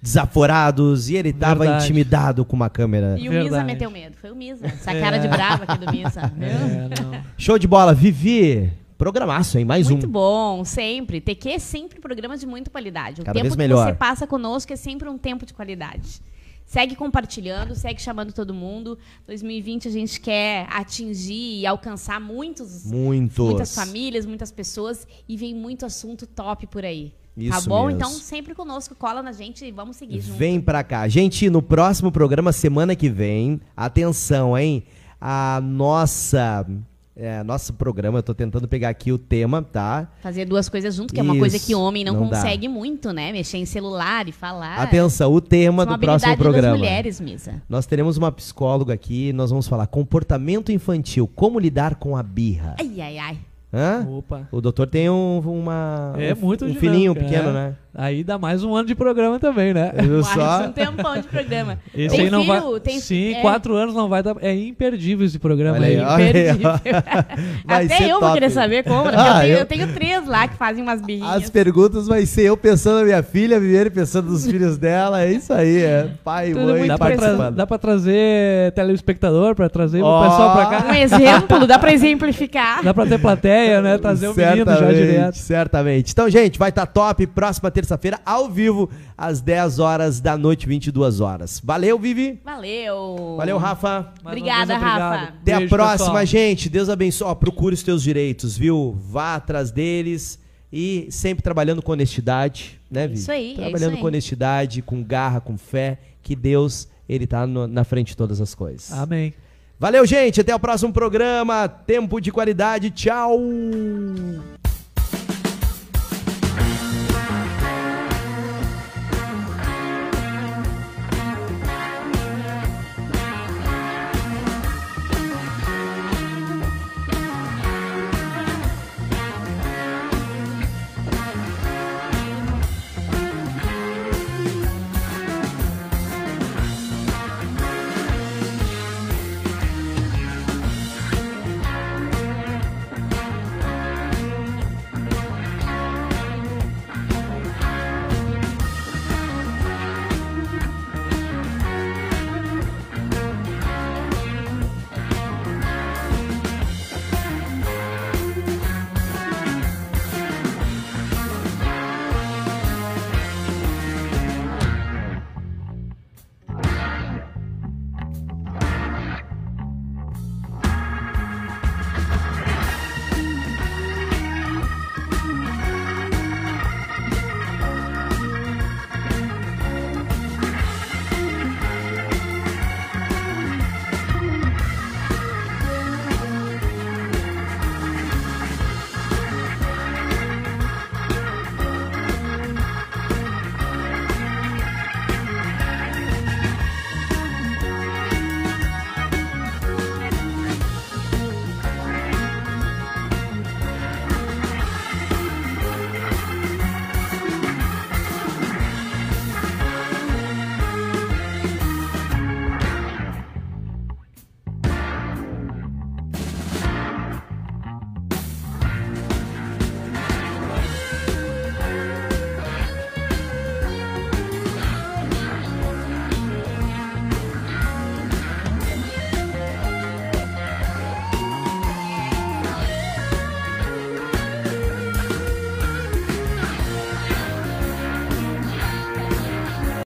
desaforados, 0.00 1.08
e 1.08 1.16
ele 1.16 1.32
tava 1.32 1.60
Verdade. 1.64 1.84
intimidado 1.84 2.44
com 2.44 2.56
uma 2.56 2.68
câmera. 2.68 3.16
E 3.18 3.28
o 3.28 3.32
Misa 3.32 3.42
Verdade. 3.42 3.64
meteu 3.64 3.90
medo. 3.90 4.16
Foi 4.16 4.30
o 4.30 4.36
Misa. 4.36 4.66
Essa 4.66 4.92
cara 4.92 5.18
de 5.18 5.28
brava 5.28 5.64
aqui 5.64 5.78
do 5.84 5.92
Misa. 5.92 6.32
É, 6.40 7.02
não. 7.02 7.22
Show 7.38 7.58
de 7.58 7.66
bola, 7.68 7.94
Vivi. 7.94 8.72
Programaço, 8.98 9.58
hein? 9.58 9.64
Mais 9.64 9.88
Muito 9.88 10.06
um. 10.06 10.10
bom, 10.10 10.64
sempre. 10.64 11.20
TQ 11.20 11.48
é 11.50 11.58
sempre 11.58 12.00
programa 12.00 12.36
de 12.36 12.46
muita 12.46 12.70
qualidade. 12.70 13.20
O 13.20 13.24
Cada 13.24 13.34
tempo 13.34 13.42
vez 13.44 13.54
que 13.54 13.58
melhor. 13.58 13.86
você 13.88 13.94
passa 13.94 14.26
conosco 14.26 14.72
é 14.72 14.76
sempre 14.76 15.08
um 15.08 15.18
tempo 15.18 15.44
de 15.44 15.52
qualidade. 15.52 16.20
Segue 16.64 16.94
compartilhando, 16.94 17.74
segue 17.74 18.00
chamando 18.00 18.32
todo 18.32 18.54
mundo. 18.54 18.96
2020 19.26 19.88
a 19.88 19.90
gente 19.90 20.20
quer 20.20 20.66
atingir 20.70 21.58
e 21.60 21.66
alcançar 21.66 22.20
muitos, 22.20 22.86
Muitos. 22.86 23.44
muitas 23.44 23.74
famílias, 23.74 24.24
muitas 24.24 24.52
pessoas 24.52 25.06
e 25.28 25.36
vem 25.36 25.52
muito 25.54 25.84
assunto 25.84 26.24
top 26.26 26.66
por 26.68 26.84
aí. 26.84 27.12
Tá 27.34 27.58
Isso 27.58 27.68
bom? 27.68 27.86
mesmo. 27.86 27.98
Então 27.98 28.10
sempre 28.10 28.54
conosco, 28.54 28.94
cola 28.94 29.22
na 29.22 29.32
gente 29.32 29.64
e 29.64 29.70
vamos 29.72 29.96
seguir 29.96 30.20
junto. 30.20 30.36
Vem 30.38 30.60
pra 30.60 30.84
cá. 30.84 31.06
Gente, 31.08 31.48
no 31.48 31.62
próximo 31.62 32.12
programa, 32.12 32.52
semana 32.52 32.94
que 32.94 33.08
vem, 33.08 33.60
atenção, 33.76 34.56
hein? 34.56 34.84
A 35.20 35.60
nossa. 35.62 36.66
É, 37.14 37.42
nosso 37.42 37.74
programa, 37.74 38.18
eu 38.18 38.22
tô 38.22 38.34
tentando 38.34 38.66
pegar 38.66 38.88
aqui 38.88 39.12
o 39.12 39.18
tema, 39.18 39.60
tá? 39.62 40.10
Fazer 40.22 40.46
duas 40.46 40.70
coisas 40.70 40.94
junto, 40.94 41.12
que 41.12 41.20
é 41.20 41.22
uma 41.22 41.36
coisa 41.38 41.56
Isso, 41.58 41.66
que 41.66 41.74
homem 41.74 42.04
não, 42.04 42.14
não 42.14 42.28
dá. 42.30 42.38
consegue 42.38 42.68
muito, 42.68 43.12
né? 43.12 43.30
Mexer 43.32 43.58
em 43.58 43.66
celular 43.66 44.26
e 44.28 44.32
falar. 44.32 44.78
Atenção, 44.78 45.30
o 45.30 45.38
tema 45.38 45.82
Isso 45.82 45.92
é 45.92 45.94
do 45.94 46.00
próximo 46.00 46.36
programa. 46.38 46.68
das 46.70 46.78
mulheres, 46.78 47.20
Misa. 47.20 47.62
Nós 47.68 47.84
teremos 47.84 48.16
uma 48.16 48.32
psicóloga 48.32 48.94
aqui, 48.94 49.30
nós 49.34 49.50
vamos 49.50 49.68
falar 49.68 49.86
comportamento 49.88 50.72
infantil, 50.72 51.28
como 51.28 51.60
lidar 51.60 51.96
com 51.96 52.16
a 52.16 52.22
birra. 52.22 52.76
Ai, 52.80 52.98
ai, 52.98 53.18
ai. 53.18 53.38
Hã? 53.72 54.06
Opa. 54.06 54.46
O 54.52 54.60
doutor 54.60 54.86
tem 54.86 55.08
um, 55.08 55.38
uma, 55.38 56.12
É 56.18 56.34
um, 56.34 56.36
muito 56.36 56.64
um 56.64 56.68
dinâmico, 56.68 56.80
filhinho 56.80 57.14
pequeno, 57.14 57.48
é. 57.48 57.52
né? 57.52 57.76
Aí 57.94 58.24
dá 58.24 58.38
mais 58.38 58.64
um 58.64 58.74
ano 58.74 58.88
de 58.88 58.94
programa 58.94 59.38
também, 59.38 59.74
né? 59.74 59.92
Mais 59.94 60.26
só? 60.28 60.62
um 60.66 60.72
tempão 60.72 61.14
de 61.14 61.24
programa. 61.24 61.78
Esse 61.94 62.16
Tem 62.16 62.24
aí 62.26 62.30
não 62.30 62.40
filho? 62.42 62.70
vai. 62.70 62.80
Tem- 62.80 63.00
Sim, 63.00 63.34
é. 63.34 63.40
quatro 63.42 63.74
anos 63.74 63.94
não 63.94 64.08
vai 64.08 64.22
dar. 64.22 64.34
É 64.40 64.54
imperdível 64.54 65.26
esse 65.26 65.38
programa 65.38 65.76
Olha 65.76 65.86
aí, 65.86 66.00
aí. 66.00 66.28
Imperdível. 66.30 66.70
Até 67.68 67.96
ser 67.98 68.04
eu 68.04 68.10
vou 68.12 68.20
top. 68.20 68.32
querer 68.34 68.50
saber 68.50 68.82
como. 68.84 69.04
né? 69.04 69.12
Ah, 69.16 69.36
eu, 69.36 69.40
tenho, 69.42 69.52
eu- 69.54 69.58
eu 69.58 69.66
tenho 69.66 69.92
três 69.94 70.26
lá 70.26 70.48
que 70.48 70.56
fazem 70.56 70.82
umas 70.82 71.02
birrinhas. 71.02 71.30
As 71.44 71.50
perguntas 71.50 72.06
vai 72.06 72.24
ser 72.24 72.42
eu 72.42 72.56
pensando 72.56 73.00
na 73.00 73.04
minha 73.04 73.22
filha, 73.22 73.58
a 73.58 73.60
Viviane 73.60 73.90
pensando 73.90 74.30
nos 74.30 74.46
filhos 74.46 74.78
dela. 74.78 75.22
É 75.22 75.30
isso 75.32 75.52
aí, 75.52 75.82
é 75.82 76.08
pai 76.24 76.50
e 76.50 76.54
Tudo 76.54 76.64
mãe 76.72 76.86
Dá 76.86 76.96
pra, 76.96 77.06
participando. 77.08 77.54
dá 77.54 77.66
pra 77.66 77.78
trazer 77.78 78.72
telespectador, 78.72 79.54
pra 79.54 79.68
trazer 79.68 80.00
Ó. 80.02 80.18
o 80.20 80.28
pessoal 80.30 80.52
pra 80.56 80.66
cá. 80.66 80.86
Um 80.88 80.94
exemplo, 80.94 81.66
dá 81.66 81.78
pra 81.78 81.92
exemplificar. 81.92 82.82
Dá 82.82 82.94
pra 82.94 83.04
ter 83.06 83.18
plateia, 83.18 83.82
né? 83.82 83.98
Trazer 83.98 84.28
o 84.28 84.34
menino 84.34 84.64
já 84.72 84.92
direto. 84.92 85.34
Certamente. 85.36 86.12
Então, 86.12 86.28
gente, 86.30 86.58
vai 86.58 86.70
estar 86.70 86.86
top. 86.86 87.26
Próxima 87.26 87.70
terça-feira, 87.82 88.20
ao 88.24 88.48
vivo, 88.48 88.88
às 89.16 89.40
10 89.40 89.78
horas 89.78 90.20
da 90.20 90.36
noite, 90.38 90.66
22 90.66 91.20
horas. 91.20 91.60
Valeu, 91.62 91.98
Vivi. 91.98 92.40
Valeu. 92.44 93.34
Valeu, 93.36 93.58
Rafa. 93.58 94.12
Mais 94.22 94.36
Obrigada, 94.36 94.78
vez. 94.78 94.80
Rafa. 94.80 95.22
Até 95.40 95.52
a 95.52 95.58
Beijo, 95.58 95.70
próxima, 95.74 96.06
pessoal. 96.20 96.26
gente. 96.26 96.68
Deus 96.70 96.88
abençoe. 96.88 97.26
Ó, 97.28 97.34
procure 97.34 97.74
os 97.74 97.82
teus 97.82 98.02
direitos, 98.02 98.56
viu? 98.56 98.96
Vá 99.08 99.34
atrás 99.34 99.70
deles 99.70 100.38
e 100.72 101.06
sempre 101.10 101.42
trabalhando 101.42 101.82
com 101.82 101.92
honestidade, 101.92 102.80
né, 102.90 103.06
Vi? 103.06 103.14
Isso 103.14 103.30
aí, 103.30 103.52
é 103.52 103.54
Trabalhando 103.56 103.80
isso 103.90 103.96
aí. 103.96 104.00
com 104.00 104.06
honestidade, 104.06 104.82
com 104.82 105.02
garra, 105.02 105.40
com 105.40 105.58
fé, 105.58 105.98
que 106.22 106.34
Deus, 106.34 106.88
ele 107.08 107.26
tá 107.26 107.46
no- 107.46 107.66
na 107.66 107.84
frente 107.84 108.08
de 108.08 108.16
todas 108.16 108.40
as 108.40 108.54
coisas. 108.54 108.92
Amém. 108.92 109.34
Valeu, 109.78 110.06
gente. 110.06 110.40
Até 110.40 110.54
o 110.54 110.60
próximo 110.60 110.92
programa. 110.92 111.66
Tempo 111.68 112.20
de 112.20 112.30
qualidade. 112.30 112.90
Tchau. 112.90 113.36